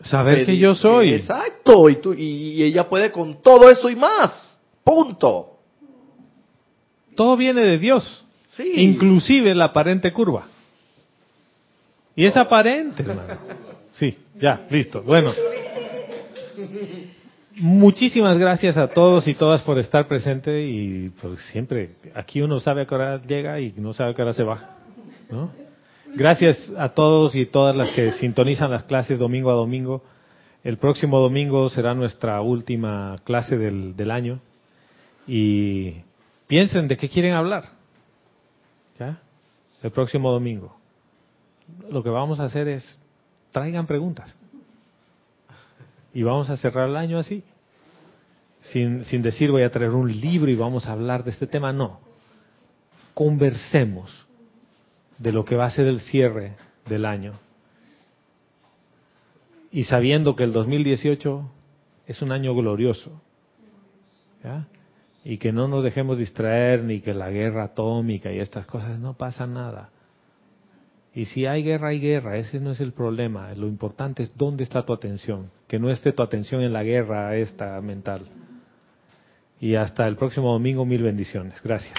saber 0.00 0.46
que 0.46 0.56
yo 0.56 0.74
soy. 0.74 1.12
Exacto, 1.12 1.90
y, 1.90 1.96
tú, 1.96 2.14
y, 2.14 2.54
y 2.54 2.62
ella 2.62 2.88
puede 2.88 3.12
con 3.12 3.42
todo 3.42 3.70
eso 3.70 3.90
y 3.90 3.96
más. 3.96 4.58
Punto. 4.82 5.55
Todo 7.16 7.36
viene 7.36 7.62
de 7.62 7.78
Dios. 7.78 8.24
Sí. 8.50 8.72
Inclusive 8.76 9.54
la 9.54 9.66
aparente 9.66 10.12
curva. 10.12 10.46
Y 12.14 12.24
es 12.24 12.36
aparente, 12.36 13.02
hermano. 13.02 13.38
Sí, 13.92 14.16
ya, 14.40 14.66
listo. 14.70 15.02
Bueno. 15.02 15.32
Muchísimas 17.58 18.38
gracias 18.38 18.76
a 18.76 18.88
todos 18.88 19.26
y 19.26 19.34
todas 19.34 19.62
por 19.62 19.78
estar 19.78 20.06
presente 20.06 20.66
y 20.66 21.10
pues 21.20 21.40
siempre 21.52 21.92
aquí 22.14 22.42
uno 22.42 22.60
sabe 22.60 22.82
a 22.82 22.86
qué 22.86 22.94
hora 22.94 23.22
llega 23.22 23.58
y 23.60 23.72
no 23.76 23.94
sabe 23.94 24.10
a 24.10 24.14
qué 24.14 24.22
hora 24.22 24.34
se 24.34 24.42
va. 24.42 24.76
¿no? 25.30 25.50
Gracias 26.14 26.72
a 26.76 26.90
todos 26.90 27.34
y 27.34 27.46
todas 27.46 27.74
las 27.74 27.90
que 27.90 28.12
sintonizan 28.12 28.70
las 28.70 28.84
clases 28.84 29.18
domingo 29.18 29.50
a 29.50 29.54
domingo. 29.54 30.02
El 30.64 30.76
próximo 30.78 31.18
domingo 31.18 31.70
será 31.70 31.94
nuestra 31.94 32.42
última 32.42 33.16
clase 33.24 33.56
del, 33.56 33.96
del 33.96 34.10
año 34.10 34.40
y 35.26 35.94
piensen 36.46 36.88
de 36.88 36.96
qué 36.96 37.08
quieren 37.08 37.34
hablar. 37.34 37.70
¿Ya? 38.98 39.20
El 39.82 39.90
próximo 39.90 40.30
domingo. 40.30 40.76
Lo 41.90 42.02
que 42.02 42.10
vamos 42.10 42.40
a 42.40 42.44
hacer 42.44 42.68
es 42.68 42.98
traigan 43.52 43.86
preguntas. 43.86 44.34
Y 46.14 46.22
vamos 46.22 46.48
a 46.50 46.56
cerrar 46.56 46.88
el 46.88 46.96
año 46.96 47.18
así. 47.18 47.42
Sin, 48.62 49.04
sin 49.04 49.22
decir 49.22 49.50
voy 49.50 49.62
a 49.62 49.70
traer 49.70 49.90
un 49.90 50.10
libro 50.20 50.50
y 50.50 50.56
vamos 50.56 50.86
a 50.86 50.92
hablar 50.92 51.24
de 51.24 51.30
este 51.30 51.46
tema, 51.46 51.72
no. 51.72 52.00
Conversemos 53.14 54.26
de 55.18 55.32
lo 55.32 55.44
que 55.44 55.56
va 55.56 55.66
a 55.66 55.70
ser 55.70 55.86
el 55.86 56.00
cierre 56.00 56.56
del 56.86 57.04
año. 57.04 57.34
Y 59.70 59.84
sabiendo 59.84 60.36
que 60.36 60.44
el 60.44 60.52
2018 60.52 61.50
es 62.06 62.22
un 62.22 62.32
año 62.32 62.54
glorioso. 62.54 63.20
¿ya? 64.42 64.66
Y 65.28 65.38
que 65.38 65.50
no 65.50 65.66
nos 65.66 65.82
dejemos 65.82 66.18
distraer 66.18 66.84
ni 66.84 67.00
que 67.00 67.12
la 67.12 67.30
guerra 67.30 67.64
atómica 67.64 68.30
y 68.30 68.38
estas 68.38 68.64
cosas, 68.64 68.96
no 69.00 69.14
pasa 69.14 69.44
nada. 69.44 69.90
Y 71.12 71.24
si 71.24 71.46
hay 71.46 71.64
guerra, 71.64 71.88
hay 71.88 71.98
guerra, 71.98 72.36
ese 72.36 72.60
no 72.60 72.70
es 72.70 72.80
el 72.80 72.92
problema. 72.92 73.52
Lo 73.56 73.66
importante 73.66 74.22
es 74.22 74.36
dónde 74.36 74.62
está 74.62 74.86
tu 74.86 74.92
atención, 74.92 75.50
que 75.66 75.80
no 75.80 75.90
esté 75.90 76.12
tu 76.12 76.22
atención 76.22 76.62
en 76.62 76.72
la 76.72 76.84
guerra 76.84 77.34
esta 77.34 77.80
mental. 77.80 78.20
Y 79.58 79.74
hasta 79.74 80.06
el 80.06 80.14
próximo 80.14 80.52
domingo, 80.52 80.86
mil 80.86 81.02
bendiciones. 81.02 81.60
Gracias. 81.60 81.92